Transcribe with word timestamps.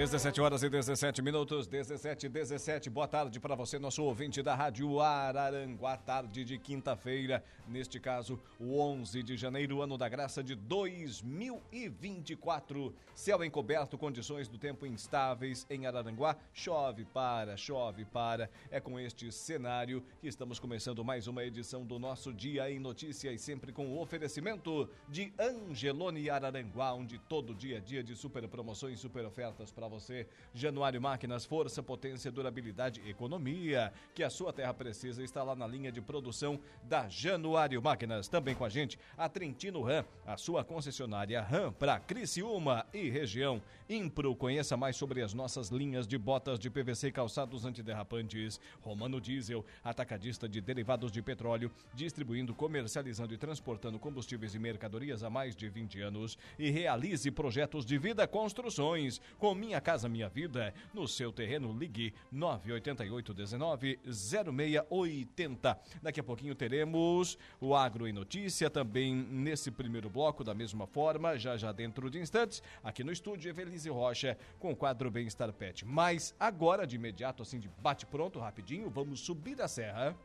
17 0.00 0.40
horas 0.40 0.62
e 0.62 0.70
17 0.70 1.20
minutos, 1.20 1.66
17 1.66 2.24
e 2.24 2.28
17. 2.30 2.88
Boa 2.88 3.06
tarde 3.06 3.38
para 3.38 3.54
você, 3.54 3.78
nosso 3.78 4.02
ouvinte 4.02 4.42
da 4.42 4.54
Rádio 4.54 4.98
Araranguá. 4.98 5.94
Tarde 5.98 6.42
de 6.42 6.56
quinta-feira, 6.56 7.44
neste 7.68 8.00
caso, 8.00 8.40
o 8.58 8.80
11 8.80 9.22
de 9.22 9.36
janeiro, 9.36 9.82
ano 9.82 9.98
da 9.98 10.08
graça 10.08 10.42
de 10.42 10.54
2024. 10.54 12.94
Céu 13.14 13.44
encoberto, 13.44 13.98
condições 13.98 14.48
do 14.48 14.56
tempo 14.56 14.86
instáveis 14.86 15.66
em 15.68 15.86
Araranguá. 15.86 16.34
Chove 16.54 17.04
para, 17.04 17.58
chove 17.58 18.06
para. 18.06 18.48
É 18.70 18.80
com 18.80 18.98
este 18.98 19.30
cenário 19.30 20.02
que 20.18 20.28
estamos 20.28 20.58
começando 20.58 21.04
mais 21.04 21.26
uma 21.26 21.44
edição 21.44 21.84
do 21.84 21.98
nosso 21.98 22.32
Dia 22.32 22.70
em 22.70 22.78
Notícias, 22.78 23.38
sempre 23.42 23.70
com 23.70 23.88
o 23.88 24.00
oferecimento 24.00 24.88
de 25.10 25.30
Angelone 25.38 26.30
Araranguá, 26.30 26.94
onde 26.94 27.18
todo 27.18 27.54
dia 27.54 27.76
é 27.76 27.80
dia 27.80 28.02
de 28.02 28.16
super 28.16 28.48
promoções, 28.48 28.98
super 28.98 29.26
ofertas 29.26 29.70
para 29.70 29.89
você. 29.90 30.26
Januário 30.54 31.02
Máquinas, 31.02 31.44
força, 31.44 31.82
potência, 31.82 32.30
durabilidade, 32.30 33.02
economia, 33.06 33.92
que 34.14 34.22
a 34.22 34.30
sua 34.30 34.52
terra 34.52 34.72
precisa, 34.72 35.22
está 35.22 35.42
lá 35.42 35.54
na 35.54 35.66
linha 35.66 35.90
de 35.92 36.00
produção 36.00 36.58
da 36.84 37.08
Januário 37.08 37.82
Máquinas. 37.82 38.28
Também 38.28 38.54
com 38.54 38.64
a 38.64 38.68
gente, 38.68 38.98
a 39.18 39.28
Trentino 39.28 39.82
Ram, 39.82 40.04
a 40.26 40.36
sua 40.36 40.64
concessionária 40.64 41.42
Ram 41.42 41.72
para 41.72 41.98
Criciúma 41.98 42.86
e 42.94 43.10
região. 43.10 43.60
Impro, 43.88 44.36
conheça 44.36 44.76
mais 44.76 44.96
sobre 44.96 45.20
as 45.20 45.34
nossas 45.34 45.68
linhas 45.68 46.06
de 46.06 46.16
botas 46.16 46.58
de 46.58 46.70
PVC 46.70 47.08
e 47.08 47.12
calçados 47.12 47.64
antiderrapantes. 47.64 48.60
Romano 48.80 49.20
Diesel, 49.20 49.64
atacadista 49.82 50.48
de 50.48 50.60
derivados 50.60 51.10
de 51.10 51.20
petróleo, 51.20 51.70
distribuindo, 51.92 52.54
comercializando 52.54 53.34
e 53.34 53.38
transportando 53.38 53.98
combustíveis 53.98 54.54
e 54.54 54.58
mercadorias 54.58 55.24
há 55.24 55.30
mais 55.30 55.56
de 55.56 55.68
20 55.68 56.00
anos. 56.00 56.38
E 56.58 56.70
realize 56.70 57.30
projetos 57.30 57.84
de 57.84 57.98
vida 57.98 58.26
construções 58.28 59.20
com 59.38 59.54
minha 59.54 59.69
Casa 59.78 60.08
Minha 60.08 60.26
Vida. 60.26 60.72
No 60.94 61.06
seu 61.06 61.30
terreno, 61.30 61.70
ligue 61.78 62.14
988 62.32 63.34
19 63.34 64.00
0680. 64.06 65.78
Daqui 66.00 66.20
a 66.20 66.24
pouquinho 66.24 66.54
teremos 66.54 67.36
o 67.60 67.74
Agro 67.76 68.08
em 68.08 68.12
Notícia, 68.14 68.70
também 68.70 69.14
nesse 69.14 69.70
primeiro 69.70 70.08
bloco, 70.08 70.42
da 70.42 70.54
mesma 70.54 70.86
forma, 70.86 71.38
já 71.38 71.58
já 71.58 71.72
dentro 71.72 72.08
de 72.10 72.18
instantes, 72.18 72.62
aqui 72.82 73.04
no 73.04 73.12
estúdio, 73.12 73.50
Evelise 73.50 73.90
Rocha, 73.90 74.38
com 74.58 74.72
o 74.72 74.76
quadro 74.76 75.10
Bem-Estar 75.10 75.52
Pet. 75.52 75.84
Mas 75.84 76.34
agora, 76.40 76.86
de 76.86 76.96
imediato, 76.96 77.42
assim, 77.42 77.60
de 77.60 77.68
bate-pronto, 77.82 78.38
rapidinho, 78.38 78.88
vamos 78.88 79.20
subir 79.20 79.60
a 79.60 79.68
serra. 79.68 80.16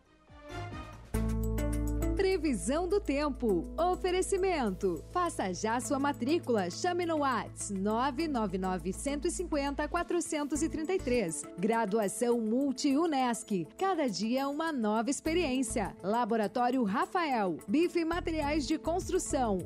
Previsão 2.26 2.88
do 2.88 3.00
tempo. 3.00 3.72
Oferecimento. 3.78 5.06
Faça 5.12 5.54
já 5.54 5.80
sua 5.80 6.00
matrícula. 6.00 6.72
Chame 6.72 7.06
no 7.06 7.20
Whats 7.20 7.70
999 7.70 8.92
150 8.92 9.88
433. 9.88 11.44
Graduação 11.60 12.42
Multi-UNESC. 12.42 13.68
Cada 13.78 14.08
dia 14.08 14.50
uma 14.50 14.74
nova 14.74 15.12
experiência. 15.12 15.96
Laboratório 16.02 16.84
Rafael. 16.84 17.60
Bife 17.68 18.00
e 18.00 18.06
Materiais 18.06 18.66
de 18.66 18.80
Construção. 18.80 19.60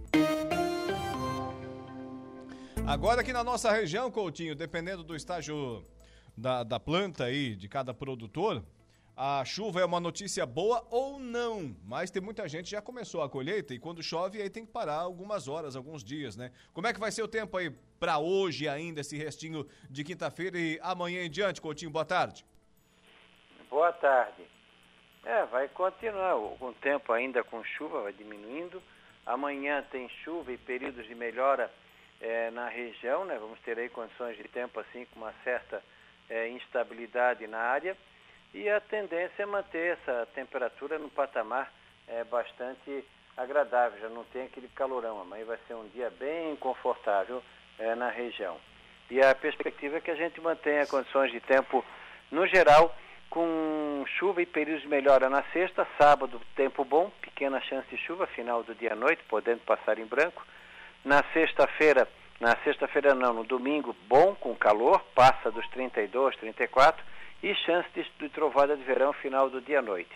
Agora 2.85 3.21
aqui 3.21 3.31
na 3.31 3.41
nossa 3.41 3.71
região, 3.71 4.11
Coutinho, 4.11 4.53
dependendo 4.53 5.02
do 5.02 5.15
estágio 5.15 5.81
da, 6.35 6.65
da 6.65 6.77
planta 6.77 7.23
aí, 7.23 7.55
de 7.55 7.69
cada 7.69 7.93
produtor, 7.93 8.61
a 9.21 9.43
chuva 9.43 9.81
é 9.81 9.85
uma 9.85 9.99
notícia 9.99 10.45
boa 10.45 10.81
ou 10.89 11.19
não, 11.19 11.75
mas 11.83 12.09
tem 12.09 12.21
muita 12.21 12.47
gente 12.47 12.63
que 12.63 12.71
já 12.71 12.81
começou 12.81 13.21
a 13.21 13.30
colheita 13.30 13.73
e 13.73 13.77
quando 13.77 14.02
chove 14.02 14.41
aí 14.41 14.49
tem 14.49 14.65
que 14.65 14.71
parar 14.71 14.95
algumas 14.95 15.49
horas, 15.49 15.75
alguns 15.75 16.05
dias, 16.05 16.37
né? 16.37 16.53
Como 16.73 16.87
é 16.87 16.93
que 16.93 17.02
vai 17.02 17.11
ser 17.11 17.21
o 17.21 17.27
tempo 17.27 17.58
aí 17.58 17.69
para 17.99 18.17
hoje 18.17 18.69
ainda, 18.69 19.02
esse 19.02 19.17
restinho 19.17 19.67
de 19.89 20.05
quinta-feira 20.05 20.58
e 20.58 20.79
amanhã 20.81 21.21
em 21.25 21.29
diante, 21.29 21.59
Coutinho? 21.59 21.91
Boa 21.91 22.05
tarde. 22.05 22.45
Boa 23.69 23.91
tarde. 23.91 24.41
É, 25.25 25.45
vai 25.47 25.67
continuar 25.67 26.37
o 26.37 26.73
tempo 26.81 27.11
ainda 27.11 27.43
com 27.43 27.61
chuva, 27.61 28.03
vai 28.03 28.13
diminuindo. 28.13 28.81
Amanhã 29.25 29.85
tem 29.91 30.08
chuva 30.23 30.53
e 30.53 30.58
períodos 30.58 31.05
de 31.05 31.13
melhora 31.13 31.69
é, 32.21 32.52
na 32.52 32.69
região, 32.69 33.25
né? 33.25 33.37
Vamos 33.37 33.59
ter 33.65 33.77
aí 33.77 33.89
condições 33.89 34.37
de 34.37 34.45
tempo 34.45 34.79
assim 34.79 35.03
com 35.08 35.19
uma 35.19 35.33
certa 35.43 35.83
é, 36.29 36.47
instabilidade 36.47 37.45
na 37.47 37.59
área 37.59 37.97
e 38.54 38.70
a 38.70 38.80
tendência 38.80 39.43
é 39.43 39.45
manter 39.45 39.98
essa 39.98 40.27
temperatura 40.33 40.98
no 40.98 41.10
patamar 41.10 41.71
é, 42.08 42.23
bastante 42.23 43.05
agradável, 43.37 43.99
já 43.99 44.10
não 44.10 44.23
tem 44.26 44.43
aquele 44.43 44.67
calorão. 44.70 45.21
Amanhã 45.21 45.45
vai 45.45 45.58
ser 45.67 45.76
um 45.76 45.87
dia 45.89 46.10
bem 46.10 46.55
confortável 46.55 47.43
é, 47.77 47.93
na 47.95 48.09
região. 48.09 48.58
E 49.09 49.21
a 49.21 49.33
perspectiva 49.33 49.98
é 49.98 50.02
que 50.02 50.11
a 50.11 50.15
gente 50.15 50.42
mantenha 50.42 50.86
condições 50.88 51.32
de 51.32 51.39
tempo, 51.39 51.83
no 52.32 52.45
geral, 52.48 52.95
com 53.30 54.04
chuva 54.17 54.42
e 54.42 54.45
períodos 54.45 54.82
de 54.82 54.88
melhora 54.88 55.30
na 55.30 55.43
sexta, 55.54 55.88
sábado, 55.98 56.42
tempo 56.55 56.83
bom, 56.83 57.11
pequena 57.21 57.61
chance 57.61 57.88
de 57.89 57.98
chuva, 57.98 58.27
final 58.27 58.64
do 58.64 58.73
dia 58.76 58.93
à 58.93 58.95
noite, 58.95 59.23
podendo 59.27 59.61
passar 59.61 59.99
em 59.99 60.05
branco. 60.05 60.45
Na 61.05 61.23
sexta-feira, 61.33 62.08
na 62.39 62.55
sexta-feira 62.64 63.14
não, 63.14 63.33
no 63.33 63.43
domingo, 63.43 63.95
bom, 64.08 64.36
com 64.36 64.55
calor, 64.55 64.99
passa 65.15 65.52
dos 65.52 65.67
32, 65.70 66.36
34 66.38 67.04
e 67.42 67.54
chance 67.55 67.88
de, 67.94 68.05
de 68.20 68.30
trovada 68.30 68.76
de 68.76 68.83
verão 68.83 69.14
final 69.14 69.50
do 69.50 69.61
dia 69.61 69.80
à 69.80 69.82
noite. 69.82 70.11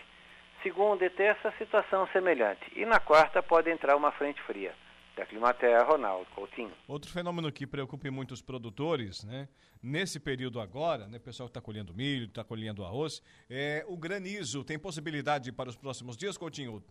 Segunda 0.62 1.04
e 1.04 1.10
terça, 1.10 1.52
situação 1.58 2.06
semelhante. 2.08 2.60
E 2.74 2.86
na 2.86 2.98
quarta 2.98 3.42
pode 3.42 3.70
entrar 3.70 3.96
uma 3.96 4.10
frente 4.12 4.40
fria. 4.42 4.74
Da 5.16 5.24
Climaterra, 5.24 5.84
Ronaldo 5.84 6.26
Coutinho. 6.34 6.72
Outro 6.88 7.08
fenômeno 7.08 7.52
que 7.52 7.68
preocupa 7.68 8.10
muitos 8.10 8.42
produtores, 8.42 9.22
né? 9.22 9.46
Nesse 9.80 10.18
período 10.18 10.60
agora, 10.60 11.06
né? 11.06 11.20
Pessoal 11.20 11.46
que 11.46 11.50
está 11.50 11.60
colhendo 11.60 11.94
milho, 11.94 12.24
está 12.24 12.42
colhendo 12.42 12.84
arroz, 12.84 13.22
é 13.48 13.84
o 13.86 13.96
granizo. 13.96 14.64
Tem 14.64 14.76
possibilidade 14.76 15.52
para 15.52 15.68
os 15.68 15.76
próximos 15.76 16.16
dias, 16.16 16.36
Coutinho? 16.36 16.82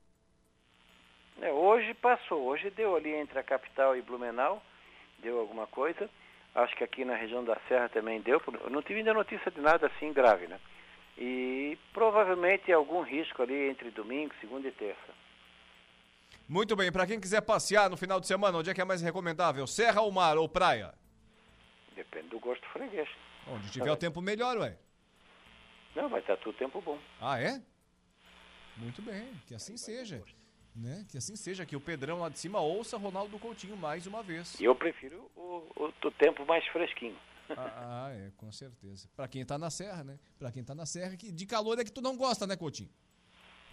É, 1.41 1.51
hoje 1.51 1.93
passou. 1.95 2.43
Hoje 2.43 2.69
deu 2.69 2.95
ali 2.95 3.13
entre 3.13 3.37
a 3.39 3.43
capital 3.43 3.97
e 3.97 4.01
Blumenau, 4.01 4.63
deu 5.19 5.39
alguma 5.39 5.67
coisa. 5.67 6.09
Acho 6.55 6.75
que 6.75 6.83
aqui 6.83 7.03
na 7.03 7.15
região 7.15 7.43
da 7.43 7.57
Serra 7.67 7.89
também 7.89 8.21
deu. 8.21 8.41
Eu 8.61 8.69
não 8.69 8.81
tive 8.81 8.99
ainda 8.99 9.13
notícia 9.13 9.49
de 9.49 9.59
nada 9.59 9.87
assim 9.87 10.13
grave, 10.13 10.47
né? 10.47 10.59
E 11.17 11.77
provavelmente 11.91 12.71
algum 12.71 13.01
risco 13.01 13.41
ali 13.41 13.69
entre 13.69 13.89
domingo, 13.91 14.33
segunda 14.39 14.67
e 14.67 14.71
terça. 14.71 15.13
Muito 16.47 16.75
bem, 16.75 16.91
para 16.91 17.07
quem 17.07 17.19
quiser 17.19 17.41
passear 17.41 17.89
no 17.89 17.97
final 17.97 18.19
de 18.19 18.27
semana, 18.27 18.57
onde 18.57 18.69
é 18.69 18.73
que 18.73 18.81
é 18.81 18.85
mais 18.85 19.01
recomendável? 19.01 19.65
Serra 19.65 20.01
ou 20.01 20.11
mar 20.11 20.37
ou 20.37 20.47
praia? 20.47 20.93
Depende 21.95 22.27
do 22.27 22.39
gosto 22.39 22.65
freguês. 22.69 23.09
Onde 23.47 23.71
tiver 23.71 23.91
o 23.91 23.97
tempo 23.97 24.21
melhor, 24.21 24.57
ué. 24.57 24.77
Não, 25.95 26.09
vai 26.09 26.19
estar 26.19 26.37
tudo 26.37 26.57
tempo 26.57 26.81
bom. 26.81 26.99
Ah, 27.21 27.39
é? 27.39 27.61
Muito 28.77 29.01
bem, 29.01 29.31
que 29.47 29.55
assim 29.55 29.77
seja. 29.77 30.21
Né? 30.75 31.05
Que 31.09 31.17
assim 31.17 31.35
seja, 31.35 31.65
que 31.65 31.75
o 31.75 31.81
Pedrão 31.81 32.19
lá 32.19 32.29
de 32.29 32.39
cima 32.39 32.59
ouça 32.59 32.97
Ronaldo 32.97 33.37
Coutinho 33.37 33.77
mais 33.77 34.07
uma 34.07 34.23
vez. 34.23 34.59
E 34.59 34.63
eu 34.63 34.75
prefiro 34.75 35.29
o, 35.35 35.63
o, 35.75 35.93
o 36.03 36.11
tempo 36.11 36.45
mais 36.45 36.65
fresquinho. 36.67 37.15
Ah, 37.49 38.05
ah, 38.07 38.11
é, 38.11 38.31
com 38.37 38.51
certeza. 38.51 39.07
Para 39.15 39.27
quem 39.27 39.45
tá 39.45 39.57
na 39.57 39.69
serra, 39.69 40.03
né? 40.03 40.17
Para 40.39 40.51
quem 40.51 40.63
tá 40.63 40.73
na 40.73 40.85
serra, 40.85 41.15
que 41.15 41.31
de 41.31 41.45
calor 41.45 41.79
é 41.79 41.83
que 41.83 41.91
tu 41.91 42.01
não 42.01 42.17
gosta, 42.17 42.47
né, 42.47 42.55
Coutinho? 42.55 42.89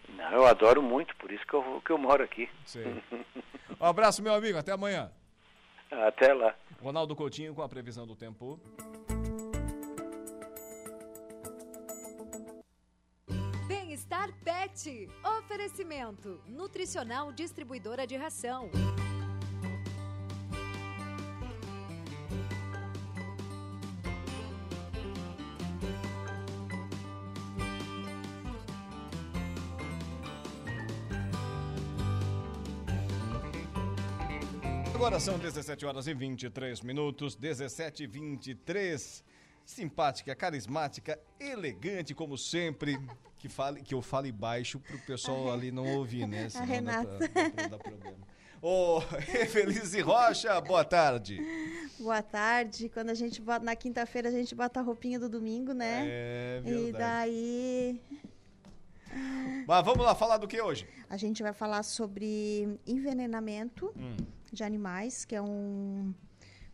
Não, 0.08 0.32
eu 0.32 0.46
adoro 0.46 0.82
muito, 0.82 1.14
por 1.16 1.30
isso 1.30 1.46
que 1.46 1.54
eu, 1.54 1.82
que 1.84 1.90
eu 1.90 1.98
moro 1.98 2.22
aqui. 2.22 2.48
Sei. 2.66 3.02
Um 3.80 3.84
abraço, 3.84 4.22
meu 4.22 4.34
amigo, 4.34 4.58
até 4.58 4.72
amanhã. 4.72 5.10
Até 5.90 6.32
lá. 6.34 6.54
Ronaldo 6.82 7.16
Coutinho 7.16 7.54
com 7.54 7.62
a 7.62 7.68
previsão 7.68 8.06
do 8.06 8.14
tempo. 8.14 8.60
Bem-estar 14.20 14.32
Pet. 14.44 15.08
Oferecimento. 15.38 16.40
Nutricional 16.46 17.32
distribuidora 17.32 18.06
de 18.06 18.16
ração. 18.16 18.70
Agora 34.94 35.18
são 35.18 35.38
17 35.38 35.86
horas 35.86 36.06
e 36.06 36.12
23 36.12 36.82
minutos, 36.82 37.34
17 37.34 38.02
e 38.02 38.06
23. 38.06 39.24
Simpática, 39.70 40.34
carismática, 40.34 41.16
elegante 41.38 42.12
como 42.12 42.36
sempre. 42.36 42.98
Que, 43.38 43.48
fale, 43.48 43.80
que 43.82 43.94
eu 43.94 44.02
fale 44.02 44.32
baixo 44.32 44.80
pro 44.80 44.98
pessoal 44.98 45.50
ali 45.52 45.70
não 45.70 45.86
ouvir, 45.96 46.26
né? 46.26 46.48
Senão 46.50 46.66
Renata. 46.66 47.18
Dá, 47.18 47.28
pra, 47.28 47.68
dá, 47.68 47.78
problema. 47.78 48.16
Ô, 48.60 49.00
Felize 49.48 50.00
Rocha, 50.00 50.60
boa 50.60 50.84
tarde. 50.84 51.38
Boa 52.00 52.20
tarde. 52.20 52.88
Quando 52.88 53.10
a 53.10 53.14
gente 53.14 53.40
bota 53.40 53.64
na 53.64 53.76
quinta-feira, 53.76 54.28
a 54.28 54.32
gente 54.32 54.56
bota 54.56 54.80
a 54.80 54.82
roupinha 54.82 55.20
do 55.20 55.28
domingo, 55.28 55.72
né? 55.72 56.04
É 56.04 56.60
verdade. 56.64 56.88
E 56.88 56.92
daí 56.92 58.00
Mas 59.68 59.84
vamos 59.84 60.04
lá 60.04 60.14
falar 60.16 60.36
do 60.38 60.48
que 60.48 60.60
hoje? 60.60 60.86
a 61.08 61.16
gente 61.16 61.42
vai 61.44 61.52
falar 61.52 61.84
sobre 61.84 62.76
envenenamento 62.84 63.92
Hum. 63.96 64.16
de 64.52 64.64
animais, 64.64 65.24
que 65.24 65.36
é 65.36 65.40
um, 65.40 66.12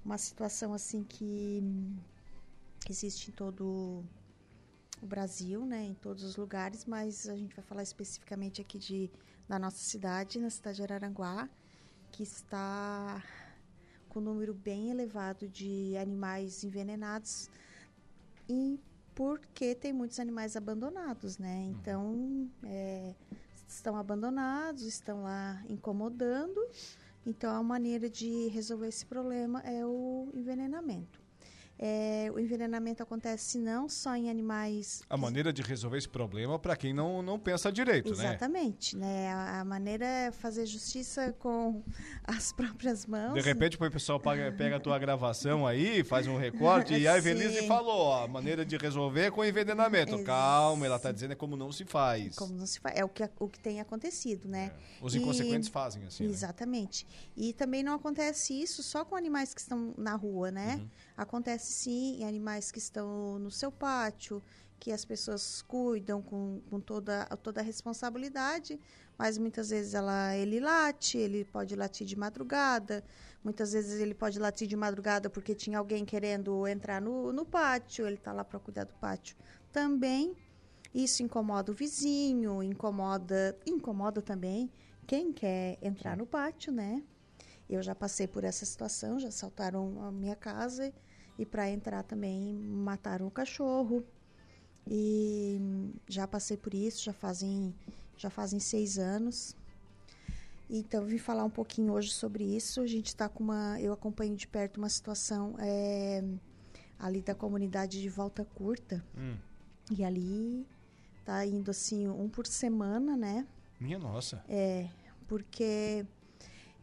uma 0.02 0.16
situação 0.16 0.72
assim 0.72 1.04
que 1.04 1.62
existe 2.93 3.31
em 3.31 3.35
todo 3.35 4.05
o 5.03 5.06
Brasil, 5.06 5.65
né, 5.65 5.85
em 5.85 5.94
todos 5.94 6.25
os 6.25 6.37
lugares, 6.37 6.85
mas 6.85 7.29
a 7.29 7.37
gente 7.37 7.55
vai 7.55 7.65
falar 7.65 7.83
especificamente 7.83 8.61
aqui 8.61 8.79
de 8.79 9.11
da 9.49 9.59
nossa 9.59 9.79
cidade, 9.79 10.41
na 10.41 10.50
cidade 10.50 10.79
de 10.79 10.83
Araranguá, 10.83 11.49
que 12.11 12.23
está 12.23 13.23
com 14.09 14.19
um 14.19 14.23
número 14.23 14.53
bem 14.53 14.91
elevado 14.91 15.49
de 15.49 15.97
animais 15.97 16.65
envenenados 16.65 17.49
e 18.49 18.81
porque 19.15 19.75
tem 19.75 19.93
muitos 19.93 20.19
animais 20.19 20.56
abandonados, 20.56 21.39
né? 21.39 21.65
Então, 21.71 22.50
é, 22.65 23.15
estão 23.67 23.97
abandonados, 23.97 24.82
estão 24.82 25.23
lá 25.23 25.62
incomodando. 25.69 26.61
Então, 27.25 27.55
a 27.55 27.62
maneira 27.62 28.11
de 28.11 28.49
resolver 28.49 28.89
esse 28.89 29.06
problema 29.06 29.61
é 29.61 29.85
o 29.87 30.31
envenenamento. 30.35 31.25
É, 31.78 32.31
o 32.34 32.40
envenenamento 32.40 33.02
acontece 33.02 33.58
não 33.58 33.87
só 33.88 34.17
em 34.17 34.31
animais. 34.31 35.02
A 35.11 35.17
maneira 35.17 35.52
de 35.52 35.61
resolver 35.61 35.99
esse 35.99 36.08
problema 36.08 36.58
para 36.58 36.75
quem 36.75 36.94
não, 36.94 37.20
não 37.23 37.38
pensa 37.38 37.70
direito, 37.70 38.17
né? 38.17 38.28
Exatamente, 38.28 38.96
né? 38.96 39.28
A, 39.32 39.61
a 39.61 39.64
maneira 39.64 40.06
é 40.06 40.31
fazer 40.31 40.64
justiça 40.64 41.34
com 41.38 41.82
as 42.25 42.50
próprias 42.52 43.05
mãos. 43.05 43.34
De 43.34 43.40
repente 43.43 43.76
o 43.76 43.90
pessoal 43.90 44.19
paga- 44.19 44.50
pega 44.52 44.76
a 44.76 44.81
tua 44.81 44.99
gravação 44.99 45.67
aí, 45.67 46.02
faz 46.02 46.26
um 46.26 46.38
recorte 46.38 46.94
e 46.94 47.06
a 47.06 47.19
Evelise 47.19 47.67
falou, 47.67 47.99
ó, 48.06 48.25
a 48.25 48.29
maneira 48.29 48.64
de 48.64 48.76
resolver 48.79 49.25
é 49.26 49.31
com 49.31 49.44
envenenamento. 49.44 50.14
Ex- 50.14 50.25
Calma, 50.25 50.87
ela 50.87 50.99
tá 50.99 51.12
dizendo 51.12 51.32
é 51.32 51.37
como 51.37 51.56
não 51.56 51.70
se 51.70 51.84
faz. 51.84 52.37
Como 52.37 52.55
não 52.55 52.67
se 52.67 52.81
faz. 52.81 52.96
É 52.99 53.05
o 53.05 53.08
que, 53.08 53.22
o 53.38 53.49
que 53.49 53.58
tem 53.61 53.81
acontecido, 53.81 54.49
né? 54.49 54.72
Os 55.02 55.14
E- 55.14 55.19
inconsequentes 55.19 55.69
fazem 55.69 56.05
assim. 56.06 56.25
né? 56.25 56.31
Exatamente. 56.31 57.06
E 57.37 57.52
também 57.52 57.82
não 57.82 57.93
acontece 57.94 58.55
isso 58.58 58.82
só 58.82 59.05
com 59.05 59.14
animais 59.14 59.52
que 59.52 59.61
estão 59.61 59.93
na 59.99 60.14
rua, 60.14 60.50
né? 60.50 60.76
Uhum. 60.76 60.88
Acontece 61.17 61.73
sim 61.73 62.21
em 62.21 62.25
animais 62.25 62.71
que 62.71 62.79
estão 62.79 63.39
no 63.39 63.51
seu 63.51 63.73
pátio, 63.73 64.43
que 64.79 64.93
as 64.93 65.05
pessoas 65.05 65.63
cuidam 65.63 66.21
com, 66.21 66.61
com 66.69 66.79
toda, 66.79 67.25
toda 67.43 67.61
a 67.61 67.65
responsabilidade, 67.65 68.79
mas 69.17 69.39
muitas 69.39 69.71
vezes 69.71 69.95
ela, 69.95 70.37
ele 70.37 70.61
late, 70.61 71.17
ele 71.17 71.45
pode 71.45 71.75
latir 71.75 72.07
de 72.07 72.17
madrugada, 72.17 73.03
muitas 73.43 73.73
vezes 73.73 73.99
ele 74.01 74.15
pode 74.15 74.39
latir 74.39 74.69
de 74.69 74.77
madrugada 74.77 75.31
porque 75.31 75.55
tinha 75.55 75.79
alguém 75.79 76.05
querendo 76.05 76.67
entrar 76.67 77.01
no, 77.01 77.33
no 77.33 77.47
pátio, 77.47 78.07
ele 78.07 78.17
está 78.17 78.33
lá 78.33 78.45
para 78.45 78.59
cuidar 78.59 78.85
do 78.85 78.95
pátio 78.95 79.37
também. 79.73 80.37
Isso 80.95 81.23
incomoda 81.23 81.73
o 81.73 81.75
vizinho, 81.75 82.63
incomoda, 82.63 83.59
incomoda 83.67 84.23
também 84.23 84.71
quem 85.07 85.33
quer 85.33 85.79
entrar 85.83 86.17
no 86.17 86.27
pátio, 86.27 86.73
né? 86.73 87.03
Eu 87.69 87.83
já 87.83 87.95
passei 87.95 88.27
por 88.27 88.45
essa 88.45 88.65
situação, 88.65 89.19
já 89.19 89.29
assaltaram 89.29 90.03
a 90.03 90.13
minha 90.13 90.37
casa 90.37 90.93
e 91.38 91.44
para 91.44 91.71
entrar 91.71 92.03
também 92.03 92.55
mataram 92.55 93.27
o 93.27 93.31
cachorro. 93.31 94.05
E 94.87 95.61
já 96.09 96.27
passei 96.27 96.56
por 96.56 96.73
isso, 96.73 97.03
já 97.03 97.12
fazem 97.12 97.75
já 98.17 98.31
fazem 98.31 98.59
seis 98.59 98.99
anos. 98.99 99.56
Então 100.69 101.03
eu 101.03 101.06
vim 101.06 101.19
falar 101.19 101.44
um 101.44 101.50
pouquinho 101.50 101.93
hoje 101.93 102.11
sobre 102.11 102.44
isso. 102.44 102.81
A 102.81 102.87
gente 102.87 103.06
está 103.06 103.29
com 103.29 103.44
uma, 103.44 103.81
eu 103.81 103.93
acompanho 103.93 104.35
de 104.35 104.49
perto 104.49 104.79
uma 104.79 104.88
situação 104.88 105.55
é, 105.59 106.25
ali 106.99 107.23
da 107.23 107.35
comunidade 107.35 108.00
de 108.00 108.09
Volta 108.09 108.44
Curta 108.44 109.05
Hum, 109.17 109.37
e 109.91 110.03
ali 110.05 110.67
tá 111.25 111.44
indo 111.47 111.71
assim 111.71 112.09
um 112.09 112.29
por 112.29 112.47
semana, 112.47 113.17
né? 113.17 113.47
minha 113.79 113.99
nossa. 113.99 114.43
É, 114.49 114.89
porque 115.29 116.06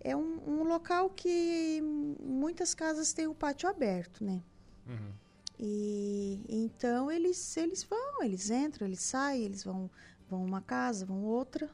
é 0.04 0.16
um, 0.16 0.40
um 0.46 0.64
local 0.64 1.10
que 1.10 1.82
muitas 2.22 2.74
casas 2.74 3.14
têm 3.14 3.28
o 3.28 3.34
pátio 3.34 3.70
aberto, 3.70 4.24
né? 4.24 4.44
Uhum. 4.88 5.14
E 5.60 6.44
então 6.50 7.12
eles 7.12 7.56
eles 7.56 7.84
vão, 7.84 8.22
eles 8.24 8.50
entram, 8.50 8.86
eles 8.86 9.02
saem, 9.02 9.44
eles 9.44 9.64
vão 9.64 9.90
vão 10.30 10.44
uma 10.44 10.62
casa, 10.62 11.06
vão 11.06 11.24
outra. 11.24 11.70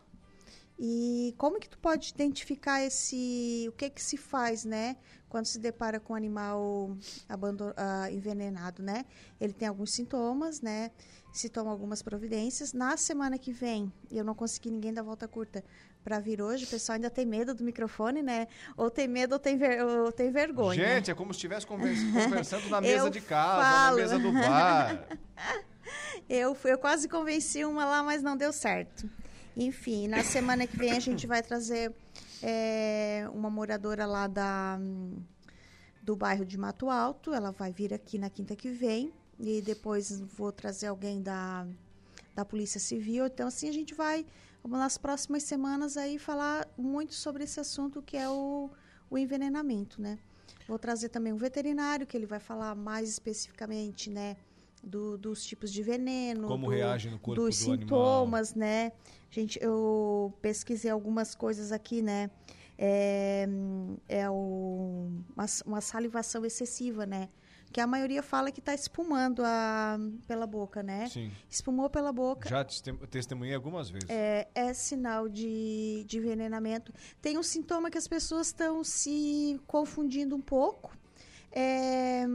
E 0.82 1.36
como 1.38 1.60
que 1.60 1.68
tu 1.68 1.78
pode 1.78 2.12
identificar 2.12 2.82
esse 2.82 3.66
o 3.68 3.74
que 3.74 3.90
que 3.90 4.02
se 4.02 4.16
faz, 4.16 4.64
né, 4.64 4.96
quando 5.28 5.46
se 5.46 5.60
depara 5.60 6.00
com 6.00 6.14
um 6.14 6.16
animal 6.16 6.98
ah, 7.76 8.10
envenenado, 8.10 8.82
né? 8.82 9.06
Ele 9.42 9.52
tem 9.52 9.68
alguns 9.68 9.92
sintomas, 9.92 10.62
né? 10.62 10.92
Se 11.34 11.50
toma 11.50 11.70
algumas 11.70 12.02
providências. 12.02 12.72
Na 12.72 12.96
semana 12.96 13.38
que 13.38 13.52
vem, 13.52 13.92
eu 14.10 14.24
não 14.24 14.34
consegui 14.34 14.72
ninguém 14.72 14.94
da 14.94 15.04
volta 15.04 15.28
curta 15.28 15.64
para 16.04 16.20
vir 16.20 16.42
hoje. 16.42 16.66
O 16.66 16.68
pessoal 16.68 16.96
ainda 16.96 17.10
tem 17.10 17.26
medo 17.26 17.54
do 17.54 17.64
microfone, 17.64 18.22
né? 18.22 18.48
Ou 18.78 18.90
tem 18.90 19.08
medo 19.08 19.34
ou 19.34 19.40
tem, 19.40 19.58
ver- 19.58 19.84
ou 19.84 20.12
tem 20.12 20.32
vergonha. 20.32 20.76
Gente, 20.96 21.12
é 21.12 21.14
como 21.14 21.34
se 21.34 21.38
estivesse 21.38 21.66
convers- 21.68 22.00
conversando 22.26 22.70
na 22.70 22.82
mesa 22.82 23.10
de 23.10 23.22
casa, 23.22 23.62
falo. 23.64 23.98
na 23.98 24.02
mesa 24.04 24.20
do 24.20 24.32
bar. 24.32 25.08
Eu, 26.28 26.56
eu 26.66 26.78
quase 26.78 27.08
convenci 27.08 27.66
uma 27.66 27.84
lá, 27.86 28.04
mas 28.04 28.22
não 28.22 28.38
deu 28.38 28.54
certo. 28.54 29.10
Enfim, 29.58 30.08
na 30.08 30.24
semana 30.24 30.68
que 30.68 30.78
vem 30.78 30.92
a 30.92 31.00
gente 31.00 31.26
vai 31.26 31.42
trazer 31.42 31.92
é, 32.44 33.28
uma 33.34 33.50
moradora 33.50 34.06
lá 34.06 34.28
da, 34.28 34.80
do 36.04 36.16
bairro 36.16 36.46
de 36.46 36.56
Mato 36.58 36.90
Alto. 36.90 37.34
Ela 37.34 37.50
vai 37.52 37.72
vir 37.72 37.92
aqui 37.94 38.20
na 38.20 38.30
quinta 38.30 38.56
que 38.56 38.70
vem. 38.70 39.12
E 39.40 39.62
depois 39.62 40.20
vou 40.38 40.52
trazer 40.52 40.88
alguém 40.88 41.22
da, 41.24 41.66
da 42.36 42.46
Polícia 42.46 42.80
Civil. 42.80 43.26
Então, 43.26 43.48
assim, 43.48 43.68
a 43.68 43.74
gente 43.74 43.96
vai, 43.96 44.24
nas 44.68 44.98
próximas 44.98 45.44
semanas, 45.44 45.98
aí 45.98 46.18
falar 46.20 46.68
muito 46.78 47.14
sobre 47.14 47.44
esse 47.44 47.60
assunto 47.60 48.02
que 48.02 48.18
é 48.18 48.30
o, 48.30 48.70
o 49.10 49.18
envenenamento, 49.18 50.02
né? 50.02 50.20
Vou 50.68 50.78
trazer 50.80 51.10
também 51.10 51.34
um 51.34 51.38
veterinário, 51.38 52.06
que 52.06 52.16
ele 52.16 52.26
vai 52.26 52.40
falar 52.40 52.76
mais 52.76 53.10
especificamente, 53.10 54.10
né? 54.10 54.38
do- 54.82 55.18
dos 55.18 55.44
tipos 55.44 55.74
de 55.74 55.84
veneno, 55.84 56.48
Como 56.48 56.68
do- 56.68 56.72
reage 56.72 57.10
no 57.10 57.20
corpo 57.20 57.42
dos 57.42 57.66
do 57.66 57.72
animal. 57.74 57.80
sintomas, 57.82 58.56
né? 58.56 58.94
Gente, 59.30 59.60
eu 59.62 60.34
pesquisei 60.42 60.90
algumas 60.90 61.36
coisas 61.36 61.74
aqui, 61.74 62.02
né? 62.02 62.32
É, 62.78 63.46
é 64.08 64.30
o, 64.30 65.12
uma, 65.36 65.46
uma 65.66 65.82
salivação 65.82 66.46
excessiva, 66.46 67.06
né? 67.06 67.28
Que 67.72 67.80
a 67.80 67.86
maioria 67.88 68.24
fala 68.24 68.52
que 68.52 68.60
está 68.60 68.74
espumando 68.74 69.44
a, 69.46 69.98
pela 70.28 70.48
boca, 70.48 70.82
né? 70.82 71.08
Sim. 71.08 71.32
Espumou 71.50 71.90
pela 71.90 72.12
boca. 72.12 72.50
Já 72.50 72.64
testem- 72.64 72.96
testemunhei 73.12 73.54
algumas 73.54 73.90
vezes. 73.90 74.10
É, 74.10 74.48
é 74.56 74.74
sinal 74.74 75.30
de, 75.30 76.04
de 76.08 76.18
envenenamento. 76.18 76.92
Tem 77.22 77.38
um 77.38 77.44
sintoma 77.44 77.92
que 77.92 77.98
as 77.98 78.08
pessoas 78.08 78.48
estão 78.48 78.84
se 78.84 79.60
confundindo 79.68 80.36
um 80.36 80.42
pouco. 80.42 80.98
É, 81.52 82.26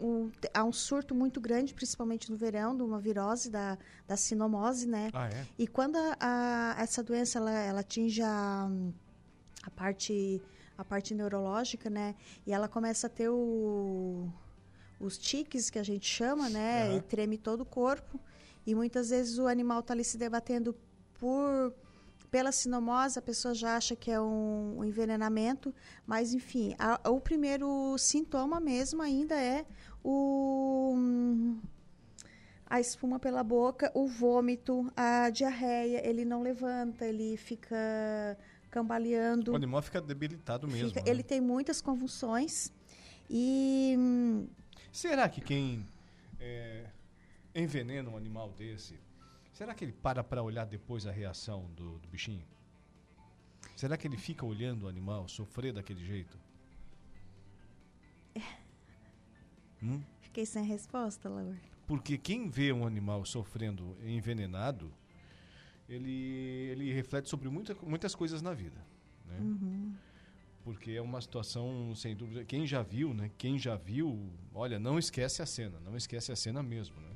um- 0.00 0.30
há 0.54 0.64
um 0.64 0.72
surto 0.72 1.14
muito 1.14 1.40
grande, 1.40 1.72
principalmente 1.74 2.30
no 2.30 2.36
verão, 2.36 2.76
de 2.76 2.82
uma 2.82 2.98
virose, 2.98 3.48
da, 3.50 3.76
da 4.08 4.16
sinomose, 4.16 4.88
né? 4.88 5.10
Ah, 5.12 5.28
é? 5.28 5.46
E 5.58 5.66
quando 5.66 5.96
a, 5.96 6.16
a- 6.20 6.76
essa 6.82 7.02
doença 7.02 7.38
ela, 7.38 7.50
ela 7.52 7.80
atinge 7.80 8.22
a, 8.22 8.68
a 9.64 9.70
parte 9.70 10.42
a 10.78 10.84
parte 10.84 11.14
neurológica, 11.14 11.90
né? 11.90 12.14
E 12.46 12.52
ela 12.54 12.66
começa 12.66 13.06
a 13.06 13.10
ter 13.10 13.28
o, 13.28 14.26
os 15.00 15.16
tiques 15.18 15.70
que 15.70 15.78
a 15.78 15.82
gente 15.82 16.06
chama, 16.06 16.48
né? 16.50 16.88
Aham. 16.88 16.96
E 16.98 17.00
treme 17.00 17.38
todo 17.38 17.62
o 17.62 17.64
corpo. 17.64 18.20
E 18.66 18.74
muitas 18.74 19.08
vezes 19.10 19.38
o 19.38 19.46
animal 19.48 19.80
está 19.80 19.94
ali 19.94 20.04
se 20.04 20.16
debatendo 20.18 20.76
por 21.18 21.74
pela 22.30 22.52
sinomose, 22.52 23.18
a 23.18 23.22
pessoa 23.22 23.52
já 23.52 23.76
acha 23.76 23.96
que 23.96 24.08
é 24.08 24.20
um, 24.20 24.76
um 24.78 24.84
envenenamento, 24.84 25.74
mas 26.06 26.32
enfim, 26.32 26.76
a- 26.78 27.00
o 27.10 27.20
primeiro 27.20 27.98
sintoma 27.98 28.60
mesmo 28.60 29.02
ainda 29.02 29.34
é 29.34 29.66
o 30.04 30.94
a 32.66 32.78
espuma 32.78 33.18
pela 33.18 33.42
boca, 33.42 33.90
o 33.94 34.06
vômito, 34.06 34.92
a 34.96 35.28
diarreia, 35.30 36.06
ele 36.08 36.24
não 36.24 36.40
levanta, 36.40 37.04
ele 37.04 37.36
fica 37.36 37.76
cambaleando. 38.70 39.50
O 39.50 39.56
animal 39.56 39.82
fica 39.82 40.00
debilitado 40.00 40.68
mesmo. 40.68 40.90
Fica- 40.90 41.00
né? 41.02 41.10
ele 41.10 41.24
tem 41.24 41.40
muitas 41.40 41.80
convulsões 41.80 42.72
e 43.28 43.96
Será 44.92 45.28
que 45.28 45.40
quem 45.40 45.86
é, 46.38 46.86
envenena 47.54 48.10
um 48.10 48.16
animal 48.16 48.52
desse, 48.52 48.98
será 49.52 49.74
que 49.74 49.84
ele 49.84 49.92
para 49.92 50.24
para 50.24 50.42
olhar 50.42 50.66
depois 50.66 51.06
a 51.06 51.12
reação 51.12 51.70
do, 51.76 51.98
do 51.98 52.08
bichinho? 52.08 52.44
Será 53.76 53.96
que 53.96 54.06
ele 54.06 54.16
fica 54.16 54.44
olhando 54.44 54.84
o 54.84 54.88
animal 54.88 55.28
sofrer 55.28 55.72
daquele 55.72 56.04
jeito? 56.04 56.38
Hum? 59.82 60.02
fiquei 60.20 60.44
sem 60.44 60.64
resposta, 60.64 61.28
Laura. 61.28 61.58
Porque 61.86 62.16
quem 62.16 62.48
vê 62.48 62.72
um 62.72 62.86
animal 62.86 63.24
sofrendo 63.24 63.96
envenenado, 64.04 64.92
ele, 65.88 66.68
ele 66.70 66.92
reflete 66.92 67.28
sobre 67.28 67.48
muita, 67.48 67.74
muitas 67.82 68.14
coisas 68.14 68.40
na 68.40 68.54
vida. 68.54 68.80
Né? 69.26 69.38
Porque 70.64 70.92
é 70.92 71.00
uma 71.00 71.20
situação, 71.20 71.94
sem 71.94 72.14
dúvida, 72.14 72.44
quem 72.44 72.66
já 72.66 72.82
viu, 72.82 73.14
né? 73.14 73.30
Quem 73.38 73.58
já 73.58 73.76
viu, 73.76 74.30
olha, 74.54 74.78
não 74.78 74.98
esquece 74.98 75.40
a 75.42 75.46
cena, 75.46 75.78
não 75.80 75.96
esquece 75.96 76.30
a 76.32 76.36
cena 76.36 76.62
mesmo, 76.62 77.00
né? 77.00 77.10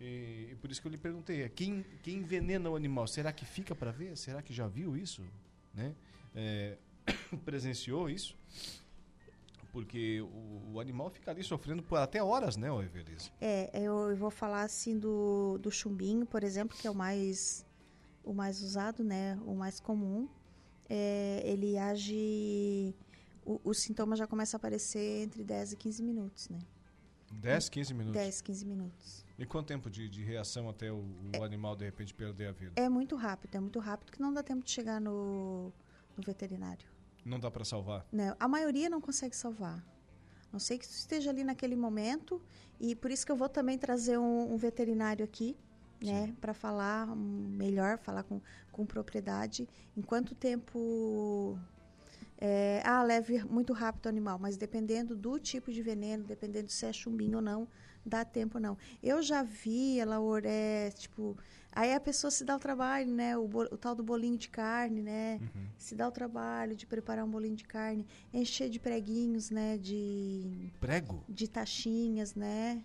E, 0.00 0.48
e 0.52 0.56
por 0.60 0.70
isso 0.70 0.80
que 0.80 0.86
eu 0.86 0.92
lhe 0.92 0.98
perguntei, 0.98 1.42
é, 1.42 1.48
quem, 1.48 1.84
quem 2.02 2.16
envenena 2.16 2.68
o 2.68 2.76
animal, 2.76 3.06
será 3.06 3.32
que 3.32 3.44
fica 3.44 3.74
para 3.74 3.90
ver? 3.90 4.16
Será 4.16 4.42
que 4.42 4.52
já 4.52 4.68
viu 4.68 4.96
isso? 4.96 5.22
Né? 5.74 5.94
É, 6.34 6.76
presenciou 7.44 8.10
isso? 8.10 8.36
Porque 9.72 10.20
o, 10.20 10.74
o, 10.74 10.80
animal 10.80 11.10
fica 11.10 11.30
ali 11.30 11.42
sofrendo 11.42 11.82
por 11.82 11.98
até 11.98 12.22
horas, 12.22 12.56
né, 12.56 12.68
Evelise? 12.68 13.30
É, 13.40 13.70
eu, 13.74 14.10
eu 14.10 14.16
vou 14.16 14.30
falar 14.30 14.62
assim 14.62 14.98
do, 14.98 15.58
do 15.58 15.70
chumbinho, 15.70 16.24
por 16.26 16.42
exemplo, 16.42 16.76
que 16.76 16.86
é 16.86 16.90
o 16.90 16.94
mais, 16.94 17.64
o 18.24 18.32
mais 18.32 18.62
usado, 18.62 19.04
né, 19.04 19.38
o 19.46 19.54
mais 19.54 19.80
comum 19.80 20.28
é, 20.88 21.42
ele 21.44 21.76
age. 21.78 22.94
O, 23.44 23.60
os 23.64 23.78
sintomas 23.78 24.18
já 24.18 24.26
começam 24.26 24.56
a 24.56 24.58
aparecer 24.58 25.22
entre 25.22 25.44
10 25.44 25.72
e 25.72 25.76
15 25.76 26.02
minutos, 26.02 26.48
né? 26.48 26.58
10, 27.32 27.68
15 27.68 27.94
minutos? 27.94 28.20
10, 28.20 28.40
15 28.40 28.64
minutos. 28.64 29.24
E 29.38 29.44
quanto 29.44 29.66
tempo 29.66 29.90
de, 29.90 30.08
de 30.08 30.22
reação 30.22 30.68
até 30.68 30.90
o, 30.90 30.96
o 30.96 31.30
é, 31.32 31.44
animal 31.44 31.76
de 31.76 31.84
repente 31.84 32.14
perder 32.14 32.48
a 32.48 32.52
vida? 32.52 32.72
É 32.76 32.88
muito 32.88 33.16
rápido, 33.16 33.54
é 33.54 33.60
muito 33.60 33.78
rápido 33.78 34.12
que 34.12 34.20
não 34.20 34.32
dá 34.32 34.42
tempo 34.42 34.64
de 34.64 34.70
chegar 34.70 35.00
no, 35.00 35.72
no 36.16 36.22
veterinário. 36.24 36.88
Não 37.24 37.38
dá 37.38 37.50
para 37.50 37.64
salvar? 37.64 38.06
Não, 38.12 38.36
a 38.38 38.48
maioria 38.48 38.88
não 38.88 39.00
consegue 39.00 39.36
salvar. 39.36 39.84
Não 40.52 40.60
sei 40.60 40.78
que 40.78 40.84
esteja 40.84 41.30
ali 41.30 41.44
naquele 41.44 41.76
momento 41.76 42.40
e 42.80 42.94
por 42.94 43.10
isso 43.10 43.26
que 43.26 43.32
eu 43.32 43.36
vou 43.36 43.48
também 43.48 43.76
trazer 43.76 44.18
um, 44.18 44.54
um 44.54 44.56
veterinário 44.56 45.24
aqui 45.24 45.56
né, 46.00 46.34
para 46.40 46.54
falar 46.54 47.06
melhor, 47.16 47.98
falar 47.98 48.22
com, 48.22 48.40
com 48.72 48.84
propriedade. 48.84 49.68
Em 49.96 50.02
quanto 50.02 50.34
tempo 50.34 51.58
é, 52.38 52.82
ah, 52.84 53.02
leve 53.02 53.42
muito 53.44 53.72
rápido 53.72 54.06
o 54.06 54.08
animal, 54.08 54.38
mas 54.38 54.56
dependendo 54.56 55.16
do 55.16 55.38
tipo 55.38 55.72
de 55.72 55.82
veneno, 55.82 56.24
dependendo 56.24 56.70
se 56.70 56.84
é 56.84 56.92
chumbinho 56.92 57.36
ou 57.36 57.42
não, 57.42 57.68
dá 58.04 58.24
tempo 58.24 58.58
não. 58.58 58.76
Eu 59.02 59.22
já 59.22 59.42
vi 59.42 59.98
ela 59.98 60.16
é, 60.44 60.90
tipo, 60.90 61.36
aí 61.72 61.94
a 61.94 62.00
pessoa 62.00 62.30
se 62.30 62.44
dá 62.44 62.54
o 62.54 62.58
trabalho, 62.58 63.10
né, 63.10 63.36
o, 63.36 63.44
o 63.44 63.76
tal 63.76 63.94
do 63.94 64.02
bolinho 64.02 64.36
de 64.36 64.48
carne, 64.48 65.02
né, 65.02 65.38
uhum. 65.40 65.66
se 65.78 65.94
dá 65.94 66.06
o 66.06 66.12
trabalho 66.12 66.76
de 66.76 66.86
preparar 66.86 67.24
um 67.24 67.30
bolinho 67.30 67.56
de 67.56 67.64
carne, 67.64 68.06
encher 68.32 68.68
de 68.68 68.78
preguinhos, 68.78 69.50
né, 69.50 69.78
de 69.78 70.70
prego, 70.78 71.24
de 71.28 71.48
taxinhas, 71.48 72.34
né, 72.34 72.82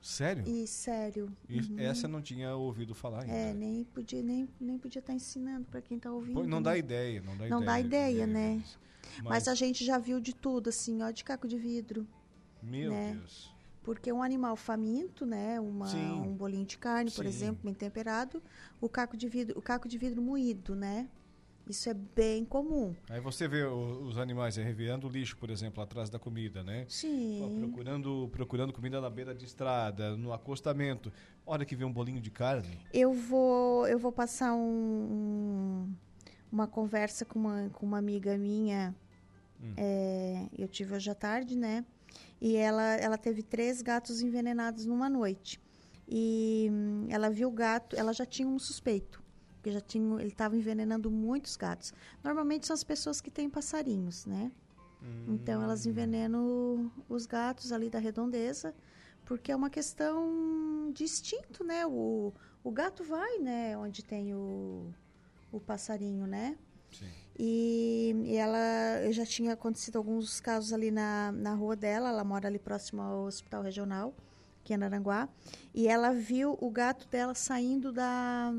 Sério? 0.00 0.44
E 0.46 0.66
sério. 0.66 1.28
E 1.48 1.60
uhum. 1.60 1.78
Essa 1.78 2.06
eu 2.06 2.10
não 2.10 2.22
tinha 2.22 2.54
ouvido 2.54 2.94
falar 2.94 3.22
ainda. 3.22 3.32
É, 3.32 3.52
nem 3.52 3.84
podia 3.84 4.22
nem, 4.22 4.48
nem 4.60 4.78
podia 4.78 5.00
estar 5.00 5.12
tá 5.12 5.16
ensinando 5.16 5.66
para 5.66 5.80
quem 5.80 5.96
está 5.96 6.12
ouvindo. 6.12 6.46
não 6.46 6.62
dá 6.62 6.76
ideia, 6.76 7.20
não 7.20 7.36
dá 7.36 7.48
não 7.48 7.62
ideia. 7.62 7.66
Dá 7.66 7.80
ideia, 7.80 8.26
né? 8.26 8.62
Mas... 9.18 9.24
Mas... 9.24 9.48
a 9.48 9.54
gente 9.54 9.84
já 9.84 9.98
viu 9.98 10.20
de 10.20 10.34
tudo, 10.34 10.68
assim, 10.68 11.02
ó, 11.02 11.10
de 11.10 11.24
caco 11.24 11.48
de 11.48 11.58
vidro. 11.58 12.06
Meu 12.62 12.90
né? 12.90 13.14
Deus. 13.14 13.54
Porque 13.82 14.12
um 14.12 14.20
animal 14.20 14.56
faminto, 14.56 15.24
né, 15.24 15.60
uma, 15.60 15.86
um 15.94 16.34
bolinho 16.34 16.66
de 16.66 16.76
carne, 16.76 17.08
por 17.08 17.22
Sim. 17.22 17.28
exemplo, 17.28 17.60
bem 17.62 17.72
temperado, 17.72 18.42
o 18.80 18.88
caco 18.88 19.16
de 19.16 19.28
vidro, 19.28 19.56
o 19.56 19.62
caco 19.62 19.88
de 19.88 19.96
vidro 19.96 20.20
moído, 20.20 20.74
né? 20.74 21.08
Isso 21.68 21.90
é 21.90 21.94
bem 21.94 22.44
comum. 22.44 22.94
Aí 23.10 23.20
você 23.20 23.48
vê 23.48 23.64
os 23.64 24.16
animais 24.18 24.54
revirando 24.54 25.08
lixo, 25.08 25.36
por 25.36 25.50
exemplo, 25.50 25.82
atrás 25.82 26.08
da 26.08 26.16
comida, 26.16 26.62
né? 26.62 26.86
Sim. 26.88 27.58
Procurando, 27.58 28.28
procurando 28.30 28.72
comida 28.72 29.00
na 29.00 29.10
beira 29.10 29.34
de 29.34 29.44
estrada, 29.44 30.16
no 30.16 30.32
acostamento. 30.32 31.12
Hora 31.44 31.64
que 31.64 31.74
vê 31.74 31.84
um 31.84 31.92
bolinho 31.92 32.20
de 32.20 32.30
carne. 32.30 32.78
Eu 32.92 33.12
vou, 33.12 33.84
eu 33.88 33.98
vou 33.98 34.12
passar 34.12 34.54
um, 34.54 35.92
uma 36.52 36.68
conversa 36.68 37.24
com 37.24 37.40
uma, 37.40 37.68
com 37.70 37.84
uma 37.84 37.98
amiga 37.98 38.38
minha. 38.38 38.94
Hum. 39.60 39.74
É, 39.76 40.46
eu 40.56 40.68
tive 40.68 40.94
hoje 40.94 41.10
à 41.10 41.16
tarde, 41.16 41.56
né? 41.56 41.84
E 42.40 42.54
ela, 42.54 42.94
ela 42.94 43.18
teve 43.18 43.42
três 43.42 43.82
gatos 43.82 44.22
envenenados 44.22 44.86
numa 44.86 45.08
noite. 45.08 45.60
E 46.08 46.68
hum, 46.70 47.06
ela 47.08 47.28
viu 47.28 47.48
o 47.48 47.52
gato, 47.52 47.96
ela 47.96 48.12
já 48.12 48.24
tinha 48.24 48.46
um 48.46 48.56
suspeito 48.56 49.25
porque 49.66 49.72
já 49.72 49.80
tinha, 49.80 50.20
ele 50.20 50.28
estava 50.28 50.56
envenenando 50.56 51.10
muitos 51.10 51.56
gatos. 51.56 51.92
Normalmente 52.22 52.68
são 52.68 52.74
as 52.74 52.84
pessoas 52.84 53.20
que 53.20 53.32
têm 53.32 53.50
passarinhos, 53.50 54.24
né? 54.24 54.52
Hum. 55.02 55.34
Então 55.34 55.60
elas 55.60 55.86
envenenam 55.86 56.92
os 57.08 57.26
gatos 57.26 57.72
ali 57.72 57.90
da 57.90 57.98
redondeza, 57.98 58.72
porque 59.24 59.50
é 59.50 59.56
uma 59.56 59.68
questão 59.68 60.92
de 60.94 61.02
instinto, 61.02 61.64
né? 61.64 61.84
O, 61.84 62.32
o 62.62 62.70
gato 62.70 63.02
vai, 63.02 63.38
né, 63.38 63.76
onde 63.76 64.04
tem 64.04 64.32
o, 64.34 64.94
o 65.50 65.58
passarinho, 65.58 66.28
né? 66.28 66.56
Sim. 66.92 67.10
E, 67.36 68.14
e 68.24 68.36
ela 68.36 69.10
já 69.10 69.26
tinha 69.26 69.54
acontecido 69.54 69.96
alguns 69.96 70.38
casos 70.38 70.72
ali 70.72 70.92
na, 70.92 71.32
na 71.32 71.54
rua 71.54 71.74
dela, 71.74 72.10
ela 72.10 72.22
mora 72.22 72.46
ali 72.46 72.60
próximo 72.60 73.02
ao 73.02 73.24
hospital 73.24 73.62
regional, 73.62 74.14
aqui 74.60 74.72
em 74.72 74.82
Aranguá, 74.82 75.28
e 75.74 75.88
ela 75.88 76.12
viu 76.12 76.56
o 76.60 76.70
gato 76.70 77.08
dela 77.08 77.34
saindo 77.34 77.90
da 77.92 78.52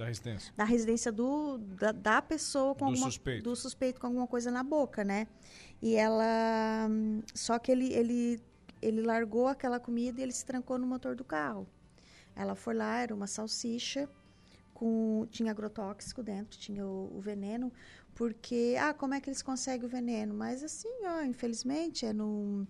da 0.00 0.06
residência. 0.06 0.52
Da 0.56 0.64
residência 0.64 1.12
do, 1.12 1.58
da, 1.58 1.92
da 1.92 2.22
pessoa 2.22 2.74
com 2.74 2.86
do 2.86 2.92
alguma, 2.92 3.06
suspeito. 3.06 3.44
do 3.44 3.54
suspeito 3.54 4.00
com 4.00 4.06
alguma 4.06 4.26
coisa 4.26 4.50
na 4.50 4.62
boca, 4.62 5.04
né? 5.04 5.26
E 5.82 5.94
ela. 5.94 6.88
Só 7.34 7.58
que 7.58 7.70
ele, 7.70 7.92
ele, 7.92 8.40
ele 8.80 9.02
largou 9.02 9.46
aquela 9.46 9.78
comida 9.78 10.18
e 10.18 10.22
ele 10.22 10.32
se 10.32 10.46
trancou 10.46 10.78
no 10.78 10.86
motor 10.86 11.14
do 11.14 11.22
carro. 11.22 11.66
Ela 12.34 12.54
foi 12.54 12.72
lá, 12.72 13.00
era 13.00 13.14
uma 13.14 13.26
salsicha, 13.26 14.08
com, 14.72 15.26
tinha 15.30 15.50
agrotóxico 15.50 16.22
dentro, 16.22 16.58
tinha 16.58 16.86
o, 16.86 17.14
o 17.14 17.20
veneno, 17.20 17.70
porque. 18.14 18.76
Ah, 18.80 18.94
como 18.94 19.12
é 19.12 19.20
que 19.20 19.28
eles 19.28 19.42
conseguem 19.42 19.84
o 19.86 19.90
veneno? 19.90 20.32
Mas 20.32 20.64
assim, 20.64 20.88
ó, 21.04 21.22
infelizmente, 21.24 22.06
é 22.06 22.12
no. 22.14 22.66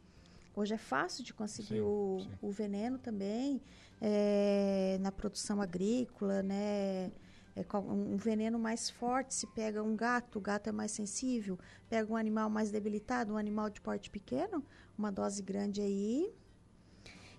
Hoje 0.56 0.74
é 0.74 0.78
fácil 0.78 1.22
de 1.22 1.32
conseguir 1.32 1.76
sim, 1.76 1.80
o, 1.80 2.18
sim. 2.22 2.28
o 2.42 2.50
veneno 2.50 2.98
também 2.98 3.62
é, 4.00 4.98
na 5.00 5.12
produção 5.12 5.60
agrícola, 5.60 6.42
né? 6.42 7.12
É, 7.56 7.64
um 7.78 8.16
veneno 8.16 8.58
mais 8.58 8.88
forte, 8.88 9.34
se 9.34 9.46
pega 9.48 9.82
um 9.82 9.96
gato, 9.96 10.38
o 10.38 10.40
gato 10.40 10.68
é 10.68 10.72
mais 10.72 10.92
sensível, 10.92 11.58
pega 11.88 12.12
um 12.12 12.16
animal 12.16 12.48
mais 12.48 12.70
debilitado, 12.70 13.32
um 13.32 13.36
animal 13.36 13.68
de 13.68 13.80
porte 13.80 14.08
pequeno, 14.08 14.64
uma 14.96 15.10
dose 15.10 15.42
grande 15.42 15.80
aí. 15.80 16.32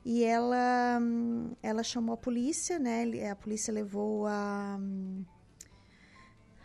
E 0.04 0.24
ela, 0.24 1.00
ela 1.62 1.84
chamou 1.84 2.14
a 2.14 2.18
polícia, 2.18 2.80
né? 2.80 3.06
A 3.30 3.36
polícia 3.36 3.72
levou 3.72 4.26
a, 4.26 4.80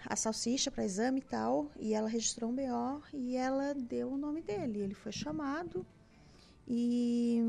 a 0.07 0.17
salsicha 0.17 0.71
para 0.71 0.85
exame 0.85 1.21
e 1.21 1.25
tal, 1.25 1.71
e 1.79 1.93
ela 1.93 2.09
registrou 2.09 2.51
um 2.51 2.55
BO 2.55 3.03
e 3.13 3.37
ela 3.37 3.75
deu 3.75 4.13
o 4.13 4.17
nome 4.17 4.41
dele. 4.41 4.81
Ele 4.81 4.95
foi 4.95 5.13
chamado 5.13 5.87
e. 6.67 7.41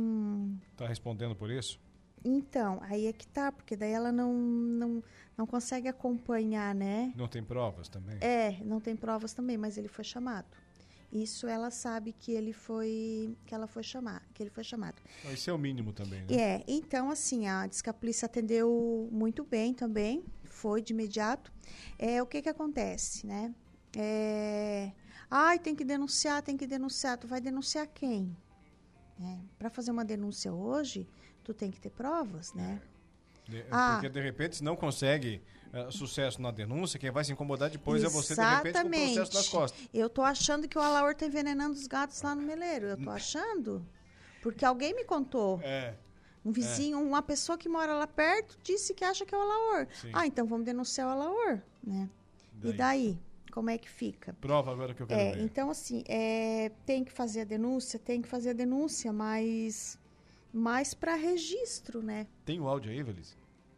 Está 0.74 0.88
respondendo 0.88 1.36
por 1.36 1.50
isso? 1.50 1.80
Então, 2.24 2.80
aí 2.84 3.08
é 3.08 3.14
que 3.14 3.28
tá, 3.28 3.52
porque 3.52 3.76
daí 3.76 3.92
ela 3.92 4.12
não, 4.12 4.34
não, 4.34 5.04
não 5.38 5.48
consegue 5.48 5.88
acompanhar, 5.88 6.74
né? 6.76 7.14
Não 7.16 7.28
tem 7.28 7.44
provas 7.44 7.88
também? 7.88 8.18
É, 8.22 8.60
não 8.64 8.80
tem 8.80 8.96
provas 8.96 9.34
também, 9.34 9.58
mas 9.58 9.78
ele 9.78 9.88
foi 9.88 10.04
chamado. 10.04 10.48
Isso 11.12 11.48
ela 11.48 11.72
sabe 11.72 12.12
que 12.12 12.34
ele 12.34 12.52
foi 12.52 13.34
que 13.46 13.56
ela 13.56 13.66
foi 13.66 13.82
chamar, 13.82 14.28
que 14.34 14.44
ele 14.44 14.50
foi 14.50 14.64
chamado. 14.64 15.02
Isso 15.32 15.50
é 15.50 15.54
o 15.54 15.58
mínimo 15.58 15.94
também, 15.94 16.22
né? 16.22 16.36
É, 16.36 16.64
então 16.68 17.10
assim, 17.10 17.48
a, 17.48 17.66
diz 17.66 17.82
atendeu 18.24 19.08
muito 19.10 19.46
bem 19.46 19.74
também, 19.74 20.26
foi 20.44 20.82
de 20.82 20.92
imediato. 20.92 21.52
É, 21.98 22.22
o 22.22 22.26
que 22.26 22.42
que 22.42 22.50
acontece, 22.50 23.26
né? 23.26 23.56
É, 23.96 24.92
ai, 25.32 25.58
tem 25.60 25.76
que 25.76 25.86
denunciar, 25.86 26.42
tem 26.42 26.58
que 26.58 26.68
denunciar. 26.68 27.18
Tu 27.18 27.26
vai 27.26 27.40
denunciar 27.40 27.88
quem? 27.88 28.36
É, 29.20 29.38
Para 29.58 29.70
fazer 29.70 29.92
uma 29.92 30.04
denúncia 30.06 30.54
hoje, 30.54 31.08
tu 31.48 31.54
tem 31.54 31.72
que 31.72 31.80
ter 31.80 31.90
provas, 31.90 32.54
né? 32.54 32.82
De, 33.48 33.64
ah, 33.72 33.94
porque 33.94 34.10
de 34.10 34.22
repente 34.22 34.58
se 34.58 34.64
não 34.64 34.76
consegue 34.76 35.42
uh, 35.74 35.90
sucesso 35.90 36.42
na 36.42 36.52
denúncia, 36.52 37.00
quem 37.00 37.10
vai 37.10 37.24
se 37.24 37.32
incomodar 37.32 37.70
depois 37.70 38.04
é 38.04 38.10
você 38.10 38.36
de 38.36 38.42
repente 38.42 38.82
com 38.82 38.88
o 38.88 38.92
processo 38.92 39.34
das 39.34 39.48
costas. 39.48 39.90
Eu 39.94 40.10
tô 40.10 40.22
achando 40.22 40.68
que 40.68 40.78
o 40.78 40.82
Alaor 40.82 41.16
tá 41.16 41.26
envenenando 41.26 41.74
os 41.74 41.88
gatos 41.88 42.22
lá 42.22 42.36
no 42.36 42.42
meleiro. 42.42 42.88
Eu 42.88 42.98
tô 42.98 43.10
achando. 43.10 43.88
Porque 44.42 44.66
alguém 44.66 44.94
me 44.94 45.06
contou. 45.06 45.62
É. 45.64 45.96
Um 46.44 46.52
vizinho, 46.52 46.98
é. 46.98 47.02
uma 47.02 47.22
pessoa 47.22 47.58
que 47.58 47.70
mora 47.70 47.94
lá 47.94 48.08
perto, 48.08 48.58
disse 48.62 48.94
que 48.94 49.06
acha 49.06 49.26
que 49.26 49.34
é 49.34 49.38
o 49.38 49.42
Alaor. 49.42 49.88
Sim. 49.94 50.12
Ah, 50.12 50.28
então 50.28 50.46
vamos 50.46 50.66
denunciar 50.66 51.08
o 51.08 51.12
Alaor, 51.12 51.62
né? 51.82 52.10
Daí. 52.54 52.70
E 52.70 52.74
daí? 52.74 53.20
Como 53.52 53.70
é 53.70 53.78
que 53.78 53.90
fica? 53.90 54.34
Prova 54.42 54.72
agora 54.72 54.94
que 54.94 55.02
eu 55.02 55.08
quero 55.08 55.20
é, 55.20 55.32
ver. 55.32 55.42
Então, 55.42 55.70
assim, 55.70 56.04
é, 56.08 56.72
tem 56.86 57.06
que 57.06 57.12
fazer 57.12 57.42
a 57.42 57.46
denúncia, 57.46 57.98
tem 57.98 58.22
que 58.22 58.28
fazer 58.28 58.50
a 58.50 58.54
denúncia, 58.54 59.12
mas 59.14 59.98
mais 60.58 60.94
para 60.94 61.16
registro, 61.16 62.02
né? 62.02 62.28
Tem 62.44 62.60
o 62.60 62.68
áudio 62.68 62.92
aí, 62.92 63.04
Valise? 63.04 63.36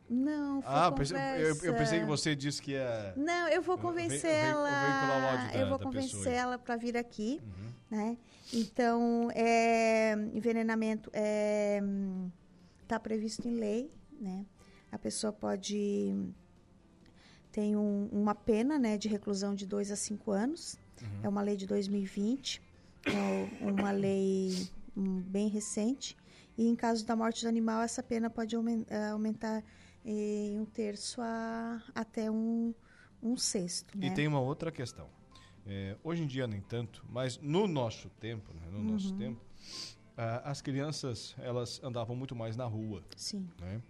Não, 0.09 0.61
foi 0.61 0.71
Ah, 0.73 0.91
pensei, 0.91 1.17
eu, 1.17 1.55
eu, 1.61 1.75
pensei 1.75 1.99
que 1.99 2.05
você 2.05 2.35
disse 2.35 2.59
que 2.61 2.71
ia... 2.71 3.13
Não, 3.15 3.47
eu 3.49 3.61
vou 3.61 3.77
convencer 3.77 4.31
ela... 4.31 5.53
Eu 5.53 5.69
vou 5.69 5.77
convencer 5.77 6.33
ela 6.33 6.57
para 6.57 6.75
vir 6.77 6.97
aqui, 6.97 7.39
uhum. 7.43 7.97
né? 7.97 8.17
Então, 8.51 9.29
é, 9.35 10.13
envenenamento 10.33 11.11
é, 11.13 11.79
tá 12.87 12.99
previsto 12.99 13.47
em 13.47 13.55
lei, 13.59 13.91
né? 14.19 14.45
A 14.91 14.97
pessoa 14.97 15.31
pode... 15.31 16.15
Tem 17.51 17.75
um, 17.75 18.09
uma 18.11 18.33
pena, 18.33 18.79
né, 18.79 18.97
de 18.97 19.07
reclusão 19.07 19.53
de 19.53 19.67
dois 19.67 19.91
a 19.91 19.95
cinco 19.95 20.31
anos. 20.31 20.79
Uhum. 21.01 21.19
É 21.23 21.29
uma 21.29 21.41
lei 21.41 21.55
de 21.55 21.67
2020, 21.67 22.61
é 23.05 23.63
uma 23.63 23.91
lei 23.91 24.69
um, 24.95 25.21
bem 25.21 25.47
recente. 25.47 26.17
E 26.59 26.67
em 26.67 26.75
caso 26.75 27.05
da 27.05 27.15
morte 27.15 27.43
do 27.43 27.47
animal, 27.47 27.81
essa 27.81 28.03
pena 28.03 28.29
pode 28.29 28.53
eh, 28.53 29.07
aumentar 29.07 29.63
em 30.03 30.59
um 30.59 30.65
terço 30.65 31.21
a 31.21 31.81
até 31.95 32.29
um, 32.29 32.75
um 33.23 33.37
sexto. 33.37 33.97
Né? 33.97 34.07
E 34.07 34.13
tem 34.13 34.27
uma 34.27 34.41
outra 34.41 34.69
questão. 34.69 35.07
É, 35.65 35.95
hoje 36.03 36.23
em 36.23 36.27
dia 36.27 36.45
nem 36.47 36.59
tanto, 36.59 37.05
mas 37.09 37.37
no 37.37 37.65
nosso 37.65 38.09
tempo, 38.19 38.53
né, 38.53 38.67
no 38.69 38.79
uhum. 38.79 38.83
nosso 38.91 39.13
tempo, 39.15 39.39
as 40.43 40.61
crianças 40.61 41.33
elas 41.37 41.81
andavam 41.81 42.13
muito 42.13 42.35
mais 42.35 42.57
na 42.57 42.65
rua. 42.65 43.05
Sim. 43.15 43.47
Né? 43.61 43.81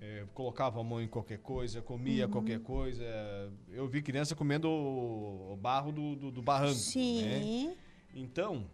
É, 0.00 0.24
colocava 0.32 0.80
a 0.80 0.84
mão 0.84 1.02
em 1.02 1.08
qualquer 1.08 1.40
coisa, 1.40 1.82
comia 1.82 2.24
uhum. 2.24 2.32
qualquer 2.32 2.60
coisa. 2.60 3.04
Eu 3.68 3.86
vi 3.86 4.00
criança 4.00 4.34
comendo 4.34 4.70
o 4.70 5.58
barro 5.60 5.92
do, 5.92 6.16
do, 6.16 6.30
do 6.30 6.40
barranco. 6.40 6.76
Sim. 6.76 7.22
Né? 7.22 7.76
Então, 8.14 8.70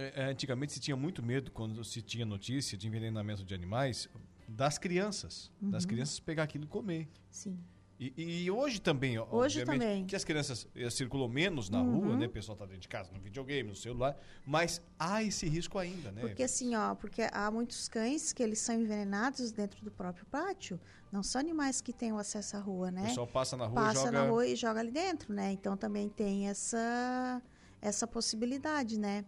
é, 0.00 0.12
é, 0.22 0.24
antigamente 0.24 0.72
se 0.72 0.80
tinha 0.80 0.96
muito 0.96 1.22
medo 1.22 1.50
quando 1.50 1.84
se 1.84 2.00
tinha 2.00 2.24
notícia 2.24 2.76
de 2.76 2.86
envenenamento 2.86 3.44
de 3.44 3.54
animais 3.54 4.08
das 4.48 4.78
crianças. 4.78 5.50
Uhum. 5.60 5.70
Das 5.70 5.84
crianças 5.84 6.18
pegar 6.18 6.44
aquilo 6.44 6.64
e 6.64 6.68
comer. 6.68 7.08
Sim. 7.30 7.58
E, 8.02 8.44
e, 8.44 8.50
hoje 8.50 8.80
também, 8.80 9.18
hoje 9.18 9.62
também. 9.62 10.06
que 10.06 10.16
as 10.16 10.24
crianças 10.24 10.66
eh, 10.74 10.88
circulam 10.88 11.28
menos 11.28 11.68
na 11.68 11.82
uhum. 11.82 12.00
rua, 12.00 12.16
né? 12.16 12.26
O 12.28 12.30
pessoal 12.30 12.54
está 12.54 12.64
dentro 12.64 12.80
de 12.80 12.88
casa, 12.88 13.12
no 13.12 13.20
videogame, 13.20 13.68
no 13.68 13.76
celular, 13.76 14.18
mas 14.46 14.80
há 14.98 15.22
esse 15.22 15.46
risco 15.46 15.76
ainda, 15.76 16.10
né? 16.10 16.22
Porque 16.22 16.42
assim, 16.42 16.74
ó, 16.74 16.94
porque 16.94 17.28
há 17.30 17.50
muitos 17.50 17.88
cães 17.90 18.32
que 18.32 18.42
eles 18.42 18.58
são 18.58 18.74
envenenados 18.74 19.52
dentro 19.52 19.84
do 19.84 19.90
próprio 19.90 20.24
pátio. 20.24 20.80
Não 21.12 21.22
são 21.22 21.38
animais 21.42 21.82
que 21.82 21.92
têm 21.92 22.10
o 22.10 22.16
acesso 22.16 22.56
à 22.56 22.60
rua, 22.60 22.90
né? 22.90 23.02
O 23.02 23.06
pessoal 23.08 23.26
passa 23.26 23.54
na 23.54 23.66
rua, 23.66 23.74
passa 23.74 24.06
joga... 24.06 24.12
na 24.12 24.22
rua 24.30 24.46
e 24.46 24.56
joga 24.56 24.80
ali 24.80 24.90
dentro, 24.90 25.34
né? 25.34 25.52
Então 25.52 25.76
também 25.76 26.08
tem 26.08 26.48
essa 26.48 27.42
essa 27.82 28.06
possibilidade, 28.06 28.98
né? 28.98 29.24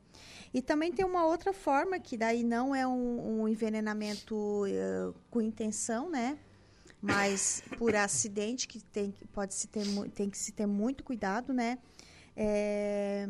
E 0.55 0.61
também 0.61 0.93
tem 0.93 1.05
uma 1.05 1.25
outra 1.25 1.53
forma 1.53 1.99
que 1.99 2.17
daí 2.17 2.45
não 2.45 2.75
é 2.75 2.87
um, 2.87 3.43
um 3.43 3.49
envenenamento 3.49 4.35
uh, 4.37 5.15
com 5.31 5.41
intenção, 5.41 6.11
né? 6.11 6.39
Mas 7.01 7.65
por 7.79 7.97
acidente 7.97 8.69
que 8.69 8.81
tem 8.81 9.13
pode 9.33 9.55
se 9.55 9.67
ter 9.67 9.85
tem 10.15 10.31
que 10.31 10.39
se 10.39 10.53
ter 10.53 10.67
muito 10.67 11.03
cuidado, 11.03 11.53
né? 11.53 11.79
É, 12.37 13.27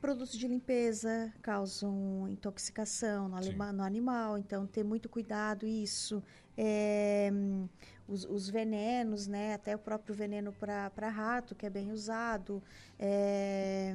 produtos 0.00 0.36
de 0.36 0.46
limpeza 0.46 1.32
causam 1.40 2.28
intoxicação 2.28 3.28
no, 3.28 3.72
no, 3.72 3.82
animal, 3.82 4.38
então 4.38 4.66
ter 4.66 4.84
muito 4.84 5.08
cuidado 5.08 5.66
isso. 5.66 6.22
É, 6.56 7.30
os, 8.08 8.24
os, 8.24 8.48
venenos, 8.48 9.26
né? 9.26 9.54
Até 9.54 9.76
o 9.76 9.78
próprio 9.78 10.14
veneno 10.14 10.52
para 10.52 11.08
rato, 11.08 11.54
que 11.54 11.66
é 11.66 11.70
bem 11.70 11.92
usado. 11.92 12.62
É, 12.98 13.94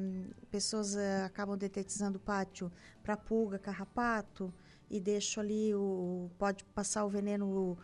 pessoas 0.52 0.96
uh, 0.96 1.26
acabam 1.26 1.58
detetizando 1.58 2.18
o 2.18 2.22
pátio 2.22 2.72
para 3.02 3.18
pulga, 3.18 3.58
carrapato, 3.58 4.54
e 4.90 5.00
deixam 5.00 5.44
ali 5.44 5.74
o. 5.74 6.30
Pode 6.38 6.64
passar 6.66 7.04
o 7.04 7.10
veneno 7.10 7.78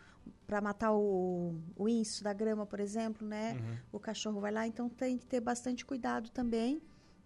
para 0.46 0.60
matar 0.60 0.92
o, 0.92 1.54
o 1.76 1.88
inso 1.88 2.22
da 2.22 2.32
grama, 2.32 2.64
por 2.64 2.78
exemplo, 2.78 3.26
né? 3.26 3.54
Uhum. 3.54 3.76
O 3.92 3.98
cachorro 3.98 4.40
vai 4.40 4.52
lá, 4.52 4.66
então 4.66 4.88
tem 4.88 5.18
que 5.18 5.26
ter 5.26 5.40
bastante 5.40 5.84
cuidado 5.84 6.30
também 6.30 6.80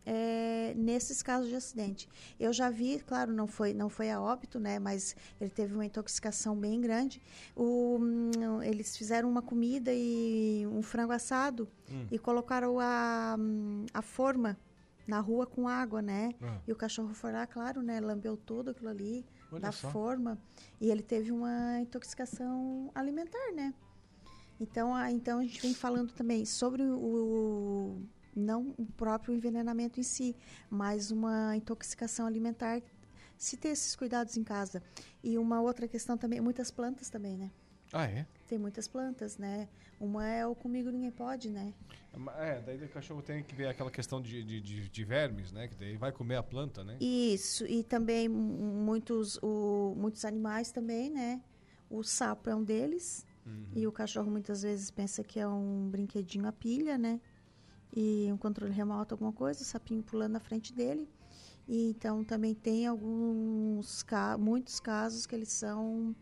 é, 0.06 0.74
nesses 0.76 1.22
casos 1.22 1.48
de 1.48 1.56
acidente. 1.56 2.08
Eu 2.38 2.52
já 2.52 2.70
vi, 2.70 2.98
claro, 3.00 3.32
não 3.32 3.46
foi, 3.46 3.72
não 3.72 3.88
foi 3.88 4.10
a 4.10 4.20
óbito, 4.20 4.58
né? 4.58 4.78
Mas 4.78 5.16
ele 5.40 5.50
teve 5.50 5.74
uma 5.74 5.84
intoxicação 5.84 6.56
bem 6.56 6.80
grande. 6.80 7.20
O, 7.56 7.98
hum, 8.00 8.62
eles 8.62 8.96
fizeram 8.96 9.28
uma 9.28 9.42
comida 9.42 9.90
e 9.92 10.66
um 10.66 10.82
frango 10.82 11.12
assado 11.12 11.68
hum. 11.90 12.06
e 12.10 12.18
colocaram 12.18 12.78
a, 12.80 13.36
hum, 13.38 13.86
a 13.92 14.02
forma 14.02 14.58
na 15.06 15.20
rua 15.20 15.46
com 15.46 15.68
água, 15.68 16.00
né? 16.00 16.34
Ah. 16.42 16.58
E 16.66 16.72
o 16.72 16.76
cachorro 16.76 17.14
foi 17.14 17.32
lá, 17.32 17.46
claro, 17.46 17.82
né? 17.82 18.00
Lambeu 18.00 18.36
tudo 18.36 18.70
aquilo 18.70 18.88
ali 18.88 19.24
Olha 19.50 19.60
da 19.60 19.72
só. 19.72 19.90
forma 19.90 20.38
e 20.80 20.90
ele 20.90 21.02
teve 21.02 21.30
uma 21.30 21.80
intoxicação 21.80 22.90
alimentar, 22.94 23.52
né? 23.54 23.74
Então, 24.58 24.94
a, 24.94 25.10
então 25.10 25.40
a 25.40 25.42
gente 25.42 25.60
vem 25.60 25.74
falando 25.74 26.12
também 26.12 26.44
sobre 26.44 26.82
o, 26.82 28.00
não 28.34 28.74
o 28.76 28.86
próprio 28.86 29.34
envenenamento 29.34 30.00
em 30.00 30.02
si, 30.02 30.36
mas 30.70 31.10
uma 31.10 31.56
intoxicação 31.56 32.26
alimentar. 32.26 32.82
Se 33.36 33.56
ter 33.56 33.68
esses 33.68 33.96
cuidados 33.96 34.36
em 34.36 34.44
casa. 34.44 34.82
E 35.22 35.36
uma 35.36 35.60
outra 35.60 35.88
questão 35.88 36.16
também, 36.16 36.40
muitas 36.40 36.70
plantas 36.70 37.10
também, 37.10 37.36
né? 37.36 37.50
Ah, 37.92 38.06
é? 38.06 38.26
Tem 38.48 38.58
muitas 38.58 38.88
plantas, 38.88 39.38
né? 39.38 39.68
Uma 40.00 40.28
é 40.28 40.46
o 40.46 40.54
comigo 40.54 40.90
ninguém 40.90 41.10
pode, 41.10 41.48
né? 41.48 41.72
É, 42.38 42.60
daí 42.60 42.76
o 42.84 42.88
cachorro 42.88 43.22
tem 43.22 43.42
que 43.42 43.54
ver 43.54 43.68
aquela 43.68 43.90
questão 43.90 44.20
de, 44.20 44.42
de, 44.42 44.60
de, 44.60 44.88
de, 44.88 45.04
vermes, 45.04 45.52
né? 45.52 45.68
Que 45.68 45.76
daí 45.76 45.96
vai 45.96 46.12
comer 46.12 46.36
a 46.36 46.42
planta, 46.42 46.82
né? 46.82 46.96
Isso, 47.00 47.64
e 47.66 47.82
também 47.82 48.28
muitos, 48.28 49.38
o, 49.42 49.94
muitos 49.96 50.24
animais 50.24 50.70
também, 50.70 51.10
né? 51.10 51.40
O 51.88 52.02
sapo 52.02 52.50
é 52.50 52.54
um 52.54 52.64
deles. 52.64 53.24
Uhum. 53.46 53.66
E 53.74 53.86
o 53.86 53.92
cachorro 53.92 54.30
muitas 54.30 54.62
vezes 54.62 54.90
pensa 54.90 55.22
que 55.22 55.38
é 55.38 55.46
um 55.46 55.88
brinquedinho 55.88 56.46
a 56.46 56.52
pilha, 56.52 56.96
né? 56.96 57.20
E 57.94 58.28
um 58.32 58.36
controle 58.36 58.72
remoto, 58.72 59.14
alguma 59.14 59.32
coisa, 59.32 59.62
o 59.62 59.64
sapinho 59.64 60.02
pulando 60.02 60.32
na 60.32 60.40
frente 60.40 60.72
dele. 60.72 61.08
E 61.66 61.90
então 61.90 62.24
também 62.24 62.54
tem 62.54 62.86
alguns 62.86 64.04
muitos 64.38 64.80
casos 64.80 65.26
que 65.26 65.34
eles 65.34 65.48
são 65.48 66.14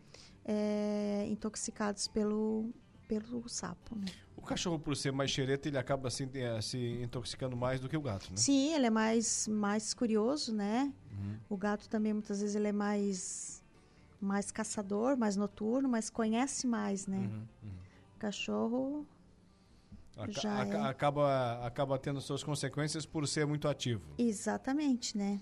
é, 0.45 1.25
intoxicados 1.27 2.07
pelo 2.07 2.69
pelo 3.07 3.47
sapo. 3.49 3.95
Né? 3.95 4.05
O 4.35 4.41
cachorro, 4.41 4.79
por 4.79 4.95
ser 4.95 5.11
mais 5.11 5.29
xereta, 5.29 5.67
ele 5.67 5.77
acaba 5.77 6.07
assim, 6.07 6.29
se 6.61 7.01
intoxicando 7.01 7.55
mais 7.55 7.79
do 7.79 7.87
que 7.87 7.95
o 7.95 8.01
gato, 8.01 8.29
né? 8.29 8.37
Sim, 8.37 8.73
ele 8.73 8.85
é 8.85 8.89
mais, 8.89 9.47
mais 9.47 9.93
curioso, 9.93 10.53
né? 10.53 10.91
Uhum. 11.11 11.37
O 11.49 11.57
gato 11.57 11.87
também, 11.87 12.13
muitas 12.13 12.41
vezes, 12.41 12.55
ele 12.55 12.67
é 12.67 12.71
mais, 12.71 13.63
mais 14.19 14.51
caçador, 14.51 15.15
mais 15.15 15.35
noturno, 15.35 15.87
mas 15.87 16.09
conhece 16.09 16.65
mais, 16.65 17.07
né? 17.07 17.17
Uhum, 17.17 17.47
uhum. 17.63 17.71
O 18.15 18.19
cachorro 18.19 19.07
já 20.29 20.65
é. 20.65 20.81
acaba, 20.89 21.65
acaba 21.65 21.97
tendo 21.97 22.21
suas 22.21 22.43
consequências 22.43 23.05
por 23.05 23.27
ser 23.27 23.45
muito 23.45 23.67
ativo. 23.67 24.13
Exatamente, 24.17 25.17
né? 25.17 25.39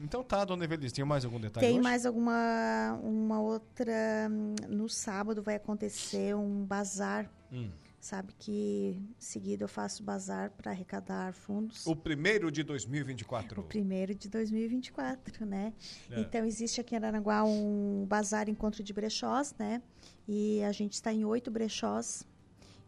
Então 0.00 0.22
tá, 0.22 0.44
dona 0.44 0.64
Evelise, 0.64 0.94
tem 0.94 1.04
mais 1.04 1.24
algum 1.24 1.38
detalhe 1.38 1.66
Tem 1.66 1.74
hoje? 1.74 1.82
mais 1.82 2.06
alguma 2.06 2.98
uma 3.02 3.40
outra... 3.40 4.28
No 4.68 4.88
sábado 4.88 5.42
vai 5.42 5.56
acontecer 5.56 6.34
um 6.34 6.64
bazar. 6.64 7.30
Hum. 7.52 7.70
Sabe 8.00 8.32
que 8.36 9.00
seguido 9.16 9.62
eu 9.62 9.68
faço 9.68 10.02
bazar 10.02 10.50
para 10.50 10.72
arrecadar 10.72 11.32
fundos. 11.34 11.86
O 11.86 11.94
primeiro 11.94 12.50
de 12.50 12.64
2024. 12.64 13.60
O 13.60 13.64
primeiro 13.64 14.12
de 14.12 14.28
2024, 14.28 15.46
né? 15.46 15.72
É. 16.10 16.20
Então 16.20 16.44
existe 16.44 16.80
aqui 16.80 16.96
em 16.96 16.98
Aranaguá 16.98 17.44
um 17.44 18.04
bazar 18.08 18.48
encontro 18.48 18.82
de 18.82 18.92
brechós, 18.92 19.54
né? 19.56 19.80
E 20.26 20.64
a 20.64 20.72
gente 20.72 20.94
está 20.94 21.12
em 21.12 21.24
oito 21.24 21.48
brechós 21.48 22.26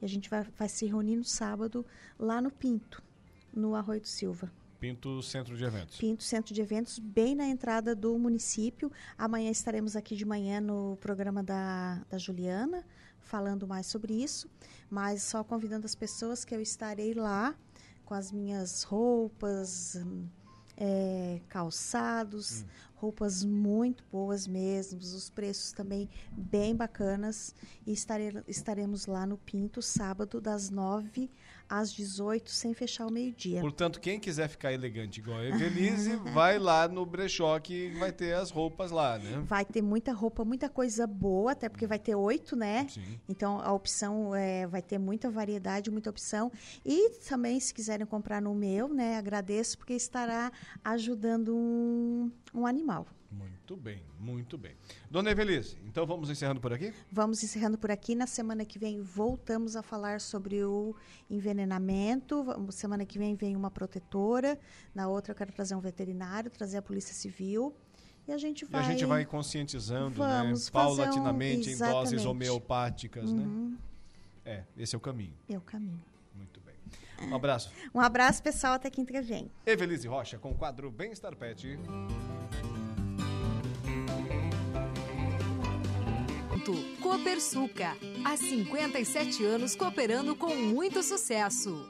e 0.05 0.07
a 0.07 0.09
gente 0.09 0.29
vai, 0.29 0.43
vai 0.43 0.69
se 0.69 0.85
reunir 0.85 1.17
no 1.17 1.25
sábado 1.25 1.85
lá 2.19 2.38
no 2.38 2.51
Pinto, 2.51 3.03
no 3.51 3.75
Arroio 3.75 4.03
do 4.03 4.07
Silva. 4.07 4.53
Pinto 4.79 5.23
Centro 5.23 5.57
de 5.57 5.64
Eventos. 5.64 5.97
Pinto 5.97 6.23
Centro 6.23 6.53
de 6.53 6.61
Eventos, 6.61 6.99
bem 6.99 7.35
na 7.35 7.47
entrada 7.47 7.95
do 7.95 8.19
município. 8.19 8.93
Amanhã 9.17 9.51
estaremos 9.51 9.97
aqui 9.97 10.14
de 10.14 10.27
manhã 10.27 10.61
no 10.61 10.99
programa 10.99 11.43
da, 11.43 12.05
da 12.11 12.19
Juliana, 12.19 12.85
falando 13.19 13.67
mais 13.67 13.87
sobre 13.87 14.12
isso. 14.12 14.47
Mas 14.90 15.23
só 15.23 15.43
convidando 15.43 15.87
as 15.87 15.95
pessoas 15.95 16.45
que 16.45 16.55
eu 16.55 16.61
estarei 16.61 17.14
lá 17.14 17.57
com 18.05 18.12
as 18.12 18.31
minhas 18.31 18.83
roupas, 18.83 19.97
é, 20.77 21.40
calçados, 21.49 22.61
hum 22.61 22.67
roupas 23.05 23.45
muito 23.45 24.03
boas 24.11 24.47
mesmo, 24.47 24.99
os 24.99 25.29
preços 25.29 25.73
também 25.73 26.09
bem 26.33 26.75
bacanas. 26.75 27.55
E 27.87 27.93
estare, 27.93 28.43
estaremos 28.49 29.05
lá 29.05 29.27
no 29.27 29.37
Pinto, 29.37 29.83
sábado, 29.83 30.40
das 30.40 30.71
9 30.71 31.31
às 31.68 31.92
18, 31.92 32.50
sem 32.50 32.74
fechar 32.74 33.07
o 33.07 33.12
meio-dia. 33.12 33.61
Portanto, 33.61 34.00
quem 34.00 34.18
quiser 34.18 34.48
ficar 34.48 34.72
elegante 34.72 35.20
igual 35.20 35.38
a 35.38 35.44
Evelise, 35.44 36.16
vai 36.33 36.59
lá 36.59 36.88
no 36.88 37.05
brechó 37.05 37.59
que 37.59 37.90
vai 37.98 38.12
ter 38.12 38.35
as 38.35 38.50
roupas 38.50 38.90
lá, 38.90 39.18
né? 39.18 39.42
Vai 39.46 39.64
ter 39.64 39.83
muita 39.83 40.12
roupa, 40.12 40.44
muita 40.44 40.68
coisa 40.68 41.07
boa, 41.07 41.53
até 41.53 41.68
porque 41.68 41.87
vai 41.87 41.98
ter 41.98 42.14
oito, 42.14 42.57
né? 42.57 42.87
Sim. 42.88 43.20
Então, 43.29 43.61
a 43.61 43.72
opção 43.72 44.35
é, 44.35 44.66
vai 44.66 44.83
ter 44.83 44.98
muita 44.98 45.31
variedade, 45.31 45.90
muita 45.90 46.11
opção. 46.11 46.50
E 46.85 47.11
também, 47.29 47.59
se 47.61 47.72
quiserem 47.72 48.07
comprar 48.07 48.40
no 48.40 48.55
meu, 48.55 48.88
né? 48.88 49.16
Agradeço, 49.16 49.79
porque 49.79 49.94
estará 49.94 50.53
ajudando 50.85 51.55
um, 51.55 52.31
um 52.55 52.66
animal. 52.66 53.07
Muito 53.35 53.77
bem, 53.77 54.03
muito 54.20 54.57
bem. 54.57 54.77
Dona 55.11 55.31
Evelise, 55.31 55.77
então 55.85 56.07
vamos 56.07 56.31
encerrando 56.31 56.61
por 56.61 56.73
aqui? 56.73 56.92
Vamos 57.11 57.42
encerrando 57.42 57.77
por 57.77 57.90
aqui. 57.90 58.14
Na 58.14 58.27
semana 58.27 58.64
que 58.64 58.79
vem 58.79 59.01
voltamos 59.01 59.75
a 59.75 59.83
falar 59.83 60.20
sobre 60.20 60.62
o 60.62 60.94
envenenamento. 61.29 62.44
Semana 62.70 63.05
que 63.05 63.18
vem 63.18 63.35
vem 63.35 63.57
uma 63.57 63.70
protetora. 63.70 64.59
Na 64.94 65.09
outra 65.09 65.33
eu 65.33 65.37
quero 65.37 65.53
trazer 65.53 65.75
um 65.75 65.81
veterinário, 65.81 66.51
trazer 66.51 66.79
a 66.79 66.83
polícia 66.83 67.14
civil. 67.14 67.75
E 68.29 68.33
a 68.33 68.38
gente 68.38 68.64
vai. 68.64 68.83
E 68.83 68.85
a 68.85 68.88
gente 68.90 69.05
vai 69.05 69.25
conscientizando, 69.25 70.20
né? 70.20 70.42
vamos 70.42 70.66
né? 70.66 70.73
Paulatinamente 70.73 71.70
um... 71.70 71.73
em 71.73 71.79
doses 71.79 72.25
homeopáticas, 72.25 73.33
né? 73.33 73.42
uhum. 73.42 73.70
né? 73.70 73.79
É, 74.44 74.64
esse 74.77 74.94
é 74.94 74.99
o 74.99 75.01
caminho. 75.01 75.35
É 75.49 75.57
o 75.57 75.61
caminho. 75.61 76.01
Muito 76.35 76.61
bem. 76.61 76.75
Um 77.29 77.35
abraço. 77.35 77.73
Um 77.94 78.01
abraço, 78.01 78.42
pessoal. 78.42 78.75
Até 78.75 78.90
quinta 78.90 79.12
que 79.12 79.20
vem. 79.23 79.51
Evelise 79.66 80.07
Rocha, 80.07 80.38
com 80.38 80.51
o 80.51 80.55
quadro 80.55 80.90
Bem-Estar 80.90 81.35
Pet. 81.35 81.79
Copersuca. 87.00 87.96
Há 88.24 88.37
57 88.37 89.44
anos 89.44 89.77
cooperando 89.77 90.35
com 90.35 90.55
muito 90.55 91.03
sucesso. 91.03 91.88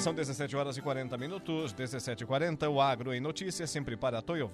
São 0.00 0.14
17 0.14 0.56
horas 0.56 0.78
e 0.78 0.80
40 0.80 1.18
minutos, 1.18 1.74
17 1.74 2.24
e 2.24 2.26
40 2.26 2.70
o 2.70 2.80
Agro 2.80 3.12
em 3.12 3.20
Notícias, 3.20 3.68
sempre 3.68 3.98
para 3.98 4.22
Toyo 4.22 4.50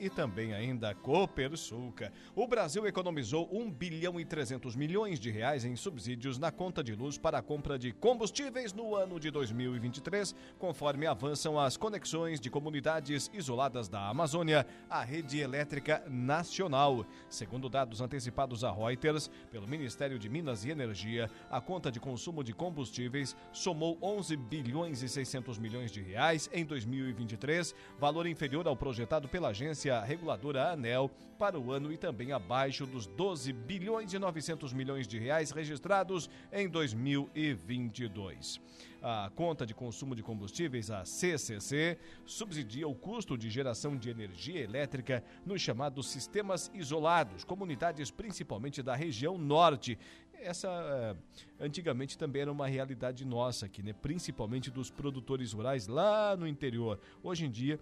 e 0.00 0.10
também 0.10 0.52
ainda 0.52 0.96
Copersuca. 0.96 2.12
O 2.34 2.44
Brasil 2.48 2.84
economizou 2.88 3.48
1 3.52 3.70
bilhão 3.70 4.18
e 4.18 4.24
300 4.24 4.74
milhões 4.74 5.20
de 5.20 5.30
reais 5.30 5.64
em 5.64 5.76
subsídios 5.76 6.40
na 6.40 6.50
conta 6.50 6.82
de 6.82 6.92
luz 6.92 7.16
para 7.16 7.38
a 7.38 7.42
compra 7.42 7.78
de 7.78 7.92
combustíveis 7.92 8.72
no 8.72 8.96
ano 8.96 9.20
de 9.20 9.30
2023, 9.30 10.34
conforme 10.58 11.06
avançam 11.06 11.56
as 11.56 11.76
conexões 11.76 12.40
de 12.40 12.50
comunidades 12.50 13.30
isoladas 13.32 13.88
da 13.88 14.08
Amazônia 14.08 14.66
à 14.88 15.04
rede 15.04 15.38
elétrica 15.38 16.02
nacional. 16.08 17.06
Segundo 17.28 17.68
dados 17.68 18.00
antecipados 18.00 18.64
a 18.64 18.72
Reuters 18.72 19.30
pelo 19.52 19.68
Ministério 19.68 20.18
de 20.18 20.28
Minas 20.28 20.64
e 20.64 20.70
Energia, 20.70 21.30
a 21.48 21.60
conta 21.60 21.92
de 21.92 22.00
consumo 22.00 22.42
de 22.42 22.52
combustíveis 22.52 23.36
somou 23.52 23.96
11 24.02 24.36
bilhões 24.36 24.79
bilhões 24.80 25.02
e 25.02 25.08
600 25.08 25.58
milhões 25.58 25.92
de 25.92 26.00
reais 26.00 26.48
em 26.54 26.64
2023, 26.64 27.74
valor 27.98 28.26
inferior 28.26 28.66
ao 28.66 28.74
projetado 28.74 29.28
pela 29.28 29.48
agência 29.48 30.00
reguladora 30.00 30.72
ANEL 30.72 31.10
para 31.38 31.58
o 31.58 31.70
ano 31.70 31.92
e 31.92 31.98
também 31.98 32.32
abaixo 32.32 32.86
dos 32.86 33.06
12 33.06 33.52
bilhões 33.52 34.12
e 34.12 34.18
900 34.18 34.72
milhões 34.72 35.06
de 35.06 35.18
reais 35.18 35.50
registrados 35.50 36.30
em 36.52 36.68
2022. 36.68 38.60
A 39.02 39.30
conta 39.34 39.64
de 39.64 39.74
consumo 39.74 40.14
de 40.14 40.22
combustíveis, 40.22 40.90
a 40.90 41.06
CCC, 41.06 41.98
subsidia 42.26 42.86
o 42.86 42.94
custo 42.94 43.38
de 43.38 43.48
geração 43.48 43.96
de 43.96 44.10
energia 44.10 44.60
elétrica 44.60 45.24
nos 45.44 45.62
chamados 45.62 46.10
sistemas 46.10 46.70
isolados, 46.74 47.44
comunidades 47.44 48.10
principalmente 48.10 48.82
da 48.82 48.94
região 48.94 49.38
norte, 49.38 49.98
essa 50.42 50.68
uh, 50.68 51.42
antigamente 51.58 52.16
também 52.16 52.42
era 52.42 52.52
uma 52.52 52.66
realidade 52.66 53.24
nossa 53.24 53.66
aqui, 53.66 53.82
né? 53.82 53.92
principalmente 53.92 54.70
dos 54.70 54.90
produtores 54.90 55.52
rurais 55.52 55.86
lá 55.86 56.36
no 56.36 56.46
interior. 56.46 56.98
Hoje 57.22 57.46
em 57.46 57.50
dia 57.50 57.78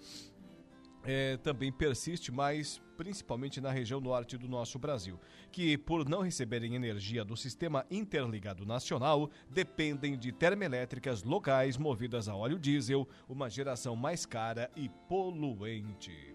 é, 1.04 1.36
também 1.38 1.72
persiste, 1.72 2.30
mas 2.30 2.82
principalmente 2.96 3.60
na 3.60 3.70
região 3.70 4.00
norte 4.00 4.36
do 4.36 4.48
nosso 4.48 4.78
Brasil, 4.78 5.18
que, 5.52 5.78
por 5.78 6.06
não 6.08 6.20
receberem 6.20 6.74
energia 6.74 7.24
do 7.24 7.36
Sistema 7.36 7.86
Interligado 7.90 8.66
Nacional, 8.66 9.30
dependem 9.48 10.18
de 10.18 10.32
termoelétricas 10.32 11.22
locais 11.22 11.76
movidas 11.76 12.28
a 12.28 12.34
óleo 12.34 12.58
diesel, 12.58 13.08
uma 13.28 13.48
geração 13.48 13.94
mais 13.94 14.26
cara 14.26 14.70
e 14.76 14.88
poluente. 15.08 16.34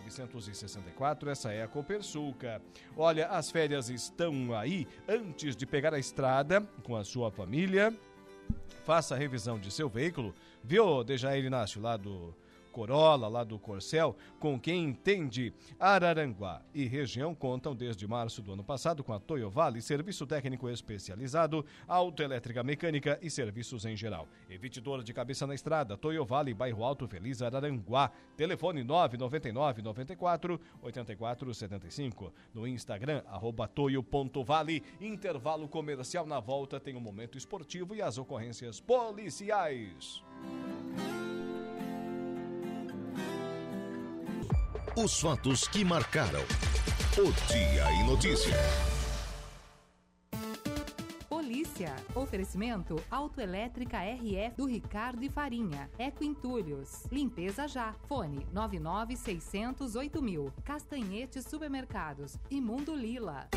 1964, 0.01 1.29
essa 1.29 1.51
é 1.51 1.63
a 1.63 1.67
Copersuca. 1.67 2.61
Olha, 2.97 3.27
as 3.27 3.49
férias 3.49 3.89
estão 3.89 4.53
aí. 4.53 4.87
Antes 5.07 5.55
de 5.55 5.65
pegar 5.65 5.93
a 5.93 5.99
estrada 5.99 6.61
com 6.83 6.95
a 6.95 7.03
sua 7.03 7.31
família, 7.31 7.95
faça 8.83 9.15
a 9.15 9.17
revisão 9.17 9.59
de 9.59 9.71
seu 9.71 9.87
veículo. 9.87 10.33
Viu, 10.63 11.03
Dejair 11.03 11.45
Inácio, 11.45 11.81
lá 11.81 11.97
do 11.97 12.33
Corolla, 12.71 13.27
lá 13.27 13.43
do 13.43 13.59
Corcel, 13.59 14.15
com 14.39 14.59
quem 14.59 14.85
entende 14.85 15.53
Araranguá 15.79 16.61
e 16.73 16.85
região 16.85 17.35
contam 17.35 17.75
desde 17.75 18.07
março 18.07 18.41
do 18.41 18.53
ano 18.53 18.63
passado 18.63 19.03
com 19.03 19.13
a 19.13 19.19
Toyo 19.19 19.49
Vale, 19.49 19.81
serviço 19.81 20.25
técnico 20.25 20.69
especializado, 20.69 21.65
autoelétrica 21.87 22.63
mecânica 22.63 23.19
e 23.21 23.29
serviços 23.29 23.85
em 23.85 23.95
geral. 23.95 24.27
Evite 24.49 24.79
dor 24.79 25.03
de 25.03 25.13
cabeça 25.13 25.45
na 25.45 25.53
estrada, 25.53 25.97
Toyo 25.97 26.25
Vale, 26.25 26.53
bairro 26.53 26.83
Alto 26.83 27.07
Feliz, 27.07 27.41
Araranguá. 27.41 28.11
Telefone 28.35 28.83
999 28.83 29.81
94 29.81 30.59
84 30.81 31.53
75. 31.53 32.33
No 32.53 32.67
Instagram, 32.67 33.21
arroba 33.27 33.67
toyo.vale. 33.67 34.83
Intervalo 34.99 35.67
comercial 35.67 36.25
na 36.25 36.39
volta 36.39 36.79
tem 36.79 36.95
um 36.95 37.01
momento 37.01 37.37
esportivo 37.37 37.95
e 37.95 38.01
as 38.01 38.17
ocorrências 38.17 38.79
policiais. 38.79 40.23
Os 44.93 45.21
fatos 45.21 45.69
que 45.69 45.85
marcaram 45.85 46.41
o 47.17 47.31
Dia 47.47 47.89
em 47.93 48.05
Notícia. 48.05 48.53
Polícia. 51.29 51.95
Oferecimento 52.13 53.01
Autoelétrica 53.09 53.99
RF 53.99 54.57
do 54.57 54.65
Ricardo 54.65 55.23
e 55.23 55.29
Farinha. 55.29 55.89
Eco 55.97 56.25
Entulhos. 56.25 57.05
Limpeza 57.09 57.69
já. 57.69 57.93
Fone 58.09 58.45
99608 58.51 60.21
mil. 60.21 60.51
Castanhetes 60.65 61.45
Supermercados. 61.45 62.37
Imundo 62.49 62.93
Lila. 62.93 63.47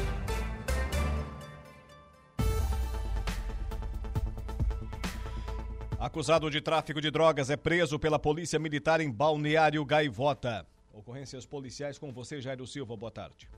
Acusado 5.99 6.49
de 6.49 6.61
tráfico 6.61 7.01
de 7.01 7.11
drogas 7.11 7.51
é 7.51 7.57
preso 7.57 7.99
pela 7.99 8.21
Polícia 8.21 8.61
Militar 8.61 9.01
em 9.01 9.11
Balneário 9.11 9.85
Gaivota. 9.85 10.65
Ocorrências 10.95 11.45
policiais 11.45 11.99
com 11.99 12.13
você, 12.13 12.41
Jairo 12.41 12.67
Silva. 12.67 12.97
Boa 12.97 13.11
tarde. 13.11 13.49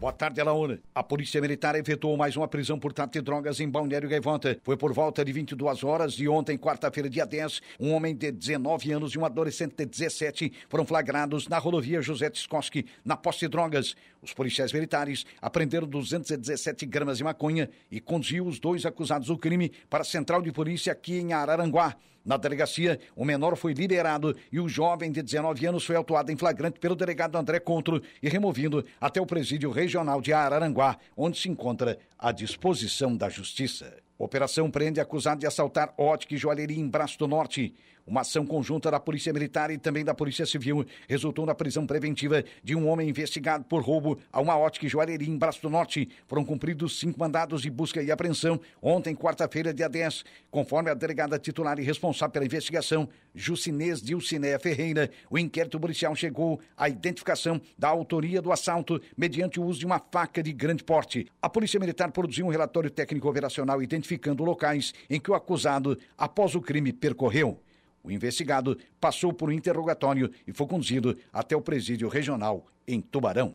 Boa 0.00 0.12
tarde, 0.12 0.40
Alaúna. 0.40 0.80
A 0.94 1.02
Polícia 1.02 1.40
Militar 1.40 1.76
efetuou 1.76 2.16
mais 2.16 2.34
uma 2.34 2.48
prisão 2.48 2.78
por 2.78 2.94
tráfico 2.94 3.18
de 3.18 3.20
drogas 3.20 3.60
em 3.60 3.68
Balneário 3.68 4.08
Gaivota. 4.08 4.58
Foi 4.64 4.76
por 4.76 4.92
volta 4.92 5.22
de 5.22 5.30
22 5.32 5.84
horas 5.84 6.14
de 6.14 6.26
ontem, 6.26 6.56
quarta-feira, 6.56 7.10
dia 7.10 7.26
10. 7.26 7.60
Um 7.78 7.92
homem 7.92 8.16
de 8.16 8.32
19 8.32 8.90
anos 8.90 9.12
e 9.12 9.18
um 9.18 9.24
adolescente 9.24 9.76
de 9.76 9.84
17 9.84 10.52
foram 10.68 10.86
flagrados 10.86 11.46
na 11.46 11.58
rodovia 11.58 12.00
José 12.00 12.30
Tskoski, 12.30 12.86
na 13.04 13.16
posse 13.16 13.40
de 13.40 13.48
drogas. 13.48 13.94
Os 14.22 14.32
policiais 14.32 14.72
militares 14.72 15.26
apreenderam 15.42 15.86
217 15.86 16.86
gramas 16.86 17.18
de 17.18 17.24
maconha 17.24 17.68
e 17.90 18.00
conduziu 18.00 18.46
os 18.46 18.58
dois 18.58 18.86
acusados 18.86 19.28
do 19.28 19.36
crime 19.38 19.70
para 19.90 20.00
a 20.00 20.06
central 20.06 20.40
de 20.40 20.50
polícia 20.50 20.92
aqui 20.92 21.18
em 21.18 21.34
Araranguá. 21.34 21.96
Na 22.24 22.36
delegacia, 22.36 23.00
o 23.16 23.24
menor 23.24 23.56
foi 23.56 23.72
liberado 23.72 24.36
e 24.50 24.60
o 24.60 24.68
jovem 24.68 25.10
de 25.10 25.22
19 25.22 25.66
anos 25.66 25.84
foi 25.84 25.96
autuado 25.96 26.30
em 26.30 26.36
flagrante 26.36 26.78
pelo 26.78 26.94
delegado 26.94 27.36
André 27.36 27.58
Contro 27.58 28.00
e 28.22 28.28
removido 28.28 28.84
até 29.00 29.20
o 29.20 29.26
presídio 29.26 29.70
regional 29.70 30.20
de 30.20 30.32
Araranguá, 30.32 30.96
onde 31.16 31.38
se 31.38 31.48
encontra 31.48 31.98
à 32.18 32.30
disposição 32.30 33.16
da 33.16 33.28
Justiça. 33.28 33.96
Operação 34.16 34.70
prende 34.70 35.00
acusado 35.00 35.40
de 35.40 35.48
assaltar 35.48 35.92
ótica 35.98 36.34
e 36.34 36.38
joalheria 36.38 36.78
em 36.78 36.88
Braço 36.88 37.18
do 37.18 37.26
Norte. 37.26 37.74
Uma 38.06 38.22
ação 38.22 38.44
conjunta 38.44 38.90
da 38.90 38.98
Polícia 38.98 39.32
Militar 39.32 39.70
e 39.70 39.78
também 39.78 40.04
da 40.04 40.12
Polícia 40.12 40.44
Civil 40.44 40.84
resultou 41.08 41.46
na 41.46 41.54
prisão 41.54 41.86
preventiva 41.86 42.44
de 42.62 42.74
um 42.74 42.88
homem 42.88 43.08
investigado 43.08 43.64
por 43.64 43.80
roubo 43.82 44.18
a 44.32 44.40
uma 44.40 44.58
ótica 44.58 44.88
joalheria 44.88 45.28
em 45.28 45.38
Braço 45.38 45.62
do 45.62 45.70
Norte. 45.70 46.08
Foram 46.26 46.44
cumpridos 46.44 46.98
cinco 46.98 47.20
mandados 47.20 47.62
de 47.62 47.70
busca 47.70 48.02
e 48.02 48.10
apreensão 48.10 48.60
ontem, 48.80 49.14
quarta-feira, 49.14 49.72
dia 49.72 49.88
10. 49.88 50.24
Conforme 50.50 50.90
a 50.90 50.94
delegada 50.94 51.38
titular 51.38 51.78
e 51.78 51.82
responsável 51.82 52.32
pela 52.32 52.44
investigação, 52.44 53.08
Jucinês 53.34 54.02
Dilciné 54.02 54.58
Ferreira, 54.58 55.08
o 55.30 55.38
inquérito 55.38 55.78
policial 55.78 56.14
chegou 56.16 56.60
à 56.76 56.88
identificação 56.88 57.60
da 57.78 57.88
autoria 57.88 58.42
do 58.42 58.50
assalto 58.52 59.00
mediante 59.16 59.60
o 59.60 59.64
uso 59.64 59.78
de 59.78 59.86
uma 59.86 60.02
faca 60.10 60.42
de 60.42 60.52
grande 60.52 60.82
porte. 60.82 61.26
A 61.40 61.48
Polícia 61.48 61.78
Militar 61.78 62.10
produziu 62.10 62.46
um 62.46 62.50
relatório 62.50 62.90
técnico 62.90 63.28
operacional 63.28 63.80
identificando 63.80 64.42
locais 64.42 64.92
em 65.08 65.20
que 65.20 65.30
o 65.30 65.34
acusado, 65.34 65.96
após 66.18 66.54
o 66.54 66.60
crime, 66.60 66.92
percorreu. 66.92 67.60
O 68.04 68.10
investigado 68.10 68.76
passou 69.00 69.32
por 69.32 69.48
um 69.48 69.52
interrogatório 69.52 70.30
e 70.46 70.52
foi 70.52 70.66
conduzido 70.66 71.16
até 71.32 71.56
o 71.56 71.62
presídio 71.62 72.08
regional 72.08 72.66
em 72.86 73.00
Tubarão. 73.00 73.54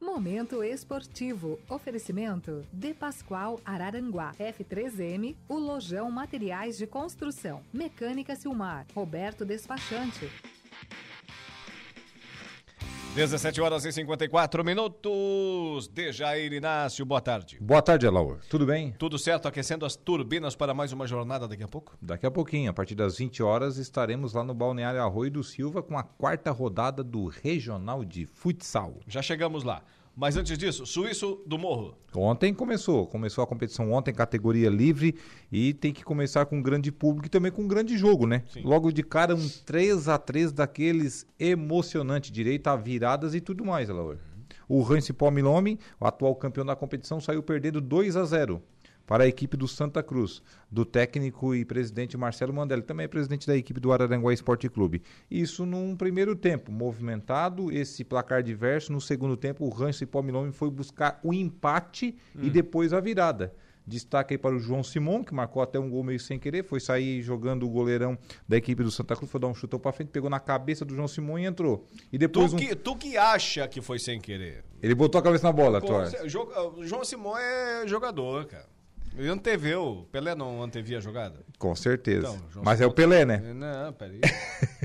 Momento 0.00 0.64
esportivo. 0.64 1.60
Oferecimento 1.68 2.64
De 2.72 2.94
Pascoal 2.94 3.60
Araranguá. 3.64 4.32
F3M, 4.38 5.36
o 5.48 5.56
Lojão 5.58 6.10
Materiais 6.10 6.76
de 6.76 6.86
Construção. 6.86 7.62
Mecânica 7.72 8.34
Silmar. 8.34 8.86
Roberto 8.94 9.44
Despachante. 9.44 10.28
17 13.14 13.60
horas 13.60 13.84
e 13.84 13.92
54 13.92 14.64
minutos. 14.64 15.88
Dejair 15.88 16.52
Inácio, 16.52 17.04
boa 17.04 17.20
tarde. 17.20 17.58
Boa 17.60 17.82
tarde, 17.82 18.06
Alaor. 18.06 18.38
Tudo 18.48 18.64
bem? 18.64 18.94
Tudo 18.98 19.18
certo, 19.18 19.48
aquecendo 19.48 19.84
as 19.84 19.96
turbinas 19.96 20.54
para 20.54 20.72
mais 20.72 20.92
uma 20.92 21.06
jornada 21.06 21.48
daqui 21.48 21.62
a 21.64 21.68
pouco? 21.68 21.96
Daqui 22.00 22.26
a 22.26 22.30
pouquinho, 22.30 22.70
a 22.70 22.72
partir 22.72 22.94
das 22.94 23.18
20 23.18 23.42
horas, 23.42 23.76
estaremos 23.76 24.34
lá 24.34 24.44
no 24.44 24.54
Balneário 24.54 25.02
Arroio 25.02 25.30
do 25.30 25.42
Silva 25.42 25.82
com 25.82 25.98
a 25.98 26.02
quarta 26.02 26.52
rodada 26.52 27.02
do 27.02 27.26
Regional 27.26 28.04
de 28.04 28.24
Futsal. 28.26 29.00
Já 29.06 29.22
chegamos 29.22 29.64
lá. 29.64 29.82
Mas 30.20 30.36
antes 30.36 30.58
disso, 30.58 30.84
Suíço 30.84 31.40
do 31.46 31.56
Morro. 31.56 31.94
Ontem 32.12 32.52
começou, 32.52 33.06
começou 33.06 33.44
a 33.44 33.46
competição 33.46 33.92
ontem, 33.92 34.12
categoria 34.12 34.68
livre, 34.68 35.14
e 35.50 35.72
tem 35.72 35.92
que 35.92 36.02
começar 36.02 36.44
com 36.46 36.58
um 36.58 36.62
grande 36.62 36.90
público 36.90 37.26
e 37.26 37.30
também 37.30 37.52
com 37.52 37.62
um 37.62 37.68
grande 37.68 37.96
jogo, 37.96 38.26
né? 38.26 38.42
Sim. 38.52 38.62
Logo 38.62 38.90
de 38.90 39.04
cara, 39.04 39.36
um 39.36 39.48
3 39.64 40.08
a 40.08 40.18
3 40.18 40.50
daqueles 40.50 41.24
emocionante, 41.38 42.32
direito 42.32 42.66
a 42.66 42.74
viradas 42.74 43.32
e 43.32 43.40
tudo 43.40 43.64
mais, 43.64 43.88
Alaor. 43.88 44.16
O 44.68 44.82
Rance 44.82 45.14
Milome, 45.32 45.78
o 46.00 46.04
atual 46.04 46.34
campeão 46.34 46.66
da 46.66 46.74
competição, 46.74 47.20
saiu 47.20 47.40
perdendo 47.40 47.80
2 47.80 48.16
a 48.16 48.24
0 48.24 48.60
para 49.08 49.24
a 49.24 49.26
equipe 49.26 49.56
do 49.56 49.66
Santa 49.66 50.02
Cruz, 50.02 50.42
do 50.70 50.84
técnico 50.84 51.54
e 51.54 51.64
presidente 51.64 52.14
Marcelo 52.14 52.52
Mandelli, 52.52 52.82
também 52.82 53.04
é 53.04 53.08
presidente 53.08 53.46
da 53.46 53.56
equipe 53.56 53.80
do 53.80 53.90
Araranguá 53.90 54.34
Esporte 54.34 54.68
Clube. 54.68 55.02
Isso 55.30 55.64
num 55.64 55.96
primeiro 55.96 56.36
tempo, 56.36 56.70
movimentado, 56.70 57.72
esse 57.72 58.04
placar 58.04 58.42
diverso. 58.42 58.92
No 58.92 59.00
segundo 59.00 59.34
tempo, 59.34 59.64
o 59.64 59.70
Rancho 59.70 60.04
e 60.04 60.06
Palmilome 60.06 60.52
foi 60.52 60.70
buscar 60.70 61.18
o 61.24 61.32
empate 61.32 62.14
hum. 62.36 62.40
e 62.42 62.50
depois 62.50 62.92
a 62.92 63.00
virada. 63.00 63.54
Destaque 63.86 64.34
aí 64.34 64.38
para 64.38 64.54
o 64.54 64.58
João 64.58 64.82
Simon, 64.82 65.24
que 65.24 65.32
marcou 65.32 65.62
até 65.62 65.78
um 65.78 65.88
gol 65.88 66.04
meio 66.04 66.20
sem 66.20 66.38
querer, 66.38 66.62
foi 66.62 66.78
sair 66.78 67.22
jogando 67.22 67.64
o 67.64 67.70
goleirão 67.70 68.18
da 68.46 68.58
equipe 68.58 68.82
do 68.82 68.90
Santa 68.90 69.16
Cruz, 69.16 69.30
foi 69.30 69.40
dar 69.40 69.46
um 69.46 69.54
chutão 69.54 69.80
para 69.80 69.90
frente, 69.90 70.10
pegou 70.10 70.28
na 70.28 70.38
cabeça 70.38 70.84
do 70.84 70.94
João 70.94 71.08
Simon 71.08 71.38
e 71.38 71.46
entrou. 71.46 71.86
E 72.12 72.18
depois 72.18 72.50
tu, 72.50 72.56
um... 72.56 72.58
que, 72.58 72.76
tu 72.76 72.94
que 72.94 73.16
acha 73.16 73.66
que 73.66 73.80
foi 73.80 73.98
sem 73.98 74.20
querer? 74.20 74.66
Ele 74.82 74.94
botou 74.94 75.18
a 75.18 75.22
cabeça 75.22 75.44
na 75.44 75.52
bola, 75.52 75.80
Pô, 75.80 75.94
O 76.76 76.84
João 76.84 77.02
Simon 77.02 77.38
é 77.38 77.86
jogador, 77.86 78.44
cara. 78.44 78.77
Ele 79.18 79.28
anteveu. 79.28 80.08
Pelé 80.12 80.32
não 80.34 80.62
antevia 80.62 80.98
a 80.98 81.00
jogada? 81.00 81.40
Com 81.58 81.74
certeza. 81.74 82.38
Então, 82.50 82.62
Mas 82.62 82.80
é 82.80 82.86
o 82.86 82.92
Pelé, 82.92 83.24
né? 83.24 83.52
Não, 83.52 83.92
peraí. 83.92 84.20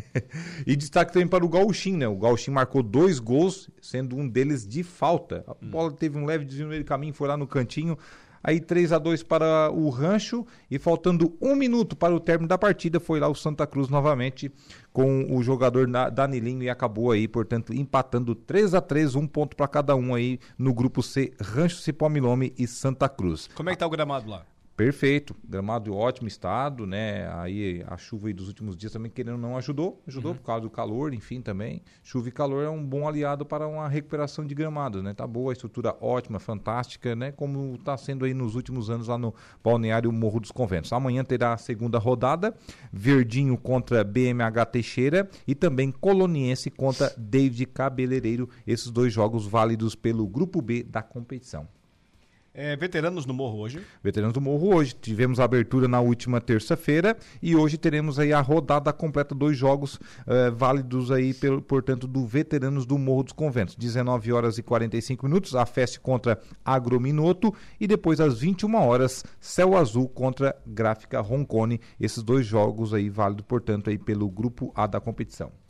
e 0.66 0.76
destaque 0.76 1.14
também 1.14 1.28
para 1.28 1.46
o 1.46 1.50
Gauchin, 1.50 1.98
né? 1.98 2.08
O 2.08 2.16
Gauchin 2.16 2.50
marcou 2.50 2.82
dois 2.82 3.20
gols, 3.20 3.70
sendo 3.80 4.16
um 4.16 4.28
deles 4.28 4.68
de 4.68 4.82
falta. 4.82 5.44
A 5.48 5.52
hum. 5.52 5.70
bola 5.70 5.92
teve 5.92 6.18
um 6.18 6.26
leve 6.26 6.46
desvio 6.46 6.66
no 6.66 6.72
meio 6.72 6.84
do 6.84 6.88
caminho, 6.88 7.14
foi 7.14 7.28
lá 7.28 7.38
no 7.38 7.46
cantinho. 7.46 7.96
Aí 8.44 8.60
3 8.60 8.92
a 8.92 8.98
2 8.98 9.24
para 9.24 9.72
o 9.72 9.90
Rancho 9.90 10.46
e 10.70 10.78
faltando 10.78 11.38
um 11.42 11.56
minuto 11.56 11.96
para 11.96 12.14
o 12.14 12.20
término 12.20 12.48
da 12.48 12.58
partida, 12.58 13.00
foi 13.00 13.20
lá 13.20 13.30
o 13.30 13.36
Santa 13.36 13.66
Cruz 13.66 13.88
novamente 13.88 14.52
com 14.92 15.34
o 15.34 15.42
jogador 15.42 15.88
Danilinho 16.12 16.64
e 16.64 16.70
acabou 16.70 17.12
aí, 17.12 17.28
portanto, 17.28 17.74
empatando 17.74 18.36
3 18.36 18.74
a 18.74 18.82
3 18.82 19.16
um 19.16 19.26
ponto 19.26 19.56
para 19.56 19.68
cada 19.68 19.96
um 19.96 20.14
aí 20.14 20.40
no 20.58 20.74
grupo 20.74 21.02
C, 21.02 21.34
Rancho 21.40 21.78
Cipó 21.78 22.10
Milome 22.10 22.54
e 22.58 22.68
Santa 22.68 23.08
Cruz. 23.08 23.50
Como 23.56 23.70
é 23.70 23.74
que 23.74 23.80
tá 23.80 23.88
o 23.88 23.90
gramado 23.90 24.30
lá? 24.30 24.46
Perfeito, 24.76 25.36
gramado 25.48 25.92
em 25.92 25.94
ótimo 25.94 26.28
estado, 26.28 26.88
né? 26.88 27.32
Aí 27.36 27.86
a 27.88 27.96
chuva 27.96 28.28
aí 28.28 28.34
dos 28.34 28.48
últimos 28.48 28.76
dias 28.76 28.92
também 28.92 29.12
querendo 29.12 29.38
não 29.38 29.56
ajudou, 29.56 30.02
ajudou 30.08 30.32
uhum. 30.32 30.38
por 30.38 30.44
causa 30.44 30.62
do 30.62 30.70
calor, 30.70 31.14
enfim, 31.14 31.42
também. 31.42 31.84
Chuva 32.02 32.30
e 32.30 32.32
calor 32.32 32.64
é 32.64 32.70
um 32.70 32.84
bom 32.84 33.08
aliado 33.08 33.46
para 33.46 33.68
uma 33.68 33.88
recuperação 33.88 34.44
de 34.44 34.56
gramados, 34.56 35.04
né? 35.04 35.14
Tá 35.14 35.28
boa, 35.28 35.52
a 35.52 35.54
estrutura 35.54 35.96
ótima, 36.02 36.40
fantástica, 36.40 37.16
né? 37.16 37.32
Como 37.32 37.76
está 37.76 37.96
sendo 37.96 38.26
aí 38.26 38.34
nos 38.34 38.56
últimos 38.56 38.90
anos 38.90 39.10
lá 39.10 39.18
no 39.18 39.36
Balneário 39.64 40.12
Morro 40.12 40.40
dos 40.40 40.52
Conventos. 40.52 40.92
Amanhã 40.92 41.24
terá 41.24 41.54
a 41.54 41.58
segunda 41.58 42.00
rodada, 42.00 42.52
Verdinho 42.92 43.56
contra 43.60 44.04
BMH 44.04 44.66
Teixeira 44.72 45.30
e 45.48 45.54
também 45.54 45.92
Coloniense 45.92 46.72
contra 46.72 47.14
David 47.16 47.68
Cabeleireiro, 47.68 48.50
esses 48.66 48.90
dois 48.90 49.14
jogos 49.14 49.46
válidos 49.46 49.94
pelo 49.94 50.28
grupo 50.28 50.64
B 50.64 50.82
da 50.82 51.04
competição. 51.04 51.68
É, 52.56 52.76
veteranos 52.76 53.26
no 53.26 53.34
Morro 53.34 53.58
hoje? 53.58 53.82
Veteranos 54.04 54.32
do 54.32 54.40
Morro 54.40 54.76
hoje. 54.76 54.94
Tivemos 54.94 55.40
a 55.40 55.44
abertura 55.44 55.88
na 55.88 56.00
última 56.00 56.40
terça-feira 56.40 57.18
e 57.42 57.56
hoje 57.56 57.80
teremos 57.80 58.20
aí 58.20 58.32
a 58.32 58.42
rodada 58.42 58.94
completa, 58.94 59.34
dois 59.34 59.58
jogos 59.58 59.96
uh, 59.96 60.54
válidos 60.56 61.10
aí, 61.10 61.34
pelo, 61.34 61.64
portanto, 61.64 62.08
do 62.08 62.28
Veteranos 62.28 62.86
do 62.86 62.96
Morro 62.96 63.24
dos 63.24 63.34
Conventos. 63.34 63.76
19 63.76 64.32
horas 64.32 64.60
e 64.60 64.62
45 64.62 65.26
minutos, 65.26 65.56
a 65.56 65.66
festa 65.66 66.00
contra 66.00 66.40
Agrominoto 66.64 67.52
e 67.80 67.88
depois 67.88 68.20
às 68.20 68.40
21 68.40 68.76
horas, 68.76 69.24
Céu 69.40 69.76
Azul 69.76 70.08
contra 70.08 70.56
Gráfica 70.64 71.22
Roncone. 71.22 71.82
Esses 72.00 72.22
dois 72.22 72.46
jogos 72.46 72.94
aí 72.94 73.10
válidos, 73.10 73.46
portanto, 73.48 73.90
aí 73.90 73.98
pelo 73.98 74.30
grupo 74.30 74.72
A 74.76 74.86
da 74.86 75.00
competição. 75.00 75.63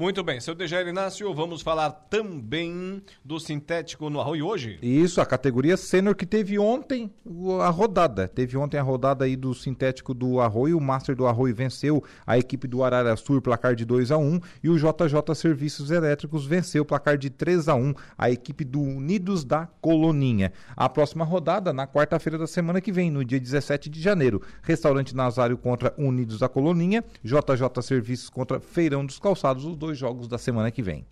Muito 0.00 0.24
bem, 0.24 0.40
seu 0.40 0.54
Dejair 0.54 0.88
Inácio, 0.88 1.34
vamos 1.34 1.60
falar 1.60 1.90
também 1.90 3.02
do 3.22 3.38
sintético 3.38 4.08
no 4.08 4.18
Arroio 4.18 4.46
hoje? 4.46 4.78
Isso, 4.80 5.20
a 5.20 5.26
categoria 5.26 5.76
sênior 5.76 6.14
que 6.14 6.24
teve 6.24 6.58
ontem 6.58 7.12
a 7.60 7.68
rodada. 7.68 8.26
Teve 8.26 8.56
ontem 8.56 8.78
a 8.78 8.82
rodada 8.82 9.26
aí 9.26 9.36
do 9.36 9.54
sintético 9.54 10.14
do 10.14 10.40
Arroio, 10.40 10.78
o 10.78 10.80
Master 10.80 11.14
do 11.14 11.26
Arroio 11.26 11.54
venceu 11.54 12.02
a 12.26 12.38
equipe 12.38 12.66
do 12.66 12.82
Arara 12.82 13.14
Sur, 13.14 13.42
placar 13.42 13.74
de 13.74 13.84
2 13.84 14.10
a 14.10 14.16
1 14.16 14.40
e 14.64 14.70
o 14.70 14.78
JJ 14.78 15.34
Serviços 15.34 15.90
Elétricos 15.90 16.46
venceu 16.46 16.82
placar 16.82 17.18
de 17.18 17.28
3 17.28 17.68
a 17.68 17.74
1 17.74 17.92
a 18.16 18.30
equipe 18.30 18.64
do 18.64 18.80
Unidos 18.80 19.44
da 19.44 19.68
Coloninha. 19.82 20.50
A 20.74 20.88
próxima 20.88 21.26
rodada 21.26 21.74
na 21.74 21.86
quarta-feira 21.86 22.38
da 22.38 22.46
semana 22.46 22.80
que 22.80 22.90
vem, 22.90 23.10
no 23.10 23.22
dia 23.22 23.38
17 23.38 23.90
de 23.90 24.00
janeiro. 24.00 24.40
Restaurante 24.62 25.14
Nazário 25.14 25.58
contra 25.58 25.92
Unidos 25.98 26.38
da 26.38 26.48
Coloninha, 26.48 27.04
JJ 27.22 27.82
Serviços 27.82 28.30
contra 28.30 28.60
Feirão 28.60 29.04
dos 29.04 29.18
Calçados, 29.18 29.66
os 29.66 29.76
dois 29.76 29.89
dois 29.90 29.98
jogos 29.98 30.28
da 30.28 30.38
semana 30.38 30.70
que 30.70 30.82
vem. 30.82 31.04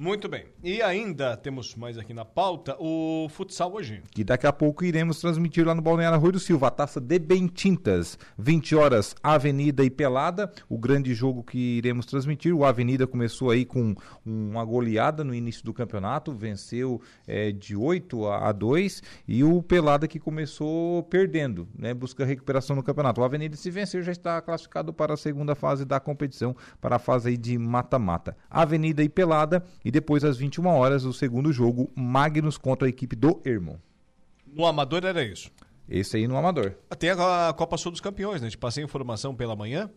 Muito 0.00 0.30
bem. 0.30 0.46
E 0.64 0.80
ainda 0.80 1.36
temos 1.36 1.76
mais 1.76 1.98
aqui 1.98 2.14
na 2.14 2.24
pauta 2.24 2.74
o 2.80 3.28
futsal 3.28 3.74
hoje. 3.74 4.02
Que 4.10 4.24
daqui 4.24 4.46
a 4.46 4.52
pouco 4.52 4.82
iremos 4.82 5.20
transmitir 5.20 5.66
lá 5.66 5.74
no 5.74 5.82
Balneário 5.82 6.18
Rui 6.18 6.32
do 6.32 6.40
Silva, 6.40 6.68
a 6.68 6.70
taça 6.70 6.98
de 6.98 7.18
Bentintas. 7.18 8.18
20 8.38 8.76
horas, 8.76 9.14
Avenida 9.22 9.84
e 9.84 9.90
Pelada. 9.90 10.50
O 10.70 10.78
grande 10.78 11.12
jogo 11.12 11.44
que 11.44 11.76
iremos 11.76 12.06
transmitir. 12.06 12.54
O 12.54 12.64
Avenida 12.64 13.06
começou 13.06 13.50
aí 13.50 13.66
com 13.66 13.94
uma 14.24 14.64
goleada 14.64 15.22
no 15.22 15.34
início 15.34 15.62
do 15.66 15.74
campeonato, 15.74 16.32
venceu 16.32 17.02
é, 17.26 17.52
de 17.52 17.76
8 17.76 18.26
a 18.26 18.52
2. 18.52 19.02
E 19.28 19.44
o 19.44 19.62
Pelada 19.62 20.08
que 20.08 20.18
começou 20.18 21.02
perdendo, 21.02 21.68
né? 21.78 21.92
Busca 21.92 22.24
recuperação 22.24 22.74
no 22.74 22.82
campeonato. 22.82 23.20
O 23.20 23.24
Avenida, 23.24 23.54
se 23.54 23.70
vencer, 23.70 24.02
já 24.02 24.12
está 24.12 24.40
classificado 24.40 24.94
para 24.94 25.12
a 25.12 25.16
segunda 25.18 25.54
fase 25.54 25.84
da 25.84 26.00
competição, 26.00 26.56
para 26.80 26.96
a 26.96 26.98
fase 26.98 27.28
aí 27.28 27.36
de 27.36 27.58
mata-mata. 27.58 28.34
Avenida 28.48 29.02
e 29.02 29.08
Pelada. 29.10 29.62
E 29.84 29.89
e 29.90 29.92
depois, 29.92 30.22
às 30.22 30.36
21 30.36 30.68
horas, 30.68 31.04
o 31.04 31.12
segundo 31.12 31.52
jogo, 31.52 31.90
Magnus 31.96 32.56
contra 32.56 32.86
a 32.86 32.88
equipe 32.88 33.16
do 33.16 33.42
Irmão. 33.44 33.82
No 34.46 34.64
Amador 34.64 35.04
era 35.04 35.20
isso? 35.24 35.50
Esse 35.88 36.16
aí 36.16 36.28
no 36.28 36.36
Amador. 36.36 36.76
Tem 36.96 37.10
a 37.10 37.52
Copa 37.52 37.76
Sul 37.76 37.90
dos 37.90 38.00
Campeões, 38.00 38.40
né? 38.40 38.46
A 38.46 38.50
gente 38.50 38.58
passei 38.58 38.84
informação 38.84 39.34
pela 39.34 39.56
manhã, 39.56 39.90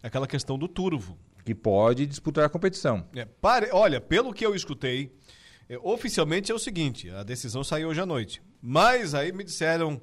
aquela 0.00 0.28
questão 0.28 0.56
do 0.56 0.68
turvo. 0.68 1.18
Que 1.44 1.52
pode 1.52 2.06
disputar 2.06 2.44
a 2.44 2.48
competição. 2.48 3.04
É, 3.12 3.24
pare... 3.24 3.70
Olha, 3.72 4.00
pelo 4.00 4.32
que 4.32 4.46
eu 4.46 4.54
escutei, 4.54 5.12
é, 5.68 5.76
oficialmente 5.82 6.52
é 6.52 6.54
o 6.54 6.58
seguinte, 6.58 7.10
a 7.10 7.24
decisão 7.24 7.64
saiu 7.64 7.88
hoje 7.88 8.00
à 8.00 8.06
noite. 8.06 8.40
Mas 8.62 9.14
aí 9.14 9.32
me 9.32 9.44
disseram 9.44 10.00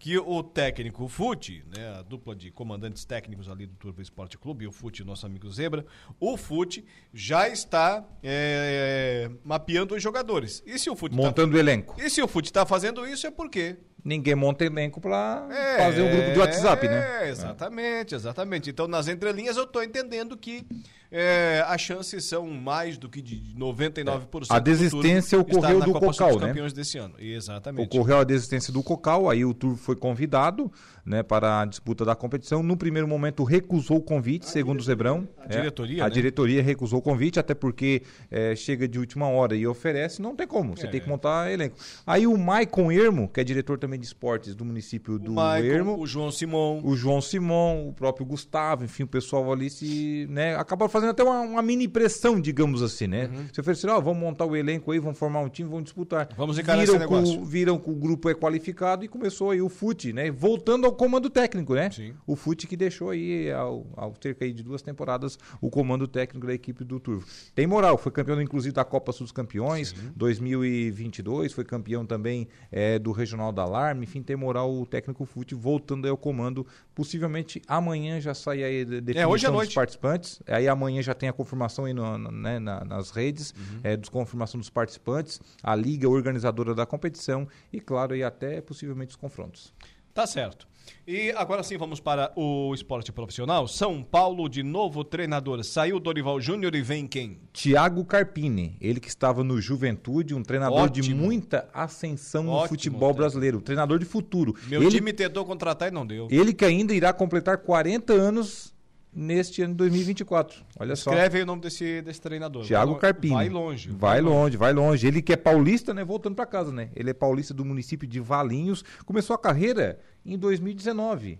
que 0.00 0.16
o 0.18 0.42
técnico 0.42 1.06
Fute, 1.08 1.62
né, 1.76 1.98
a 1.98 2.02
dupla 2.02 2.34
de 2.34 2.50
comandantes 2.50 3.04
técnicos 3.04 3.50
ali 3.50 3.66
do 3.66 3.74
Turbo 3.74 4.00
Esporte 4.00 4.38
Clube, 4.38 4.66
o 4.66 4.72
Fute, 4.72 5.04
nosso 5.04 5.26
amigo 5.26 5.48
Zebra, 5.50 5.84
o 6.18 6.38
Fute 6.38 6.84
já 7.12 7.46
está 7.48 8.02
é, 8.22 9.30
mapeando 9.44 9.94
os 9.94 10.02
jogadores. 10.02 10.62
E 10.64 10.78
se 10.78 10.88
o 10.88 10.96
Fute 10.96 11.14
tá 11.14 11.22
montando 11.22 11.52
tá, 11.52 11.56
o 11.56 11.60
elenco? 11.60 12.00
E 12.00 12.08
se 12.08 12.22
o 12.22 12.26
Fute 12.26 12.48
está 12.48 12.64
fazendo 12.64 13.06
isso 13.06 13.26
é 13.26 13.30
porque 13.30 13.76
ninguém 14.04 14.34
monta 14.34 14.64
elenco 14.64 15.00
para 15.00 15.46
é, 15.50 15.78
fazer 15.78 16.02
um 16.02 16.10
grupo 16.10 16.32
de 16.32 16.38
WhatsApp, 16.38 16.88
né? 16.88 17.26
É, 17.26 17.30
exatamente, 17.30 18.14
exatamente. 18.14 18.70
Então 18.70 18.86
nas 18.88 19.08
entrelinhas 19.08 19.56
eu 19.56 19.64
estou 19.64 19.82
entendendo 19.82 20.36
que 20.36 20.66
é, 21.12 21.64
as 21.66 21.80
chances 21.80 22.24
são 22.24 22.46
mais 22.46 22.96
do 22.96 23.08
que 23.08 23.20
de 23.20 23.42
99%. 23.56 24.46
A 24.48 24.60
desistência 24.60 25.38
ocorreu 25.38 25.80
do 25.80 25.92
Copa 25.92 26.06
Cocal, 26.06 26.38
né? 26.38 26.48
campeões 26.48 26.72
desse 26.72 26.98
ano. 26.98 27.14
Exatamente. 27.18 27.84
Ocorreu 27.84 28.18
a 28.18 28.24
desistência 28.24 28.72
do 28.72 28.82
Cocal, 28.82 29.28
aí 29.28 29.44
o 29.44 29.52
Turvo 29.52 29.76
foi 29.76 29.96
convidado 29.96 30.70
né, 31.04 31.24
para 31.24 31.62
a 31.62 31.64
disputa 31.64 32.04
da 32.04 32.14
competição. 32.14 32.62
No 32.62 32.76
primeiro 32.76 33.08
momento 33.08 33.42
recusou 33.42 33.96
o 33.96 34.00
convite, 34.00 34.46
a 34.46 34.48
segundo 34.48 34.78
o 34.78 34.82
Zebrão. 34.82 35.28
A 35.38 35.48
diretoria, 35.48 36.02
é, 36.02 36.04
A 36.04 36.08
né? 36.08 36.14
diretoria 36.14 36.62
recusou 36.62 37.00
o 37.00 37.02
convite, 37.02 37.40
até 37.40 37.54
porque 37.54 38.02
é, 38.30 38.54
chega 38.54 38.86
de 38.86 38.98
última 38.98 39.26
hora 39.28 39.56
e 39.56 39.66
oferece, 39.66 40.22
não 40.22 40.36
tem 40.36 40.46
como, 40.46 40.76
você 40.76 40.86
é. 40.86 40.90
tem 40.90 41.00
que 41.00 41.08
montar 41.08 41.50
elenco. 41.50 41.76
Aí 42.06 42.24
o 42.24 42.38
Maicon 42.38 42.92
Ermo, 42.92 43.28
que 43.28 43.40
é 43.40 43.44
diretor 43.44 43.78
também 43.78 43.89
também 43.90 43.98
de 43.98 44.06
esportes 44.06 44.54
do 44.54 44.64
município 44.64 45.18
do 45.18 45.32
Michael, 45.32 45.64
Ermo. 45.64 45.98
o 45.98 46.06
João 46.06 46.30
Simon. 46.30 46.80
O 46.84 46.94
João 46.94 47.20
Simon, 47.20 47.88
o 47.88 47.92
próprio 47.92 48.24
Gustavo, 48.24 48.84
enfim, 48.84 49.02
o 49.02 49.06
pessoal 49.06 49.52
ali 49.52 49.68
se, 49.68 50.26
né, 50.30 50.54
acabaram 50.54 50.88
fazendo 50.88 51.10
até 51.10 51.24
uma, 51.24 51.40
uma 51.40 51.62
mini 51.62 51.88
pressão, 51.88 52.40
digamos 52.40 52.82
assim, 52.82 53.08
né? 53.08 53.26
Uhum. 53.26 53.46
Se 53.52 53.60
ofereceram, 53.60 53.96
ó, 53.96 54.00
vamos 54.00 54.20
montar 54.20 54.44
o 54.44 54.54
elenco 54.54 54.92
aí, 54.92 55.00
vamos 55.00 55.18
formar 55.18 55.40
um 55.40 55.48
time, 55.48 55.68
vamos 55.68 55.84
disputar. 55.84 56.28
Vamos 56.36 56.58
encarar 56.58 56.80
viram 56.80 56.94
esse 56.94 57.00
negócio. 57.00 57.38
Com, 57.38 57.44
viram 57.44 57.78
que 57.78 57.90
o 57.90 57.94
grupo 57.94 58.28
é 58.30 58.34
qualificado 58.34 59.04
e 59.04 59.08
começou 59.08 59.50
aí 59.50 59.60
o 59.60 59.68
FUT, 59.68 60.12
né? 60.12 60.30
Voltando 60.30 60.86
ao 60.86 60.92
comando 60.92 61.28
técnico, 61.28 61.74
né? 61.74 61.90
Sim. 61.90 62.14
O 62.26 62.36
FUT 62.36 62.66
que 62.68 62.76
deixou 62.76 63.10
aí, 63.10 63.50
ao, 63.50 63.86
ao 63.96 64.14
cerca 64.20 64.44
aí 64.44 64.52
de 64.52 64.62
duas 64.62 64.82
temporadas, 64.82 65.38
o 65.60 65.68
comando 65.68 66.06
técnico 66.06 66.46
da 66.46 66.54
equipe 66.54 66.84
do 66.84 67.00
Turvo. 67.00 67.26
Tem 67.54 67.66
moral, 67.66 67.98
foi 67.98 68.12
campeão 68.12 68.40
inclusive 68.40 68.72
da 68.72 68.84
Copa 68.84 69.10
Sul 69.10 69.24
dos 69.24 69.32
Campeões, 69.32 69.92
2022, 70.14 71.52
foi 71.52 71.64
campeão 71.64 72.06
também 72.06 72.46
é, 72.70 72.98
do 72.98 73.10
Regional 73.10 73.50
da 73.52 73.64
Alarme, 73.80 74.04
enfim, 74.04 74.22
tem 74.22 74.36
moral 74.36 74.70
o 74.72 74.84
técnico 74.84 75.24
FUT 75.24 75.54
voltando 75.54 76.04
aí 76.04 76.10
ao 76.10 76.16
comando. 76.16 76.66
Possivelmente 76.94 77.62
amanhã 77.66 78.20
já 78.20 78.34
sai 78.34 78.62
aí 78.62 78.82
a 78.82 78.84
definição 78.84 79.22
É, 79.22 79.26
hoje 79.26 79.46
à 79.46 79.48
dos 79.48 79.56
noite. 79.56 79.74
participantes, 79.74 80.42
aí 80.46 80.68
amanhã 80.68 81.00
já 81.02 81.14
tem 81.14 81.28
a 81.28 81.32
confirmação 81.32 81.86
aí 81.86 81.94
no- 81.94 82.18
no- 82.18 82.30
né, 82.30 82.58
na- 82.58 82.84
nas 82.84 83.10
redes, 83.10 83.54
Uhum. 83.56 83.80
é, 83.82 83.96
dos 83.96 84.08
confirmação 84.10 84.60
dos 84.60 84.68
participantes, 84.68 85.40
a 85.62 85.74
liga 85.74 86.08
organizadora 86.08 86.74
da 86.74 86.84
competição 86.84 87.48
e, 87.72 87.80
claro, 87.80 88.12
aí 88.12 88.22
até 88.22 88.60
possivelmente 88.60 89.10
os 89.10 89.16
confrontos. 89.16 89.72
Tá 90.12 90.26
certo. 90.26 90.68
E 91.06 91.30
agora 91.32 91.62
sim 91.62 91.76
vamos 91.76 92.00
para 92.00 92.32
o 92.36 92.72
esporte 92.74 93.10
profissional. 93.12 93.66
São 93.66 94.02
Paulo 94.02 94.48
de 94.48 94.62
novo 94.62 95.02
treinador. 95.02 95.62
Saiu 95.64 95.96
o 95.96 96.00
Dorival 96.00 96.40
Júnior 96.40 96.74
e 96.74 96.82
vem 96.82 97.06
quem? 97.06 97.38
Thiago 97.52 98.04
Carpini, 98.04 98.76
ele 98.80 99.00
que 99.00 99.08
estava 99.08 99.42
no 99.42 99.60
Juventude, 99.60 100.34
um 100.34 100.42
treinador 100.42 100.88
de 100.88 101.00
Ótimo. 101.00 101.22
muita 101.22 101.68
ascensão 101.72 102.44
no 102.44 102.52
Ótimo, 102.52 102.68
futebol 102.68 102.98
treinador. 102.98 103.16
brasileiro, 103.16 103.60
treinador 103.60 103.98
de 103.98 104.04
futuro. 104.04 104.54
Meu 104.66 104.82
ele, 104.82 104.90
time 104.90 105.12
tentou 105.12 105.44
contratar 105.44 105.88
e 105.88 105.90
não 105.90 106.06
deu. 106.06 106.28
ele 106.30 106.52
que 106.52 106.64
ainda 106.64 106.94
irá 106.94 107.12
completar 107.12 107.58
40 107.58 108.12
anos 108.12 108.72
neste 109.12 109.62
ano 109.62 109.74
de 109.74 109.78
2024. 109.78 110.62
Olha 110.78 110.94
só. 110.96 111.10
Escreve 111.10 111.38
aí 111.38 111.42
o 111.42 111.46
nome 111.46 111.62
desse, 111.62 112.00
desse 112.02 112.20
treinador. 112.20 112.64
Lo- 112.84 112.96
Carpini. 112.96 113.34
Vai 113.34 113.48
longe. 113.48 113.90
Vai 113.90 114.20
longe, 114.20 114.56
vai 114.56 114.72
longe. 114.72 115.06
Ele 115.06 115.20
que 115.22 115.32
é 115.32 115.36
paulista, 115.36 115.92
né? 115.92 116.04
Voltando 116.04 116.34
para 116.36 116.46
casa, 116.46 116.70
né? 116.72 116.90
Ele 116.94 117.10
é 117.10 117.14
paulista 117.14 117.52
do 117.52 117.64
município 117.64 118.06
de 118.08 118.20
Valinhos. 118.20 118.84
Começou 119.04 119.34
a 119.34 119.38
carreira 119.38 119.98
em 120.24 120.38
2019. 120.38 121.38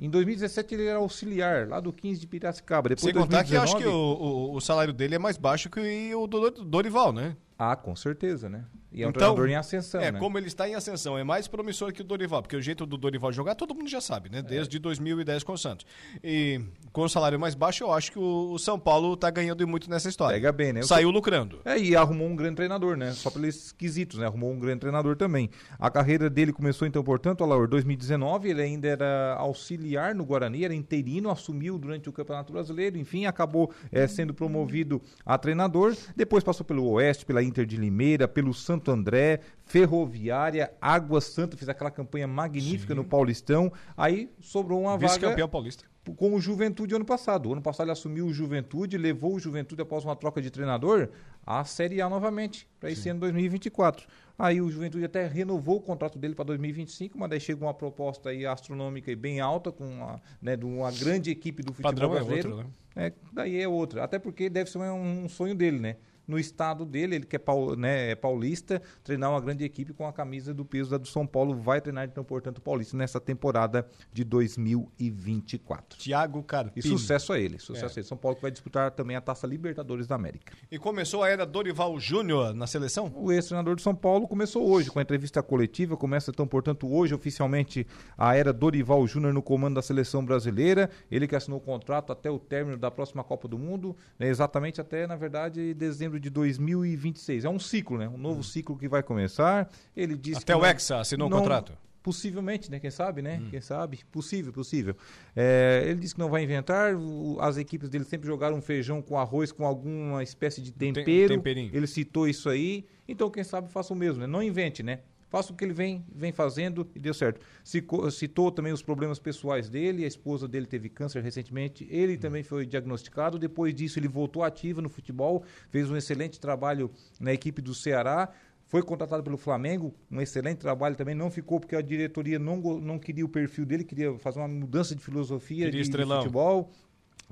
Em 0.00 0.10
2017 0.10 0.74
ele 0.74 0.86
era 0.86 0.98
auxiliar 0.98 1.68
lá 1.68 1.78
do 1.78 1.92
15 1.92 2.20
de 2.20 2.26
Piracicaba. 2.26 2.88
Depois 2.88 3.04
Sem 3.04 3.14
contar 3.14 3.44
que 3.44 3.54
eu 3.54 3.62
acho 3.62 3.76
que 3.76 3.84
2019 3.84 4.22
o, 4.24 4.50
o, 4.52 4.56
o 4.56 4.60
salário 4.60 4.92
dele 4.92 5.14
é 5.14 5.18
mais 5.18 5.36
baixo 5.36 5.70
que 5.70 6.12
o 6.14 6.26
do 6.26 6.50
Dorival, 6.50 7.12
né? 7.12 7.36
Ah, 7.56 7.76
com 7.76 7.94
certeza, 7.94 8.48
né? 8.48 8.64
E 8.90 9.02
é 9.02 9.06
um 9.06 9.10
Então, 9.10 9.20
treinador 9.34 9.48
em 9.48 9.54
ascensão, 9.54 10.00
É, 10.00 10.10
né? 10.10 10.18
como 10.18 10.36
ele 10.36 10.48
está 10.48 10.68
em 10.68 10.74
ascensão, 10.74 11.16
é 11.16 11.22
mais 11.22 11.46
promissor 11.46 11.92
que 11.92 12.00
o 12.00 12.04
Dorival, 12.04 12.42
porque 12.42 12.56
o 12.56 12.60
jeito 12.60 12.84
do 12.84 12.96
Dorival 12.98 13.32
jogar 13.32 13.54
todo 13.54 13.74
mundo 13.76 13.88
já 13.88 14.00
sabe, 14.00 14.28
né? 14.28 14.42
Desde 14.42 14.76
2010 14.80 15.44
com 15.44 15.52
o 15.52 15.56
Santos. 15.58 15.86
E 16.24 16.60
com 16.92 17.02
o 17.02 17.08
salário 17.08 17.40
mais 17.40 17.54
baixo, 17.54 17.84
eu 17.84 17.92
acho 17.92 18.12
que 18.12 18.18
o, 18.18 18.58
São 18.58 18.78
Paulo 18.78 19.14
está 19.14 19.30
ganhando 19.30 19.66
muito 19.66 19.88
nessa 19.88 20.08
história. 20.08 20.34
Pega 20.34 20.52
bem, 20.52 20.72
né? 20.72 20.82
Saiu 20.82 21.10
lucrando. 21.10 21.60
É, 21.64 21.78
e 21.78 21.96
arrumou 21.96 22.28
um 22.28 22.36
grande 22.36 22.56
treinador, 22.56 22.96
né? 22.96 23.12
Só 23.12 23.30
pelos 23.30 23.72
quesitos, 23.72 24.18
né? 24.18 24.26
Arrumou 24.26 24.52
um 24.52 24.58
grande 24.58 24.80
treinador 24.80 25.16
também. 25.16 25.48
A 25.78 25.90
carreira 25.90 26.28
dele 26.28 26.52
começou, 26.52 26.86
então, 26.86 27.02
portanto, 27.02 27.42
Alaor, 27.42 27.66
2019, 27.66 28.50
ele 28.50 28.62
ainda 28.62 28.88
era 28.88 29.34
auxiliar 29.38 30.14
no 30.14 30.24
Guarani, 30.24 30.64
era 30.64 30.74
interino, 30.74 31.30
assumiu 31.30 31.78
durante 31.78 32.08
o 32.08 32.12
Campeonato 32.12 32.52
Brasileiro, 32.52 32.98
enfim, 32.98 33.24
acabou 33.24 33.72
eh, 33.90 34.06
sendo 34.06 34.34
promovido 34.34 35.00
a 35.24 35.38
treinador. 35.38 35.96
Depois 36.14 36.44
passou 36.44 36.64
pelo 36.64 36.86
Oeste, 36.90 37.24
pela 37.24 37.42
Inter 37.42 37.64
de 37.64 37.76
Limeira, 37.76 38.28
pelo 38.28 38.52
Santo 38.52 38.90
André, 38.90 39.40
Ferroviária, 39.64 40.70
Água 40.80 41.20
Santa, 41.20 41.56
fez 41.56 41.68
aquela 41.68 41.90
campanha 41.90 42.26
magnífica 42.26 42.94
no 42.94 43.04
Paulistão. 43.04 43.72
Aí 43.96 44.30
sobrou 44.40 44.82
uma 44.82 44.92
vaga 44.92 45.08
Vice-campeão 45.08 45.48
paulista. 45.48 45.91
Com 46.16 46.34
o 46.34 46.40
Juventude 46.40 46.94
ano 46.94 47.04
passado. 47.04 47.48
O 47.48 47.52
ano 47.52 47.62
passado 47.62 47.86
ele 47.86 47.92
assumiu 47.92 48.26
o 48.26 48.32
Juventude, 48.32 48.98
levou 48.98 49.34
o 49.34 49.38
Juventude 49.38 49.82
após 49.82 50.04
uma 50.04 50.16
troca 50.16 50.42
de 50.42 50.50
treinador 50.50 51.08
à 51.46 51.64
Série 51.64 52.00
A 52.00 52.08
novamente, 52.08 52.68
para 52.80 52.90
esse 52.90 53.08
ano 53.08 53.20
2024. 53.20 54.06
Aí 54.38 54.60
o 54.60 54.68
Juventude 54.70 55.04
até 55.04 55.26
renovou 55.26 55.76
o 55.76 55.80
contrato 55.80 56.18
dele 56.18 56.34
para 56.34 56.46
2025, 56.46 57.16
mas 57.16 57.30
daí 57.30 57.40
chegou 57.40 57.68
uma 57.68 57.74
proposta 57.74 58.30
aí 58.30 58.44
astronômica 58.44 59.10
e 59.12 59.16
bem 59.16 59.40
alta, 59.40 59.70
com 59.70 59.84
uma, 59.84 60.20
né, 60.40 60.56
de 60.56 60.64
uma 60.64 60.90
grande 60.90 61.30
equipe 61.30 61.62
do 61.62 61.72
futebol 61.72 61.92
padrão 61.92 62.10
é 62.10 62.14
brasileiro. 62.14 62.50
outro, 62.50 62.64
né? 62.64 63.06
É, 63.06 63.12
daí 63.32 63.60
é 63.60 63.68
outra. 63.68 64.02
Até 64.02 64.18
porque 64.18 64.50
deve 64.50 64.70
ser 64.70 64.78
um, 64.78 65.24
um 65.24 65.28
sonho 65.28 65.54
dele, 65.54 65.78
né? 65.78 65.96
No 66.26 66.38
estado 66.38 66.84
dele, 66.84 67.16
ele 67.16 67.26
que 67.26 67.36
é, 67.36 67.38
pau- 67.38 67.74
né, 67.76 68.10
é 68.10 68.14
paulista, 68.14 68.80
treinar 69.02 69.30
uma 69.30 69.40
grande 69.40 69.64
equipe 69.64 69.92
com 69.92 70.06
a 70.06 70.12
camisa 70.12 70.54
do 70.54 70.64
peso 70.64 70.90
da 70.90 70.98
do 70.98 71.06
São 71.08 71.26
Paulo. 71.26 71.54
Vai 71.56 71.80
treinar, 71.80 72.04
então, 72.04 72.22
portanto, 72.24 72.60
paulista 72.60 72.96
nessa 72.96 73.20
temporada 73.20 73.86
de 74.12 74.24
2024. 74.24 75.98
Thiago 75.98 76.42
Carpini. 76.42 76.86
E 76.86 76.88
sucesso 76.88 77.32
a 77.32 77.38
ele, 77.38 77.58
sucesso 77.58 77.86
É. 77.86 77.88
a 77.88 78.00
ele. 78.00 78.06
São 78.08 78.16
Paulo 78.16 78.36
que 78.36 78.42
vai 78.42 78.50
disputar 78.50 78.90
também 78.92 79.16
a 79.16 79.20
Taça 79.20 79.46
Libertadores 79.46 80.06
da 80.06 80.14
América. 80.14 80.52
E 80.70 80.78
começou 80.78 81.22
a 81.22 81.28
era 81.28 81.44
Dorival 81.46 81.98
Júnior 81.98 82.54
na 82.54 82.66
seleção? 82.66 83.12
O 83.14 83.32
ex-treinador 83.32 83.76
de 83.76 83.82
São 83.82 83.94
Paulo 83.94 84.26
começou 84.28 84.68
hoje 84.68 84.90
com 84.90 84.98
a 84.98 85.02
entrevista 85.02 85.42
coletiva, 85.42 85.96
começa 85.96 86.30
então, 86.30 86.46
portanto, 86.46 86.90
hoje 86.92 87.14
oficialmente 87.14 87.86
a 88.16 88.34
era 88.34 88.52
Dorival 88.52 89.06
Júnior 89.06 89.32
no 89.34 89.42
comando 89.42 89.74
da 89.74 89.82
seleção 89.82 90.24
brasileira. 90.24 90.90
Ele 91.10 91.26
que 91.26 91.36
assinou 91.36 91.58
o 91.58 91.62
contrato 91.62 92.12
até 92.12 92.30
o 92.30 92.38
término 92.38 92.76
da 92.76 92.90
próxima 92.90 93.22
Copa 93.24 93.48
do 93.48 93.58
Mundo, 93.58 93.96
né, 94.18 94.28
exatamente 94.28 94.80
até, 94.80 95.06
na 95.06 95.16
verdade, 95.16 95.74
dezembro 95.74 96.18
de 96.22 96.30
2026. 96.30 97.44
É 97.44 97.48
um 97.50 97.58
ciclo, 97.58 97.98
né? 97.98 98.08
Um 98.08 98.16
novo 98.16 98.42
ciclo 98.42 98.78
que 98.78 98.88
vai 98.88 99.02
começar. 99.02 99.68
Ele 99.96 100.16
disse 100.16 100.38
Até 100.38 100.54
o 100.56 100.64
Hexa 100.64 100.98
assinou 101.00 101.26
o 101.26 101.30
não- 101.30 101.38
contrato? 101.38 101.72
Possivelmente, 102.02 102.68
né? 102.68 102.80
Quem 102.80 102.90
sabe, 102.90 103.22
né? 103.22 103.40
Quem 103.48 103.60
sabe? 103.60 104.00
Possível, 104.10 104.52
possível. 104.52 104.96
É, 105.36 105.84
ele 105.86 106.00
disse 106.00 106.14
que 106.14 106.20
não 106.20 106.28
vai 106.28 106.42
inventar. 106.42 106.96
o- 106.96 107.38
as 107.40 107.56
equipes 107.56 107.88
dele 107.88 108.02
sempre 108.04 108.26
jogaram 108.26 108.60
feijão 108.60 109.00
com 109.00 109.16
arroz, 109.16 109.52
com 109.52 109.64
alguma 109.64 110.20
espécie 110.22 110.60
de 110.60 110.72
tempero. 110.72 111.34
temperinho. 111.36 111.70
Ele 111.72 111.86
citou 111.86 112.26
isso 112.26 112.48
aí. 112.48 112.84
Então, 113.06 113.30
quem 113.30 113.44
sabe, 113.44 113.70
faça 113.70 113.92
o 113.92 113.96
mesmo, 113.96 114.20
né? 114.20 114.26
Não 114.26 114.42
invente, 114.42 114.82
né? 114.82 115.00
Faça 115.32 115.50
o 115.50 115.56
que 115.56 115.64
ele 115.64 115.72
vem, 115.72 116.04
vem 116.14 116.30
fazendo 116.30 116.86
e 116.94 116.98
deu 117.00 117.14
certo. 117.14 117.40
Cico- 117.64 118.10
Citou 118.10 118.52
também 118.52 118.70
os 118.70 118.82
problemas 118.82 119.18
pessoais 119.18 119.70
dele. 119.70 120.04
A 120.04 120.06
esposa 120.06 120.46
dele 120.46 120.66
teve 120.66 120.90
câncer 120.90 121.22
recentemente. 121.22 121.86
Ele 121.90 122.18
também 122.18 122.42
foi 122.42 122.66
diagnosticado. 122.66 123.38
Depois 123.38 123.74
disso, 123.74 123.98
ele 123.98 124.08
voltou 124.08 124.42
ativo 124.44 124.82
no 124.82 124.90
futebol. 124.90 125.42
Fez 125.70 125.90
um 125.90 125.96
excelente 125.96 126.38
trabalho 126.38 126.90
na 127.18 127.32
equipe 127.32 127.62
do 127.62 127.74
Ceará. 127.74 128.28
Foi 128.66 128.82
contratado 128.82 129.22
pelo 129.22 129.38
Flamengo, 129.38 129.94
um 130.10 130.20
excelente 130.20 130.58
trabalho 130.58 130.96
também. 130.96 131.14
Não 131.14 131.30
ficou 131.30 131.58
porque 131.58 131.76
a 131.76 131.80
diretoria 131.80 132.38
não, 132.38 132.58
não 132.78 132.98
queria 132.98 133.24
o 133.24 133.28
perfil 133.28 133.64
dele, 133.64 133.84
queria 133.84 134.18
fazer 134.18 134.38
uma 134.38 134.48
mudança 134.48 134.94
de 134.94 135.02
filosofia 135.02 135.64
Queria 135.64 135.82
de, 135.82 135.90
de 135.90 135.92
futebol. 136.24 136.70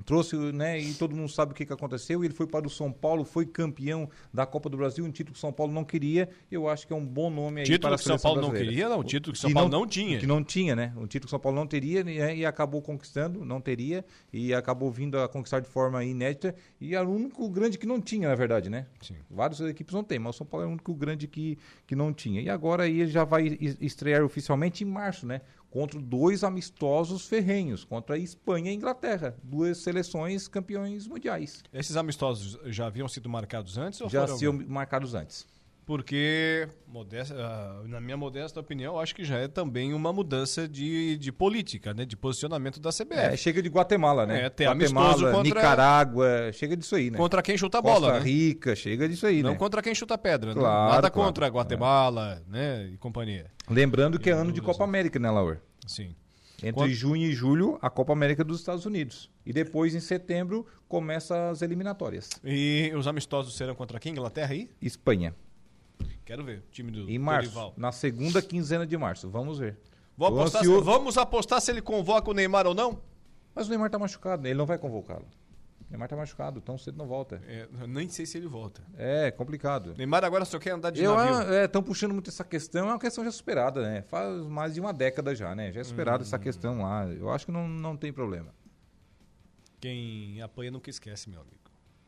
Trouxe, 0.05 0.35
né, 0.35 0.79
e 0.79 0.93
todo 0.93 1.15
mundo 1.15 1.29
sabe 1.29 1.51
o 1.51 1.55
que, 1.55 1.65
que 1.65 1.73
aconteceu. 1.73 2.23
Ele 2.23 2.33
foi 2.33 2.47
para 2.47 2.65
o 2.65 2.69
São 2.69 2.91
Paulo, 2.91 3.23
foi 3.23 3.45
campeão 3.45 4.09
da 4.33 4.45
Copa 4.45 4.69
do 4.69 4.77
Brasil, 4.77 5.03
um 5.05 5.11
título 5.11 5.33
que 5.33 5.37
o 5.37 5.41
São 5.41 5.51
Paulo 5.53 5.71
não 5.73 5.83
queria. 5.83 6.29
Eu 6.51 6.67
acho 6.67 6.87
que 6.87 6.93
é 6.93 6.95
um 6.95 7.05
bom 7.05 7.29
nome 7.29 7.61
aí 7.61 7.65
Título 7.65 7.81
para 7.89 7.95
a 7.95 7.97
que 7.97 8.03
São 8.03 8.17
Paulo 8.19 8.41
não 8.41 8.49
brasileira. 8.49 8.71
queria, 8.81 8.89
não. 8.89 9.03
Título 9.03 9.33
que 9.33 9.39
São 9.39 9.49
Que 9.49 9.53
Paulo 9.53 9.69
não 9.69 9.87
tinha. 9.87 10.19
Que 10.19 10.27
não 10.27 10.43
tinha, 10.43 10.75
né? 10.75 10.93
Um 10.97 11.05
título 11.07 11.21
que 11.21 11.25
o 11.27 11.29
São 11.29 11.39
Paulo 11.39 11.57
não 11.57 11.67
teria 11.67 12.03
né, 12.03 12.35
e 12.35 12.45
acabou 12.45 12.81
conquistando, 12.81 13.43
não 13.45 13.61
teria, 13.61 14.03
e 14.33 14.53
acabou 14.53 14.89
vindo 14.91 15.19
a 15.19 15.27
conquistar 15.27 15.59
de 15.59 15.67
forma 15.67 16.03
inédita. 16.03 16.55
E 16.79 16.95
era 16.95 17.07
o 17.07 17.13
único 17.13 17.47
grande 17.49 17.77
que 17.77 17.85
não 17.85 18.01
tinha, 18.01 18.27
na 18.27 18.35
verdade, 18.35 18.69
né? 18.69 18.87
Sim. 19.01 19.15
Várias 19.29 19.59
equipes 19.61 19.93
não 19.93 20.03
tem, 20.03 20.19
mas 20.19 20.35
o 20.35 20.37
São 20.39 20.47
Paulo 20.47 20.65
é 20.65 20.69
o 20.69 20.71
único 20.71 20.93
grande 20.93 21.27
que, 21.27 21.57
que 21.85 21.95
não 21.95 22.11
tinha. 22.13 22.41
E 22.41 22.49
agora 22.49 22.83
aí 22.83 23.01
ele 23.01 23.11
já 23.11 23.23
vai 23.23 23.57
es- 23.59 23.77
estrear 23.79 24.23
oficialmente 24.23 24.83
em 24.83 24.87
março, 24.87 25.25
né? 25.25 25.41
Contra 25.71 25.99
dois 26.01 26.43
amistosos 26.43 27.25
ferrenhos, 27.27 27.83
contra 27.85 28.15
a 28.15 28.19
Espanha 28.19 28.67
e 28.69 28.73
a 28.73 28.75
Inglaterra. 28.75 29.35
Duas 29.41 29.77
seleções 29.77 30.47
campeões 30.47 31.07
mundiais. 31.07 31.63
Esses 31.73 31.95
amistosos 31.95 32.59
já 32.65 32.87
haviam 32.87 33.07
sido 33.07 33.29
marcados 33.29 33.77
antes? 33.77 34.01
Ou 34.01 34.09
Já 34.09 34.25
foram- 34.27 34.37
siam 34.37 34.53
marcados 34.67 35.15
antes. 35.15 35.47
Porque, 35.91 36.69
modesta- 36.87 37.35
ah, 37.37 37.83
na 37.85 37.99
minha 37.99 38.15
modesta 38.15 38.57
opinião, 38.61 38.97
acho 38.97 39.13
que 39.13 39.25
já 39.25 39.37
é 39.39 39.49
também 39.49 39.93
uma 39.93 40.13
mudança 40.13 40.65
de, 40.65 41.17
de 41.17 41.33
política, 41.33 41.93
né? 41.93 42.05
De 42.05 42.15
posicionamento 42.15 42.79
da 42.79 42.87
É, 42.87 42.93
CBF. 42.93 43.37
chega 43.37 43.61
de 43.61 43.67
Guatemala, 43.67 44.25
né? 44.25 44.45
É, 44.45 44.49
tem 44.49 44.67
Guatemala, 44.67 45.31
contra- 45.33 45.43
Nicarágua, 45.43 46.49
chega 46.53 46.77
disso 46.77 46.95
aí, 46.95 47.11
né? 47.11 47.17
Contra 47.17 47.41
quem 47.41 47.57
chuta 47.57 47.79
a 47.79 47.81
Costa 47.81 47.99
bola, 47.99 48.13
né? 48.13 48.19
Rica, 48.25 48.73
chega 48.73 49.05
disso 49.09 49.27
aí, 49.27 49.43
Não 49.43 49.51
né? 49.51 49.57
contra 49.57 49.81
quem 49.81 49.93
chuta 49.93 50.17
pedra, 50.17 50.53
né? 50.55 50.61
Claro, 50.61 50.93
Nada 50.93 51.11
claro. 51.11 51.27
contra 51.27 51.47
Guatemala, 51.47 52.41
né? 52.47 52.87
E 52.93 52.97
companhia. 52.97 53.51
Lembrando 53.69 54.17
que 54.17 54.29
é 54.29 54.33
ano 54.33 54.53
de. 54.53 54.61
Copa 54.61 54.85
América, 54.85 55.19
né, 55.19 55.29
Laur? 55.29 55.57
Sim. 55.85 56.15
Entre 56.59 56.71
Quando- 56.73 56.93
junho 56.93 57.25
e 57.29 57.33
julho, 57.33 57.77
a 57.81 57.89
Copa 57.89 58.13
América 58.13 58.45
dos 58.45 58.59
Estados 58.59 58.85
Unidos. 58.85 59.29
E 59.45 59.51
depois, 59.51 59.93
em 59.93 59.99
setembro, 59.99 60.65
começa 60.87 61.49
as 61.49 61.61
eliminatórias. 61.61 62.29
E 62.45 62.93
os 62.95 63.07
amistosos 63.07 63.57
serão 63.57 63.75
contra 63.75 63.99
quem? 63.99 64.13
Inglaterra 64.13 64.53
aí? 64.53 64.69
Espanha, 64.81 65.35
Quero 66.31 66.45
ver. 66.45 66.59
O 66.59 66.71
time 66.71 66.89
do 66.93 67.09
em 67.09 67.19
março. 67.19 67.49
Dorival. 67.49 67.73
Na 67.75 67.91
segunda 67.91 68.41
quinzena 68.41 68.87
de 68.87 68.97
março. 68.97 69.29
Vamos 69.29 69.59
ver. 69.59 69.77
Apostar- 70.17 70.63
vamos 70.81 71.17
apostar 71.17 71.59
se 71.59 71.69
ele 71.71 71.81
convoca 71.81 72.31
o 72.31 72.33
Neymar 72.33 72.65
ou 72.65 72.73
não? 72.73 73.01
Mas 73.53 73.67
o 73.67 73.69
Neymar 73.69 73.89
tá 73.89 73.99
machucado, 73.99 74.41
né? 74.41 74.49
Ele 74.51 74.57
não 74.57 74.65
vai 74.65 74.77
convocá-lo. 74.77 75.25
Neymar 75.89 76.07
tá 76.07 76.15
machucado, 76.15 76.61
tão 76.61 76.77
cedo 76.77 76.97
não 76.97 77.05
volta. 77.05 77.41
É, 77.45 77.67
nem 77.85 78.07
sei 78.07 78.25
se 78.25 78.37
ele 78.37 78.47
volta. 78.47 78.81
É, 78.97 79.29
complicado. 79.31 79.93
Neymar 79.97 80.23
agora 80.23 80.45
só 80.45 80.57
quer 80.57 80.71
andar 80.71 80.91
de 80.91 81.03
Eu, 81.03 81.13
navio. 81.17 81.53
Estão 81.65 81.83
puxando 81.83 82.13
muito 82.13 82.29
essa 82.29 82.45
questão, 82.45 82.87
é 82.87 82.93
uma 82.93 82.99
questão 82.99 83.25
já 83.25 83.31
superada, 83.31 83.81
né? 83.81 84.03
Faz 84.03 84.45
mais 84.45 84.73
de 84.73 84.79
uma 84.79 84.93
década 84.93 85.35
já, 85.35 85.53
né? 85.53 85.69
Já 85.73 85.81
é 85.81 85.83
superada 85.83 86.23
essa 86.23 86.39
questão 86.39 86.81
lá. 86.81 87.07
Eu 87.07 87.29
acho 87.29 87.45
que 87.47 87.51
não, 87.51 87.67
não 87.67 87.97
tem 87.97 88.13
problema. 88.13 88.55
Quem 89.81 90.41
apanha 90.41 90.71
nunca 90.71 90.89
esquece, 90.89 91.29
meu 91.29 91.41
amigo. 91.41 91.57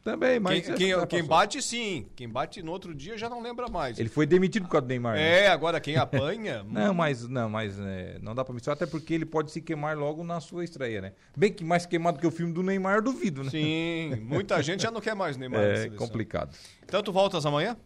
Também, 0.03 0.37
mas. 0.37 0.65
quem, 0.65 0.75
quem, 0.75 1.07
quem 1.07 1.23
bate, 1.23 1.61
sim. 1.61 2.05
Quem 2.13 2.27
bate 2.27 2.61
no 2.61 2.73
outro 2.73 2.93
dia 2.93 3.17
já 3.17 3.29
não 3.29 3.41
lembra 3.41 3.69
mais. 3.69 3.97
Ele 3.97 4.09
foi 4.09 4.25
demitido 4.25 4.63
por 4.63 4.71
causa 4.71 4.85
do 4.85 4.89
Neymar. 4.89 5.15
né? 5.15 5.45
É, 5.45 5.47
agora 5.47 5.79
quem 5.79 5.95
apanha. 5.95 6.61
Não, 6.69 6.93
mas 6.93 7.27
não, 7.27 7.49
mas 7.49 7.79
é, 7.79 8.17
não 8.21 8.33
dá 8.33 8.43
pra 8.43 8.53
mencionar, 8.53 8.75
até 8.75 8.85
porque 8.85 9.13
ele 9.13 9.25
pode 9.25 9.51
se 9.51 9.61
queimar 9.61 9.97
logo 9.97 10.23
na 10.23 10.39
sua 10.39 10.63
estreia, 10.63 11.01
né? 11.01 11.13
Bem 11.37 11.51
que 11.51 11.63
mais 11.63 11.85
queimado 11.85 12.19
que 12.19 12.25
o 12.25 12.31
filme 12.31 12.51
do 12.51 12.63
Neymar, 12.63 12.97
eu 12.97 13.01
duvido, 13.01 13.43
né? 13.43 13.49
Sim, 13.49 14.15
muita 14.21 14.61
gente 14.63 14.83
já 14.83 14.91
não 14.91 14.99
quer 14.99 15.15
mais 15.15 15.37
Neymar. 15.37 15.61
na 15.61 15.67
É 15.67 15.89
complicado. 15.89 16.55
Então 16.83 17.01
tu 17.01 17.11
voltas 17.11 17.45
amanhã? 17.45 17.77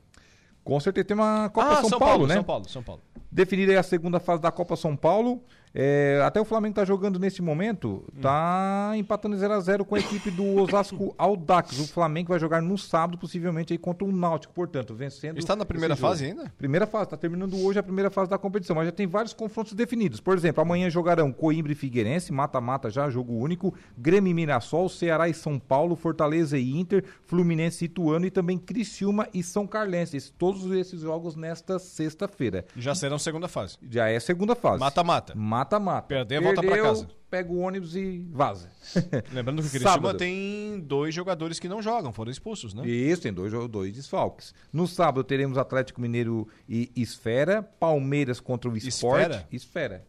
Com 0.63 0.80
certeza 0.80 1.05
tem 1.05 1.15
uma 1.15 1.49
Copa 1.49 1.80
ah, 1.80 1.84
São, 1.84 1.99
Paulo, 1.99 2.28
né? 2.28 2.36
São 2.36 2.43
Paulo, 2.43 2.70
São 2.70 2.84
Paulo. 2.84 3.01
Definir 3.32 3.70
aí 3.70 3.78
a 3.78 3.84
segunda 3.84 4.20
fase 4.20 4.41
da 4.41 4.51
Copa 4.51 4.76
São 4.76 4.95
Paulo. 4.95 5.43
É, 5.74 6.22
até 6.26 6.39
o 6.39 6.45
Flamengo 6.45 6.76
tá 6.76 6.86
jogando 6.86 7.20
nesse 7.20 7.41
momento, 7.41 8.03
tá 8.22 8.93
empatando 8.95 9.38
0 9.38 9.53
a 9.53 9.59
0 9.59 9.86
com 9.86 9.95
a 9.95 9.99
equipe 9.99 10.32
do 10.32 10.61
Osasco 10.61 11.13
Aldax. 11.20 11.80
O 11.80 11.88
Flamengo 11.88 12.30
vai 12.30 12.39
jogar 12.39 12.61
no 12.61 12.78
sábado, 12.78 13.18
possivelmente 13.18 13.74
aí 13.74 13.78
contra 13.78 14.05
o 14.05 14.11
Náutico, 14.11 14.53
portanto, 14.53 14.95
vencendo. 14.95 15.38
Está 15.38 15.55
na 15.55 15.65
primeira 15.65 15.95
fase 15.95 16.26
ainda? 16.26 16.51
Primeira 16.57 16.88
fase, 16.88 17.09
tá 17.09 17.18
terminando 17.18 17.57
hoje 17.63 17.80
a 17.80 17.84
primeira 17.84 18.09
fase 18.09 18.30
da 18.30 18.38
competição, 18.38 18.76
mas 18.76 18.86
já 18.86 18.91
tem 18.91 19.07
vários 19.07 19.34
confrontos 19.34 19.74
definidos. 19.74 20.20
Por 20.20 20.36
exemplo, 20.36 20.61
amanhã 20.61 20.89
jogarão 20.89 21.32
Coimbra 21.32 21.72
e 21.72 21.76
Figueirense, 21.76 22.32
mata-mata 22.32 22.89
já, 22.89 23.09
jogo 23.09 23.34
único, 23.34 23.74
Grêmio 23.97 24.32
e 24.32 24.34
Mirassol, 24.34 24.89
Ceará 24.89 25.30
e 25.30 25.34
São 25.34 25.59
Paulo, 25.59 25.95
Fortaleza 25.95 26.57
e 26.57 26.78
Inter, 26.78 27.03
Fluminense 27.26 27.86
e 27.86 27.88
Ituano 27.88 28.26
e 28.26 28.32
também 28.32 28.57
Criciúma 28.57 29.28
e 29.34 29.43
São 29.43 29.68
Carlense. 29.68 30.32
Todos 30.38 30.72
esses 30.72 31.01
jogos 31.01 31.36
nesta 31.36 31.80
sexta-feira. 31.80 32.65
Já 32.76 32.95
serão 32.95 33.20
segunda 33.20 33.47
fase. 33.47 33.78
Já 33.89 34.09
é 34.09 34.20
segunda 34.20 34.55
fase. 34.55 34.80
Mata-mata. 34.80 35.34
Mata-mata. 35.58 36.08
Perder, 36.08 36.41
volta 36.41 36.62
Perdeu, 36.62 36.84
casa. 36.84 37.08
Pega 37.30 37.51
o 37.51 37.58
ônibus 37.58 37.95
e 37.95 38.26
vaza. 38.32 38.70
Lembrando 39.34 39.62
que 39.62 39.68
o 39.68 39.72
Criciúma 39.72 39.91
Sábado. 39.91 40.18
tem 40.18 40.80
dois 40.80 41.14
jogadores 41.14 41.60
que 41.60 41.68
não 41.68 41.82
jogam, 41.82 42.14
foram 42.14 42.32
expulsos, 42.32 42.74
né? 42.74 42.88
Isso, 42.88 43.24
tem 43.24 43.34
dois, 43.34 43.51
dois 43.70 43.93
desfalques. 43.93 44.53
No 44.72 44.88
sábado 44.88 45.24
teremos 45.24 45.58
Atlético 45.58 45.99
Mineiro 45.99 46.47
e 46.70 46.91
Esfera, 46.95 47.62
Palmeiras 47.62 48.39
contra 48.39 48.70
o 48.70 48.78
Esporte. 48.78 49.24
Esfera? 49.24 49.47
Esfera. 49.51 50.08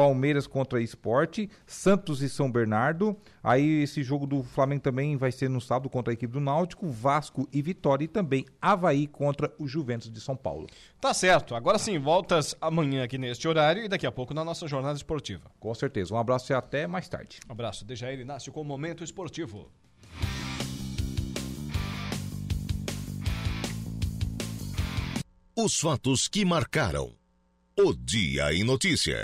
Palmeiras 0.00 0.46
contra 0.46 0.80
Esporte, 0.80 1.50
Santos 1.66 2.22
e 2.22 2.28
São 2.30 2.50
Bernardo. 2.50 3.14
Aí 3.44 3.82
esse 3.82 4.02
jogo 4.02 4.26
do 4.26 4.42
Flamengo 4.42 4.80
também 4.80 5.14
vai 5.14 5.30
ser 5.30 5.50
no 5.50 5.60
sábado 5.60 5.90
contra 5.90 6.10
a 6.10 6.14
equipe 6.14 6.32
do 6.32 6.40
Náutico, 6.40 6.88
Vasco 6.88 7.46
e 7.52 7.60
Vitória 7.60 8.06
e 8.06 8.08
também 8.08 8.46
Havaí 8.62 9.06
contra 9.06 9.52
o 9.58 9.68
Juventus 9.68 10.10
de 10.10 10.18
São 10.18 10.34
Paulo. 10.34 10.66
Tá 10.98 11.12
certo. 11.12 11.54
Agora 11.54 11.78
sim, 11.78 11.98
voltas 11.98 12.56
amanhã 12.62 13.04
aqui 13.04 13.18
neste 13.18 13.46
horário 13.46 13.84
e 13.84 13.88
daqui 13.88 14.06
a 14.06 14.10
pouco 14.10 14.32
na 14.32 14.42
nossa 14.42 14.66
jornada 14.66 14.96
esportiva. 14.96 15.50
Com 15.60 15.74
certeza. 15.74 16.14
Um 16.14 16.16
abraço 16.16 16.50
e 16.50 16.54
até 16.54 16.86
mais 16.86 17.06
tarde. 17.06 17.38
Um 17.46 17.52
abraço. 17.52 17.84
Dejair 17.84 18.18
Inácio 18.18 18.50
com 18.50 18.62
o 18.62 18.64
Momento 18.64 19.04
Esportivo. 19.04 19.70
Os 25.54 25.78
fatos 25.78 26.26
que 26.26 26.42
marcaram 26.42 27.12
o 27.78 27.92
Dia 27.92 28.54
em 28.54 28.64
Notícia. 28.64 29.20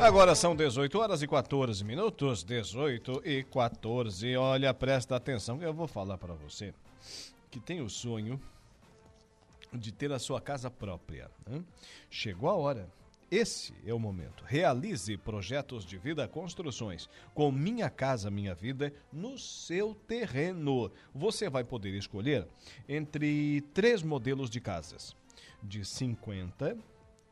Agora 0.00 0.34
são 0.34 0.54
18 0.54 0.98
horas 0.98 1.22
e 1.22 1.26
14 1.26 1.82
minutos, 1.82 2.44
18 2.44 3.22
e 3.24 3.42
14. 3.44 4.36
Olha, 4.36 4.74
presta 4.74 5.16
atenção 5.16 5.58
que 5.58 5.64
eu 5.64 5.72
vou 5.72 5.88
falar 5.88 6.18
para 6.18 6.34
você 6.34 6.74
que 7.50 7.58
tem 7.58 7.80
o 7.80 7.88
sonho 7.88 8.38
de 9.72 9.90
ter 9.90 10.12
a 10.12 10.18
sua 10.18 10.38
casa 10.38 10.70
própria. 10.70 11.30
né? 11.46 11.64
Chegou 12.10 12.50
a 12.50 12.54
hora. 12.54 12.90
Esse 13.30 13.74
é 13.86 13.94
o 13.94 13.98
momento. 13.98 14.44
Realize 14.44 15.16
projetos 15.16 15.84
de 15.84 15.96
vida 15.96 16.28
construções 16.28 17.08
com 17.34 17.50
Minha 17.50 17.88
Casa 17.88 18.30
Minha 18.30 18.54
Vida 18.54 18.92
no 19.10 19.38
seu 19.38 19.94
terreno. 20.06 20.92
Você 21.14 21.48
vai 21.48 21.64
poder 21.64 21.96
escolher 21.96 22.46
entre 22.86 23.62
três 23.72 24.02
modelos 24.02 24.50
de 24.50 24.60
casas. 24.60 25.16
De 25.62 25.84
50, 25.84 26.76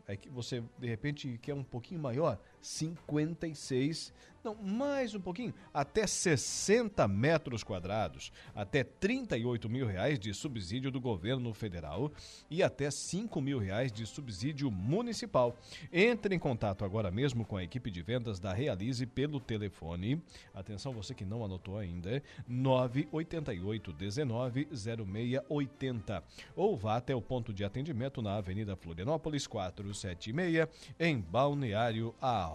Aí 0.07 0.17
que 0.17 0.29
você 0.29 0.63
de 0.79 0.87
repente 0.87 1.39
quer 1.41 1.55
um 1.55 1.65
pouquinho 1.65 2.01
maior, 2.01 2.39
56, 2.65 4.13
não, 4.45 4.55
mais 4.55 5.15
um 5.15 5.21
pouquinho, 5.21 5.55
até 5.73 6.07
60 6.07 7.09
metros 7.09 7.65
quadrados, 7.65 8.31
até 8.55 8.85
38 8.85 9.71
mil 9.71 9.87
reais 9.87 10.19
de 10.19 10.35
subsídio 10.35 10.91
do 10.91 11.01
governo 11.01 11.55
federal 11.55 12.13
e 12.51 12.63
até 12.63 12.91
5 12.91 13.41
mil 13.41 13.59
reais 13.59 13.91
de 13.91 14.05
subsídio 14.05 14.71
municipal. 14.71 15.57
Entre 15.91 16.35
em 16.35 16.39
contato 16.39 16.85
agora 16.85 17.11
mesmo 17.11 17.43
com 17.47 17.57
a 17.57 17.65
equipe 17.65 17.91
de 17.91 18.03
vendas 18.03 18.39
da 18.39 18.53
Realize 18.53 19.07
pelo 19.07 19.41
telefone. 19.41 20.23
Atenção, 20.53 20.93
você 20.93 21.15
que 21.15 21.25
não 21.25 21.43
anotou 21.43 21.79
ainda, 21.79 22.23
988 22.47 23.95
19 23.95 24.69
0680 24.75 26.23
ou 26.55 26.77
vá 26.77 26.97
até 26.97 27.15
o 27.15 27.23
ponto 27.23 27.51
de 27.51 27.65
atendimento 27.65 28.21
na 28.21 28.37
Avenida 28.37 28.77
Florianópolis 28.77 29.47
476, 29.47 30.69
em 31.01 31.19
Balneário 31.19 32.15
Arroio 32.21 32.54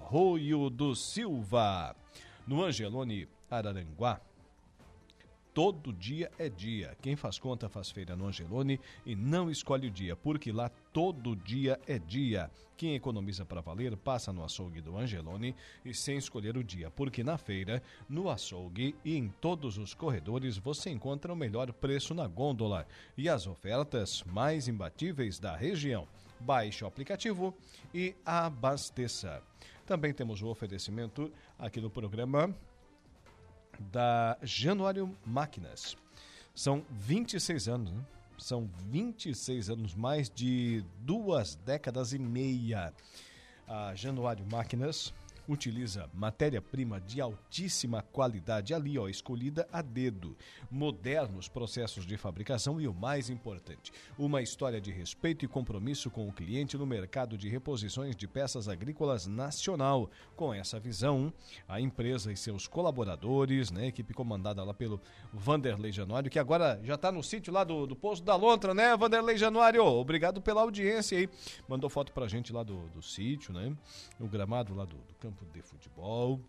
do 0.69 0.95
Silva. 0.95 1.95
No 2.47 2.63
Angelone 2.63 3.27
Araranguá, 3.49 4.19
todo 5.53 5.91
dia 5.91 6.31
é 6.39 6.49
dia. 6.49 6.97
Quem 7.01 7.15
faz 7.15 7.37
conta 7.37 7.67
faz 7.67 7.91
feira 7.91 8.15
no 8.15 8.27
Angelone 8.27 8.79
e 9.05 9.15
não 9.15 9.51
escolhe 9.51 9.87
o 9.87 9.91
dia, 9.91 10.15
porque 10.15 10.51
lá 10.51 10.69
todo 10.93 11.35
dia 11.35 11.79
é 11.85 11.99
dia. 11.99 12.49
Quem 12.77 12.95
economiza 12.95 13.45
para 13.45 13.59
valer 13.59 13.97
passa 13.97 14.31
no 14.31 14.43
açougue 14.43 14.79
do 14.79 14.97
Angelone 14.97 15.53
e 15.83 15.93
sem 15.93 16.17
escolher 16.17 16.55
o 16.55 16.63
dia, 16.63 16.89
porque 16.89 17.23
na 17.23 17.37
feira, 17.37 17.83
no 18.07 18.29
açougue 18.29 18.95
e 19.03 19.17
em 19.17 19.27
todos 19.27 19.77
os 19.77 19.93
corredores 19.93 20.57
você 20.57 20.89
encontra 20.89 21.33
o 21.33 21.35
melhor 21.35 21.73
preço 21.73 22.13
na 22.13 22.25
gôndola 22.25 22.87
e 23.17 23.27
as 23.27 23.47
ofertas 23.47 24.23
mais 24.23 24.67
imbatíveis 24.67 25.39
da 25.39 25.55
região. 25.55 26.07
Baixe 26.39 26.85
o 26.85 26.87
aplicativo 26.87 27.53
e 27.93 28.15
abasteça. 28.25 29.48
Também 29.89 30.13
temos 30.13 30.43
o 30.43 30.47
oferecimento 30.49 31.33
aqui 31.57 31.81
do 31.81 31.89
programa 31.89 32.55
da 33.91 34.37
Januário 34.43 35.17
Máquinas. 35.25 35.97
São 36.53 36.85
26 36.91 37.67
anos, 37.67 37.91
né? 37.91 38.05
São 38.37 38.69
26 38.91 39.71
anos, 39.71 39.95
mais 39.95 40.29
de 40.29 40.85
duas 40.99 41.55
décadas 41.55 42.13
e 42.13 42.19
meia. 42.19 42.93
A 43.67 43.95
Januário 43.95 44.45
Máquinas 44.51 45.11
utiliza 45.49 46.07
matéria-prima 46.13 47.01
de 47.01 47.19
altíssima 47.19 48.03
qualidade 48.03 48.73
ali, 48.73 48.99
ó, 48.99 49.09
escolhida 49.09 49.67
a 49.73 49.81
dedo, 49.81 50.37
modernos 50.69 51.47
processos 51.47 52.05
de 52.05 52.15
fabricação 52.17 52.79
e 52.79 52.87
o 52.87 52.93
mais 52.93 53.29
importante, 53.29 53.91
uma 54.17 54.41
história 54.41 54.79
de 54.79 54.91
respeito 54.91 55.43
e 55.43 55.47
compromisso 55.47 56.11
com 56.11 56.27
o 56.27 56.31
cliente 56.31 56.77
no 56.77 56.85
mercado 56.85 57.37
de 57.37 57.49
reposições 57.49 58.15
de 58.15 58.27
peças 58.27 58.69
agrícolas 58.69 59.25
nacional. 59.25 60.09
Com 60.35 60.53
essa 60.53 60.79
visão, 60.79 61.33
a 61.67 61.81
empresa 61.81 62.31
e 62.31 62.37
seus 62.37 62.67
colaboradores, 62.67 63.71
né, 63.71 63.87
equipe 63.87 64.13
comandada 64.13 64.63
lá 64.63 64.73
pelo 64.73 65.01
Vanderlei 65.33 65.91
Januário, 65.91 66.29
que 66.29 66.39
agora 66.39 66.79
já 66.83 66.93
está 66.93 67.11
no 67.11 67.23
sítio 67.23 67.51
lá 67.51 67.63
do, 67.63 67.87
do 67.87 67.95
Poço 67.95 68.23
da 68.23 68.35
Lontra, 68.35 68.73
né, 68.73 68.95
Vanderlei 68.95 69.37
Januário? 69.37 69.83
Obrigado 69.83 70.41
pela 70.41 70.61
audiência 70.61 71.17
aí. 71.17 71.27
Mandou 71.67 71.89
foto 71.89 72.13
pra 72.13 72.27
gente 72.27 72.53
lá 72.53 72.61
do, 72.61 72.87
do 72.89 73.01
sítio, 73.01 73.53
né? 73.53 73.75
O 74.19 74.27
gramado 74.27 74.75
lá 74.75 74.85
do, 74.85 74.95
do 74.95 75.13
campo 75.19 75.38
de 75.45 75.61
futebol. 75.61 76.39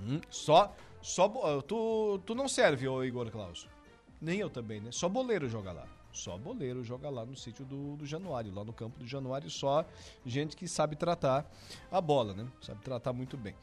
Hum, 0.00 0.20
só, 0.30 0.74
só 1.00 1.28
bo- 1.28 1.62
tu, 1.62 2.18
tu 2.26 2.34
não 2.34 2.48
serve, 2.48 2.88
ô 2.88 3.04
Igor 3.04 3.30
Klaus. 3.30 3.68
Nem 4.20 4.38
eu 4.38 4.48
também, 4.50 4.80
né? 4.80 4.90
Só 4.92 5.08
boleiro 5.08 5.48
joga 5.48 5.72
lá. 5.72 5.86
Só 6.12 6.36
boleiro 6.36 6.84
joga 6.84 7.08
lá 7.08 7.24
no 7.24 7.34
sítio 7.36 7.64
do, 7.64 7.96
do 7.96 8.04
Januário, 8.06 8.52
lá 8.54 8.62
no 8.62 8.72
campo 8.72 8.98
do 8.98 9.06
Januário, 9.06 9.48
só 9.50 9.84
gente 10.26 10.54
que 10.54 10.68
sabe 10.68 10.94
tratar 10.94 11.50
a 11.90 12.00
bola, 12.00 12.34
né? 12.34 12.46
Sabe 12.60 12.82
tratar 12.82 13.12
muito 13.14 13.36
bem. 13.36 13.54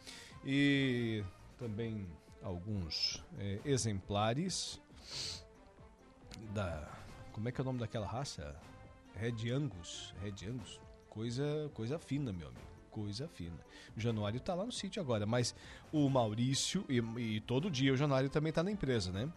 E 0.44 1.24
também 1.58 2.08
alguns 2.42 3.24
eh, 3.38 3.60
exemplares 3.66 4.82
da. 6.54 6.90
Como 7.32 7.48
é 7.48 7.52
que 7.52 7.62
é 7.62 7.64
o 7.64 7.66
nome 7.66 7.80
daquela 7.80 8.08
raça? 8.08 8.56
Red 9.16 9.52
Angus. 9.52 10.14
Red 10.22 10.48
Angus. 10.50 10.80
Coisa, 11.10 11.70
coisa 11.74 12.00
fina, 12.00 12.32
meu 12.34 12.48
amigo. 12.48 12.69
Coisa 12.90 13.28
fina. 13.28 13.58
O 13.96 14.00
Januário 14.00 14.38
está 14.38 14.54
lá 14.54 14.66
no 14.66 14.72
sítio 14.72 15.02
agora, 15.02 15.26
mas 15.26 15.56
o 15.92 16.10
Maurício, 16.10 16.86
e, 16.90 16.98
e 17.36 17.40
todo 17.42 17.70
dia 17.70 17.94
o 17.94 17.98
Januário 17.98 18.30
também 18.30 18.50
está 18.50 18.64
na 18.64 18.72
empresa, 18.72 19.12
né? 19.12 19.32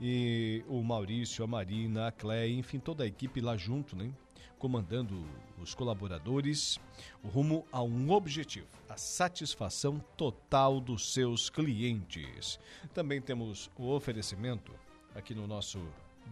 E 0.00 0.62
o 0.68 0.82
Maurício, 0.82 1.42
a 1.44 1.46
Marina, 1.46 2.08
a 2.08 2.12
Cleia, 2.12 2.52
enfim, 2.52 2.78
toda 2.78 3.04
a 3.04 3.06
equipe 3.06 3.40
lá 3.40 3.56
junto, 3.56 3.96
né? 3.96 4.12
Comandando 4.58 5.24
os 5.58 5.74
colaboradores, 5.74 6.78
rumo 7.24 7.64
a 7.72 7.82
um 7.82 8.10
objetivo: 8.10 8.66
a 8.88 8.96
satisfação 8.96 9.98
total 10.16 10.80
dos 10.80 11.12
seus 11.12 11.48
clientes. 11.48 12.58
Também 12.92 13.20
temos 13.20 13.70
o 13.76 13.88
oferecimento 13.90 14.72
aqui 15.14 15.34
no 15.34 15.46
nosso 15.46 15.80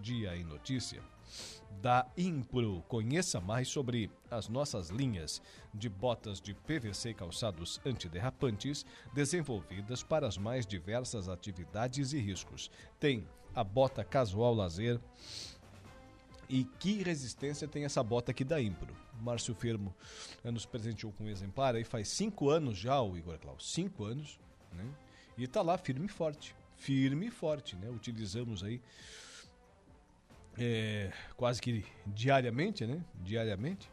Dia 0.02 0.36
em 0.36 0.44
Notícia 0.44 1.00
da 1.80 2.06
Impro. 2.16 2.82
Conheça 2.88 3.40
mais 3.40 3.68
sobre 3.68 4.10
as 4.30 4.48
nossas 4.48 4.88
linhas 4.88 5.42
de 5.72 5.88
botas 5.88 6.40
de 6.40 6.54
PVC 6.54 7.10
e 7.10 7.14
calçados 7.14 7.80
antiderrapantes 7.84 8.84
desenvolvidas 9.14 10.02
para 10.02 10.26
as 10.26 10.38
mais 10.38 10.66
diversas 10.66 11.28
atividades 11.28 12.12
e 12.12 12.18
riscos. 12.18 12.70
Tem 12.98 13.26
a 13.54 13.62
bota 13.62 14.04
casual 14.04 14.54
lazer. 14.54 15.00
E 16.48 16.64
que 16.64 17.02
resistência 17.02 17.66
tem 17.66 17.84
essa 17.84 18.02
bota 18.02 18.30
aqui 18.30 18.44
da 18.44 18.60
Impro? 18.60 18.94
Márcio 19.20 19.54
Firmo 19.54 19.94
nos 20.44 20.64
presenteou 20.64 21.12
com 21.12 21.24
um 21.24 21.28
exemplar 21.28 21.74
aí 21.74 21.82
faz 21.82 22.08
cinco 22.08 22.48
anos 22.50 22.78
já, 22.78 23.00
o 23.00 23.16
Igor 23.16 23.38
Klaus. 23.38 23.72
Cinco 23.72 24.04
anos, 24.04 24.38
né? 24.72 24.84
E 25.36 25.44
está 25.44 25.60
lá 25.62 25.76
firme 25.76 26.06
e 26.06 26.08
forte. 26.08 26.54
Firme 26.76 27.26
e 27.26 27.30
forte, 27.30 27.74
né? 27.76 27.88
Utilizamos 27.90 28.62
aí 28.62 28.80
é, 30.58 31.12
quase 31.36 31.60
que 31.60 31.84
diariamente, 32.06 32.86
né? 32.86 33.02
Diariamente. 33.22 33.90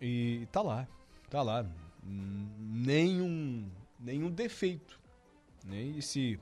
E 0.00 0.46
tá 0.50 0.62
lá, 0.62 0.88
tá 1.30 1.42
lá. 1.42 1.66
Nenhum, 2.02 3.70
nenhum 3.98 4.30
defeito. 4.30 5.00
Né? 5.64 5.80
E 5.82 6.02
se 6.02 6.38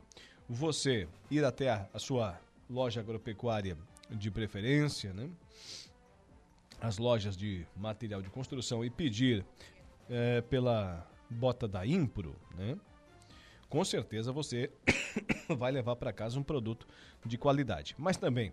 você 0.48 1.09
ir 1.30 1.44
até 1.44 1.70
a, 1.70 1.88
a 1.92 1.98
sua 1.98 2.38
loja 2.68 3.00
agropecuária 3.00 3.76
de 4.11 4.30
preferência, 4.30 5.12
né? 5.12 5.30
as 6.80 6.98
lojas 6.98 7.36
de 7.36 7.66
material 7.76 8.20
de 8.20 8.30
construção 8.30 8.84
e 8.84 8.90
pedir 8.90 9.44
é, 10.11 10.40
pela 10.40 11.09
bota 11.30 11.68
da 11.68 11.86
Impro, 11.86 12.36
né? 12.57 12.76
com 13.68 13.84
certeza 13.84 14.32
você 14.32 14.70
vai 15.57 15.72
levar 15.72 15.97
para 15.97 16.12
casa 16.12 16.38
um 16.38 16.43
produto 16.43 16.86
de 17.24 17.36
qualidade. 17.38 17.95
Mas 17.99 18.16
também 18.16 18.53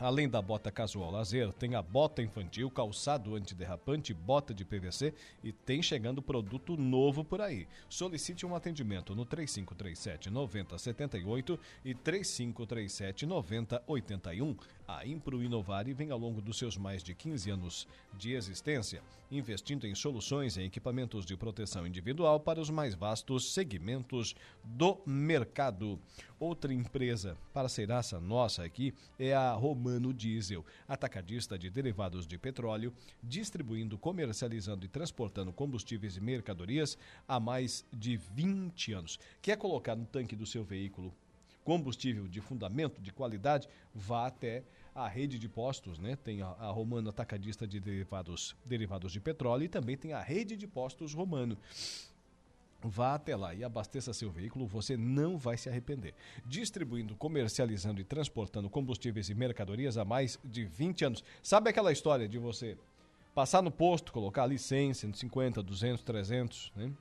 Além 0.00 0.28
da 0.28 0.40
bota 0.40 0.70
casual 0.70 1.10
lazer, 1.10 1.52
tem 1.52 1.74
a 1.74 1.82
bota 1.82 2.22
infantil, 2.22 2.70
calçado 2.70 3.34
antiderrapante, 3.34 4.14
bota 4.14 4.54
de 4.54 4.64
PVC 4.64 5.12
e 5.42 5.50
tem 5.50 5.82
chegando 5.82 6.22
produto 6.22 6.76
novo 6.76 7.24
por 7.24 7.40
aí. 7.40 7.66
Solicite 7.88 8.46
um 8.46 8.54
atendimento 8.54 9.12
no 9.12 9.24
3537 9.24 10.30
9078 10.30 11.58
e 11.84 11.94
3537 11.94 13.26
9081. 13.26 14.56
A 14.88 15.06
Impro 15.06 15.42
Inovare 15.42 15.92
vem 15.92 16.10
ao 16.10 16.18
longo 16.18 16.40
dos 16.40 16.56
seus 16.56 16.78
mais 16.78 17.02
de 17.02 17.14
15 17.14 17.50
anos 17.50 17.86
de 18.16 18.32
existência, 18.32 19.02
investindo 19.30 19.86
em 19.86 19.94
soluções 19.94 20.56
e 20.56 20.62
equipamentos 20.62 21.26
de 21.26 21.36
proteção 21.36 21.86
individual 21.86 22.40
para 22.40 22.58
os 22.58 22.70
mais 22.70 22.94
vastos 22.94 23.52
segmentos 23.52 24.34
do 24.64 24.98
mercado. 25.04 26.00
Outra 26.40 26.72
empresa 26.72 27.36
parceiraça 27.52 28.18
nossa 28.18 28.64
aqui 28.64 28.94
é 29.18 29.34
a 29.34 29.52
Romano 29.52 30.14
Diesel, 30.14 30.64
atacadista 30.88 31.58
de 31.58 31.68
derivados 31.68 32.26
de 32.26 32.38
petróleo, 32.38 32.90
distribuindo, 33.22 33.98
comercializando 33.98 34.86
e 34.86 34.88
transportando 34.88 35.52
combustíveis 35.52 36.16
e 36.16 36.20
mercadorias 36.22 36.96
há 37.28 37.38
mais 37.38 37.84
de 37.92 38.16
20 38.16 38.94
anos. 38.94 39.18
Quer 39.42 39.58
colocar 39.58 39.94
no 39.94 40.06
tanque 40.06 40.34
do 40.34 40.46
seu 40.46 40.64
veículo 40.64 41.12
combustível 41.68 42.26
de 42.26 42.40
fundamento, 42.40 42.98
de 42.98 43.12
qualidade, 43.12 43.68
vá 43.94 44.26
até 44.26 44.62
a 44.94 45.08
rede 45.08 45.38
de 45.38 45.48
postos, 45.48 45.98
né? 45.98 46.16
Tem 46.16 46.42
a, 46.42 46.46
a 46.46 46.70
Romano 46.70 47.10
Atacadista 47.10 47.66
de 47.66 47.80
derivados, 47.80 48.56
derivados 48.64 49.12
de 49.12 49.20
petróleo 49.20 49.64
e 49.64 49.68
também 49.68 49.96
tem 49.96 50.12
a 50.12 50.20
rede 50.20 50.56
de 50.56 50.66
postos 50.66 51.14
Romano. 51.14 51.56
Vá 52.80 53.14
até 53.14 53.34
lá 53.34 53.52
e 53.54 53.64
abasteça 53.64 54.12
seu 54.12 54.30
veículo, 54.30 54.64
você 54.64 54.96
não 54.96 55.36
vai 55.36 55.56
se 55.56 55.68
arrepender. 55.68 56.14
Distribuindo, 56.46 57.16
comercializando 57.16 58.00
e 58.00 58.04
transportando 58.04 58.70
combustíveis 58.70 59.28
e 59.28 59.34
mercadorias 59.34 59.96
há 59.98 60.04
mais 60.04 60.38
de 60.44 60.64
20 60.64 61.04
anos. 61.04 61.24
Sabe 61.42 61.70
aquela 61.70 61.90
história 61.90 62.28
de 62.28 62.38
você 62.38 62.78
passar 63.34 63.62
no 63.62 63.70
posto, 63.70 64.12
colocar 64.12 64.44
ali 64.44 64.58
100, 64.58 64.94
150, 64.94 65.62
200, 65.62 66.02
300 66.02 66.72
né? 66.76 66.92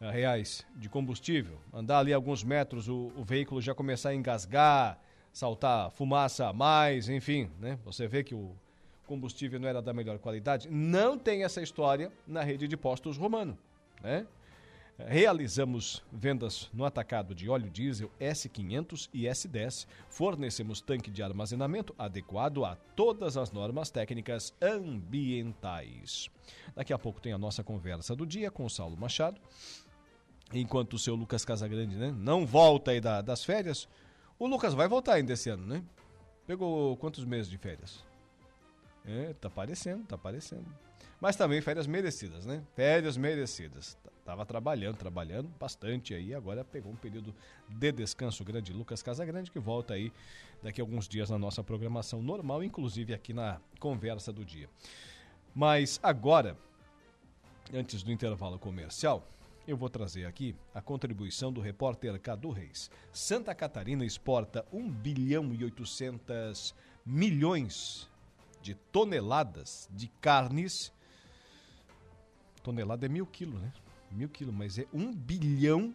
reais 0.00 0.66
de 0.76 0.88
combustível, 0.88 1.58
andar 1.72 1.98
ali 1.98 2.12
alguns 2.12 2.44
metros, 2.44 2.88
o, 2.88 3.12
o 3.16 3.24
veículo 3.24 3.60
já 3.60 3.74
começar 3.74 4.10
a 4.10 4.14
engasgar, 4.14 4.98
saltar 5.36 5.90
fumaça 5.90 6.48
a 6.48 6.52
mais, 6.54 7.10
enfim, 7.10 7.50
né? 7.60 7.78
Você 7.84 8.08
vê 8.08 8.24
que 8.24 8.34
o 8.34 8.56
combustível 9.06 9.60
não 9.60 9.68
era 9.68 9.82
da 9.82 9.92
melhor 9.92 10.18
qualidade. 10.18 10.66
Não 10.70 11.18
tem 11.18 11.44
essa 11.44 11.60
história 11.60 12.10
na 12.26 12.42
rede 12.42 12.66
de 12.66 12.74
postos 12.74 13.18
romano, 13.18 13.56
né? 14.02 14.26
Realizamos 14.98 16.02
vendas 16.10 16.70
no 16.72 16.86
atacado 16.86 17.34
de 17.34 17.50
óleo 17.50 17.68
diesel 17.68 18.10
S500 18.18 19.10
e 19.12 19.24
S10. 19.24 19.86
Fornecemos 20.08 20.80
tanque 20.80 21.10
de 21.10 21.22
armazenamento 21.22 21.94
adequado 21.98 22.64
a 22.64 22.74
todas 22.96 23.36
as 23.36 23.52
normas 23.52 23.90
técnicas 23.90 24.54
ambientais. 24.62 26.30
Daqui 26.74 26.94
a 26.94 26.98
pouco 26.98 27.20
tem 27.20 27.34
a 27.34 27.38
nossa 27.38 27.62
conversa 27.62 28.16
do 28.16 28.24
dia 28.24 28.50
com 28.50 28.64
o 28.64 28.70
Saulo 28.70 28.96
Machado. 28.96 29.38
Enquanto 30.50 30.94
o 30.94 30.98
seu 30.98 31.14
Lucas 31.14 31.44
Casagrande 31.44 31.94
né, 31.94 32.14
não 32.16 32.46
volta 32.46 32.92
aí 32.92 33.02
da, 33.02 33.20
das 33.20 33.44
férias, 33.44 33.86
o 34.38 34.46
Lucas 34.46 34.74
vai 34.74 34.88
voltar 34.88 35.14
ainda 35.14 35.32
esse 35.32 35.48
ano, 35.48 35.66
né? 35.66 35.82
Pegou 36.46 36.96
quantos 36.96 37.24
meses 37.24 37.48
de 37.48 37.58
férias? 37.58 38.04
É, 39.04 39.34
tá 39.34 39.48
aparecendo, 39.48 40.04
tá 40.06 40.14
aparecendo. 40.16 40.66
Mas 41.20 41.36
também 41.36 41.60
férias 41.60 41.86
merecidas, 41.86 42.44
né? 42.44 42.62
Férias 42.74 43.16
merecidas. 43.16 43.96
Tava 44.24 44.44
trabalhando, 44.44 44.96
trabalhando 44.96 45.48
bastante 45.58 46.12
aí, 46.12 46.34
agora 46.34 46.64
pegou 46.64 46.92
um 46.92 46.96
período 46.96 47.34
de 47.68 47.92
descanso 47.92 48.44
grande. 48.44 48.72
Lucas 48.72 49.02
Casagrande 49.02 49.50
que 49.50 49.58
volta 49.58 49.94
aí 49.94 50.12
daqui 50.62 50.80
a 50.80 50.84
alguns 50.84 51.08
dias 51.08 51.30
na 51.30 51.38
nossa 51.38 51.62
programação 51.62 52.20
normal, 52.20 52.62
inclusive 52.62 53.14
aqui 53.14 53.32
na 53.32 53.60
conversa 53.78 54.32
do 54.32 54.44
dia. 54.44 54.68
Mas 55.54 56.00
agora, 56.02 56.58
antes 57.72 58.02
do 58.02 58.10
intervalo 58.10 58.58
comercial, 58.58 59.26
eu 59.66 59.76
vou 59.76 59.90
trazer 59.90 60.26
aqui 60.26 60.54
a 60.72 60.80
contribuição 60.80 61.52
do 61.52 61.60
repórter 61.60 62.20
Cadu 62.20 62.50
Reis. 62.50 62.90
Santa 63.12 63.54
Catarina 63.54 64.04
exporta 64.04 64.64
1 64.72 64.90
bilhão 64.90 65.52
e 65.52 65.64
800 65.64 66.74
milhões 67.04 68.08
de 68.62 68.74
toneladas 68.74 69.88
de 69.92 70.08
carnes. 70.20 70.92
Tonelada 72.62 73.06
é 73.06 73.08
mil 73.08 73.26
quilos, 73.26 73.60
né? 73.60 73.72
mil 74.10 74.28
quilos, 74.28 74.54
mas 74.54 74.78
é 74.78 74.86
1 74.92 75.12
bilhão 75.14 75.94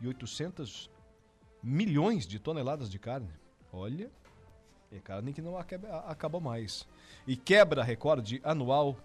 e 0.00 0.06
800 0.06 0.90
milhões 1.62 2.26
de 2.26 2.38
toneladas 2.38 2.90
de 2.90 2.98
carne. 2.98 3.30
Olha, 3.72 4.10
é 4.90 4.98
carne 4.98 5.32
que 5.32 5.42
não 5.42 5.56
acaba, 5.56 6.40
mais. 6.40 6.86
E 7.26 7.36
quebra 7.36 7.82
recorde 7.82 8.40
anual 8.44 8.96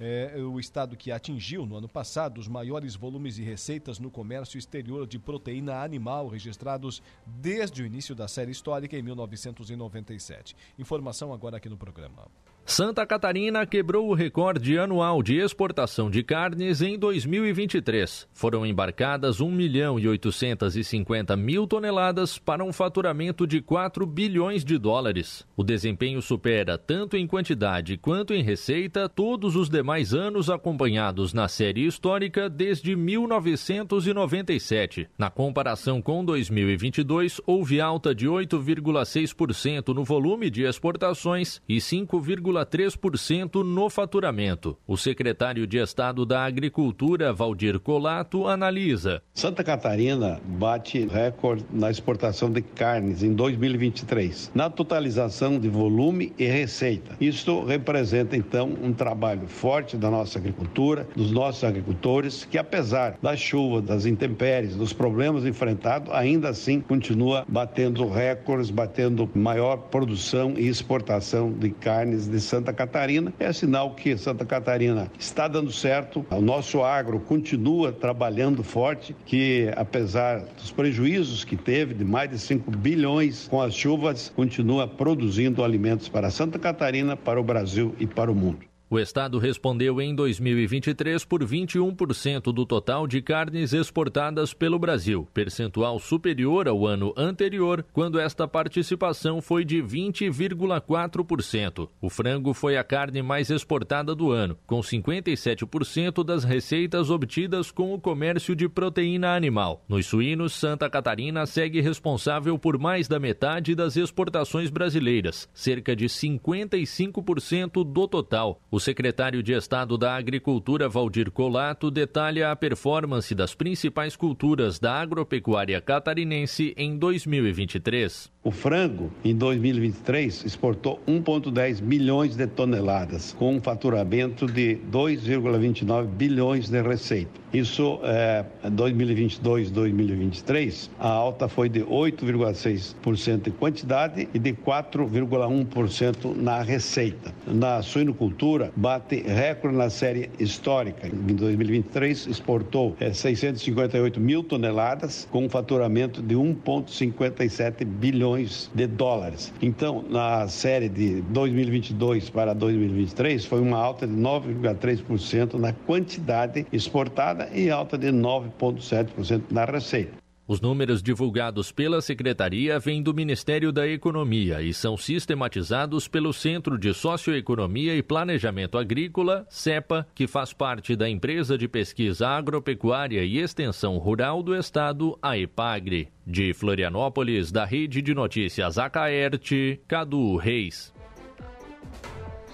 é, 0.00 0.34
o 0.38 0.58
estado 0.58 0.96
que 0.96 1.12
atingiu 1.12 1.66
no 1.66 1.76
ano 1.76 1.88
passado 1.88 2.38
os 2.38 2.48
maiores 2.48 2.94
volumes 2.94 3.34
de 3.34 3.42
receitas 3.42 3.98
no 3.98 4.10
comércio 4.10 4.58
exterior 4.58 5.06
de 5.06 5.18
proteína 5.18 5.82
animal 5.82 6.26
registrados 6.26 7.02
desde 7.26 7.82
o 7.82 7.86
início 7.86 8.14
da 8.14 8.26
série 8.26 8.50
histórica 8.50 8.96
em 8.96 9.02
1997. 9.02 10.56
Informação 10.78 11.34
agora 11.34 11.58
aqui 11.58 11.68
no 11.68 11.76
programa. 11.76 12.26
Santa 12.64 13.04
Catarina 13.04 13.66
quebrou 13.66 14.08
o 14.08 14.14
recorde 14.14 14.78
anual 14.78 15.22
de 15.22 15.38
exportação 15.38 16.08
de 16.08 16.22
carnes 16.22 16.80
em 16.80 16.96
2023. 16.96 18.28
Foram 18.32 18.64
embarcadas 18.64 19.40
1 19.40 19.50
milhão 19.50 19.98
e 19.98 20.06
850 20.06 21.36
mil 21.36 21.66
toneladas 21.66 22.38
para 22.38 22.62
um 22.62 22.72
faturamento 22.72 23.44
de 23.44 23.60
4 23.60 24.06
bilhões 24.06 24.64
de 24.64 24.78
dólares. 24.78 25.44
O 25.56 25.64
desempenho 25.64 26.22
supera, 26.22 26.78
tanto 26.78 27.16
em 27.16 27.26
quantidade 27.26 27.96
quanto 27.96 28.32
em 28.32 28.42
receita, 28.42 29.08
todos 29.08 29.56
os 29.56 29.68
demais 29.68 30.14
anos 30.14 30.48
acompanhados 30.48 31.34
na 31.34 31.48
série 31.48 31.84
histórica 31.84 32.48
desde 32.48 32.94
1997. 32.94 35.08
Na 35.18 35.28
comparação 35.28 36.00
com 36.00 36.24
2022, 36.24 37.40
houve 37.44 37.80
alta 37.80 38.14
de 38.14 38.28
8,6% 38.28 39.92
no 39.92 40.04
volume 40.04 40.48
de 40.50 40.62
exportações 40.62 41.60
e 41.68 41.80
5, 41.80 42.20
2,3% 42.50 43.64
no 43.64 43.88
faturamento. 43.88 44.76
O 44.86 44.96
secretário 44.96 45.66
de 45.66 45.78
Estado 45.78 46.26
da 46.26 46.44
Agricultura, 46.44 47.32
Valdir 47.32 47.78
Colato, 47.78 48.46
analisa. 48.46 49.22
Santa 49.34 49.62
Catarina 49.62 50.40
bate 50.44 51.06
recorde 51.06 51.64
na 51.72 51.90
exportação 51.90 52.50
de 52.50 52.60
carnes 52.60 53.22
em 53.22 53.32
2023, 53.32 54.50
na 54.54 54.68
totalização 54.68 55.58
de 55.58 55.68
volume 55.68 56.32
e 56.38 56.46
receita. 56.46 57.16
Isso 57.20 57.64
representa, 57.64 58.36
então, 58.36 58.74
um 58.82 58.92
trabalho 58.92 59.46
forte 59.46 59.96
da 59.96 60.10
nossa 60.10 60.38
agricultura, 60.38 61.06
dos 61.14 61.30
nossos 61.30 61.64
agricultores, 61.64 62.44
que 62.44 62.58
apesar 62.58 63.16
da 63.22 63.36
chuva, 63.36 63.80
das 63.80 64.06
intempéries, 64.06 64.76
dos 64.76 64.92
problemas 64.92 65.44
enfrentados, 65.44 66.12
ainda 66.12 66.48
assim 66.48 66.80
continua 66.80 67.44
batendo 67.48 68.08
recordes, 68.08 68.70
batendo 68.70 69.28
maior 69.34 69.76
produção 69.76 70.54
e 70.56 70.66
exportação 70.66 71.52
de 71.52 71.70
carnes 71.70 72.26
de 72.26 72.39
Santa 72.40 72.72
Catarina. 72.72 73.32
É 73.38 73.52
sinal 73.52 73.94
que 73.94 74.16
Santa 74.16 74.44
Catarina 74.44 75.10
está 75.18 75.46
dando 75.46 75.72
certo, 75.72 76.24
o 76.30 76.40
nosso 76.40 76.82
agro 76.82 77.20
continua 77.20 77.92
trabalhando 77.92 78.62
forte, 78.62 79.14
que 79.26 79.70
apesar 79.76 80.40
dos 80.56 80.70
prejuízos 80.70 81.44
que 81.44 81.56
teve 81.56 81.94
de 81.94 82.04
mais 82.04 82.30
de 82.30 82.38
5 82.38 82.70
bilhões 82.70 83.48
com 83.48 83.60
as 83.60 83.74
chuvas, 83.74 84.32
continua 84.34 84.86
produzindo 84.86 85.62
alimentos 85.62 86.08
para 86.08 86.30
Santa 86.30 86.58
Catarina, 86.58 87.16
para 87.16 87.40
o 87.40 87.44
Brasil 87.44 87.94
e 87.98 88.06
para 88.06 88.30
o 88.30 88.34
mundo. 88.34 88.69
O 88.92 88.98
Estado 88.98 89.38
respondeu 89.38 90.00
em 90.00 90.12
2023 90.16 91.24
por 91.24 91.44
21% 91.44 92.52
do 92.52 92.66
total 92.66 93.06
de 93.06 93.22
carnes 93.22 93.72
exportadas 93.72 94.52
pelo 94.52 94.80
Brasil, 94.80 95.28
percentual 95.32 96.00
superior 96.00 96.66
ao 96.66 96.84
ano 96.84 97.14
anterior, 97.16 97.86
quando 97.92 98.18
esta 98.18 98.48
participação 98.48 99.40
foi 99.40 99.64
de 99.64 99.80
20,4%. 99.80 101.88
O 102.00 102.10
frango 102.10 102.52
foi 102.52 102.76
a 102.76 102.82
carne 102.82 103.22
mais 103.22 103.48
exportada 103.48 104.12
do 104.12 104.32
ano, 104.32 104.58
com 104.66 104.80
57% 104.80 106.24
das 106.24 106.42
receitas 106.42 107.10
obtidas 107.10 107.70
com 107.70 107.94
o 107.94 108.00
comércio 108.00 108.56
de 108.56 108.68
proteína 108.68 109.36
animal. 109.36 109.84
Nos 109.88 110.06
suínos, 110.06 110.52
Santa 110.52 110.90
Catarina 110.90 111.46
segue 111.46 111.80
responsável 111.80 112.58
por 112.58 112.76
mais 112.76 113.06
da 113.06 113.20
metade 113.20 113.76
das 113.76 113.96
exportações 113.96 114.68
brasileiras, 114.68 115.48
cerca 115.54 115.94
de 115.94 116.06
55% 116.06 117.84
do 117.84 118.08
total. 118.08 118.60
O 118.68 118.79
secretário 118.80 119.42
de 119.42 119.52
Estado 119.52 119.96
da 119.96 120.16
Agricultura, 120.16 120.88
Valdir 120.88 121.30
Colato, 121.30 121.90
detalha 121.90 122.50
a 122.50 122.56
performance 122.56 123.34
das 123.34 123.54
principais 123.54 124.16
culturas 124.16 124.78
da 124.78 125.00
agropecuária 125.00 125.80
catarinense 125.80 126.74
em 126.76 126.96
2023. 126.96 128.30
O 128.42 128.50
frango, 128.50 129.12
em 129.22 129.36
2023, 129.36 130.46
exportou 130.46 130.98
1,10 131.06 131.82
milhões 131.82 132.34
de 132.34 132.46
toneladas, 132.46 133.36
com 133.38 133.56
um 133.56 133.60
faturamento 133.60 134.46
de 134.46 134.78
2,29 134.90 136.06
bilhões 136.06 136.70
de 136.70 136.80
receita. 136.80 137.38
Isso, 137.52 138.00
é, 138.02 138.46
2022-2023, 138.64 140.88
a 140.98 141.10
alta 141.10 141.48
foi 141.48 141.68
de 141.68 141.80
8,6% 141.80 143.48
em 143.48 143.50
quantidade 143.50 144.26
e 144.32 144.38
de 144.38 144.54
4,1% 144.54 146.34
na 146.34 146.62
receita. 146.62 147.34
Na 147.46 147.82
suinocultura, 147.82 148.69
bate 148.76 149.22
recorde 149.22 149.76
na 149.76 149.90
série 149.90 150.30
histórica. 150.38 151.06
Em 151.06 151.34
2023, 151.34 152.26
exportou 152.26 152.96
é, 153.00 153.12
658 153.12 154.20
mil 154.20 154.42
toneladas, 154.42 155.28
com 155.30 155.44
um 155.44 155.48
faturamento 155.48 156.22
de 156.22 156.34
1,57 156.34 157.84
bilhões 157.84 158.70
de 158.74 158.86
dólares. 158.86 159.52
Então, 159.60 160.04
na 160.08 160.48
série 160.48 160.88
de 160.88 161.22
2022 161.22 162.30
para 162.30 162.54
2023, 162.54 163.44
foi 163.44 163.60
uma 163.60 163.78
alta 163.78 164.06
de 164.06 164.14
9,3% 164.14 165.54
na 165.54 165.72
quantidade 165.72 166.66
exportada 166.72 167.48
e 167.52 167.70
alta 167.70 167.96
de 167.96 168.08
9,7% 168.08 169.42
na 169.50 169.64
receita. 169.64 170.19
Os 170.50 170.60
números 170.60 171.00
divulgados 171.00 171.70
pela 171.70 172.02
Secretaria 172.02 172.76
vêm 172.80 173.00
do 173.00 173.14
Ministério 173.14 173.70
da 173.70 173.86
Economia 173.86 174.60
e 174.60 174.74
são 174.74 174.96
sistematizados 174.96 176.08
pelo 176.08 176.32
Centro 176.32 176.76
de 176.76 176.92
Socioeconomia 176.92 177.94
e 177.94 178.02
Planejamento 178.02 178.76
Agrícola, 178.76 179.46
CEPA, 179.48 180.04
que 180.12 180.26
faz 180.26 180.52
parte 180.52 180.96
da 180.96 181.08
Empresa 181.08 181.56
de 181.56 181.68
Pesquisa 181.68 182.26
Agropecuária 182.26 183.22
e 183.22 183.38
Extensão 183.38 183.96
Rural 183.96 184.42
do 184.42 184.52
Estado, 184.52 185.16
a 185.22 185.38
EPAGRE. 185.38 186.08
De 186.26 186.52
Florianópolis, 186.52 187.52
da 187.52 187.64
Rede 187.64 188.02
de 188.02 188.12
Notícias 188.12 188.76
Acaerte, 188.76 189.80
Cadu 189.86 190.34
Reis. 190.34 190.92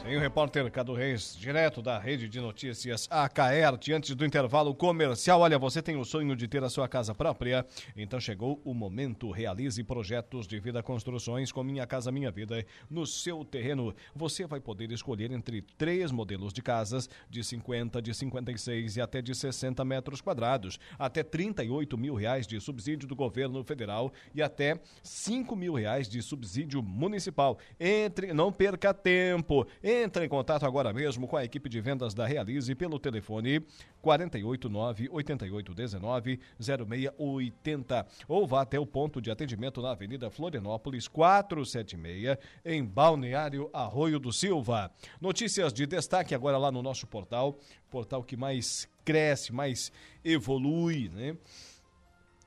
Tem 0.07 0.17
o 0.17 0.21
repórter 0.21 0.71
Cadu 0.71 0.95
Reis, 0.95 1.37
direto 1.37 1.83
da 1.83 1.99
rede 1.99 2.29
de 2.29 2.41
notícias 2.41 3.09
AKR, 3.11 3.93
antes 3.93 4.15
do 4.15 4.25
intervalo 4.25 4.73
comercial. 4.73 5.41
Olha, 5.41 5.59
você 5.59 5.83
tem 5.83 5.97
o 5.97 6.05
sonho 6.05 6.37
de 6.37 6.47
ter 6.47 6.63
a 6.63 6.69
sua 6.69 6.87
casa 6.87 7.13
própria? 7.13 7.67
Então 7.97 8.21
chegou 8.21 8.63
o 8.65 8.73
momento. 8.73 9.33
Realize 9.33 9.83
projetos 9.83 10.47
de 10.47 10.61
vida 10.61 10.81
construções 10.81 11.51
com 11.51 11.65
Minha 11.65 11.89
Casa 11.89 12.13
Minha 12.13 12.31
Vida 12.31 12.65
no 12.89 13.05
seu 13.05 13.45
terreno. 13.45 13.93
Você 14.15 14.47
vai 14.47 14.61
poder 14.61 14.93
escolher 14.93 15.33
entre 15.33 15.61
três 15.77 16.13
modelos 16.13 16.53
de 16.53 16.63
casas 16.63 17.11
de 17.29 17.43
50, 17.43 18.01
de 18.01 18.15
56 18.15 18.99
e 18.99 19.01
até 19.01 19.21
de 19.21 19.35
60 19.35 19.85
metros 19.85 20.21
quadrados, 20.21 20.79
até 20.97 21.25
38 21.25 21.99
mil 21.99 22.15
reais 22.15 22.47
de 22.47 22.61
subsídio 22.61 23.09
do 23.09 23.17
governo 23.17 23.65
federal 23.65 24.13
e 24.33 24.41
até 24.41 24.79
5 25.03 25.57
mil 25.57 25.75
reais 25.75 26.09
de 26.09 26.23
subsídio 26.23 26.81
municipal. 26.81 27.59
Entre, 27.81 28.33
não 28.33 28.53
perca 28.53 28.95
tempo. 28.95 29.67
Entre 29.83 29.96
em 30.05 30.29
contato 30.29 30.67
agora 30.67 30.93
mesmo 30.93 31.27
com 31.27 31.37
a 31.37 31.45
equipe 31.45 31.69
de 31.69 31.81
vendas 31.81 32.13
da 32.13 32.27
Realize 32.27 32.75
pelo 32.75 32.99
telefone 32.99 33.61
489 34.03 35.09
8819 35.11 36.41
0680 36.61 38.07
ou 38.29 38.47
vá 38.47 38.63
até 38.63 38.79
o 38.79 38.87
ponto 38.87 39.21
de 39.21 39.31
atendimento 39.31 39.81
na 39.81 39.93
Avenida 39.93 40.31
Florianópolis 40.31 41.09
476 41.09 42.37
em 42.65 42.85
Balneário 42.85 43.71
Arroio 43.73 44.21
do 44.21 44.33
Silva. 44.33 44.91
Notícias 45.21 45.73
de 45.73 45.87
destaque 45.87 46.35
agora 46.35 46.59
lá 46.59 46.71
no 46.71 46.83
nosso 46.83 47.07
portal, 47.07 47.59
portal 47.91 48.23
que 48.23 48.37
mais 48.37 48.89
cresce, 49.05 49.53
mais 49.53 49.91
evolui, 50.25 51.09
né? 51.09 51.37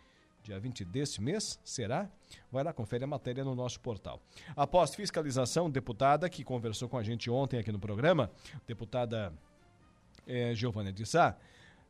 Dia 0.44 0.60
20 0.60 0.84
desse 0.84 1.20
mês, 1.20 1.58
será? 1.64 2.08
Vai 2.52 2.62
lá, 2.62 2.72
confere 2.72 3.02
a 3.02 3.08
matéria 3.08 3.42
no 3.42 3.56
nosso 3.56 3.80
portal. 3.80 4.22
Após 4.54 4.94
fiscalização, 4.94 5.68
deputada 5.68 6.30
que 6.30 6.44
conversou 6.44 6.88
com 6.88 6.98
a 6.98 7.02
gente 7.02 7.28
ontem 7.28 7.58
aqui 7.58 7.72
no 7.72 7.80
programa, 7.80 8.30
deputada 8.64 9.32
é, 10.24 10.54
Giovânia 10.54 10.92
de 10.92 11.04
Sá, 11.04 11.36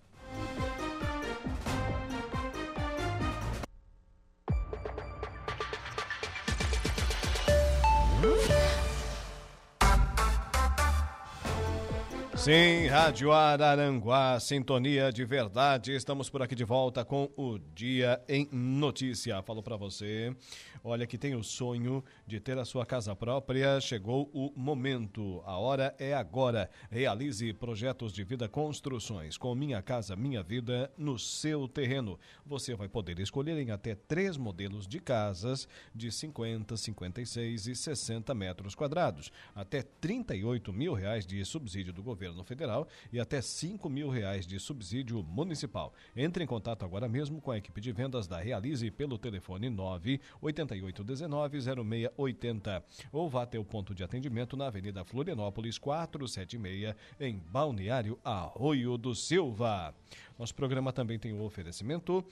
Sim, 12.44 12.88
Rádio 12.88 13.32
Araranguá, 13.32 14.38
sintonia 14.38 15.14
de 15.14 15.24
verdade. 15.24 15.96
Estamos 15.96 16.30
por 16.30 16.42
aqui 16.42 16.54
de 16.54 16.66
volta 16.66 17.06
com 17.06 17.32
o 17.38 17.58
Dia 17.58 18.22
em 18.28 18.50
Notícia. 18.52 19.42
Falo 19.44 19.64
para 19.64 19.78
você, 19.78 20.36
olha 20.84 21.08
que 21.08 21.18
tem 21.18 21.36
o 21.36 21.42
sonho 21.42 22.04
de 22.28 22.42
ter 22.42 22.58
a 22.58 22.66
sua 22.66 22.86
casa 22.86 23.16
própria. 23.16 23.80
Chegou 23.80 24.30
o 24.34 24.52
momento. 24.58 25.42
A 25.46 25.58
hora 25.58 25.96
é 25.98 26.14
agora. 26.14 26.70
Realize 26.92 27.54
projetos 27.54 28.12
de 28.12 28.26
vida 28.26 28.50
construções 28.50 29.38
com 29.38 29.56
Minha 29.56 29.82
Casa 29.82 30.14
Minha 30.14 30.44
Vida 30.44 30.92
no 30.98 31.18
seu 31.18 31.66
terreno. 31.66 32.20
Você 32.46 32.76
vai 32.76 32.90
poder 32.90 33.20
escolher 33.20 33.58
em 33.58 33.72
até 33.72 33.96
três 33.96 34.36
modelos 34.36 34.86
de 34.86 35.00
casas 35.00 35.66
de 35.96 36.12
50, 36.12 36.76
56 36.76 37.68
e 37.68 37.74
60 37.74 38.36
metros 38.36 38.76
quadrados. 38.76 39.32
Até 39.56 39.82
38 39.82 40.74
mil 40.74 40.94
reais 40.94 41.26
de 41.26 41.46
subsídio 41.46 41.94
do 41.94 42.04
governo 42.04 42.33
governo 42.34 42.44
federal 42.44 42.88
e 43.12 43.20
até 43.20 43.42
5 43.42 43.90
mil 43.90 44.10
reais 44.10 44.46
de 44.46 44.60
subsídio 44.60 45.24
municipal. 45.24 45.94
Entre 46.16 46.44
em 46.44 46.48
contato 46.48 46.84
agora 46.84 47.08
mesmo 47.08 47.40
com 47.40 47.52
a 47.52 47.58
equipe 47.58 47.80
de 47.80 47.92
vendas 47.92 48.28
da 48.28 48.40
Realize 48.40 48.90
pelo 48.92 49.18
telefone 49.18 49.70
98819 49.70 51.62
0680 51.62 52.84
ou 53.12 53.30
vá 53.30 53.44
até 53.44 53.60
o 53.60 53.64
ponto 53.64 53.94
de 53.94 54.04
atendimento 54.04 54.58
na 54.58 54.68
Avenida 54.68 55.06
Florianópolis 55.06 55.78
476 55.78 56.96
em 57.20 57.38
Balneário 57.38 58.20
Arroio 58.24 58.98
do 58.98 59.14
Silva. 59.14 59.94
Nosso 60.38 60.56
programa 60.56 60.92
também 60.92 61.20
tem 61.20 61.32
o 61.34 61.44
oferecimento 61.44 62.26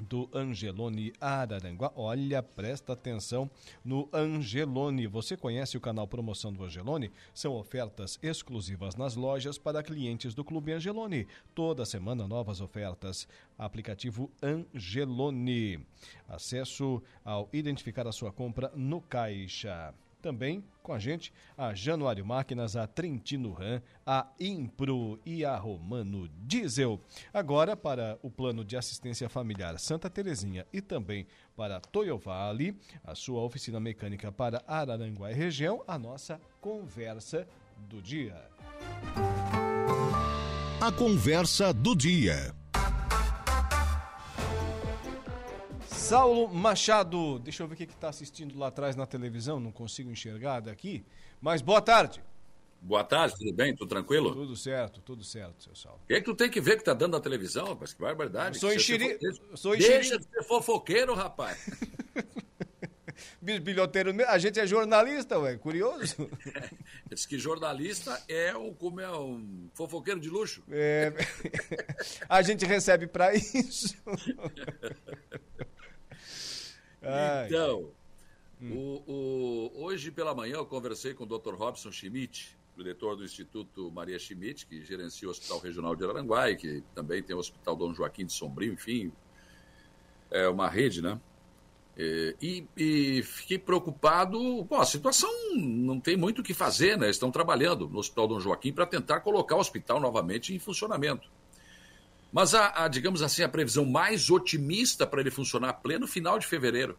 do 0.00 0.28
Angelone 0.32 1.12
Araranguá. 1.20 1.92
Olha, 1.94 2.42
presta 2.42 2.92
atenção 2.92 3.50
no 3.84 4.08
Angelone. 4.12 5.06
Você 5.06 5.36
conhece 5.36 5.76
o 5.76 5.80
canal 5.80 6.06
Promoção 6.06 6.52
do 6.52 6.64
Angelone? 6.64 7.10
São 7.34 7.54
ofertas 7.54 8.18
exclusivas 8.22 8.96
nas 8.96 9.14
lojas 9.14 9.58
para 9.58 9.82
clientes 9.82 10.34
do 10.34 10.44
Clube 10.44 10.72
Angelone. 10.72 11.26
Toda 11.54 11.84
semana 11.84 12.26
novas 12.26 12.60
ofertas. 12.60 13.28
Aplicativo 13.58 14.30
Angelone. 14.42 15.86
Acesso 16.28 17.02
ao 17.24 17.48
identificar 17.52 18.06
a 18.06 18.12
sua 18.12 18.32
compra 18.32 18.72
no 18.74 19.00
caixa. 19.00 19.94
Também 20.22 20.64
com 20.82 20.92
a 20.92 20.98
gente 21.00 21.32
a 21.58 21.74
Januário 21.74 22.24
Máquinas, 22.24 22.76
a 22.76 22.86
Trentino 22.86 23.52
Ram, 23.52 23.82
a 24.06 24.28
Impro 24.38 25.20
e 25.26 25.44
a 25.44 25.56
Romano 25.56 26.28
Diesel. 26.46 27.00
Agora, 27.34 27.76
para 27.76 28.18
o 28.22 28.30
plano 28.30 28.64
de 28.64 28.76
assistência 28.76 29.28
familiar 29.28 29.78
Santa 29.80 30.08
Terezinha 30.08 30.64
e 30.72 30.80
também 30.80 31.26
para 31.56 31.80
Toyo 31.80 32.16
Vale, 32.16 32.78
a 33.04 33.16
sua 33.16 33.42
oficina 33.42 33.80
mecânica 33.80 34.30
para 34.30 34.62
Araranguá 34.66 35.32
e 35.32 35.34
região, 35.34 35.82
a 35.86 35.98
nossa 35.98 36.40
conversa 36.60 37.46
do 37.88 38.00
dia. 38.00 38.40
A 40.80 40.92
conversa 40.92 41.72
do 41.72 41.96
dia. 41.96 42.61
Saulo 46.12 46.46
Machado, 46.46 47.38
deixa 47.38 47.62
eu 47.62 47.66
ver 47.66 47.72
o 47.72 47.76
que 47.78 47.84
está 47.84 48.10
assistindo 48.10 48.58
lá 48.58 48.66
atrás 48.66 48.94
na 48.94 49.06
televisão, 49.06 49.58
não 49.58 49.72
consigo 49.72 50.10
enxergar 50.10 50.60
daqui. 50.60 51.02
Mas 51.40 51.62
boa 51.62 51.80
tarde. 51.80 52.22
Boa 52.82 53.02
tarde, 53.02 53.34
tudo 53.38 53.50
bem? 53.50 53.74
Tudo 53.74 53.88
tranquilo? 53.88 54.34
Tudo 54.34 54.54
certo, 54.54 55.00
tudo 55.00 55.24
certo, 55.24 55.64
seu 55.64 55.74
Saulo. 55.74 56.00
O 56.04 56.06
que, 56.06 56.12
é 56.12 56.20
que 56.20 56.26
tu 56.26 56.34
tem 56.34 56.50
que 56.50 56.60
ver 56.60 56.76
que 56.76 56.84
tá 56.84 56.92
dando 56.92 57.12
na 57.12 57.20
televisão, 57.20 57.68
rapaz? 57.68 57.94
Que 57.94 58.02
barbaridade. 58.02 58.56
Eu 58.56 58.60
sou 58.60 58.74
enxeri... 58.74 59.18
Sou 59.54 59.74
Deixa 59.74 60.18
de 60.18 60.24
ser 60.24 60.42
fofoqueiro, 60.42 61.14
rapaz. 61.14 61.66
Bilhoteiro, 63.40 64.14
a 64.28 64.38
gente 64.38 64.60
é 64.60 64.66
jornalista, 64.66 65.38
ué, 65.38 65.56
curioso. 65.56 66.28
Diz 67.10 67.26
que 67.26 67.38
jornalista 67.38 68.22
é 68.28 68.54
o 68.54 68.72
como 68.72 69.00
é 69.00 69.10
um 69.10 69.68
fofoqueiro 69.74 70.20
de 70.20 70.28
luxo. 70.28 70.62
É, 70.70 71.12
a 72.28 72.42
gente 72.42 72.64
recebe 72.64 73.06
para 73.06 73.34
isso. 73.34 73.96
Então, 77.46 77.90
hum. 78.60 78.72
o, 79.06 79.12
o, 79.12 79.84
hoje 79.84 80.10
pela 80.10 80.34
manhã 80.34 80.54
eu 80.54 80.66
conversei 80.66 81.14
com 81.14 81.24
o 81.24 81.26
Dr. 81.26 81.54
Robson 81.54 81.90
Schmidt, 81.90 82.56
diretor 82.76 83.16
do 83.16 83.24
Instituto 83.24 83.90
Maria 83.90 84.18
Schmidt, 84.18 84.66
que 84.66 84.84
gerencia 84.84 85.28
o 85.28 85.30
Hospital 85.30 85.58
Regional 85.58 85.94
de 85.94 86.04
Araranguá 86.04 86.50
e 86.50 86.56
que 86.56 86.82
também 86.94 87.22
tem 87.22 87.34
o 87.34 87.38
Hospital 87.38 87.76
Dom 87.76 87.92
Joaquim 87.92 88.24
de 88.24 88.32
Sombrio, 88.32 88.72
enfim, 88.72 89.12
é 90.30 90.48
uma 90.48 90.68
rede, 90.68 91.02
né? 91.02 91.20
E, 92.40 92.66
e, 92.74 93.22
fiquei 93.22 93.58
preocupado. 93.58 94.64
Bom, 94.64 94.80
a 94.80 94.86
situação 94.86 95.30
não 95.54 96.00
tem 96.00 96.16
muito 96.16 96.40
o 96.40 96.42
que 96.42 96.54
fazer, 96.54 96.96
né? 96.96 97.10
Estão 97.10 97.30
trabalhando 97.30 97.86
no 97.88 97.98
Hospital 97.98 98.28
Dom 98.28 98.40
Joaquim 98.40 98.72
para 98.72 98.86
tentar 98.86 99.20
colocar 99.20 99.56
o 99.56 99.60
hospital 99.60 100.00
novamente 100.00 100.54
em 100.54 100.58
funcionamento. 100.58 101.28
Mas 102.32 102.54
a, 102.54 102.84
a, 102.84 102.88
digamos 102.88 103.20
assim, 103.20 103.42
a 103.42 103.48
previsão 103.48 103.84
mais 103.84 104.30
otimista 104.30 105.06
para 105.06 105.20
ele 105.20 105.30
funcionar 105.30 105.74
pleno 105.74 106.06
final 106.06 106.38
de 106.38 106.46
fevereiro. 106.46 106.98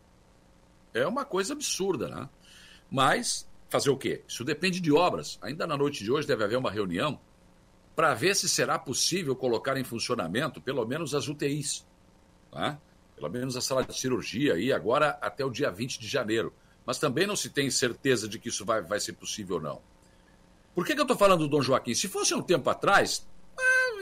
É 0.94 1.08
uma 1.08 1.26
coisa 1.26 1.54
absurda, 1.54 2.08
né? 2.08 2.30
Mas 2.90 3.50
fazer 3.68 3.90
o 3.90 3.98
quê? 3.98 4.24
Isso 4.28 4.44
depende 4.44 4.80
de 4.80 4.92
obras. 4.92 5.40
Ainda 5.42 5.66
na 5.66 5.76
noite 5.76 6.04
de 6.04 6.12
hoje 6.12 6.28
deve 6.28 6.44
haver 6.44 6.58
uma 6.58 6.70
reunião 6.70 7.20
para 7.96 8.14
ver 8.14 8.36
se 8.36 8.48
será 8.48 8.78
possível 8.78 9.36
colocar 9.36 9.76
em 9.78 9.84
funcionamento 9.84 10.62
pelo 10.62 10.86
menos 10.86 11.16
as 11.16 11.28
UTIs. 11.28 11.84
Tá? 12.52 12.80
Pelo 13.16 13.30
menos 13.30 13.58
a 13.58 13.62
sala 13.62 13.84
de 13.84 13.98
cirurgia 13.98 14.54
aí 14.54 14.72
agora 14.72 15.18
até 15.20 15.44
o 15.44 15.50
dia 15.50 15.72
20 15.72 16.00
de 16.00 16.08
janeiro. 16.08 16.54
Mas 16.86 17.00
também 17.00 17.26
não 17.26 17.36
se 17.36 17.50
tem 17.50 17.72
certeza 17.72 18.28
de 18.28 18.38
que 18.38 18.50
isso 18.50 18.64
vai, 18.64 18.84
vai 18.84 19.00
ser 19.00 19.14
possível 19.14 19.56
ou 19.56 19.62
não. 19.62 19.82
Por 20.76 20.86
que, 20.86 20.94
que 20.94 21.00
eu 21.00 21.04
estou 21.04 21.18
falando 21.18 21.42
do 21.42 21.48
Dom 21.48 21.62
Joaquim? 21.62 21.96
Se 21.96 22.08
fosse 22.08 22.36
um 22.36 22.42
tempo 22.42 22.70
atrás, 22.70 23.28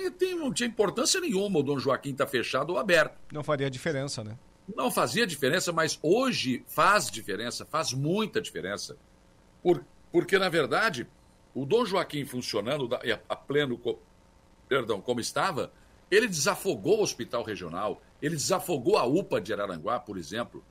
tem, 0.09 0.35
não 0.35 0.51
tinha 0.51 0.67
importância 0.67 1.19
nenhuma 1.19 1.59
o 1.59 1.63
Dom 1.63 1.77
Joaquim 1.77 2.11
estar 2.11 2.25
tá 2.25 2.31
fechado 2.31 2.71
ou 2.71 2.79
aberto. 2.79 3.17
Não 3.31 3.43
faria 3.43 3.69
diferença, 3.69 4.23
né? 4.23 4.37
Não 4.75 4.89
fazia 4.89 5.27
diferença, 5.27 5.71
mas 5.71 5.99
hoje 6.01 6.63
faz 6.67 7.09
diferença, 7.09 7.65
faz 7.65 7.93
muita 7.93 8.41
diferença. 8.41 8.97
Por, 9.61 9.85
porque, 10.11 10.39
na 10.39 10.49
verdade, 10.49 11.07
o 11.53 11.65
Dom 11.65 11.85
Joaquim 11.85 12.25
funcionando 12.25 12.89
a 13.27 13.35
pleno, 13.35 13.79
perdão, 14.67 15.01
como 15.01 15.19
estava, 15.19 15.71
ele 16.09 16.27
desafogou 16.27 16.99
o 16.99 17.03
hospital 17.03 17.43
regional, 17.43 18.01
ele 18.21 18.35
desafogou 18.35 18.97
a 18.97 19.05
UPA 19.05 19.41
de 19.41 19.53
Araranguá, 19.53 19.99
por 19.99 20.17
exemplo. 20.17 20.63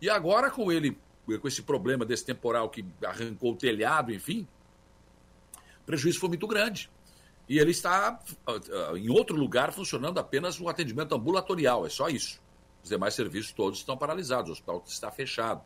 E 0.00 0.08
agora, 0.08 0.50
com 0.50 0.70
ele, 0.72 0.96
com 1.40 1.48
esse 1.48 1.62
problema 1.62 2.04
desse 2.04 2.24
temporal 2.24 2.68
que 2.68 2.84
arrancou 3.04 3.52
o 3.52 3.56
telhado, 3.56 4.12
enfim, 4.12 4.46
o 5.82 5.84
prejuízo 5.84 6.18
foi 6.20 6.28
muito 6.28 6.46
grande. 6.46 6.90
E 7.48 7.58
ele 7.58 7.70
está 7.70 8.20
uh, 8.46 8.96
em 8.96 9.08
outro 9.08 9.36
lugar 9.36 9.72
funcionando 9.72 10.18
apenas 10.18 10.60
um 10.60 10.68
atendimento 10.68 11.14
ambulatorial, 11.14 11.86
é 11.86 11.88
só 11.88 12.08
isso. 12.08 12.40
Os 12.82 12.90
demais 12.90 13.14
serviços 13.14 13.52
todos 13.52 13.78
estão 13.78 13.96
paralisados, 13.96 14.50
o 14.50 14.52
hospital 14.52 14.84
está 14.86 15.10
fechado. 15.10 15.62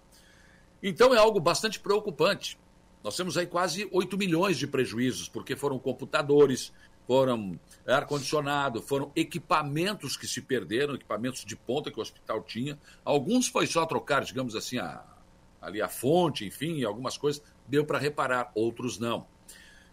Então 0.83 1.15
é 1.15 1.19
algo 1.19 1.41
bastante 1.41 1.81
preocupante. 1.81 2.59
Nós 3.03 3.17
temos 3.17 3.37
aí 3.37 3.47
quase 3.47 3.89
8 3.91 4.17
milhões 4.17 4.57
de 4.57 4.67
prejuízos, 4.67 5.29
porque 5.29 5.57
foram 5.57 5.79
computadores, 5.79 6.73
foram 7.07 7.59
ar-condicionado, 7.87 8.81
foram 8.81 9.11
equipamentos 9.17 10.17
que 10.17 10.27
se 10.27 10.41
perderam, 10.41 10.95
equipamentos 10.95 11.45
de 11.45 11.57
ponta 11.57 11.91
que 11.91 11.99
o 11.99 12.03
hospital 12.03 12.43
tinha. 12.43 12.79
Alguns 13.05 13.49
foi 13.49 13.67
só 13.67 13.85
trocar, 13.87 14.25
digamos 14.25 14.55
assim, 14.55 14.79
a, 14.79 15.03
ali 15.61 15.83
a 15.83 15.89
fonte, 15.89 16.45
enfim, 16.45 16.85
algumas 16.85 17.17
coisas 17.17 17.43
deu 17.67 17.85
para 17.85 17.99
reparar, 17.99 18.53
outros 18.55 18.99
não. 18.99 19.27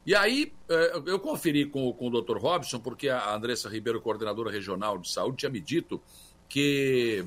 E 0.05 0.15
aí, 0.15 0.53
eh, 0.69 1.01
eu 1.05 1.19
conferi 1.19 1.65
com, 1.65 1.91
com 1.93 2.07
o 2.07 2.21
Dr. 2.21 2.37
Robson, 2.37 2.79
porque 2.79 3.09
a 3.09 3.33
Andressa 3.33 3.69
Ribeiro, 3.69 4.01
coordenadora 4.01 4.51
regional 4.51 4.97
de 4.97 5.11
saúde, 5.11 5.37
tinha 5.37 5.49
me 5.49 5.59
dito 5.59 6.01
que 6.47 7.25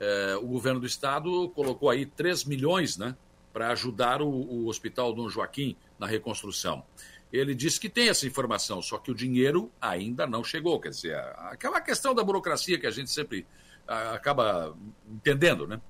eh, 0.00 0.36
o 0.40 0.46
governo 0.46 0.80
do 0.80 0.86
estado 0.86 1.48
colocou 1.50 1.90
aí 1.90 2.06
3 2.06 2.44
milhões 2.44 2.96
né, 2.96 3.16
para 3.52 3.70
ajudar 3.70 4.22
o, 4.22 4.28
o 4.28 4.68
Hospital 4.68 5.12
Dom 5.12 5.28
Joaquim 5.28 5.76
na 5.98 6.06
reconstrução. 6.06 6.84
Ele 7.32 7.54
disse 7.54 7.80
que 7.80 7.88
tem 7.88 8.08
essa 8.08 8.26
informação, 8.26 8.80
só 8.80 8.96
que 8.96 9.10
o 9.10 9.14
dinheiro 9.14 9.70
ainda 9.80 10.26
não 10.26 10.44
chegou. 10.44 10.80
Quer 10.80 10.90
dizer, 10.90 11.16
aquela 11.38 11.80
questão 11.80 12.14
da 12.14 12.22
burocracia 12.22 12.78
que 12.78 12.86
a 12.86 12.90
gente 12.90 13.10
sempre 13.10 13.44
acaba 13.86 14.74
entendendo, 15.08 15.66
né? 15.66 15.80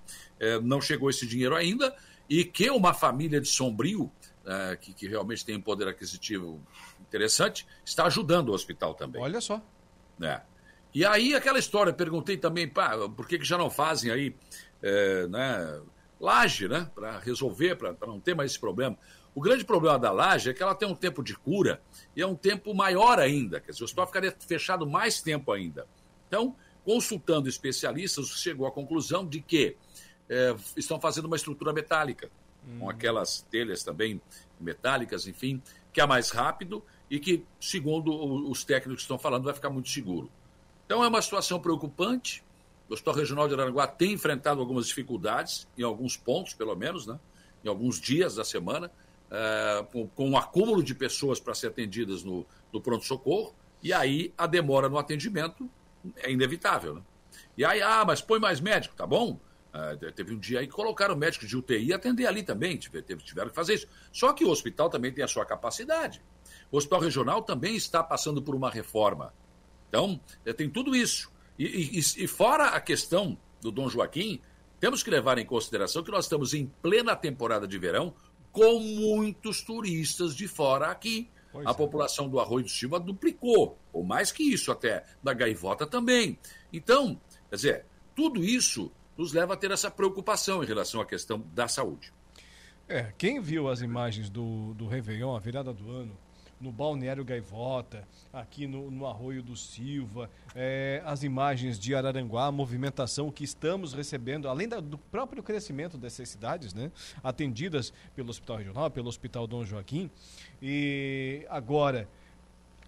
É, 0.41 0.59
não 0.61 0.81
chegou 0.81 1.11
esse 1.11 1.27
dinheiro 1.27 1.55
ainda 1.55 1.95
e 2.29 2.45
que 2.45 2.71
uma 2.71 2.93
família 2.93 3.41
de 3.41 3.49
Sombrio 3.49 4.11
é, 4.47 4.77
que, 4.77 4.93
que, 4.93 5.09
realmente 5.09 5.45
tem 5.45 5.57
um 5.57 5.61
poder 5.61 5.89
aquisitivo 5.89 6.63
interessante, 7.01 7.67
está 7.85 8.07
ajudando 8.07 8.51
o 8.51 8.53
hospital 8.53 8.95
também. 8.95 9.23
Olha 9.23 9.41
só. 9.41 9.63
É. 10.21 10.41
E 10.95 11.05
aí, 11.05 11.35
aquela 11.35 11.59
história, 11.59 11.93
perguntei 11.93 12.37
também, 12.37 12.69
pá, 12.69 12.97
por 13.09 13.27
que, 13.27 13.39
que 13.39 13.45
já 13.45 13.59
não 13.59 13.71
fazem 13.71 14.11
aí, 14.11 14.37
é, 14.83 15.27
né, 15.27 15.83
laje, 16.21 16.69
né, 16.69 16.91
para 16.95 17.19
resolver, 17.19 17.77
para 17.77 17.97
não 18.07 18.21
ter 18.21 18.35
mais 18.35 18.53
esse 18.53 18.61
problema. 18.61 18.97
O 19.35 19.41
grande 19.41 19.65
problema 19.65 19.99
da 19.99 20.13
laje 20.13 20.51
é 20.51 20.55
que 20.55 20.63
ela 20.63 20.75
tem 20.75 20.87
um 20.87 20.95
tempo 20.95 21.23
de 21.23 21.37
cura 21.37 21.83
e 22.15 22.23
é 22.23 22.27
um 22.27 22.37
tempo 22.37 22.73
maior 22.73 23.19
ainda, 23.19 23.61
quer 23.61 23.73
dizer, 23.73 23.83
o 23.83 23.85
hospital 23.85 24.07
ficaria 24.07 24.37
fechado 24.47 24.87
mais 24.87 25.21
tempo 25.21 25.51
ainda. 25.51 25.89
Então, 26.29 26.55
consultando 26.85 27.49
especialistas, 27.49 28.29
chegou 28.29 28.67
à 28.67 28.71
conclusão 28.71 29.27
de 29.27 29.41
que 29.41 29.77
é, 30.29 30.55
estão 30.77 31.01
fazendo 31.01 31.25
uma 31.25 31.37
estrutura 31.37 31.73
metálica 31.73 32.31
com 32.79 32.89
aquelas 32.89 33.43
telhas 33.43 33.83
também 33.83 34.21
metálicas, 34.61 35.27
enfim, 35.27 35.63
que 35.93 36.01
é 36.01 36.07
mais 36.07 36.31
rápido 36.31 36.83
e 37.11 37.19
que, 37.19 37.45
segundo 37.61 38.51
os 38.51 38.65
técnicos 38.65 39.03
estão 39.03 39.19
falando, 39.19 39.45
vai 39.45 39.55
ficar 39.55 39.71
muito 39.71 39.89
seguro. 39.89 40.31
Então 40.87 41.03
é 41.03 41.09
uma 41.09 41.23
situação 41.23 41.61
preocupante. 41.61 42.43
O 42.89 42.95
Hospital 42.95 43.15
Regional 43.15 43.49
de 43.49 43.55
Araranguá 43.55 43.87
tem 43.87 44.13
enfrentado 44.13 44.61
algumas 44.61 44.87
dificuldades, 44.87 45.67
em 45.77 45.83
alguns 45.83 46.17
pontos, 46.17 46.55
pelo 46.55 46.75
menos, 46.75 47.07
né? 47.07 47.19
em 47.65 47.69
alguns 47.69 48.01
dias 48.01 48.35
da 48.35 48.45
semana, 48.45 48.91
é, 49.31 49.87
com, 49.91 50.07
com 50.09 50.31
um 50.31 50.37
acúmulo 50.37 50.83
de 50.83 50.95
pessoas 50.95 51.41
para 51.41 51.55
ser 51.55 51.69
atendidas 51.69 52.23
no, 52.23 52.47
no 52.73 52.81
pronto-socorro, 52.81 53.55
e 53.83 53.93
aí 53.93 54.33
a 54.37 54.47
demora 54.47 54.89
no 54.89 54.99
atendimento 54.99 55.69
é 56.17 56.31
inevitável. 56.31 56.95
Né? 56.97 57.03
E 57.57 57.65
aí, 57.65 57.81
ah, 57.81 58.05
mas 58.07 58.21
põe 58.21 58.39
mais 58.39 58.61
médico, 58.61 58.95
tá 58.95 59.07
bom? 59.07 59.39
Uh, 59.75 60.13
teve 60.13 60.33
um 60.33 60.39
dia 60.39 60.61
aí 60.61 60.69
que 60.69 60.73
colocaram 60.73 61.17
médico 61.17 61.45
de 61.45 61.57
UTI 61.57 61.93
atender 61.93 62.27
ali 62.27 62.45
também, 62.45 62.77
tiveram 62.77 63.49
que 63.49 63.55
fazer 63.57 63.75
isso. 63.75 63.89
Só 64.13 64.33
que 64.33 64.45
o 64.45 64.49
hospital 64.49 64.89
também 64.89 65.13
tem 65.13 65.25
a 65.25 65.27
sua 65.27 65.45
capacidade. 65.45 66.23
O 66.71 66.77
hospital 66.77 67.01
regional 67.01 67.43
também 67.43 67.75
está 67.75 68.01
passando 68.01 68.41
por 68.41 68.55
uma 68.55 68.71
reforma. 68.71 69.35
Então, 69.89 70.21
eh, 70.47 70.53
tem 70.53 70.71
tudo 70.71 70.95
isso. 70.95 71.29
E, 71.59 71.99
e, 71.99 71.99
e 71.99 72.27
fora 72.29 72.67
a 72.67 72.81
questão 72.81 73.37
do 73.61 73.73
Dom 73.73 73.89
Joaquim, 73.89 74.41
temos 74.79 75.03
que 75.03 75.11
levar 75.11 75.39
em 75.39 75.47
consideração 75.47 76.05
que 76.05 76.11
nós 76.11 76.27
estamos 76.27 76.55
em 76.55 76.67
plena 76.81 77.17
temporada 77.17 77.67
de 77.67 77.77
verão 77.77 78.15
com 78.53 78.79
muitos 78.79 79.61
turistas 79.63 80.37
de 80.37 80.47
fora 80.47 80.87
aqui. 80.87 81.29
Pois 81.51 81.67
a 81.67 81.71
é. 81.71 81.75
população 81.75 82.29
do 82.29 82.39
Arroio 82.39 82.65
do 82.65 82.71
Silva 82.71 83.01
duplicou, 83.01 83.77
ou 83.93 84.05
mais 84.05 84.31
que 84.31 84.43
isso 84.43 84.71
até, 84.71 85.05
da 85.23 85.33
Gaivota 85.33 85.85
também. 85.85 86.39
Então, 86.73 87.21
quer 87.49 87.57
dizer, 87.57 87.87
tudo 88.15 88.45
isso 88.45 88.91
nos 89.17 89.33
leva 89.33 89.55
a 89.55 89.57
ter 89.57 89.71
essa 89.71 89.91
preocupação 89.91 90.63
em 90.63 90.67
relação 90.67 91.01
à 91.01 91.07
questão 91.07 91.43
da 91.55 91.69
saúde. 91.69 92.13
É, 92.89 93.13
quem 93.17 93.41
viu 93.41 93.69
as 93.69 93.81
imagens 93.81 94.29
do, 94.29 94.75
do 94.75 94.87
Réveillon, 94.87 95.35
a 95.35 95.39
virada 95.39 95.73
do 95.73 95.91
ano, 95.91 96.17
no 96.61 96.71
Balneário 96.71 97.25
Gaivota, 97.25 98.07
aqui 98.33 98.67
no, 98.67 98.91
no 98.91 99.07
Arroio 99.07 99.43
do 99.43 99.57
Silva, 99.57 100.31
é, 100.55 101.03
as 101.05 101.23
imagens 101.23 101.79
de 101.79 101.95
Araranguá, 101.95 102.47
a 102.47 102.53
movimentação 102.53 103.31
que 103.31 103.45
estamos 103.45 103.93
recebendo, 103.93 104.49
além 104.49 104.69
da, 104.69 104.81
do 104.81 104.97
próprio 104.97 105.43
crescimento 105.43 105.99
dessas 105.99 106.29
cidades, 106.29 106.73
né, 106.73 106.91
atendidas 107.23 107.93
pelo 108.15 108.31
Hospital 108.31 108.59
Regional, 108.59 108.91
pelo 108.91 109.09
Hospital 109.09 109.47
Dom 109.47 109.65
Joaquim, 109.65 110.11
e 110.63 111.45
agora, 111.51 112.09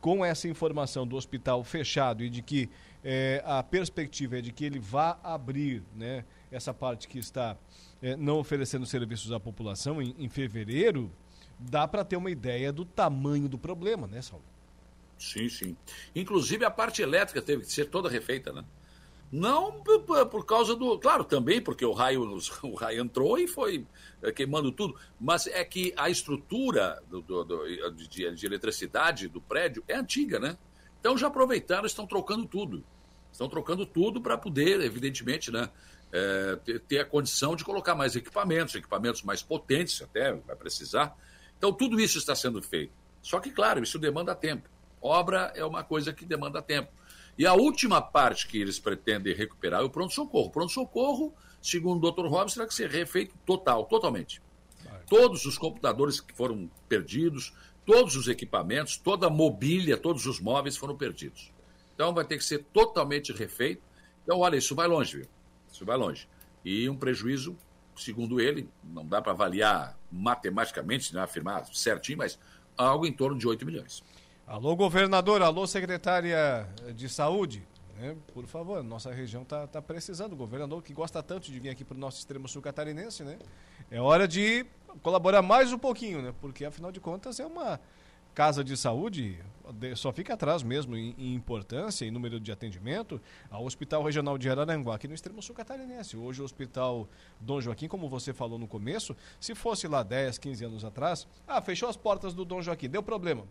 com 0.01 0.25
essa 0.25 0.49
informação 0.49 1.07
do 1.07 1.17
hospital 1.17 1.63
fechado 1.65 2.23
e 2.23 2.31
de 2.31 2.41
que 2.43 2.71
é, 3.09 3.41
a 3.47 3.63
perspectiva 3.63 4.39
é 4.39 4.41
de 4.41 4.51
que 4.51 4.65
ele 4.65 4.81
vá 4.81 5.17
abrir 5.23 5.81
né, 5.95 6.25
essa 6.51 6.75
parte 6.75 7.07
que 7.07 7.21
está 7.21 7.57
é, 8.03 8.17
não 8.17 8.41
oferecendo 8.41 8.85
serviços 8.85 9.31
à 9.31 9.39
população 9.39 10.03
em, 10.03 10.13
em 10.19 10.29
fevereiro, 10.29 11.09
dá 11.57 11.87
para 11.87 12.05
ter 12.05 12.17
uma 12.17 12.33
ideia 12.33 12.73
do 12.73 12.85
tamanho 12.85 13.49
do 13.49 13.57
problema, 13.57 14.09
né, 14.09 14.21
Saulo? 14.21 14.45
Sim, 15.17 15.49
sim. 15.49 15.77
Inclusive 16.17 16.65
a 16.65 16.71
parte 16.71 17.01
elétrica 17.01 17.41
teve 17.41 17.63
que 17.63 17.73
ser 17.73 17.85
toda 17.85 18.09
refeita, 18.09 18.53
né? 18.53 18.65
Não 19.31 19.81
por 20.29 20.45
causa 20.45 20.75
do. 20.75 20.99
Claro, 20.99 21.23
também 21.23 21.61
porque 21.61 21.85
o 21.85 21.93
raio, 21.93 22.23
o 22.63 22.75
raio 22.75 23.05
entrou 23.05 23.39
e 23.39 23.47
foi 23.47 23.87
é, 24.21 24.33
queimando 24.33 24.73
tudo, 24.73 24.97
mas 25.21 25.47
é 25.47 25.65
que 25.65 25.95
a 25.97 26.11
estrutura 26.11 27.01
do, 27.09 27.23
do, 27.23 27.45
do 27.45 27.93
de, 27.93 28.35
de, 28.35 28.47
eletricidade 28.47 29.29
do 29.29 29.41
prédio 29.41 29.85
é 29.87 29.95
antiga, 29.95 30.41
né? 30.41 30.59
Então 30.99 31.17
já 31.17 31.29
aproveitaram, 31.29 31.87
estão 31.87 32.05
trocando 32.05 32.47
tudo. 32.47 32.85
Estão 33.37 33.51
trocando 33.51 33.85
tudo 33.85 34.19
para 34.19 34.39
poder, 34.39 34.81
evidentemente, 34.81 35.51
né, 35.51 35.69
é, 36.11 36.57
ter, 36.65 36.81
ter, 36.81 36.99
a 37.01 37.05
condição 37.05 37.55
de 37.55 37.63
colocar 37.63 37.95
mais 37.95 38.17
equipamentos, 38.17 38.75
equipamentos 38.75 39.23
mais 39.23 39.43
potentes 39.43 40.01
até, 40.01 40.33
vai 40.33 40.57
precisar. 40.57 41.15
Então, 41.59 41.71
tudo 41.71 42.01
isso 42.01 42.17
está 42.17 42.35
sendo 42.35 42.63
feito. 42.63 42.95
Só 43.21 43.39
que, 43.39 43.51
claro, 43.51 43.83
isso 43.83 43.99
demanda 43.99 44.35
tempo. 44.35 44.71
Obra 45.03 45.53
é 45.55 45.63
uma 45.67 45.85
coisa 45.85 46.15
que 46.15 46.25
demanda 46.25 46.63
tempo. 46.63 46.91
E 47.37 47.45
a 47.45 47.53
última 47.53 48.01
parte 48.01 48.49
que 48.49 48.59
eles 48.59 48.79
pretendem 48.79 49.35
recuperar 49.35 49.83
é 49.83 49.85
o 49.85 49.91
pronto-socorro. 49.91 50.47
O 50.47 50.51
pronto-socorro, 50.51 51.35
segundo 51.61 52.07
o 52.07 52.11
Dr. 52.11 52.25
Robson, 52.29 52.55
terá 52.55 52.67
que 52.67 52.75
ser 52.75 52.89
refeito 52.89 53.35
total, 53.45 53.85
totalmente. 53.85 54.41
Todos 55.07 55.45
os 55.45 55.59
computadores 55.59 56.23
que 56.23 56.35
foram 56.35 56.71
perdidos, 56.89 57.53
todos 57.85 58.17
os 58.17 58.29
equipamentos, 58.29 58.97
toda 58.97 59.27
a 59.27 59.31
mobília, 59.31 59.99
todos 59.99 60.25
os 60.25 60.41
móveis 60.41 60.75
foram 60.75 60.97
perdidos. 60.97 61.55
Então 61.97 62.13
vai 62.13 62.25
ter 62.25 62.37
que 62.37 62.45
ser 62.45 62.63
totalmente 62.75 63.33
refeito. 63.33 63.83
Então, 64.23 64.41
olha, 64.41 64.57
isso 64.57 64.75
vai 64.75 64.87
longe, 64.87 65.17
viu? 65.17 65.27
Isso 65.73 65.85
vai 65.85 65.97
longe. 65.97 66.29
E 66.63 66.89
um 66.91 66.97
prejuízo, 66.97 67.57
segundo 67.97 68.39
ele, 68.39 68.69
não 68.85 69.05
dá 69.05 69.23
para 69.23 69.33
avaliar 69.33 69.99
matematicamente, 70.13 71.15
né, 71.15 71.23
afirmar 71.23 71.65
certinho, 71.73 72.19
mas 72.19 72.39
algo 72.77 73.07
em 73.07 73.13
torno 73.13 73.39
de 73.39 73.49
8 73.49 73.65
milhões. 73.65 74.05
Alô, 74.47 74.77
governador, 74.77 75.41
alô, 75.41 75.67
secretária 75.67 76.69
de 76.95 77.09
saúde. 77.09 77.67
Né? 77.99 78.15
Por 78.35 78.47
favor, 78.47 78.83
nossa 78.83 79.11
região 79.11 79.43
está 79.43 79.67
tá 79.67 79.81
precisando. 79.81 80.35
O 80.35 80.37
governador 80.37 80.83
que 80.83 80.93
gosta 80.93 81.23
tanto 81.23 81.51
de 81.51 81.59
vir 81.59 81.71
aqui 81.71 81.83
para 81.83 81.97
o 81.97 81.99
nosso 81.99 82.19
extremo 82.19 82.47
sul 82.47 82.61
catarinense, 82.61 83.25
né? 83.25 83.39
É 83.91 84.01
hora 84.01 84.29
de 84.29 84.67
colaborar 85.03 85.41
mais 85.41 85.73
um 85.73 85.79
pouquinho, 85.79 86.21
né? 86.21 86.35
Porque 86.41 86.65
afinal 86.65 86.93
de 86.93 87.01
contas 87.01 87.41
é 87.41 87.47
uma 87.47 87.81
casa 88.37 88.63
de 88.63 88.77
saúde 88.77 89.43
só 89.97 90.13
fica 90.13 90.35
atrás 90.35 90.63
mesmo 90.63 90.95
em, 90.95 91.15
em 91.17 91.33
importância 91.33 92.05
e 92.05 92.11
número 92.11 92.39
de 92.39 92.53
atendimento 92.53 93.19
ao 93.51 93.65
Hospital 93.65 94.03
Regional 94.03 94.37
de 94.37 94.51
Araranguá, 94.51 94.95
aqui 94.95 95.09
no 95.09 95.15
extremo 95.15 95.41
sul 95.41 95.55
catarinense. 95.55 96.19
Hoje 96.19 96.43
o 96.43 96.45
Hospital 96.45 97.09
Dom 97.41 97.63
Joaquim, 97.63 97.89
como 97.89 98.11
você 98.11 98.35
falou 98.35 98.59
no 98.59 98.69
começo, 98.69 99.17
se 99.41 99.55
fosse 99.55 99.89
lá 99.89 100.03
10, 100.03 100.37
15 100.37 100.65
anos 100.67 100.85
atrás, 100.85 101.27
ah, 101.49 101.63
fechou 101.63 101.89
as 101.89 101.97
portas 101.97 102.35
do 102.35 102.45
Dom 102.45 102.61
Joaquim, 102.61 102.91
deu 102.91 103.03
problema. 103.03 103.43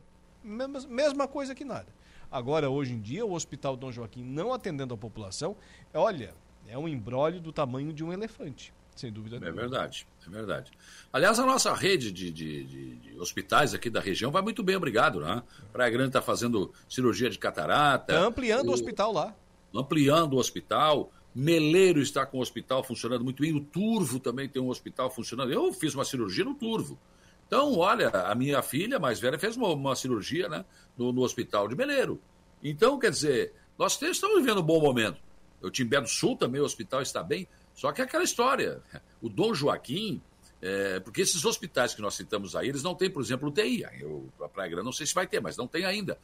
Mesma 0.43 1.27
coisa 1.27 1.55
que 1.55 1.65
nada. 1.65 1.87
Agora, 2.31 2.69
hoje 2.69 2.93
em 2.93 3.01
dia, 3.01 3.25
o 3.25 3.33
Hospital 3.33 3.75
Dom 3.75 3.91
Joaquim 3.91 4.23
não 4.23 4.53
atendendo 4.53 4.93
a 4.93 4.97
população, 4.97 5.57
olha, 5.95 6.35
é 6.67 6.77
um 6.77 6.87
embrólio 6.87 7.41
do 7.41 7.51
tamanho 7.51 7.91
de 7.91 8.03
um 8.03 8.13
elefante. 8.13 8.71
Sem 8.95 9.11
dúvida 9.11 9.35
é 9.35 9.39
nenhuma. 9.39 9.59
É 9.59 9.63
verdade, 9.63 10.07
é 10.25 10.29
verdade. 10.29 10.71
Aliás, 11.11 11.37
a 11.37 11.45
nossa 11.45 11.73
rede 11.73 12.11
de, 12.11 12.31
de, 12.31 12.63
de, 12.63 12.95
de 12.95 13.19
hospitais 13.19 13.73
aqui 13.73 13.89
da 13.89 13.99
região 13.99 14.31
vai 14.31 14.41
muito 14.41 14.63
bem, 14.63 14.75
obrigado. 14.75 15.19
Né? 15.19 15.43
Praia 15.73 15.91
Grande 15.91 16.09
está 16.09 16.21
fazendo 16.21 16.73
cirurgia 16.89 17.29
de 17.29 17.37
catarata. 17.37 18.13
Está 18.13 18.25
ampliando 18.25 18.67
o, 18.67 18.71
o 18.71 18.73
hospital 18.73 19.11
lá. 19.11 19.35
Ampliando 19.73 20.33
o 20.33 20.37
hospital. 20.37 21.11
Meleiro 21.35 21.99
está 21.99 22.25
com 22.25 22.37
o 22.37 22.41
hospital 22.41 22.81
funcionando 22.81 23.25
muito 23.25 23.41
bem. 23.41 23.53
O 23.53 23.59
Turvo 23.59 24.21
também 24.21 24.47
tem 24.47 24.61
um 24.61 24.69
hospital 24.69 25.11
funcionando. 25.11 25.51
Eu 25.51 25.73
fiz 25.73 25.93
uma 25.93 26.05
cirurgia 26.05 26.45
no 26.45 26.55
Turvo. 26.55 26.97
Então, 27.45 27.77
olha, 27.77 28.09
a 28.09 28.33
minha 28.33 28.61
filha 28.61 28.97
mais 28.97 29.19
velha 29.19 29.37
fez 29.37 29.57
uma, 29.57 29.67
uma 29.67 29.95
cirurgia 29.95 30.47
né, 30.47 30.65
no, 30.97 31.11
no, 31.11 31.21
hospital 31.21 31.67
de 31.67 31.75
Meleiro. 31.75 32.21
Então, 32.63 32.97
quer 32.97 33.11
dizer, 33.11 33.53
nós 33.77 34.01
estamos 34.01 34.41
vivendo 34.41 34.61
um 34.61 34.63
bom 34.63 34.79
momento. 34.79 35.19
O 35.61 35.69
Timbé 35.69 35.99
do 35.99 36.07
Sul 36.07 36.35
também, 36.35 36.61
o 36.61 36.63
hospital 36.65 37.01
está 37.01 37.21
bem. 37.21 37.47
Só 37.75 37.91
que 37.91 38.01
é 38.01 38.05
aquela 38.05 38.23
história. 38.23 38.81
O 39.21 39.29
Dom 39.29 39.53
Joaquim, 39.53 40.21
é, 40.61 40.99
porque 41.01 41.21
esses 41.21 41.43
hospitais 41.43 41.93
que 41.93 42.01
nós 42.01 42.15
citamos 42.15 42.55
aí, 42.55 42.69
eles 42.69 42.81
não 42.81 42.95
têm, 42.95 43.09
por 43.09 43.21
exemplo, 43.21 43.49
UTI. 43.49 43.85
Eu, 43.99 44.31
a 44.41 44.47
Praia 44.47 44.71
Grande 44.71 44.85
não 44.85 44.93
sei 44.93 45.05
se 45.05 45.13
vai 45.13 45.27
ter, 45.27 45.41
mas 45.41 45.57
não 45.57 45.67
tem 45.67 45.85
ainda. 45.85 46.17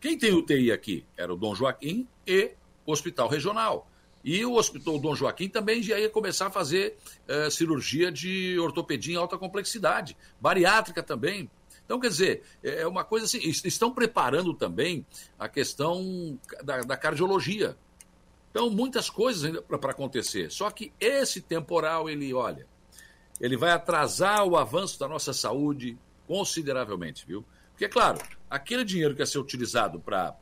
Quem 0.00 0.16
tem 0.16 0.32
UTI 0.32 0.70
aqui 0.70 1.04
era 1.16 1.32
o 1.32 1.36
Dom 1.36 1.54
Joaquim 1.54 2.06
e 2.26 2.52
o 2.86 2.92
Hospital 2.92 3.28
Regional. 3.28 3.90
E 4.22 4.44
o 4.44 4.54
Hospital 4.54 4.98
Dom 4.98 5.14
Joaquim 5.14 5.48
também 5.48 5.82
já 5.82 5.98
ia 5.98 6.10
começar 6.10 6.48
a 6.48 6.50
fazer 6.50 6.96
é, 7.26 7.48
cirurgia 7.48 8.12
de 8.12 8.58
ortopedia 8.58 9.14
em 9.14 9.16
alta 9.16 9.38
complexidade, 9.38 10.16
bariátrica 10.40 11.02
também. 11.02 11.50
Então, 11.84 11.98
quer 11.98 12.08
dizer, 12.08 12.42
é 12.62 12.86
uma 12.86 13.02
coisa 13.02 13.24
assim, 13.24 13.38
estão 13.64 13.90
preparando 13.90 14.52
também 14.52 15.06
a 15.38 15.48
questão 15.48 16.38
da, 16.62 16.82
da 16.82 16.96
cardiologia. 16.98 17.78
Então, 18.50 18.70
muitas 18.70 19.10
coisas 19.10 19.44
ainda 19.44 19.62
para 19.62 19.90
acontecer. 19.90 20.50
Só 20.50 20.70
que 20.70 20.92
esse 20.98 21.40
temporal, 21.40 22.08
ele, 22.08 22.32
olha, 22.32 22.66
ele 23.40 23.56
vai 23.56 23.70
atrasar 23.70 24.44
o 24.44 24.56
avanço 24.56 24.98
da 24.98 25.06
nossa 25.06 25.32
saúde 25.32 25.98
consideravelmente, 26.26 27.26
viu? 27.26 27.44
Porque, 27.70 27.88
claro, 27.88 28.18
aquele 28.50 28.84
dinheiro 28.84 29.14
que 29.14 29.22
ia 29.22 29.26
ser 29.26 29.38
utilizado 29.38 30.00
para 30.00 30.36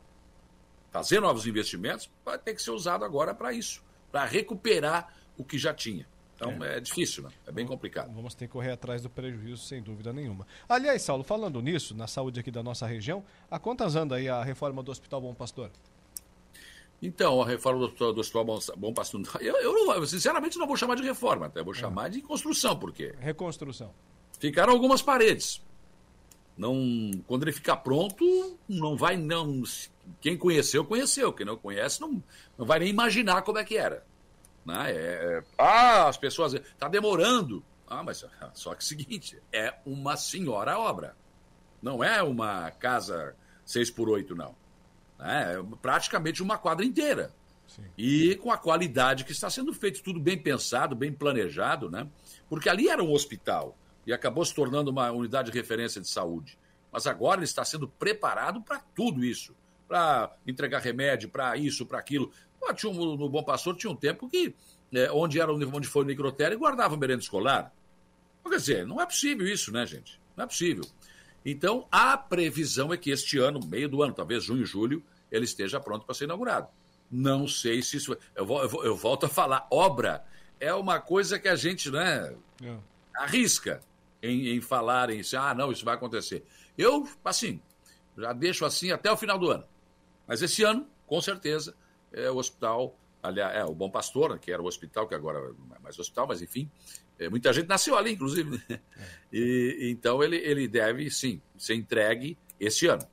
fazer 0.90 1.20
novos 1.20 1.46
investimentos 1.46 2.10
vai 2.24 2.38
ter 2.38 2.54
que 2.54 2.62
ser 2.62 2.70
usado 2.70 3.04
agora 3.04 3.34
para 3.34 3.52
isso, 3.52 3.82
para 4.10 4.24
recuperar 4.24 5.14
o 5.36 5.44
que 5.44 5.58
já 5.58 5.74
tinha. 5.74 6.06
Então 6.34 6.64
é, 6.64 6.76
é 6.76 6.80
difícil, 6.80 7.22
né? 7.22 7.30
é 7.46 7.52
bem 7.52 7.66
complicado. 7.66 8.12
Vamos 8.14 8.34
ter 8.34 8.46
que 8.46 8.52
correr 8.52 8.72
atrás 8.72 9.02
do 9.02 9.08
prejuízo, 9.08 9.62
sem 9.64 9.82
dúvida 9.82 10.12
nenhuma. 10.12 10.46
Aliás, 10.68 11.02
Saulo, 11.02 11.24
falando 11.24 11.60
nisso, 11.62 11.94
na 11.94 12.06
saúde 12.06 12.40
aqui 12.40 12.50
da 12.50 12.62
nossa 12.62 12.86
região, 12.86 13.24
a 13.50 13.58
quantas 13.58 13.96
anda 13.96 14.16
aí 14.16 14.28
a 14.28 14.42
reforma 14.42 14.82
do 14.82 14.90
Hospital 14.90 15.20
Bom 15.20 15.34
Pastor? 15.34 15.70
Então, 17.00 17.42
a 17.42 17.46
reforma 17.46 17.88
do, 17.88 18.12
do 18.12 18.20
Hospital 18.20 18.44
Bom, 18.44 18.58
Bom 18.76 18.92
Pastor. 18.92 19.20
Eu, 19.40 19.54
eu, 19.56 20.06
sinceramente 20.06 20.58
não 20.58 20.66
vou 20.66 20.76
chamar 20.76 20.94
de 20.96 21.02
reforma, 21.02 21.46
até 21.46 21.62
vou 21.62 21.74
é. 21.74 21.76
chamar 21.76 22.08
de 22.08 22.22
construção, 22.22 22.78
porque. 22.78 23.14
Reconstrução. 23.18 23.92
Ficaram 24.38 24.72
algumas 24.72 25.02
paredes. 25.02 25.62
Não, 26.56 27.10
quando 27.26 27.42
ele 27.42 27.52
ficar 27.52 27.76
pronto, 27.76 28.58
não 28.68 28.96
vai 28.96 29.16
não. 29.16 29.62
Quem 30.20 30.38
conheceu, 30.38 30.84
conheceu. 30.84 31.32
Quem 31.32 31.44
não 31.44 31.56
conhece, 31.56 32.00
não, 32.00 32.22
não 32.56 32.64
vai 32.64 32.78
nem 32.78 32.88
imaginar 32.88 33.42
como 33.42 33.58
é 33.58 33.64
que 33.64 33.76
era. 33.76 34.06
Né? 34.64 34.90
É, 34.90 34.94
é, 34.94 35.44
ah, 35.58 36.08
as 36.08 36.16
pessoas. 36.16 36.54
Está 36.54 36.88
demorando. 36.88 37.62
Ah, 37.86 38.02
mas 38.02 38.24
só 38.54 38.70
que 38.70 38.82
é 38.82 38.84
o 38.84 38.86
seguinte: 38.86 39.38
é 39.52 39.74
uma 39.84 40.16
senhora 40.16 40.78
obra. 40.78 41.14
Não 41.82 42.02
é 42.02 42.22
uma 42.22 42.70
casa 42.70 43.36
6 43.66 43.90
por 43.90 44.08
8 44.08 44.34
não. 44.34 44.54
É 45.20 45.62
praticamente 45.80 46.42
uma 46.42 46.58
quadra 46.58 46.84
inteira. 46.84 47.32
Sim. 47.66 47.82
E 47.96 48.36
com 48.36 48.52
a 48.52 48.56
qualidade 48.56 49.24
que 49.24 49.32
está 49.32 49.50
sendo 49.50 49.72
feito, 49.72 50.02
tudo 50.02 50.20
bem 50.20 50.38
pensado, 50.38 50.94
bem 50.94 51.12
planejado, 51.12 51.90
né? 51.90 52.06
Porque 52.48 52.68
ali 52.68 52.88
era 52.88 53.02
um 53.02 53.12
hospital 53.12 53.76
e 54.06 54.12
acabou 54.12 54.44
se 54.44 54.54
tornando 54.54 54.90
uma 54.90 55.10
unidade 55.10 55.50
de 55.50 55.58
referência 55.58 56.00
de 56.00 56.08
saúde. 56.08 56.58
Mas 56.92 57.06
agora 57.06 57.38
ele 57.38 57.44
está 57.44 57.64
sendo 57.64 57.88
preparado 57.88 58.62
para 58.62 58.78
tudo 58.94 59.24
isso 59.24 59.54
para 59.86 60.34
entregar 60.46 60.80
remédio, 60.80 61.28
para 61.28 61.56
isso, 61.56 61.86
para 61.86 61.98
aquilo. 61.98 62.30
Tinha 62.74 62.90
um, 62.90 63.16
no 63.16 63.28
Bom 63.28 63.42
Pastor 63.42 63.76
tinha 63.76 63.90
um 63.90 63.96
tempo 63.96 64.28
que, 64.28 64.54
é, 64.92 65.10
onde, 65.12 65.40
era, 65.40 65.52
onde 65.52 65.86
foi 65.86 66.02
o 66.02 66.06
necrotério, 66.06 66.58
guardava 66.58 66.96
merenda 66.96 67.22
escolar. 67.22 67.72
Quer 68.42 68.56
dizer, 68.56 68.86
não 68.86 69.00
é 69.00 69.06
possível 69.06 69.46
isso, 69.46 69.72
né, 69.72 69.86
gente? 69.86 70.20
Não 70.36 70.44
é 70.44 70.46
possível. 70.46 70.84
Então, 71.48 71.86
a 71.92 72.18
previsão 72.18 72.92
é 72.92 72.96
que 72.96 73.12
este 73.12 73.38
ano, 73.38 73.60
meio 73.64 73.88
do 73.88 74.02
ano, 74.02 74.12
talvez 74.12 74.42
junho, 74.42 74.66
julho, 74.66 75.00
ele 75.30 75.44
esteja 75.44 75.78
pronto 75.78 76.04
para 76.04 76.12
ser 76.12 76.24
inaugurado. 76.24 76.66
Não 77.08 77.46
sei 77.46 77.80
se 77.82 77.98
isso. 77.98 78.16
Eu, 78.34 78.44
vou, 78.44 78.62
eu, 78.62 78.68
vou, 78.68 78.84
eu, 78.84 78.96
volto 78.96 79.26
a 79.26 79.28
falar, 79.28 79.64
obra 79.70 80.24
é 80.58 80.74
uma 80.74 80.98
coisa 80.98 81.38
que 81.38 81.46
a 81.46 81.54
gente 81.54 81.88
né, 81.88 82.34
é. 82.60 82.76
arrisca 83.14 83.80
em, 84.20 84.56
em 84.56 84.60
falar 84.60 85.08
em 85.08 85.22
ah, 85.38 85.54
não, 85.54 85.70
isso 85.70 85.84
vai 85.84 85.94
acontecer. 85.94 86.44
Eu, 86.76 87.08
assim, 87.24 87.60
já 88.18 88.32
deixo 88.32 88.64
assim 88.64 88.90
até 88.90 89.08
o 89.12 89.16
final 89.16 89.38
do 89.38 89.48
ano. 89.48 89.64
Mas 90.26 90.42
esse 90.42 90.64
ano, 90.64 90.84
com 91.06 91.20
certeza, 91.20 91.76
é 92.12 92.28
o 92.28 92.38
hospital, 92.38 92.98
aliás, 93.22 93.56
é 93.56 93.64
o 93.64 93.72
Bom 93.72 93.88
Pastor, 93.88 94.36
que 94.40 94.50
era 94.50 94.60
o 94.60 94.66
hospital, 94.66 95.06
que 95.06 95.14
agora 95.14 95.38
não 95.40 95.76
é 95.76 95.78
mais 95.78 95.96
hospital, 95.96 96.26
mas 96.26 96.42
enfim, 96.42 96.68
é, 96.68 97.05
muita 97.30 97.52
gente 97.52 97.66
nasceu 97.66 97.96
ali, 97.96 98.12
inclusive. 98.12 98.62
Né? 98.68 98.80
E, 99.32 99.88
então 99.90 100.22
ele, 100.22 100.36
ele 100.36 100.68
deve, 100.68 101.10
sim, 101.10 101.40
ser 101.56 101.74
entregue 101.74 102.38
esse 102.60 102.86
ano. 102.86 103.06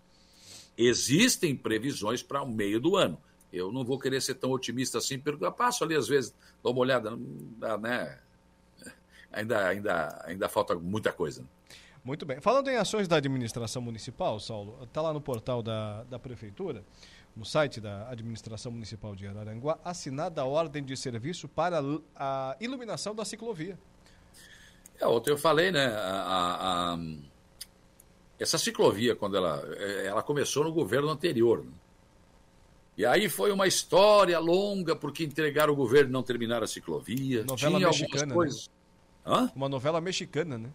Existem 0.77 1.55
previsões 1.55 2.21
para 2.21 2.41
o 2.41 2.49
meio 2.49 2.79
do 2.79 2.95
ano. 2.95 3.21
Eu 3.51 3.71
não 3.71 3.83
vou 3.83 3.99
querer 3.99 4.21
ser 4.21 4.35
tão 4.35 4.51
otimista 4.51 4.97
assim, 4.97 5.19
porque 5.19 5.45
eu 5.45 5.51
passo 5.51 5.83
ali 5.83 5.95
às 5.95 6.07
vezes, 6.07 6.33
dou 6.61 6.71
uma 6.71 6.81
olhada, 6.81 7.11
né? 7.79 8.19
Ainda, 9.31 9.67
ainda, 9.67 10.23
ainda 10.25 10.49
falta 10.49 10.75
muita 10.75 11.11
coisa. 11.11 11.41
Né? 11.41 11.47
Muito 12.03 12.25
bem. 12.25 12.41
Falando 12.41 12.69
em 12.69 12.75
ações 12.75 13.07
da 13.07 13.15
administração 13.15 13.81
municipal, 13.81 14.39
Saulo, 14.39 14.83
está 14.83 15.01
lá 15.01 15.13
no 15.13 15.21
portal 15.21 15.63
da, 15.63 16.03
da 16.03 16.19
Prefeitura, 16.19 16.83
no 17.35 17.45
site 17.45 17.79
da 17.79 18.09
Administração 18.09 18.71
Municipal 18.71 19.15
de 19.15 19.25
Araranguá, 19.25 19.79
assinada 19.83 20.41
a 20.41 20.45
ordem 20.45 20.83
de 20.83 20.97
serviço 20.97 21.47
para 21.47 21.81
a 22.15 22.57
iluminação 22.59 23.15
da 23.15 23.23
ciclovia. 23.23 23.79
É, 24.99 25.07
ontem 25.07 25.31
eu 25.31 25.37
falei, 25.37 25.71
né? 25.71 25.87
A, 25.87 26.93
a, 26.93 26.99
essa 28.39 28.57
ciclovia, 28.57 29.15
quando 29.15 29.37
ela, 29.37 29.63
é, 29.77 30.07
ela 30.07 30.21
começou 30.21 30.63
no 30.63 30.71
governo 30.71 31.09
anterior. 31.09 31.63
Né? 31.63 31.71
E 32.97 33.05
aí 33.05 33.27
foi 33.27 33.51
uma 33.51 33.67
história 33.67 34.37
longa, 34.39 34.95
porque 34.95 35.23
entregaram 35.23 35.73
o 35.73 35.75
governo 35.75 36.09
e 36.09 36.13
não 36.13 36.23
terminaram 36.23 36.63
a 36.63 36.67
ciclovia. 36.67 37.43
Novela 37.43 37.77
Tinha 37.77 37.87
mexicana. 37.87 38.25
Né? 38.27 38.33
Coisas... 38.33 38.69
Né? 39.25 39.51
Uma 39.55 39.69
novela 39.69 39.99
mexicana, 39.99 40.57
né? 40.57 40.69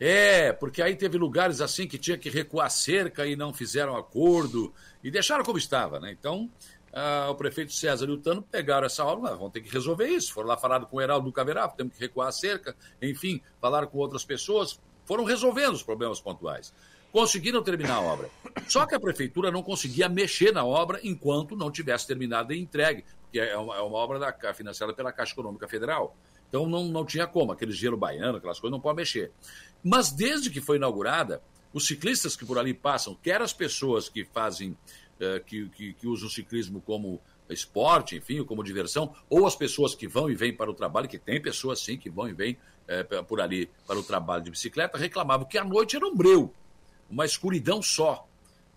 É, 0.00 0.52
porque 0.52 0.80
aí 0.80 0.94
teve 0.94 1.18
lugares 1.18 1.60
assim 1.60 1.88
que 1.88 1.98
tinha 1.98 2.16
que 2.16 2.30
recuar 2.30 2.66
a 2.66 2.70
cerca 2.70 3.26
e 3.26 3.34
não 3.34 3.52
fizeram 3.52 3.96
acordo 3.96 4.72
e 5.02 5.10
deixaram 5.10 5.44
como 5.44 5.58
estava, 5.58 5.98
né? 5.98 6.12
Então, 6.12 6.48
ah, 6.92 7.28
o 7.30 7.34
prefeito 7.34 7.72
César 7.72 8.06
e 8.06 8.10
o 8.10 8.18
Tano 8.18 8.42
pegaram 8.42 8.86
essa 8.86 9.04
obra, 9.04 9.34
vão 9.36 9.50
ter 9.50 9.60
que 9.60 9.70
resolver 9.70 10.06
isso. 10.08 10.32
Foram 10.32 10.48
lá 10.48 10.56
falar 10.56 10.80
com 10.86 10.96
o 10.96 11.00
Heraldo 11.00 11.26
do 11.26 11.32
Caverá, 11.32 11.68
temos 11.68 11.94
que 11.94 12.00
recuar 12.00 12.28
a 12.28 12.32
cerca, 12.32 12.76
enfim, 13.00 13.40
falaram 13.60 13.86
com 13.86 13.98
outras 13.98 14.24
pessoas, 14.24 14.80
foram 15.04 15.24
resolvendo 15.24 15.74
os 15.74 15.82
problemas 15.82 16.20
pontuais. 16.20 16.72
Conseguiram 17.10 17.62
terminar 17.62 17.96
a 17.96 18.00
obra. 18.00 18.28
Só 18.68 18.84
que 18.84 18.94
a 18.94 19.00
prefeitura 19.00 19.50
não 19.50 19.62
conseguia 19.62 20.08
mexer 20.08 20.52
na 20.52 20.64
obra 20.64 21.00
enquanto 21.02 21.56
não 21.56 21.70
tivesse 21.70 22.06
terminado 22.06 22.52
e 22.52 22.60
entregue, 22.60 23.04
porque 23.22 23.38
é 23.38 23.56
uma, 23.56 23.76
é 23.76 23.80
uma 23.80 23.96
obra 23.96 24.18
da, 24.18 24.54
financiada 24.54 24.92
pela 24.92 25.12
Caixa 25.12 25.32
Econômica 25.32 25.66
Federal. 25.66 26.14
Então 26.48 26.66
não, 26.66 26.84
não 26.84 27.04
tinha 27.04 27.26
como, 27.26 27.52
aquele 27.52 27.72
gelo 27.72 27.96
baiano, 27.96 28.38
aquelas 28.38 28.58
coisas, 28.58 28.72
não 28.72 28.80
pode 28.80 28.96
mexer. 28.96 29.32
Mas 29.82 30.10
desde 30.10 30.50
que 30.50 30.60
foi 30.60 30.76
inaugurada, 30.76 31.42
os 31.72 31.86
ciclistas 31.86 32.34
que 32.34 32.44
por 32.44 32.58
ali 32.58 32.72
passam, 32.72 33.14
quer 33.14 33.40
as 33.42 33.52
pessoas 33.52 34.08
que 34.08 34.24
fazem, 34.24 34.76
uh, 35.20 35.42
que, 35.44 35.68
que, 35.70 35.92
que, 35.94 36.06
usam 36.06 36.28
o 36.28 36.30
ciclismo 36.30 36.80
como 36.80 37.20
esporte, 37.48 38.16
enfim, 38.16 38.44
como 38.44 38.62
diversão, 38.62 39.14
ou 39.28 39.46
as 39.46 39.56
pessoas 39.56 39.94
que 39.94 40.06
vão 40.06 40.30
e 40.30 40.34
vêm 40.34 40.54
para 40.54 40.70
o 40.70 40.74
trabalho, 40.74 41.08
que 41.08 41.18
tem 41.18 41.40
pessoas 41.40 41.80
sim 41.80 41.96
que 41.96 42.10
vão 42.10 42.28
e 42.28 42.32
vêm 42.32 42.58
uh, 42.88 43.24
por 43.24 43.40
ali 43.40 43.70
para 43.86 43.98
o 43.98 44.02
trabalho 44.02 44.42
de 44.42 44.50
bicicleta, 44.50 44.98
reclamavam 44.98 45.46
que 45.46 45.58
a 45.58 45.64
noite 45.64 45.96
era 45.96 46.06
um 46.06 46.14
breu, 46.14 46.52
uma 47.08 47.24
escuridão 47.24 47.80
só. 47.80 48.28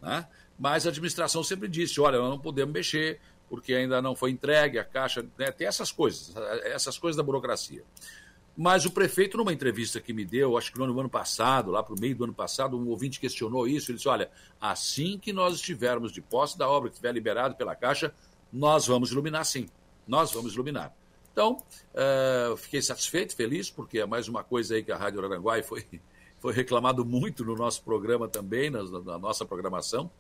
Né? 0.02 0.28
Mas 0.58 0.86
a 0.86 0.90
administração 0.90 1.44
sempre 1.44 1.68
disse: 1.68 2.00
olha, 2.00 2.20
nós 2.20 2.30
não 2.30 2.40
podemos 2.40 2.74
mexer, 2.74 3.20
porque 3.50 3.74
ainda 3.74 4.02
não 4.02 4.16
foi 4.16 4.32
entregue 4.32 4.80
a 4.80 4.84
caixa, 4.84 5.26
né? 5.38 5.52
tem 5.52 5.68
essas 5.68 5.92
coisas, 5.92 6.34
essas 6.64 6.98
coisas 6.98 7.18
da 7.18 7.24
burocracia. 7.24 7.84
Mas 8.56 8.86
o 8.86 8.92
prefeito, 8.92 9.38
numa 9.38 9.54
entrevista 9.54 10.02
que 10.02 10.12
me 10.12 10.26
deu, 10.26 10.58
acho 10.58 10.72
que 10.72 10.78
no 10.78 11.00
ano 11.00 11.10
passado, 11.10 11.72
lá 11.72 11.82
para 11.82 11.96
o 11.96 12.00
meio 12.00 12.16
do 12.16 12.26
ano 12.26 12.34
passado, 12.34 12.78
um 12.78 12.90
ouvinte 12.90 13.20
questionou 13.20 13.68
isso. 13.68 13.92
Ele 13.92 13.98
disse: 13.98 14.10
Olha, 14.10 14.30
assim 14.60 15.18
que 15.18 15.32
nós 15.32 15.56
estivermos 15.56 16.12
de 16.12 16.22
posse 16.22 16.58
da 16.58 16.70
obra, 16.70 16.90
que 16.90 16.96
estiver 16.96 17.14
liberado 17.14 17.56
pela 17.56 17.76
Caixa, 17.76 18.14
nós 18.52 18.86
vamos 18.86 19.12
iluminar 19.12 19.46
sim. 19.46 19.68
Nós 20.06 20.32
vamos 20.34 20.54
iluminar. 20.54 20.94
Então, 21.32 21.58
uh, 21.94 22.58
fiquei 22.58 22.82
satisfeito, 22.82 23.36
feliz, 23.36 23.70
porque 23.70 24.00
é 24.00 24.06
mais 24.06 24.28
uma 24.28 24.44
coisa 24.44 24.76
aí 24.76 24.84
que 24.84 24.92
a 24.92 24.98
Rádio 24.98 25.24
Aranguai 25.24 25.64
foi, 25.64 25.86
foi 26.40 26.54
reclamado 26.54 27.06
muito 27.06 27.46
no 27.46 27.56
nosso 27.56 27.82
programa 27.84 28.28
também, 28.28 28.70
na, 28.70 28.84
na, 28.84 29.18
nossa 29.18 29.46
programação, 29.46 30.12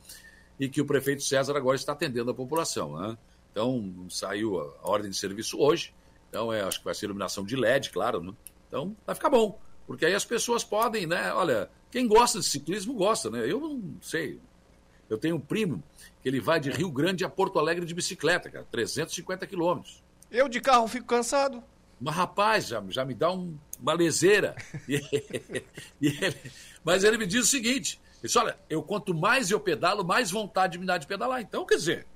e 0.57 0.69
que 0.69 0.79
o 0.79 0.85
prefeito 0.85 1.21
César 1.21 1.57
agora 1.57 1.75
está 1.75 1.91
atendendo 1.91 2.31
a 2.31 2.33
população. 2.33 2.97
Né? 2.97 3.17
Então, 3.51 4.07
saiu 4.09 4.61
a, 4.61 4.73
a 4.83 4.89
ordem 4.89 5.11
de 5.11 5.17
serviço 5.17 5.59
hoje 5.59 5.93
então, 6.31 6.51
é, 6.51 6.61
acho 6.61 6.79
que 6.79 6.85
vai 6.85 6.95
ser 6.95 7.07
iluminação 7.07 7.43
de 7.43 7.57
LED, 7.57 7.89
claro. 7.89 8.23
Né? 8.23 8.33
Então, 8.69 8.95
vai 9.05 9.13
ficar 9.13 9.29
bom. 9.29 9.59
Porque 9.85 10.05
aí 10.05 10.15
as 10.15 10.23
pessoas 10.23 10.63
podem, 10.63 11.05
né? 11.05 11.33
Olha, 11.33 11.69
quem 11.91 12.07
gosta 12.07 12.39
de 12.39 12.45
ciclismo 12.45 12.93
gosta, 12.93 13.29
né? 13.29 13.51
Eu 13.51 13.59
não 13.59 13.97
sei. 14.01 14.39
Eu 15.09 15.17
tenho 15.17 15.35
um 15.35 15.39
primo 15.41 15.83
que 16.23 16.29
ele 16.29 16.39
vai 16.39 16.57
de 16.57 16.71
Rio 16.71 16.89
Grande 16.89 17.25
a 17.25 17.29
Porto 17.29 17.59
Alegre 17.59 17.85
de 17.85 17.93
bicicleta, 17.93 18.49
cara, 18.49 18.65
350 18.71 19.45
quilômetros. 19.45 20.01
Eu 20.31 20.47
de 20.47 20.61
carro 20.61 20.87
fico 20.87 21.05
cansado. 21.05 21.61
Mas, 21.99 22.15
rapaz, 22.15 22.67
já, 22.67 22.81
já 22.87 23.03
me 23.03 23.13
dá 23.13 23.29
um, 23.29 23.57
uma 23.77 23.91
leseira. 23.91 24.55
e, 24.87 25.01
ele, 26.01 26.37
mas 26.81 27.03
ele 27.03 27.17
me 27.17 27.27
diz 27.27 27.43
o 27.43 27.47
seguinte: 27.47 27.99
ele 28.13 28.21
disse, 28.23 28.37
olha, 28.37 28.57
eu 28.69 28.81
quanto 28.81 29.13
mais 29.13 29.51
eu 29.51 29.59
pedalo, 29.59 30.05
mais 30.05 30.31
vontade 30.31 30.79
me 30.79 30.85
dá 30.85 30.97
de 30.97 31.05
pedalar. 31.05 31.41
Então, 31.41 31.65
quer 31.65 31.75
dizer, 31.75 32.07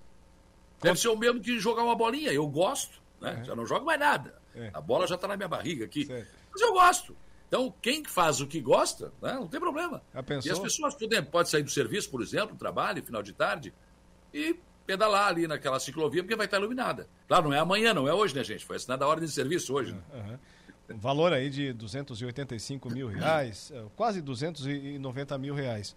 deve 0.82 0.97
ser 0.97 1.09
o 1.09 1.18
mesmo 1.18 1.41
que 1.41 1.59
jogar 1.59 1.84
uma 1.84 1.97
bolinha. 1.97 2.32
Eu 2.32 2.47
gosto. 2.47 3.03
Né? 3.22 3.43
Já 3.45 3.55
não 3.55 3.66
jogo 3.66 3.86
mais 3.86 3.99
nada. 3.99 4.36
É. 4.55 4.72
A 4.74 4.82
bola 4.82 5.07
já 5.07 5.16
está 5.16 5.28
na 5.28 5.36
minha 5.36 5.49
barriga 5.49 5.86
aqui. 5.86 6.05
Certo. 6.05 6.28
Mas 6.51 6.61
eu 6.61 6.74
gosto. 6.74 7.16
Então, 7.47 7.74
quem 7.82 8.03
faz 8.03 8.41
o 8.41 8.47
que 8.47 8.59
gosta, 8.59 9.13
né, 9.22 9.34
não 9.34 9.47
tem 9.47 9.59
problema. 9.59 10.01
E 10.43 10.49
as 10.49 10.59
pessoas 10.59 10.95
podem, 10.95 11.24
pode 11.24 11.49
sair 11.49 11.63
do 11.63 11.70
serviço, 11.70 12.09
por 12.09 12.22
exemplo, 12.22 12.55
trabalho, 12.55 13.03
final 13.03 13.22
de 13.22 13.34
tarde, 13.34 13.74
e 14.34 14.59
pedalar 14.86 15.28
ali 15.28 15.47
naquela 15.47 15.80
ciclovia, 15.80 16.24
porque 16.24 16.36
vai 16.36 16.45
estar 16.45 16.57
iluminada. 16.57 17.07
Claro, 17.28 17.45
não 17.45 17.53
é 17.53 17.59
amanhã, 17.59 17.93
não 17.93 18.07
é 18.07 18.13
hoje, 18.13 18.36
né, 18.36 18.43
gente? 18.43 18.66
Foi 18.66 18.76
assinada 18.76 19.05
a 19.05 19.07
ordem 19.07 19.26
de 19.26 19.32
serviço 19.32 19.74
hoje. 19.74 19.93
Uhum. 20.13 20.38
Um 20.95 20.97
valor 20.97 21.34
aí 21.34 21.49
de 21.49 21.74
285 21.74 22.89
mil 22.91 23.07
reais, 23.07 23.72
é, 23.74 23.84
quase 23.95 24.22
290 24.22 25.38
mil 25.38 25.55
reais. 25.55 25.95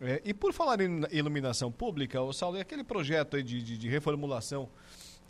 É, 0.00 0.20
e 0.24 0.32
por 0.32 0.52
falar 0.52 0.80
em 0.80 1.02
iluminação 1.10 1.70
pública, 1.70 2.20
o 2.20 2.32
Saulo, 2.32 2.56
e 2.56 2.60
aquele 2.60 2.82
projeto 2.82 3.36
aí 3.36 3.42
de, 3.42 3.62
de, 3.62 3.76
de 3.76 3.88
reformulação 3.88 4.68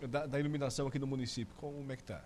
da, 0.08 0.26
da 0.26 0.40
iluminação 0.40 0.86
aqui 0.86 0.98
no 0.98 1.06
município, 1.06 1.54
como 1.56 1.90
é 1.90 1.96
que 1.96 2.02
está? 2.02 2.24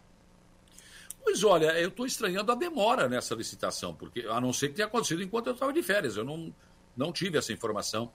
Pois 1.23 1.45
olha, 1.45 1.79
eu 1.79 1.89
estou 1.89 2.07
estranhando 2.07 2.51
a 2.53 2.55
demora 2.55 3.09
nessa 3.09 3.35
licitação, 3.35 3.95
porque 3.95 4.21
a 4.21 4.41
não 4.41 4.53
ser 4.53 4.69
que 4.69 4.75
tenha 4.75 4.87
acontecido 4.87 5.23
enquanto 5.23 5.49
eu 5.49 5.53
estava 5.53 5.73
de 5.73 5.83
férias, 5.83 6.17
eu 6.17 6.25
não, 6.25 6.55
não 6.97 7.13
tive 7.13 7.37
essa 7.37 7.53
informação. 7.53 8.11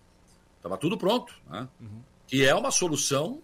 Estava 0.57 0.77
tudo 0.77 0.97
pronto, 0.97 1.33
né? 1.49 1.67
Uhum. 1.79 2.01
que 2.25 2.45
é 2.45 2.55
uma 2.55 2.71
solução 2.71 3.41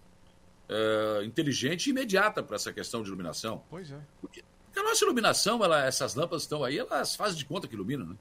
é, 0.68 1.24
inteligente 1.24 1.86
e 1.86 1.90
imediata 1.90 2.42
para 2.42 2.56
essa 2.56 2.72
questão 2.72 3.02
de 3.02 3.08
iluminação. 3.08 3.62
Pois 3.68 3.90
é. 3.92 4.00
Porque, 4.20 4.42
a 4.74 4.82
nossa 4.82 5.04
iluminação, 5.04 5.62
ela, 5.62 5.84
essas 5.84 6.14
lâmpadas 6.14 6.42
estão 6.42 6.64
aí, 6.64 6.78
elas 6.78 7.14
fazem 7.14 7.36
de 7.36 7.44
conta 7.44 7.68
que 7.68 7.74
iluminam, 7.74 8.06
né? 8.06 8.16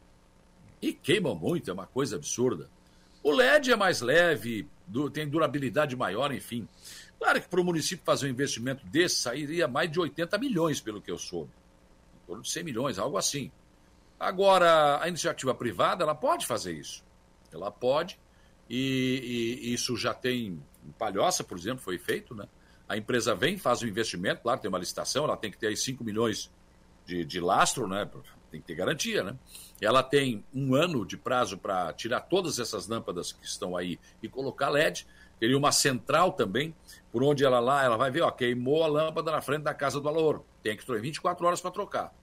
E 0.82 0.94
queimam 0.94 1.36
muito, 1.36 1.70
é 1.70 1.74
uma 1.74 1.88
coisa 1.88 2.16
absurda. 2.16 2.70
O 3.24 3.32
LED 3.32 3.72
é 3.72 3.76
mais 3.76 4.02
leve, 4.02 4.68
tem 5.14 5.28
durabilidade 5.28 5.96
maior, 5.96 6.34
enfim. 6.34 6.68
Claro 7.20 7.42
que 7.42 7.50
para 7.50 7.60
o 7.60 7.64
município 7.64 8.04
fazer 8.06 8.28
um 8.28 8.30
investimento 8.30 8.86
desse 8.88 9.18
sairia 9.18 9.68
mais 9.68 9.92
de 9.92 10.00
80 10.00 10.38
milhões, 10.38 10.80
pelo 10.80 11.02
que 11.02 11.12
eu 11.12 11.18
soube. 11.18 11.52
Em 12.24 12.28
torno 12.28 12.42
de 12.42 12.50
100 12.50 12.64
milhões, 12.64 12.98
algo 12.98 13.18
assim. 13.18 13.52
Agora, 14.18 15.02
a 15.02 15.08
iniciativa 15.08 15.54
privada, 15.54 16.04
ela 16.04 16.16
pode 16.16 16.46
fazer 16.46 16.74
isso. 16.74 17.04
Ela 17.52 17.70
pode, 17.70 18.20
e, 18.70 19.60
e 19.62 19.74
isso 19.74 19.98
já 19.98 20.14
tem. 20.14 20.62
Em 20.86 20.92
Palhoça, 20.98 21.44
por 21.44 21.58
exemplo, 21.58 21.84
foi 21.84 21.98
feito, 21.98 22.34
né? 22.34 22.48
A 22.88 22.98
empresa 22.98 23.36
vem, 23.36 23.58
faz 23.58 23.84
um 23.84 23.88
investimento, 23.88 24.42
claro, 24.42 24.60
tem 24.60 24.70
uma 24.70 24.80
licitação, 24.80 25.26
ela 25.26 25.38
tem 25.38 25.52
que 25.52 25.58
ter 25.58 25.68
aí 25.68 25.78
5 25.78 26.04
milhões 26.04 26.52
de, 27.06 27.26
de 27.26 27.40
lastro, 27.40 27.88
né? 27.88 28.10
Tem 28.50 28.60
que 28.60 28.68
ter 28.68 28.76
garantia, 28.76 29.24
né? 29.24 29.36
Ela 29.80 30.02
tem 30.02 30.44
um 30.54 30.74
ano 30.74 31.06
de 31.06 31.18
prazo 31.18 31.58
para 31.58 31.94
tirar 31.94 32.22
todas 32.22 32.58
essas 32.60 32.88
lâmpadas 32.88 33.32
que 33.32 33.46
estão 33.46 33.76
aí 33.76 34.00
e 34.24 34.28
colocar 34.28 34.70
LED. 34.70 35.06
Teria 35.40 35.58
uma 35.58 35.72
central 35.72 36.34
também, 36.34 36.76
por 37.12 37.24
onde 37.24 37.46
ela 37.46 37.60
lá, 37.60 37.84
ela 37.84 37.98
vai 37.98 38.12
ver, 38.12 38.22
ó, 38.22 38.32
queimou 38.32 38.84
a 38.84 38.88
lâmpada 38.88 39.32
na 39.32 39.42
frente 39.42 39.64
da 39.64 39.74
casa 39.74 40.00
do 40.00 40.08
Alouro. 40.10 40.46
Tem 40.62 40.76
que 40.76 40.86
trocar 40.86 41.02
24 41.02 41.48
horas 41.48 41.62
para 41.62 41.72
trocar. 41.72 42.14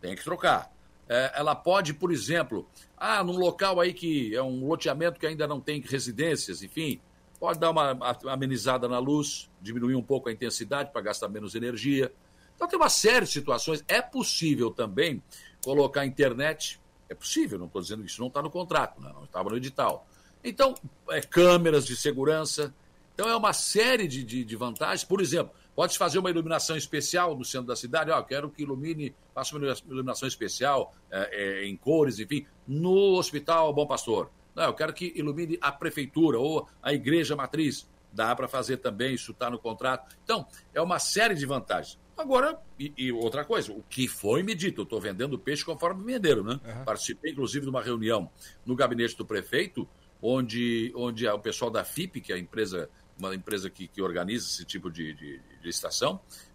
Tem 0.00 0.16
que 0.16 0.24
trocar. 0.24 0.72
É, 1.08 1.32
ela 1.36 1.54
pode, 1.54 1.94
por 1.94 2.10
exemplo, 2.10 2.68
ah, 2.96 3.22
num 3.22 3.36
local 3.36 3.80
aí 3.80 3.92
que 3.92 4.34
é 4.34 4.42
um 4.42 4.66
loteamento 4.66 5.20
que 5.20 5.26
ainda 5.26 5.46
não 5.46 5.60
tem 5.60 5.80
residências, 5.80 6.62
enfim, 6.62 7.00
pode 7.38 7.58
dar 7.58 7.70
uma 7.70 7.96
amenizada 8.28 8.88
na 8.88 8.98
luz, 8.98 9.50
diminuir 9.60 9.94
um 9.94 10.02
pouco 10.02 10.28
a 10.28 10.32
intensidade 10.32 10.90
para 10.90 11.00
gastar 11.02 11.28
menos 11.28 11.54
energia. 11.54 12.12
Então 12.54 12.66
tem 12.66 12.78
uma 12.78 12.88
série 12.88 13.26
de 13.26 13.32
situações. 13.32 13.84
É 13.86 14.00
possível 14.00 14.70
também 14.70 15.22
colocar 15.62 16.06
internet. 16.06 16.80
É 17.08 17.14
possível, 17.14 17.58
não 17.58 17.66
estou 17.66 17.80
dizendo 17.80 18.04
isso 18.04 18.20
não 18.20 18.28
está 18.28 18.42
no 18.42 18.50
contrato, 18.50 19.00
né? 19.00 19.12
não 19.14 19.24
estava 19.24 19.50
no 19.50 19.56
edital. 19.56 20.06
Então, 20.48 20.74
é, 21.10 21.20
câmeras 21.20 21.84
de 21.84 21.96
segurança. 21.96 22.72
Então, 23.14 23.28
é 23.28 23.34
uma 23.34 23.52
série 23.52 24.06
de, 24.06 24.22
de, 24.22 24.44
de 24.44 24.56
vantagens. 24.56 25.02
Por 25.02 25.20
exemplo, 25.20 25.52
pode 25.74 25.98
fazer 25.98 26.20
uma 26.20 26.30
iluminação 26.30 26.76
especial 26.76 27.36
no 27.36 27.44
centro 27.44 27.66
da 27.66 27.74
cidade. 27.74 28.12
Ó, 28.12 28.22
quero 28.22 28.48
que 28.48 28.62
ilumine, 28.62 29.12
faça 29.34 29.56
uma 29.56 29.74
iluminação 29.88 30.28
especial 30.28 30.94
é, 31.10 31.30
é, 31.32 31.66
em 31.66 31.76
cores, 31.76 32.20
enfim, 32.20 32.46
no 32.66 33.16
Hospital 33.16 33.72
Bom 33.74 33.86
Pastor. 33.86 34.30
Não, 34.54 34.64
eu 34.64 34.74
quero 34.74 34.92
que 34.92 35.12
ilumine 35.16 35.58
a 35.60 35.72
prefeitura 35.72 36.38
ou 36.38 36.68
a 36.80 36.92
igreja 36.92 37.34
matriz. 37.34 37.88
Dá 38.12 38.34
para 38.34 38.46
fazer 38.46 38.76
também, 38.78 39.14
isso 39.14 39.32
está 39.32 39.50
no 39.50 39.58
contrato. 39.58 40.16
Então, 40.22 40.46
é 40.72 40.80
uma 40.80 40.98
série 41.00 41.34
de 41.34 41.44
vantagens. 41.44 41.98
Agora, 42.16 42.58
e, 42.78 42.92
e, 42.96 43.12
outra 43.12 43.44
coisa, 43.44 43.72
o 43.72 43.82
que 43.90 44.08
foi 44.08 44.42
me 44.42 44.54
dito, 44.54 44.80
eu 44.80 44.84
estou 44.84 44.98
vendendo 44.98 45.38
peixe 45.38 45.62
conforme 45.62 46.02
me 46.02 46.14
venderam, 46.14 46.42
né? 46.42 46.60
Uhum. 46.64 46.84
Participei, 46.84 47.32
inclusive, 47.32 47.64
de 47.66 47.70
uma 47.70 47.82
reunião 47.82 48.30
no 48.64 48.74
gabinete 48.74 49.14
do 49.16 49.26
prefeito, 49.26 49.86
onde, 50.26 50.92
onde 50.96 51.26
o 51.28 51.38
pessoal 51.38 51.70
da 51.70 51.84
FIP, 51.84 52.20
que 52.20 52.32
é 52.32 52.36
a 52.36 52.38
empresa, 52.38 52.90
uma 53.18 53.34
empresa 53.34 53.70
que, 53.70 53.86
que 53.86 54.02
organiza 54.02 54.46
esse 54.46 54.64
tipo 54.64 54.90
de, 54.90 55.14
de, 55.14 55.40
de 55.62 55.70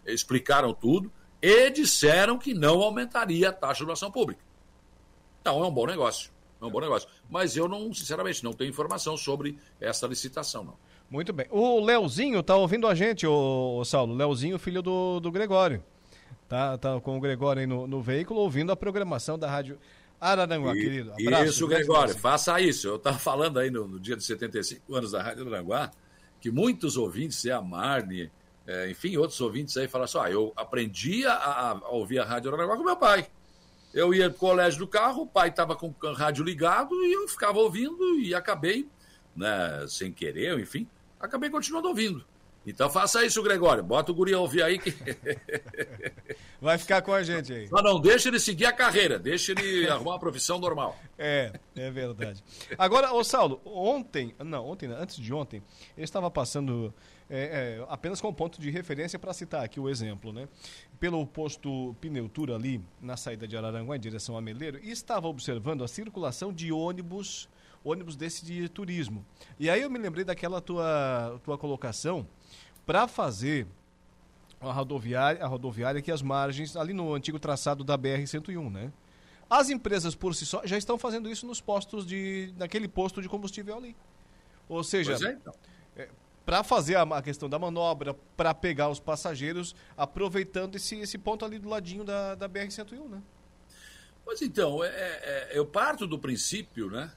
explicaram 0.06 0.74
tudo 0.74 1.10
e 1.40 1.70
disseram 1.70 2.38
que 2.38 2.52
não 2.52 2.82
aumentaria 2.82 3.48
a 3.48 3.52
taxa 3.52 3.80
de 3.80 3.86
doação 3.86 4.10
pública. 4.10 4.42
Então, 5.40 5.62
é 5.64 5.66
um 5.66 5.70
bom 5.70 5.86
negócio. 5.86 6.30
É 6.60 6.64
um 6.64 6.70
bom 6.70 6.80
negócio. 6.80 7.08
Mas 7.28 7.56
eu 7.56 7.66
não, 7.66 7.92
sinceramente, 7.92 8.44
não 8.44 8.52
tenho 8.52 8.68
informação 8.68 9.16
sobre 9.16 9.58
essa 9.80 10.06
licitação, 10.06 10.62
não. 10.62 10.76
Muito 11.10 11.32
bem. 11.32 11.46
O 11.50 11.80
Leozinho 11.80 12.42
tá 12.42 12.56
ouvindo 12.56 12.86
a 12.86 12.94
gente, 12.94 13.26
o 13.26 13.84
Saulo. 13.84 14.14
Leozinho, 14.14 14.58
filho 14.58 14.80
do, 14.80 15.18
do 15.18 15.30
Gregório. 15.30 15.82
Tá, 16.48 16.78
tá 16.78 17.00
com 17.00 17.16
o 17.16 17.20
Gregório 17.20 17.60
aí 17.60 17.66
no, 17.66 17.86
no 17.86 18.00
veículo, 18.00 18.40
ouvindo 18.40 18.70
a 18.70 18.76
programação 18.76 19.38
da 19.38 19.50
rádio 19.50 19.78
Araranguá, 20.22 20.76
e, 20.76 20.80
querido. 20.80 21.12
Abraço, 21.12 21.44
isso, 21.46 21.66
Gregório, 21.66 22.16
faça 22.16 22.60
isso. 22.60 22.86
Eu 22.86 22.96
estava 22.96 23.18
falando 23.18 23.58
aí 23.58 23.70
no, 23.70 23.88
no, 23.88 23.98
dia 23.98 24.16
de 24.16 24.22
75 24.22 24.94
anos 24.94 25.10
da 25.10 25.20
Rádio 25.20 25.42
Araranguá 25.42 25.90
que 26.40 26.48
muitos 26.48 26.96
ouvintes, 26.96 27.44
é 27.44 27.52
a 27.52 27.60
Marne, 27.60 28.30
é, 28.66 28.88
enfim, 28.88 29.16
outros 29.16 29.40
ouvintes 29.40 29.76
aí 29.76 29.88
falaram 29.88 30.04
assim: 30.04 30.18
ah, 30.20 30.30
eu 30.30 30.52
aprendi 30.56 31.26
a, 31.26 31.34
a, 31.34 31.88
ouvir 31.88 32.20
a 32.20 32.24
Rádio 32.24 32.52
Araranguá 32.52 32.76
com 32.76 32.84
meu 32.84 32.96
pai. 32.96 33.26
Eu 33.92 34.14
ia 34.14 34.30
pro 34.30 34.38
colégio 34.38 34.78
do 34.78 34.86
carro, 34.86 35.22
o 35.22 35.26
pai 35.26 35.48
estava 35.48 35.74
com 35.74 35.92
o 36.02 36.12
rádio 36.12 36.44
ligado 36.44 36.94
e 37.04 37.12
eu 37.12 37.28
ficava 37.28 37.58
ouvindo 37.58 38.18
e 38.20 38.34
acabei, 38.34 38.88
né, 39.36 39.84
sem 39.88 40.12
querer, 40.12 40.58
enfim, 40.58 40.88
acabei 41.20 41.50
continuando 41.50 41.88
ouvindo. 41.88 42.24
Então 42.66 42.88
faça 42.88 43.24
isso, 43.24 43.42
Gregório. 43.42 43.82
Bota 43.82 44.12
o 44.12 44.14
guri 44.14 44.32
a 44.32 44.38
ouvir 44.38 44.62
aí 44.62 44.78
que. 44.78 44.94
Vai 46.60 46.78
ficar 46.78 47.02
com 47.02 47.12
a 47.12 47.22
gente 47.22 47.52
aí. 47.52 47.68
Só 47.68 47.82
não 47.82 48.00
deixa 48.00 48.28
ele 48.28 48.38
seguir 48.38 48.66
a 48.66 48.72
carreira, 48.72 49.18
deixa 49.18 49.50
ele 49.52 49.88
arrumar 49.88 50.12
uma 50.12 50.18
profissão 50.18 50.58
normal. 50.58 50.98
É, 51.24 51.52
é 51.76 51.88
verdade. 51.88 52.42
Agora, 52.76 53.12
ô 53.12 53.22
Saulo, 53.22 53.60
ontem, 53.64 54.34
não, 54.44 54.66
ontem, 54.66 54.90
antes 54.90 55.18
de 55.18 55.32
ontem, 55.32 55.62
eu 55.96 56.02
estava 56.02 56.28
passando 56.28 56.92
é, 57.30 57.78
é, 57.78 57.86
apenas 57.88 58.20
com 58.20 58.34
ponto 58.34 58.60
de 58.60 58.70
referência 58.70 59.20
para 59.20 59.32
citar 59.32 59.64
aqui 59.64 59.78
o 59.78 59.88
exemplo, 59.88 60.32
né? 60.32 60.48
Pelo 60.98 61.24
posto 61.24 61.94
Pneutura 62.00 62.56
ali, 62.56 62.84
na 63.00 63.16
saída 63.16 63.46
de 63.46 63.56
Araranguá, 63.56 63.96
em 63.96 64.00
direção 64.00 64.36
a 64.36 64.40
Meleiro, 64.40 64.80
e 64.82 64.90
estava 64.90 65.28
observando 65.28 65.84
a 65.84 65.88
circulação 65.88 66.52
de 66.52 66.72
ônibus 66.72 67.48
ônibus 67.84 68.16
desse 68.16 68.44
de 68.44 68.68
turismo. 68.68 69.24
E 69.58 69.68
aí 69.68 69.82
eu 69.82 69.90
me 69.90 69.98
lembrei 69.98 70.24
daquela 70.24 70.60
tua, 70.60 71.40
tua 71.42 71.58
colocação 71.58 72.26
para 72.86 73.06
fazer 73.08 73.66
a 74.60 74.72
rodoviária, 74.72 75.42
a 75.42 75.46
rodoviária 75.46 75.98
aqui 75.98 76.10
as 76.10 76.22
margens, 76.22 76.76
ali 76.76 76.92
no 76.92 77.14
antigo 77.14 77.38
traçado 77.38 77.82
da 77.82 77.98
BR-101, 77.98 78.70
né? 78.70 78.92
As 79.50 79.68
empresas 79.70 80.14
por 80.14 80.34
si 80.34 80.46
só 80.46 80.62
já 80.64 80.78
estão 80.78 80.96
fazendo 80.96 81.28
isso 81.28 81.46
nos 81.46 81.60
postos 81.60 82.06
de. 82.06 82.54
naquele 82.56 82.88
posto 82.88 83.20
de 83.20 83.28
combustível 83.28 83.76
ali. 83.76 83.96
Ou 84.68 84.82
seja, 84.82 85.12
é, 85.12 85.32
então. 85.32 85.52
é, 85.96 86.08
para 86.44 86.64
fazer 86.64 86.96
a, 86.96 87.02
a, 87.02 87.22
questão 87.22 87.48
da 87.48 87.58
manobra, 87.58 88.14
para 88.36 88.54
pegar 88.54 88.88
os 88.88 89.00
passageiros, 89.00 89.74
aproveitando 89.96 90.76
esse, 90.76 90.96
esse 90.96 91.18
ponto 91.18 91.44
ali 91.44 91.58
do 91.58 91.68
ladinho 91.68 92.04
da, 92.04 92.34
da 92.34 92.48
BR-101, 92.48 93.08
né? 93.08 93.22
Pois 94.24 94.40
então, 94.40 94.82
é, 94.82 94.88
é, 94.88 95.50
eu 95.52 95.66
parto 95.66 96.06
do 96.06 96.18
princípio, 96.18 96.88
né? 96.88 97.12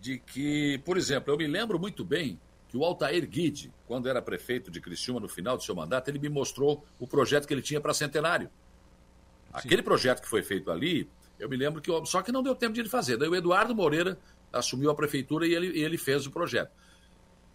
de 0.00 0.18
que, 0.18 0.78
por 0.84 0.96
exemplo, 0.96 1.32
eu 1.32 1.36
me 1.36 1.46
lembro 1.46 1.78
muito 1.78 2.04
bem 2.04 2.38
que 2.76 2.80
o 2.80 2.84
Altair 2.84 3.26
Guide, 3.26 3.72
quando 3.86 4.06
era 4.06 4.20
prefeito 4.20 4.70
de 4.70 4.82
Criciúma 4.82 5.18
no 5.18 5.28
final 5.28 5.56
do 5.56 5.62
seu 5.62 5.74
mandato, 5.74 6.10
ele 6.10 6.18
me 6.18 6.28
mostrou 6.28 6.84
o 6.98 7.06
projeto 7.06 7.48
que 7.48 7.54
ele 7.54 7.62
tinha 7.62 7.80
para 7.80 7.94
Centenário. 7.94 8.50
Aquele 9.50 9.82
projeto 9.82 10.20
que 10.20 10.28
foi 10.28 10.42
feito 10.42 10.70
ali, 10.70 11.08
eu 11.38 11.48
me 11.48 11.56
lembro 11.56 11.80
que. 11.80 11.90
Só 12.04 12.20
que 12.20 12.30
não 12.30 12.42
deu 12.42 12.54
tempo 12.54 12.74
de 12.74 12.80
ele 12.80 12.88
fazer. 12.90 13.16
Daí 13.16 13.28
o 13.28 13.34
Eduardo 13.34 13.74
Moreira 13.74 14.18
assumiu 14.52 14.90
a 14.90 14.94
prefeitura 14.94 15.46
e 15.46 15.54
ele, 15.54 15.80
ele 15.80 15.96
fez 15.96 16.26
o 16.26 16.30
projeto. 16.30 16.70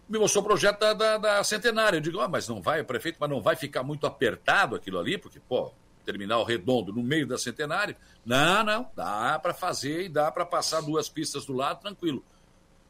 Me 0.08 0.18
mostrou 0.18 0.42
o 0.42 0.46
projeto 0.46 0.80
da, 0.80 0.92
da, 0.92 1.18
da 1.18 1.44
Centenário. 1.44 1.98
Eu 1.98 2.00
digo, 2.00 2.18
ah, 2.18 2.26
mas 2.26 2.48
não 2.48 2.60
vai, 2.60 2.82
prefeito, 2.82 3.18
mas 3.20 3.30
não 3.30 3.40
vai 3.40 3.54
ficar 3.54 3.84
muito 3.84 4.06
apertado 4.06 4.74
aquilo 4.74 4.98
ali, 4.98 5.16
porque, 5.16 5.38
pô, 5.38 5.72
terminal 6.04 6.42
redondo 6.42 6.92
no 6.92 7.02
meio 7.02 7.28
da 7.28 7.38
Centenário. 7.38 7.94
Não, 8.26 8.64
não, 8.64 8.90
dá 8.96 9.38
para 9.38 9.54
fazer 9.54 10.06
e 10.06 10.08
dá 10.08 10.32
para 10.32 10.44
passar 10.44 10.80
duas 10.80 11.08
pistas 11.08 11.46
do 11.46 11.52
lado 11.52 11.80
tranquilo. 11.80 12.24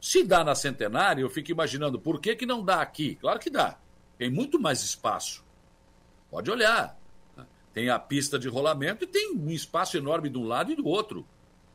Se 0.03 0.21
dá 0.21 0.43
na 0.43 0.53
Centenário, 0.53 1.23
eu 1.23 1.29
fico 1.29 1.49
imaginando 1.49 1.97
por 1.97 2.19
que, 2.19 2.35
que 2.35 2.45
não 2.45 2.61
dá 2.61 2.81
aqui. 2.81 3.15
Claro 3.15 3.39
que 3.39 3.49
dá. 3.49 3.79
Tem 4.17 4.29
muito 4.29 4.59
mais 4.59 4.83
espaço. 4.83 5.45
Pode 6.29 6.51
olhar. 6.51 6.99
Né? 7.37 7.45
Tem 7.73 7.89
a 7.89 7.97
pista 7.97 8.37
de 8.37 8.49
rolamento 8.49 9.05
e 9.05 9.07
tem 9.07 9.33
um 9.33 9.49
espaço 9.49 9.95
enorme 9.95 10.27
de 10.27 10.37
um 10.37 10.45
lado 10.45 10.73
e 10.73 10.75
do 10.75 10.85
outro. 10.85 11.25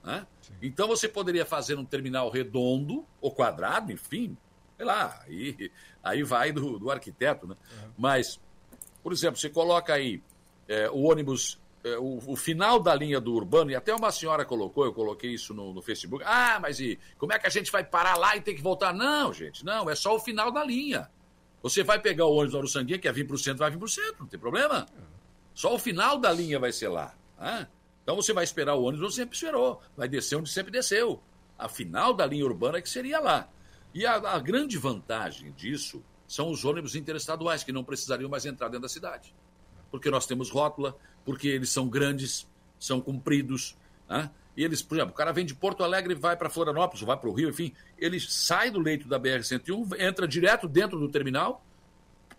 Né? 0.05 0.26
Então 0.61 0.87
você 0.87 1.09
poderia 1.09 1.47
fazer 1.47 1.79
um 1.79 1.87
terminal 1.87 2.29
redondo 2.29 3.03
ou 3.18 3.33
quadrado, 3.33 3.93
enfim, 3.93 4.37
sei 4.76 4.85
lá, 4.85 5.22
aí, 5.26 5.72
aí 6.05 6.22
vai 6.22 6.53
do, 6.53 6.79
do 6.79 6.91
arquiteto, 6.91 7.47
né? 7.47 7.57
Uhum. 7.83 7.93
Mas, 7.97 8.39
por 9.03 9.11
exemplo, 9.11 9.41
você 9.41 9.49
coloca 9.49 9.95
aí 9.95 10.22
é, 10.68 10.91
o 10.91 11.01
ônibus 11.05 11.59
o, 11.97 12.32
o, 12.32 12.36
final 12.36 12.80
da 12.80 12.95
linha 12.95 13.20
do 13.20 13.32
urbano, 13.32 13.70
e 13.70 13.76
até 13.76 13.95
uma 13.95 14.11
senhora 14.11 14.45
colocou, 14.45 14.84
eu 14.84 14.93
coloquei 14.93 15.32
isso 15.32 15.55
no, 15.55 15.72
no, 15.72 15.80
Facebook. 15.80 16.24
Ah, 16.26 16.59
mas 16.61 16.80
e 16.80 16.99
como 17.16 17.32
é 17.32 17.39
que 17.39 17.47
a 17.47 17.51
gente 17.51 17.70
vai 17.70 17.84
parar 17.84 18.16
lá 18.16 18.36
e 18.36 18.41
ter 18.41 18.55
que 18.55 18.62
voltar? 18.62 18.93
Não, 18.93 19.32
gente, 19.32 19.64
não, 19.64 19.89
é 19.89 19.95
só 19.95 20.16
o 20.16 20.20
final 20.20 20.51
da 20.51 20.64
linha. 20.64 21.09
Você 21.62 21.82
vai 21.82 21.99
pegar 21.99 22.26
o 22.26 22.34
ônibus 22.34 22.61
do 22.61 22.68
Sanguinha, 22.68 22.99
que 22.99 23.09
é 23.09 23.12
vir 23.12 23.26
para 23.26 23.34
o 23.34 23.39
centro, 23.39 23.59
vai 23.59 23.70
vir 23.70 23.78
para 23.78 23.86
o 23.86 23.89
centro, 23.89 24.16
não 24.20 24.26
tem 24.26 24.39
problema. 24.39 24.86
Só 25.55 25.74
o 25.74 25.78
final 25.78 26.18
da 26.18 26.32
linha 26.32 26.59
vai 26.59 26.72
ser 26.72 26.89
lá. 26.89 27.14
Né? 27.39 27.68
Então 28.03 28.16
você 28.16 28.32
vai 28.32 28.45
esperar 28.45 28.74
o 28.74 28.82
ônibus 28.82 29.07
onde 29.07 29.14
sempre 29.14 29.34
esperou, 29.34 29.82
vai 29.97 30.09
descer 30.09 30.36
onde 30.36 30.51
sempre 30.51 30.70
desceu. 30.70 31.22
A 31.59 31.68
final 31.68 32.14
da 32.14 32.24
linha 32.24 32.45
urbana 32.45 32.78
é 32.78 32.80
que 32.82 32.89
seria 32.89 33.18
lá. 33.20 33.49
E 33.93 34.07
a, 34.07 34.14
a 34.14 34.39
grande 34.39 34.78
vantagem 34.78 35.53
disso 35.53 36.03
são 36.28 36.51
os 36.51 36.64
ônibus 36.64 36.95
interestaduais, 36.95 37.64
que 37.64 37.72
não 37.72 37.82
precisariam 37.82 38.28
mais 38.28 38.45
entrar 38.45 38.68
dentro 38.68 38.82
da 38.82 38.89
cidade. 38.89 39.34
Porque 39.91 40.11
nós 40.11 40.26
temos 40.26 40.51
rótula, 40.51 40.97
porque 41.29 41.47
eles 41.47 41.68
são 41.68 41.87
grandes, 41.91 42.49
são 42.81 43.03
compridos. 43.03 43.76
Né? 44.09 44.31
E 44.57 44.64
eles, 44.64 44.81
por 44.81 44.97
exemplo, 44.97 45.12
o 45.12 45.14
cara 45.14 45.31
vem 45.31 45.45
de 45.45 45.55
Porto 45.55 45.85
Alegre 45.85 46.14
e 46.14 46.16
vai 46.16 46.35
para 46.39 46.49
Florianópolis, 46.49 47.03
vai 47.03 47.18
para 47.18 47.29
o 47.29 47.35
Rio, 47.35 47.51
enfim, 47.51 47.74
ele 47.99 48.18
sai 48.18 48.70
do 48.70 48.81
leito 48.81 49.07
da 49.07 49.20
BR-101, 49.20 50.00
entra 50.00 50.26
direto 50.26 50.67
dentro 50.67 50.99
do 50.99 51.07
terminal, 51.07 51.63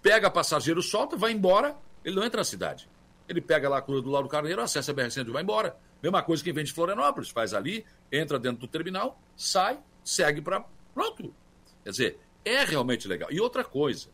pega 0.02 0.28
passageiro, 0.28 0.82
solta, 0.82 1.16
vai 1.16 1.32
embora, 1.32 1.78
ele 2.04 2.16
não 2.16 2.24
entra 2.24 2.40
na 2.40 2.44
cidade. 2.44 2.90
Ele 3.28 3.40
pega 3.40 3.70
lá 3.70 3.78
a 3.78 3.82
cura 3.84 4.02
do 4.02 4.10
Lauro 4.10 4.28
Carneiro, 4.28 4.60
acessa 4.60 4.92
a 4.92 4.96
BR-101 4.96 5.28
e 5.28 5.32
vai 5.34 5.44
embora. 5.44 5.78
Mesma 6.02 6.24
coisa 6.24 6.44
que 6.44 6.52
vem 6.52 6.64
de 6.64 6.74
Florianópolis, 6.74 7.30
faz 7.30 7.54
ali, 7.54 7.86
entra 8.12 8.40
dentro 8.40 8.62
do 8.62 8.68
terminal, 8.68 9.22
sai, 9.38 9.80
segue 10.04 10.42
para. 10.42 10.66
Pronto. 10.96 11.32
Quer 11.84 11.92
dizer, 11.92 12.20
é 12.44 12.64
realmente 12.64 13.08
legal. 13.08 13.32
E 13.32 13.40
outra 13.40 13.64
coisa, 13.64 14.10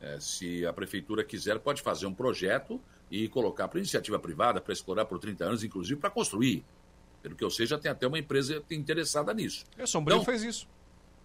é, 0.00 0.18
se 0.18 0.66
a 0.66 0.72
prefeitura 0.72 1.22
quiser, 1.22 1.60
pode 1.60 1.80
fazer 1.80 2.06
um 2.06 2.12
projeto 2.12 2.82
e 3.10 3.28
colocar 3.28 3.68
para 3.68 3.78
iniciativa 3.78 4.18
privada, 4.18 4.60
para 4.60 4.72
explorar 4.72 5.04
por 5.04 5.18
30 5.18 5.44
anos, 5.44 5.64
inclusive 5.64 6.00
para 6.00 6.10
construir. 6.10 6.64
Pelo 7.22 7.34
que 7.34 7.44
eu 7.44 7.50
sei, 7.50 7.66
já 7.66 7.78
tem 7.78 7.90
até 7.90 8.06
uma 8.06 8.18
empresa 8.18 8.62
interessada 8.70 9.32
nisso. 9.34 9.64
É, 9.76 9.86
Sombrio 9.86 10.16
então, 10.16 10.24
fez 10.24 10.42
isso. 10.42 10.68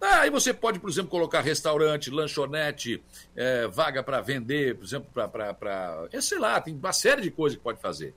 Ah, 0.00 0.22
aí 0.22 0.30
você 0.30 0.52
pode, 0.52 0.80
por 0.80 0.90
exemplo, 0.90 1.10
colocar 1.10 1.40
restaurante, 1.40 2.10
lanchonete, 2.10 3.00
é, 3.36 3.68
vaga 3.68 4.02
para 4.02 4.20
vender, 4.20 4.76
por 4.76 4.84
exemplo, 4.84 5.08
para. 5.12 6.08
É, 6.10 6.20
sei 6.20 6.40
lá, 6.40 6.60
tem 6.60 6.74
uma 6.74 6.92
série 6.92 7.22
de 7.22 7.30
coisas 7.30 7.56
que 7.56 7.62
pode 7.62 7.80
fazer. 7.80 8.12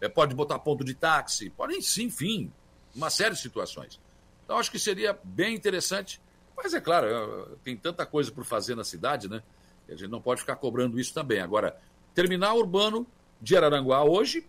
é, 0.00 0.08
pode 0.08 0.34
botar 0.34 0.58
ponto 0.58 0.82
de 0.82 0.94
táxi, 0.94 1.50
pode, 1.50 1.80
sim, 1.82 2.04
enfim, 2.04 2.50
uma 2.94 3.10
série 3.10 3.34
de 3.34 3.40
situações. 3.40 4.00
Então, 4.44 4.58
acho 4.58 4.70
que 4.70 4.78
seria 4.78 5.18
bem 5.22 5.54
interessante, 5.54 6.20
mas 6.56 6.72
é 6.72 6.80
claro, 6.80 7.06
é, 7.06 7.56
tem 7.62 7.76
tanta 7.76 8.06
coisa 8.06 8.32
por 8.32 8.44
fazer 8.44 8.74
na 8.74 8.84
cidade, 8.84 9.28
né? 9.28 9.42
A 9.88 9.92
gente 9.92 10.08
não 10.08 10.20
pode 10.20 10.40
ficar 10.40 10.56
cobrando 10.56 10.98
isso 10.98 11.12
também. 11.12 11.40
Agora, 11.40 11.76
terminal 12.16 12.56
urbano 12.56 13.06
de 13.42 13.54
Araranguá 13.54 14.02
hoje 14.02 14.48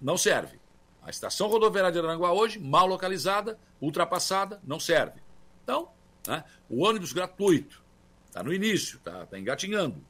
não 0.00 0.16
serve. 0.16 0.58
A 1.02 1.10
estação 1.10 1.48
rodoviária 1.48 1.92
de 1.92 1.98
Araranguá 1.98 2.32
hoje, 2.32 2.58
mal 2.58 2.86
localizada, 2.86 3.58
ultrapassada, 3.78 4.58
não 4.64 4.80
serve. 4.80 5.20
Então, 5.62 5.90
né, 6.26 6.42
o 6.66 6.82
ônibus 6.82 7.12
gratuito, 7.12 7.84
está 8.26 8.42
no 8.42 8.54
início, 8.54 8.96
está 8.96 9.26
tá 9.26 9.38
engatinhando. 9.38 10.02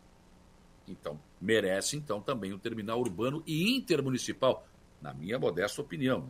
Então, 0.86 1.18
merece 1.40 1.96
então 1.96 2.20
também 2.20 2.52
o 2.52 2.58
terminal 2.60 3.00
urbano 3.00 3.42
e 3.44 3.76
intermunicipal, 3.76 4.64
na 5.02 5.12
minha 5.12 5.36
modesta 5.36 5.82
opinião. 5.82 6.28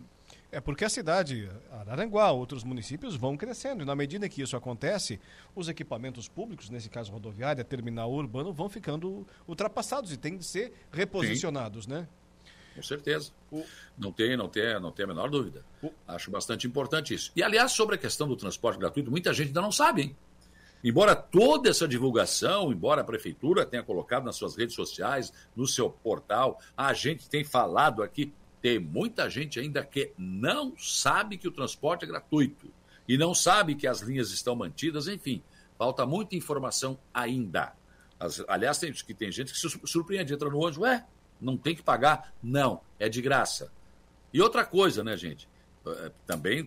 É 0.55 0.61
porque 0.61 0.85
a 0.85 0.89
cidade, 0.89 1.51
Araranguá, 1.73 2.31
outros 2.31 2.63
municípios 2.63 3.17
vão 3.17 3.37
crescendo 3.37 3.83
e 3.83 3.85
na 3.85 3.97
medida 3.97 4.29
que 4.29 4.41
isso 4.41 4.57
acontece, 4.57 5.21
os 5.53 5.69
equipamentos 5.69 6.29
públicos, 6.29 6.71
nesse 6.71 6.89
caso 6.89 7.11
rodoviária, 7.11 7.65
terminal 7.65 8.13
urbano, 8.13 8.53
vão 8.53 8.69
ficando 8.69 9.27
ultrapassados 9.49 10.13
e 10.13 10.17
têm 10.17 10.37
de 10.37 10.45
ser 10.45 10.73
reposicionados, 10.93 11.87
Sim. 11.87 11.91
né? 11.91 12.09
Com 12.77 12.83
certeza. 12.85 13.33
O... 13.51 13.65
Não 13.99 14.13
tem, 14.13 14.37
não 14.37 14.49
tem, 14.49 14.81
não 14.81 14.93
tem 14.93 15.05
a 15.05 15.09
menor 15.09 15.29
dúvida. 15.29 15.65
O... 15.83 15.91
Acho 16.07 16.31
bastante 16.31 16.69
importante 16.69 17.13
isso. 17.13 17.33
E 17.35 17.43
aliás, 17.43 17.73
sobre 17.73 17.97
a 17.97 17.99
questão 17.99 18.29
do 18.29 18.37
transporte 18.37 18.79
gratuito, 18.79 19.11
muita 19.11 19.35
gente 19.35 19.49
ainda 19.49 19.61
não 19.61 19.73
sabe, 19.73 20.03
hein? 20.03 20.17
Embora 20.85 21.17
toda 21.17 21.69
essa 21.69 21.89
divulgação, 21.89 22.71
embora 22.71 23.01
a 23.01 23.05
prefeitura 23.05 23.67
tenha 23.67 23.83
colocado 23.83 24.25
nas 24.25 24.37
suas 24.37 24.55
redes 24.55 24.77
sociais, 24.77 25.33
no 25.57 25.67
seu 25.67 25.91
portal, 25.91 26.61
a 26.77 26.93
gente 26.93 27.29
tem 27.29 27.43
falado 27.43 28.03
aqui, 28.03 28.33
tem 28.65 28.79
muita 28.79 29.29
gente 29.29 29.61
ainda 29.61 29.85
que 29.85 30.15
não 30.17 30.75
sabe 30.79 31.37
que 31.37 31.47
o 31.47 31.53
transporte 31.53 32.07
é 32.07 32.09
gratuito 32.09 32.73
e 33.07 33.19
não 33.19 33.35
sabe 33.35 33.75
que 33.75 33.87
as 33.87 34.01
linhas 34.01 34.31
estão 34.31 34.57
mantidas, 34.57 35.07
enfim, 35.07 35.43
falta 35.77 36.07
muita 36.07 36.35
informação 36.35 36.99
ainda. 37.13 37.75
As, 38.19 38.43
aliás, 38.49 38.79
tem, 38.79 38.91
que 38.91 39.13
tem 39.13 39.31
gente 39.31 39.53
que 39.53 39.59
se 39.59 39.69
surpreende, 39.85 40.33
entra 40.33 40.49
no 40.49 40.57
ônibus, 40.57 40.79
ué, 40.79 41.05
não 41.39 41.59
tem 41.59 41.77
que 41.77 41.83
pagar? 41.83 42.33
Não, 42.43 42.81
é 42.99 43.07
de 43.07 43.21
graça. 43.21 43.71
E 44.33 44.41
outra 44.41 44.65
coisa, 44.65 45.05
né, 45.05 45.15
gente? 45.15 45.47
Eh, 45.87 46.13
também, 46.27 46.67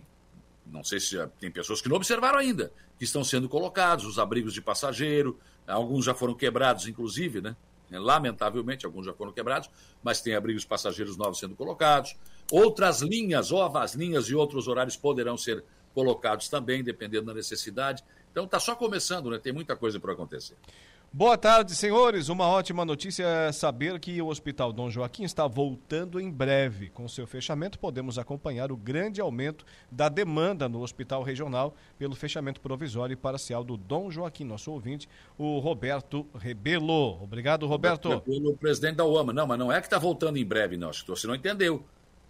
não 0.64 0.84
sei 0.84 1.00
se 1.00 1.16
tem 1.40 1.50
pessoas 1.50 1.82
que 1.82 1.88
não 1.88 1.96
observaram 1.96 2.38
ainda, 2.38 2.72
que 2.96 3.02
estão 3.02 3.24
sendo 3.24 3.48
colocados, 3.48 4.04
os 4.04 4.20
abrigos 4.20 4.54
de 4.54 4.62
passageiro, 4.62 5.36
alguns 5.66 6.04
já 6.04 6.14
foram 6.14 6.36
quebrados, 6.36 6.86
inclusive, 6.86 7.40
né? 7.40 7.56
Lamentavelmente, 7.90 8.84
alguns 8.84 9.06
já 9.06 9.12
foram 9.12 9.32
quebrados, 9.32 9.70
mas 10.02 10.20
tem 10.20 10.34
abrigos 10.34 10.64
passageiros 10.64 11.16
novos 11.16 11.38
sendo 11.38 11.54
colocados. 11.54 12.16
Outras 12.50 13.00
linhas, 13.00 13.52
ovas 13.52 13.94
linhas 13.94 14.26
e 14.26 14.34
outros 14.34 14.68
horários 14.68 14.96
poderão 14.96 15.36
ser 15.36 15.64
colocados 15.94 16.48
também, 16.48 16.82
dependendo 16.82 17.26
da 17.26 17.34
necessidade. 17.34 18.04
Então 18.30 18.44
está 18.44 18.60
só 18.60 18.74
começando, 18.74 19.30
né? 19.30 19.38
Tem 19.38 19.52
muita 19.52 19.74
coisa 19.74 19.98
para 19.98 20.12
acontecer. 20.12 20.56
Boa 21.10 21.38
tarde, 21.38 21.74
senhores. 21.74 22.28
Uma 22.28 22.46
ótima 22.46 22.84
notícia 22.84 23.24
é 23.24 23.50
saber 23.50 23.98
que 23.98 24.20
o 24.20 24.26
Hospital 24.26 24.74
Dom 24.74 24.90
Joaquim 24.90 25.24
está 25.24 25.46
voltando 25.46 26.20
em 26.20 26.30
breve. 26.30 26.90
Com 26.90 27.08
seu 27.08 27.26
fechamento, 27.26 27.78
podemos 27.78 28.18
acompanhar 28.18 28.70
o 28.70 28.76
grande 28.76 29.18
aumento 29.18 29.64
da 29.90 30.10
demanda 30.10 30.68
no 30.68 30.82
Hospital 30.82 31.22
Regional 31.22 31.74
pelo 31.98 32.14
fechamento 32.14 32.60
provisório 32.60 33.14
e 33.14 33.16
parcial 33.16 33.64
do 33.64 33.74
Dom 33.74 34.10
Joaquim. 34.10 34.44
Nosso 34.44 34.70
ouvinte, 34.70 35.08
o 35.38 35.58
Roberto 35.60 36.26
Rebelo. 36.38 37.22
Obrigado, 37.22 37.66
Roberto. 37.66 38.10
Roberto 38.10 38.58
presidente 38.60 38.96
da 38.96 39.06
UAMA. 39.06 39.32
Não, 39.32 39.46
mas 39.46 39.58
não 39.58 39.72
é 39.72 39.80
que 39.80 39.86
está 39.86 39.98
voltando 39.98 40.36
em 40.36 40.44
breve, 40.44 40.76
não. 40.76 40.90
Você 40.92 41.26
não 41.26 41.34
entendeu. 41.34 41.82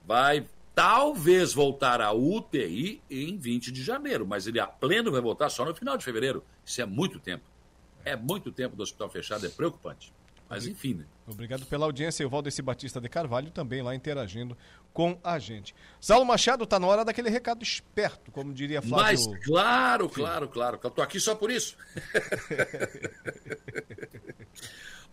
Vai 0.06 0.46
talvez 0.72 1.52
voltar 1.52 2.00
a 2.00 2.12
UTI 2.12 3.02
em 3.10 3.36
20 3.36 3.72
de 3.72 3.82
janeiro, 3.82 4.24
mas 4.24 4.46
ele 4.46 4.60
a 4.60 4.68
pleno 4.68 5.10
vai 5.10 5.20
voltar 5.20 5.48
só 5.50 5.64
no 5.64 5.74
final 5.74 5.98
de 5.98 6.04
fevereiro. 6.04 6.44
Isso 6.64 6.80
é 6.80 6.86
muito 6.86 7.18
tempo. 7.18 7.57
É 8.04 8.16
muito 8.16 8.52
tempo 8.52 8.76
do 8.76 8.82
hospital 8.82 9.10
fechado, 9.10 9.46
é 9.46 9.48
preocupante. 9.48 10.12
Mas 10.48 10.66
enfim, 10.66 10.94
né? 10.94 11.04
Obrigado 11.26 11.66
pela 11.66 11.84
audiência. 11.84 12.26
O 12.26 12.30
Valdeci 12.30 12.62
Batista 12.62 13.00
de 13.00 13.08
Carvalho 13.08 13.50
também 13.50 13.82
lá 13.82 13.94
interagindo 13.94 14.56
com 14.94 15.18
a 15.22 15.38
gente. 15.38 15.74
Saulo 16.00 16.24
Machado, 16.24 16.64
está 16.64 16.80
na 16.80 16.86
hora 16.86 17.04
daquele 17.04 17.28
recado 17.28 17.62
esperto, 17.62 18.32
como 18.32 18.54
diria 18.54 18.80
Flávio. 18.80 19.04
Mas 19.04 19.26
claro, 19.44 20.08
claro, 20.08 20.48
claro. 20.48 20.80
Eu 20.82 20.90
tô 20.90 21.02
aqui 21.02 21.20
só 21.20 21.34
por 21.34 21.50
isso. 21.50 21.76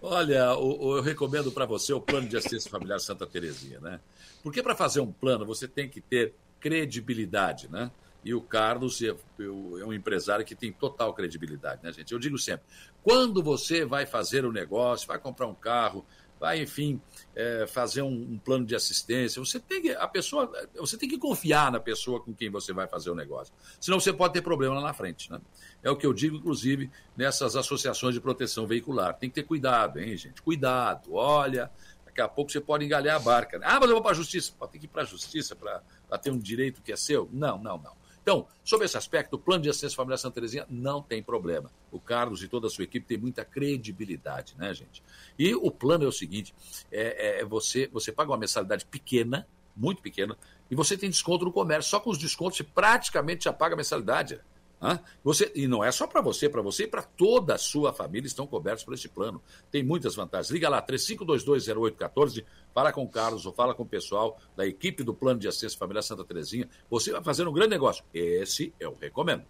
Olha, 0.02 0.54
eu, 0.54 0.96
eu 0.96 1.02
recomendo 1.02 1.52
para 1.52 1.66
você 1.66 1.92
o 1.92 2.00
plano 2.00 2.30
de 2.30 2.38
assistência 2.38 2.70
familiar 2.70 3.00
Santa 3.00 3.28
Terezinha, 3.28 3.80
né? 3.80 4.00
Porque 4.42 4.64
para 4.64 4.76
fazer 4.76 5.02
um 5.02 5.12
plano 5.12 5.46
você 5.46 5.68
tem 5.68 5.90
que 5.90 6.00
ter 6.00 6.34
credibilidade, 6.60 7.70
né? 7.70 7.92
E 8.26 8.34
o 8.34 8.42
Carlos 8.42 9.04
é, 9.04 9.16
é 9.40 9.86
um 9.86 9.94
empresário 9.94 10.44
que 10.44 10.56
tem 10.56 10.72
total 10.72 11.14
credibilidade, 11.14 11.84
né, 11.84 11.92
gente? 11.94 12.12
Eu 12.12 12.18
digo 12.18 12.40
sempre: 12.40 12.66
quando 13.04 13.44
você 13.44 13.86
vai 13.86 14.08
fazer 14.08 14.44
o 14.44 14.50
um 14.50 14.52
negócio, 14.52 15.08
vai 15.08 15.20
comprar 15.20 15.46
um 15.46 15.54
carro, 15.54 16.04
vai, 16.40 16.60
enfim, 16.60 17.00
é, 17.36 17.68
fazer 17.68 18.02
um, 18.02 18.08
um, 18.08 18.40
plano 18.40 18.66
de 18.66 18.76
assistência, 18.76 19.40
você 19.40 19.60
tem 19.60 19.80
que, 19.80 19.92
a 19.92 20.08
pessoa, 20.08 20.52
você 20.76 20.98
tem 20.98 21.08
que 21.08 21.20
confiar 21.20 21.72
na 21.72 21.80
pessoa 21.80 22.20
com 22.20 22.34
quem 22.34 22.50
você 22.50 22.74
vai 22.74 22.88
fazer 22.88 23.12
o 23.12 23.16
negócio. 23.16 23.54
Senão 23.80 24.00
você 24.00 24.12
pode 24.12 24.34
ter 24.34 24.42
problema 24.42 24.74
lá 24.74 24.82
na 24.82 24.94
frente, 24.94 25.32
né? 25.32 25.40
É 25.84 25.92
o 25.92 25.96
que 25.96 26.08
eu 26.08 26.12
digo, 26.12 26.36
inclusive, 26.36 26.90
nessas 27.16 27.56
associações 27.56 28.16
de 28.16 28.20
proteção 28.20 28.66
veicular. 28.66 29.14
Tem 29.14 29.30
que 29.30 29.36
ter 29.36 29.44
cuidado, 29.44 30.00
hein, 30.00 30.18
gente? 30.18 30.42
Cuidado, 30.42 31.14
olha, 31.14 31.72
daqui 32.04 32.22
a 32.22 32.28
pouco 32.28 32.52
você 32.52 32.60
pode 32.60 32.84
engalhar 32.84 33.18
a 33.18 33.20
barca. 33.20 33.60
Né? 33.60 33.68
Ah, 33.70 33.80
mas 33.80 33.88
eu 33.88 33.96
vou 33.96 34.02
para 34.02 34.14
a 34.14 34.16
justiça. 34.16 34.52
Pode 34.58 34.72
ter 34.72 34.80
que 34.80 34.86
ir 34.86 34.90
para 34.90 35.04
a 35.04 35.06
justiça 35.06 35.56
para 35.56 35.84
ter 36.18 36.32
um 36.32 36.40
direito 36.40 36.82
que 36.82 36.92
é 36.92 36.96
seu? 36.96 37.30
Não, 37.32 37.60
não, 37.60 37.78
não. 37.78 38.05
Então, 38.26 38.48
sobre 38.64 38.88
esse 38.88 38.98
aspecto, 38.98 39.36
o 39.36 39.38
plano 39.38 39.62
de 39.62 39.70
assistência 39.70 39.96
familiar 39.96 40.18
Santa 40.18 40.34
Terezinha 40.34 40.66
não 40.68 41.00
tem 41.00 41.22
problema. 41.22 41.70
O 41.92 42.00
Carlos 42.00 42.42
e 42.42 42.48
toda 42.48 42.66
a 42.66 42.70
sua 42.72 42.84
equipe 42.84 43.06
têm 43.06 43.20
muita 43.20 43.46
credibilidade, 43.46 44.56
né, 44.58 44.74
gente? 44.74 45.04
E 45.38 45.54
o 45.54 45.70
plano 45.70 46.06
é 46.06 46.08
o 46.08 46.12
seguinte: 46.12 46.52
é, 46.92 47.42
é 47.42 47.46
você, 47.46 47.88
você 47.94 48.12
paga 48.12 48.32
uma 48.32 48.38
mensalidade 48.38 48.84
pequena, 48.84 49.48
muito 49.78 50.02
pequena, 50.02 50.36
e 50.72 50.76
você 50.76 50.98
tem 50.98 51.08
desconto 51.08 51.46
no 51.46 51.52
comércio. 51.52 51.92
Só 51.92 52.00
com 52.00 52.10
os 52.10 52.18
descontos 52.18 52.58
você 52.58 52.64
praticamente 52.64 53.44
já 53.44 53.54
paga 53.54 53.76
a 53.76 53.78
mensalidade. 53.78 54.42
Você, 55.24 55.52
e 55.56 55.68
não 55.68 55.84
é 55.84 55.92
só 55.92 56.06
para 56.06 56.22
você, 56.22 56.48
para 56.48 56.62
você 56.62 56.84
e 56.84 56.88
para 56.88 57.02
toda 57.02 57.56
a 57.56 57.58
sua 57.58 57.94
família 57.94 58.28
estão 58.28 58.46
cobertos 58.46 58.84
por 58.84 58.94
esse 58.94 59.08
plano. 59.08 59.42
Tem 59.72 59.84
muitas 59.84 60.16
vantagens. 60.16 60.52
Liga 60.52 60.70
lá, 60.70 60.82
35220814, 60.86 62.46
fala 62.74 62.92
com 62.92 63.04
o 63.04 63.10
Carlos 63.10 63.46
ou 63.46 63.54
fala 63.54 63.74
com 63.74 63.84
o 63.84 63.88
pessoal 63.88 64.40
da 64.56 64.66
equipe 64.66 65.04
do 65.04 65.14
Plano 65.14 65.40
de 65.40 65.48
Assistência 65.48 65.78
Familiar 65.78 66.04
Santa 66.04 66.24
Terezinha. 66.24 66.70
Você 66.90 67.12
vai 67.12 67.24
fazer 67.24 67.48
um 67.48 67.54
grande 67.54 67.72
negócio. 67.72 68.04
Esse 68.14 68.74
eu 68.80 68.96
recomendo. 69.00 69.44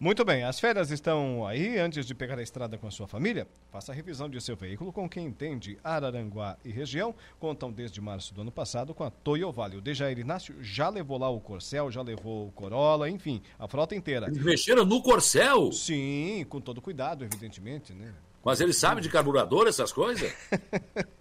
Muito 0.00 0.24
bem, 0.24 0.44
as 0.44 0.60
férias 0.60 0.92
estão 0.92 1.44
aí. 1.44 1.76
Antes 1.76 2.06
de 2.06 2.14
pegar 2.14 2.38
a 2.38 2.42
estrada 2.42 2.78
com 2.78 2.86
a 2.86 2.90
sua 2.90 3.08
família, 3.08 3.48
faça 3.72 3.90
a 3.90 3.94
revisão 3.94 4.30
de 4.30 4.40
seu 4.40 4.54
veículo 4.54 4.92
com 4.92 5.08
quem 5.08 5.26
entende 5.26 5.76
Araranguá 5.82 6.56
e 6.64 6.70
região. 6.70 7.12
Contam 7.40 7.72
desde 7.72 8.00
março 8.00 8.32
do 8.32 8.42
ano 8.42 8.52
passado 8.52 8.94
com 8.94 9.02
a 9.02 9.10
Toyo 9.10 9.50
Vale. 9.50 9.76
O 9.76 9.80
Dejair 9.80 10.16
Inácio 10.16 10.54
já 10.60 10.88
levou 10.88 11.18
lá 11.18 11.28
o 11.28 11.40
Corcel, 11.40 11.90
já 11.90 12.00
levou 12.00 12.46
o 12.46 12.52
Corolla, 12.52 13.10
enfim, 13.10 13.42
a 13.58 13.66
frota 13.66 13.96
inteira. 13.96 14.28
Eles 14.28 14.44
mexeram 14.44 14.84
no 14.84 15.02
Corcel? 15.02 15.72
Sim, 15.72 16.46
com 16.48 16.60
todo 16.60 16.80
cuidado, 16.80 17.24
evidentemente, 17.24 17.92
né? 17.92 18.14
Mas 18.44 18.60
ele 18.60 18.72
sabe 18.72 19.00
de 19.00 19.08
carburador, 19.08 19.66
essas 19.66 19.92
coisas? 19.92 20.32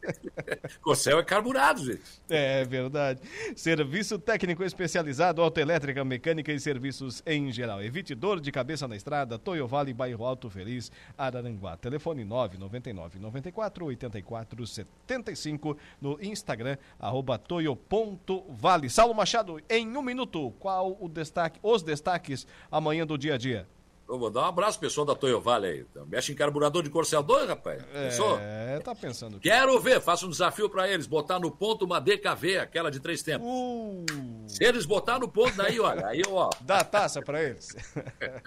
Corcel 0.81 1.19
é 1.19 1.23
carburado, 1.23 1.83
gente. 1.83 2.01
É 2.29 2.63
verdade. 2.63 3.21
Serviço 3.55 4.19
técnico 4.19 4.63
especializado, 4.63 5.41
autoelétrica, 5.41 6.05
mecânica 6.05 6.51
e 6.51 6.59
serviços 6.59 7.21
em 7.25 7.51
geral. 7.51 7.81
Evite 7.83 8.13
dor 8.13 8.39
de 8.39 8.51
cabeça 8.51 8.87
na 8.87 8.95
estrada, 8.95 9.37
Toyo 9.39 9.67
Vale, 9.67 9.93
bairro 9.93 10.25
Alto 10.25 10.49
Feliz, 10.49 10.91
Araranguá. 11.17 11.75
Telefone 11.75 12.23
999 12.23 13.19
94 13.19 13.85
84 13.85 14.67
75 14.67 15.77
no 15.99 16.17
Instagram, 16.21 16.77
arroba 16.99 17.37
toyo.vale. 17.37 18.89
Saulo 18.89 19.13
Machado, 19.13 19.59
em 19.69 19.97
um 19.97 20.01
minuto, 20.01 20.51
qual 20.59 20.95
o 20.99 21.09
destaque, 21.09 21.59
os 21.63 21.81
destaques 21.81 22.45
amanhã 22.71 23.05
do 23.05 23.17
dia 23.17 23.35
a 23.35 23.37
dia? 23.37 23.67
Vou 24.07 24.29
dar 24.29 24.43
um 24.43 24.45
abraço 24.45 24.79
pessoal 24.79 25.05
da 25.05 25.13
Toyo 25.13 25.41
Vale 25.41 25.67
aí. 25.67 25.85
Mexe 26.07 26.31
em 26.31 26.35
carburador 26.35 26.81
de 26.81 26.89
Corcel 26.89 27.21
2, 27.21 27.49
rapaz. 27.49 27.83
Pensou? 27.91 28.39
É, 28.39 28.79
tá 28.79 28.95
pensando. 28.95 29.37
Que... 29.37 29.49
Quero 29.49 29.77
ver, 29.81 29.99
faço 29.99 30.27
um 30.27 30.29
desafio 30.29 30.69
para 30.69 30.87
eles, 30.87 31.05
botar 31.05 31.39
no 31.39 31.51
ponto 31.51 31.83
uma 31.83 31.99
DKV, 31.99 32.59
aquela 32.59 32.89
de 32.89 33.01
três 33.01 33.21
tempos. 33.21 33.45
Uh. 33.45 34.05
Se 34.47 34.63
eles 34.63 34.85
botar 34.85 35.19
no 35.19 35.27
ponto, 35.27 35.57
daí, 35.57 35.77
olha, 35.77 36.07
aí, 36.07 36.21
ó. 36.25 36.49
Dá 36.61 36.85
taça 36.85 37.21
para 37.21 37.43
eles. 37.43 37.75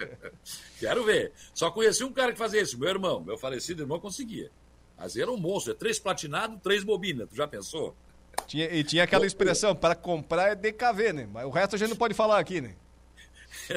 Quero 0.79 1.03
ver. 1.03 1.31
Só 1.53 1.69
conheci 1.69 2.03
um 2.03 2.11
cara 2.11 2.31
que 2.31 2.39
fazia 2.39 2.61
isso, 2.61 2.79
meu 2.79 2.89
irmão, 2.89 3.21
meu 3.21 3.37
falecido 3.37 3.83
irmão 3.83 3.99
conseguia. 3.99 4.49
Mas 4.97 5.15
era 5.15 5.31
um 5.31 5.37
monstro, 5.37 5.73
é 5.73 5.75
três 5.75 5.99
platinado, 5.99 6.57
três 6.57 6.83
bobinas, 6.83 7.29
tu 7.29 7.35
já 7.35 7.47
pensou? 7.47 7.95
Tinha, 8.47 8.65
e 8.65 8.83
tinha 8.83 9.03
aquela 9.03 9.27
expressão, 9.27 9.75
para 9.75 9.93
comprar 9.93 10.49
é 10.49 10.55
DKV, 10.55 11.13
né? 11.13 11.29
Mas 11.31 11.45
o 11.45 11.49
resto 11.49 11.75
a 11.75 11.79
gente 11.79 11.89
não 11.89 11.97
pode 11.97 12.15
falar 12.15 12.39
aqui, 12.39 12.61
né? 12.61 12.75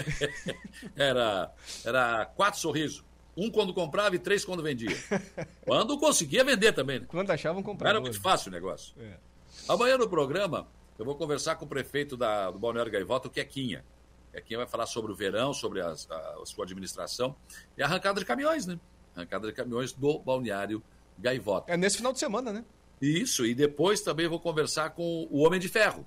era, 0.96 1.52
era 1.84 2.26
quatro 2.26 2.60
sorrisos. 2.60 3.04
Um 3.36 3.50
quando 3.50 3.74
comprava 3.74 4.14
e 4.14 4.18
três 4.18 4.44
quando 4.44 4.62
vendia. 4.62 4.96
Quando 5.66 5.98
conseguia 5.98 6.44
vender 6.44 6.72
também. 6.72 7.00
Né? 7.00 7.06
Quando 7.08 7.30
achavam 7.30 7.64
comprar. 7.64 7.90
Era 7.90 8.00
muito 8.00 8.20
fácil 8.20 8.48
o 8.48 8.52
negócio. 8.52 8.94
É. 9.00 9.16
Amanhã 9.68 9.98
no 9.98 10.08
programa, 10.08 10.68
Eu 10.96 11.04
vou 11.04 11.16
conversar 11.16 11.56
com 11.56 11.64
o 11.64 11.68
prefeito 11.68 12.16
da, 12.16 12.50
do 12.52 12.58
Balneário 12.60 12.92
Gaivota, 12.92 13.26
o 13.26 13.30
Quequinha. 13.30 13.84
Quequinha 14.32 14.58
vai 14.58 14.66
falar 14.66 14.86
sobre 14.86 15.10
o 15.10 15.14
verão, 15.16 15.52
sobre 15.52 15.80
as, 15.80 16.08
a, 16.08 16.36
a 16.40 16.46
sua 16.46 16.64
administração 16.64 17.34
e 17.76 17.82
a 17.82 17.86
arrancada 17.86 18.20
de 18.20 18.26
caminhões, 18.26 18.66
né? 18.66 18.78
Arrancada 19.16 19.48
de 19.48 19.52
caminhões 19.52 19.92
do 19.92 20.20
Balneário 20.20 20.80
Gaivota. 21.18 21.72
É 21.72 21.76
nesse 21.76 21.96
final 21.96 22.12
de 22.12 22.20
semana, 22.20 22.52
né? 22.52 22.64
Isso, 23.00 23.44
e 23.44 23.54
depois 23.54 24.00
também 24.00 24.28
vou 24.28 24.38
conversar 24.38 24.90
com 24.90 25.26
o 25.30 25.44
Homem 25.44 25.58
de 25.58 25.68
Ferro. 25.68 26.06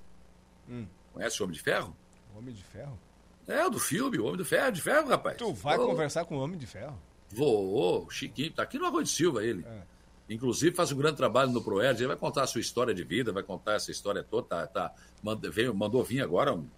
Hum. 0.68 0.86
Conhece 1.12 1.40
o 1.40 1.44
Homem 1.44 1.56
de 1.56 1.62
Ferro? 1.62 1.96
Homem 2.34 2.54
de 2.54 2.64
Ferro? 2.64 2.98
É, 3.48 3.68
do 3.70 3.80
filme, 3.80 4.18
o 4.18 4.26
Homem 4.26 4.36
do 4.36 4.44
Ferro, 4.44 4.70
de 4.70 4.82
Ferro, 4.82 5.08
rapaz. 5.08 5.38
Tu 5.38 5.52
vai 5.54 5.78
oh. 5.78 5.86
conversar 5.86 6.26
com 6.26 6.36
o 6.36 6.40
Homem 6.40 6.58
de 6.58 6.66
Ferro? 6.66 7.00
Vou, 7.30 8.08
Chiquinho, 8.10 8.52
tá 8.52 8.62
aqui 8.62 8.78
no 8.78 8.84
Arroio 8.84 9.04
de 9.04 9.10
Silva 9.10 9.42
ele. 9.42 9.64
É. 9.66 9.82
Inclusive 10.28 10.76
faz 10.76 10.92
um 10.92 10.96
grande 10.96 11.16
trabalho 11.16 11.50
no 11.50 11.64
Proerd, 11.64 11.98
ele 11.98 12.08
vai 12.08 12.16
contar 12.16 12.42
a 12.42 12.46
sua 12.46 12.60
história 12.60 12.92
de 12.92 13.02
vida, 13.02 13.32
vai 13.32 13.42
contar 13.42 13.74
essa 13.74 13.90
história 13.90 14.22
toda, 14.22 14.46
tá, 14.46 14.66
tá, 14.66 14.94
mandou, 15.22 15.50
veio, 15.50 15.74
mandou 15.74 16.04
vir 16.04 16.20
agora 16.20 16.52
um 16.52 16.68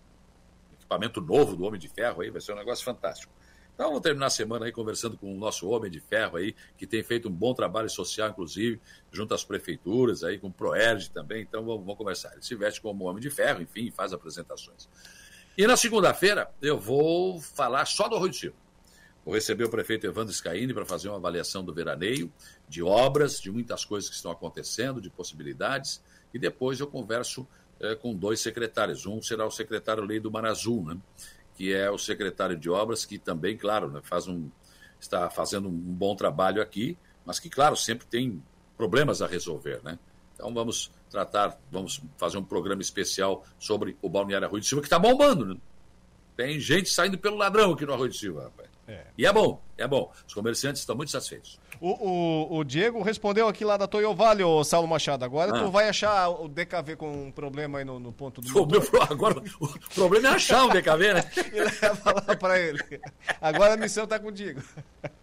equipamento 0.74 1.20
novo 1.20 1.56
do 1.56 1.64
Homem 1.64 1.80
de 1.80 1.88
Ferro 1.88 2.22
aí, 2.22 2.30
vai 2.30 2.40
ser 2.40 2.52
um 2.52 2.56
negócio 2.56 2.84
fantástico. 2.84 3.32
Então 3.74 3.88
vamos 3.88 4.02
terminar 4.02 4.26
a 4.26 4.30
semana 4.30 4.66
aí 4.66 4.72
conversando 4.72 5.16
com 5.16 5.34
o 5.34 5.36
nosso 5.36 5.68
Homem 5.68 5.90
de 5.90 5.98
Ferro 5.98 6.36
aí, 6.36 6.54
que 6.76 6.86
tem 6.86 7.02
feito 7.02 7.28
um 7.28 7.32
bom 7.32 7.52
trabalho 7.52 7.90
social, 7.90 8.28
inclusive, 8.28 8.80
junto 9.10 9.34
às 9.34 9.42
prefeituras 9.42 10.22
aí, 10.22 10.38
com 10.38 10.46
o 10.46 10.52
Proerd 10.52 11.10
também, 11.10 11.42
então 11.42 11.64
vamos, 11.64 11.80
vamos 11.80 11.96
conversar. 11.96 12.32
Ele 12.32 12.42
se 12.42 12.54
veste 12.54 12.80
como 12.80 13.04
Homem 13.04 13.20
de 13.20 13.30
Ferro, 13.30 13.60
enfim, 13.62 13.90
faz 13.90 14.12
apresentações. 14.12 14.88
E 15.60 15.66
na 15.66 15.76
segunda-feira 15.76 16.50
eu 16.62 16.78
vou 16.78 17.38
falar 17.38 17.84
só 17.84 18.08
do 18.08 18.16
Arroio 18.16 18.30
de 18.30 18.38
Silva. 18.38 18.56
Vou 19.22 19.34
receber 19.34 19.64
o 19.64 19.68
prefeito 19.68 20.06
Evandro 20.06 20.32
Scaini 20.32 20.72
para 20.72 20.86
fazer 20.86 21.10
uma 21.10 21.18
avaliação 21.18 21.62
do 21.62 21.74
veraneio, 21.74 22.32
de 22.66 22.82
obras, 22.82 23.38
de 23.38 23.50
muitas 23.50 23.84
coisas 23.84 24.08
que 24.08 24.16
estão 24.16 24.30
acontecendo, 24.30 25.02
de 25.02 25.10
possibilidades, 25.10 26.02
e 26.32 26.38
depois 26.38 26.80
eu 26.80 26.86
converso 26.86 27.46
é, 27.78 27.94
com 27.94 28.14
dois 28.14 28.40
secretários. 28.40 29.04
Um 29.04 29.20
será 29.20 29.44
o 29.44 29.50
secretário 29.50 30.02
Lei 30.02 30.18
do 30.18 30.30
Mar 30.30 30.46
Azul, 30.46 30.82
né? 30.82 30.98
que 31.54 31.74
é 31.74 31.90
o 31.90 31.98
secretário 31.98 32.56
de 32.56 32.70
obras, 32.70 33.04
que 33.04 33.18
também, 33.18 33.54
claro, 33.54 33.90
né, 33.90 34.00
faz 34.02 34.26
um, 34.26 34.48
está 34.98 35.28
fazendo 35.28 35.68
um 35.68 35.72
bom 35.72 36.16
trabalho 36.16 36.62
aqui, 36.62 36.96
mas 37.22 37.38
que, 37.38 37.50
claro, 37.50 37.76
sempre 37.76 38.06
tem 38.06 38.42
problemas 38.78 39.20
a 39.20 39.26
resolver. 39.26 39.82
Né? 39.84 39.98
Então 40.40 40.54
vamos 40.54 40.90
tratar, 41.10 41.60
vamos 41.70 42.00
fazer 42.16 42.38
um 42.38 42.42
programa 42.42 42.80
especial 42.80 43.44
sobre 43.58 43.94
o 44.00 44.08
Balneário 44.08 44.46
Arroio 44.46 44.62
de 44.62 44.66
Silva, 44.66 44.80
que 44.80 44.86
está 44.86 44.98
bombando. 44.98 45.44
Né? 45.44 45.56
Tem 46.34 46.58
gente 46.58 46.88
saindo 46.88 47.18
pelo 47.18 47.36
ladrão 47.36 47.72
aqui 47.72 47.84
no 47.84 47.92
Arroio 47.92 48.10
de 48.10 48.16
Silva, 48.16 48.44
rapaz. 48.44 48.70
É. 48.88 49.04
E 49.18 49.26
é 49.26 49.32
bom, 49.32 49.62
é 49.76 49.86
bom. 49.86 50.10
Os 50.26 50.32
comerciantes 50.32 50.80
estão 50.80 50.96
muito 50.96 51.10
satisfeitos. 51.10 51.60
O, 51.80 51.88
o, 51.88 52.58
o 52.58 52.64
Diego 52.64 53.02
respondeu 53.02 53.48
aqui 53.48 53.64
lá 53.64 53.78
da 53.78 53.86
Toyo 53.86 54.14
Vale, 54.14 54.44
o 54.44 54.62
Saulo 54.62 54.86
Machado. 54.86 55.24
Agora 55.24 55.56
ah. 55.56 55.64
tu 55.64 55.70
vai 55.70 55.88
achar 55.88 56.28
o 56.28 56.46
DKV 56.46 56.96
com 56.96 57.10
um 57.10 57.32
problema 57.32 57.78
aí 57.78 57.84
no, 57.86 57.98
no 57.98 58.12
ponto 58.12 58.40
do. 58.42 58.50
O 58.60 58.66
meu, 58.66 58.82
agora 59.08 59.42
o 59.58 59.94
problema 59.94 60.28
é 60.28 60.32
achar 60.32 60.64
um 60.64 60.68
DKV, 60.68 61.14
né? 61.14 61.30
e 61.52 61.58
leva 61.58 62.12
lá 62.12 62.36
pra 62.36 62.58
ele. 62.60 62.78
Agora 63.40 63.74
a 63.74 63.76
missão 63.78 64.06
tá 64.06 64.18
contigo. 64.18 64.62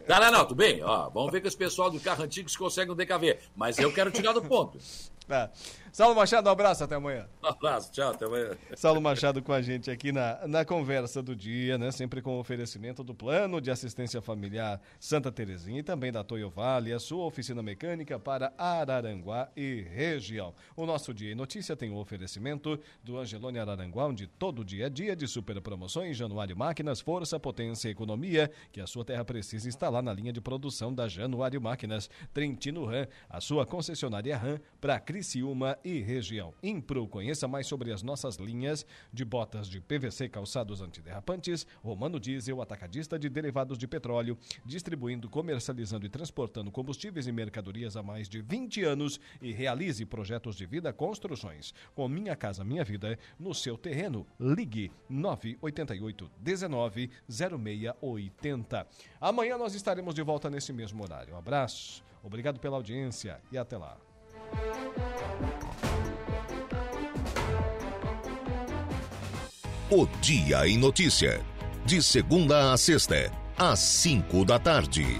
Não, 0.07 0.19
não, 0.19 0.31
não, 0.31 0.45
tudo 0.45 0.55
bem. 0.55 0.81
Ó, 0.83 1.09
vamos 1.09 1.31
ver 1.31 1.41
que 1.41 1.47
esse 1.47 1.57
pessoal 1.57 1.91
do 1.91 1.99
carro 1.99 2.23
antigo 2.23 2.49
se 2.49 2.57
consegue 2.57 2.89
um 2.89 2.95
DKV. 2.95 3.37
Mas 3.55 3.77
eu 3.77 3.93
quero 3.93 4.09
tirar 4.09 4.31
do 4.31 4.41
ponto. 4.41 4.79
Tá. 5.27 5.51
Saulo 5.97 6.13
Machado, 6.13 6.47
um 6.47 6.51
abraço, 6.51 6.83
até 6.83 6.93
amanhã. 6.93 7.27
Um 7.43 7.47
abraço, 7.47 7.91
tchau, 7.91 8.11
até 8.11 8.25
amanhã. 8.25 8.51
Saulo 8.75 9.01
Machado 9.01 9.41
com 9.41 9.51
a 9.51 9.63
gente 9.63 9.89
aqui 9.89 10.11
na, 10.11 10.47
na 10.47 10.63
conversa 10.63 11.23
do 11.23 11.35
dia, 11.35 11.75
né? 11.75 11.89
Sempre 11.89 12.21
com 12.21 12.39
oferecimento 12.39 13.03
do 13.03 13.15
Plano 13.15 13.59
de 13.59 13.71
Assistência 13.71 14.21
Familiar 14.21 14.79
Santa 14.99 15.31
Terezinha 15.31 15.79
e 15.79 15.81
também 15.81 16.11
da 16.11 16.23
Toyo 16.23 16.51
Vale, 16.51 16.93
a 16.93 16.99
sua 16.99 17.25
oficina 17.25 17.63
mecânica 17.63 18.19
para 18.19 18.53
Araranguá 18.59 19.49
e 19.57 19.81
região. 19.91 20.53
O 20.75 20.85
nosso 20.85 21.15
Dia 21.15 21.31
em 21.31 21.35
Notícia 21.35 21.75
tem 21.75 21.89
o 21.89 21.97
oferecimento 21.97 22.79
do 23.03 23.17
Angelone 23.17 23.57
Araranguá, 23.57 24.05
onde 24.05 24.27
todo 24.27 24.63
dia 24.63 24.85
é 24.85 24.89
dia 24.91 25.15
de 25.15 25.27
super 25.27 25.59
promoções, 25.61 26.15
Januário 26.15 26.55
Máquinas, 26.55 27.01
força, 27.01 27.39
potência 27.39 27.87
e 27.87 27.91
economia, 27.91 28.51
que 28.71 28.79
a 28.79 28.85
sua 28.85 29.03
terra 29.03 29.25
precisa 29.25 29.67
instalar 29.67 30.03
na 30.03 30.13
linha 30.13 30.31
de 30.31 30.41
produção 30.41 30.93
da 30.93 31.07
Januário 31.07 31.59
Máquinas. 31.59 32.07
Trentino 32.35 32.85
Ram, 32.85 33.07
a 33.27 33.41
sua 33.41 33.65
concessionária 33.65 34.37
Ram 34.37 34.59
para 34.79 34.99
Criciúma 34.99 35.75
e 35.87 36.01
região. 36.01 36.53
Impro, 36.61 37.07
conheça 37.07 37.47
mais 37.47 37.65
sobre 37.65 37.93
as 37.93 38.03
nossas 38.03 38.35
linhas 38.35 38.85
de 39.13 39.23
botas 39.23 39.69
de 39.69 39.79
PVC 39.79 40.27
calçados 40.27 40.81
antiderrapantes, 40.81 41.65
Romano 41.81 42.19
Diesel, 42.19 42.61
atacadista 42.61 43.17
de 43.17 43.29
derivados 43.29 43.77
de 43.77 43.87
petróleo, 43.87 44.37
distribuindo, 44.65 45.29
comercializando 45.29 46.05
e 46.05 46.09
transportando 46.09 46.71
combustíveis 46.71 47.25
e 47.25 47.31
mercadorias 47.31 47.95
há 47.95 48.03
mais 48.03 48.27
de 48.27 48.41
20 48.41 48.83
anos 48.83 49.19
e 49.41 49.53
realize 49.53 50.05
projetos 50.05 50.57
de 50.57 50.65
vida 50.65 50.91
construções. 50.91 51.73
Com 51.95 52.09
Minha 52.09 52.35
Casa 52.35 52.65
Minha 52.65 52.83
Vida, 52.83 53.17
no 53.39 53.53
seu 53.53 53.77
terreno, 53.77 54.27
ligue 54.37 54.91
988 55.09 56.29
19 56.37 57.09
0680. 57.29 58.87
Amanhã 59.21 59.57
nós 59.57 59.73
estaremos 59.73 60.13
de 60.13 60.21
volta 60.21 60.49
nesse 60.49 60.73
mesmo 60.73 61.01
horário. 61.03 61.33
Um 61.33 61.37
abraço, 61.37 62.03
obrigado 62.21 62.59
pela 62.59 62.75
audiência 62.75 63.39
e 63.51 63.57
até 63.57 63.77
lá. 63.77 63.97
O 69.89 70.05
Dia 70.19 70.67
em 70.67 70.77
Notícia. 70.77 71.39
De 71.85 72.03
segunda 72.03 72.73
a 72.73 72.77
sexta, 72.77 73.31
às 73.57 73.79
cinco 73.79 74.43
da 74.43 74.59
tarde. 74.59 75.17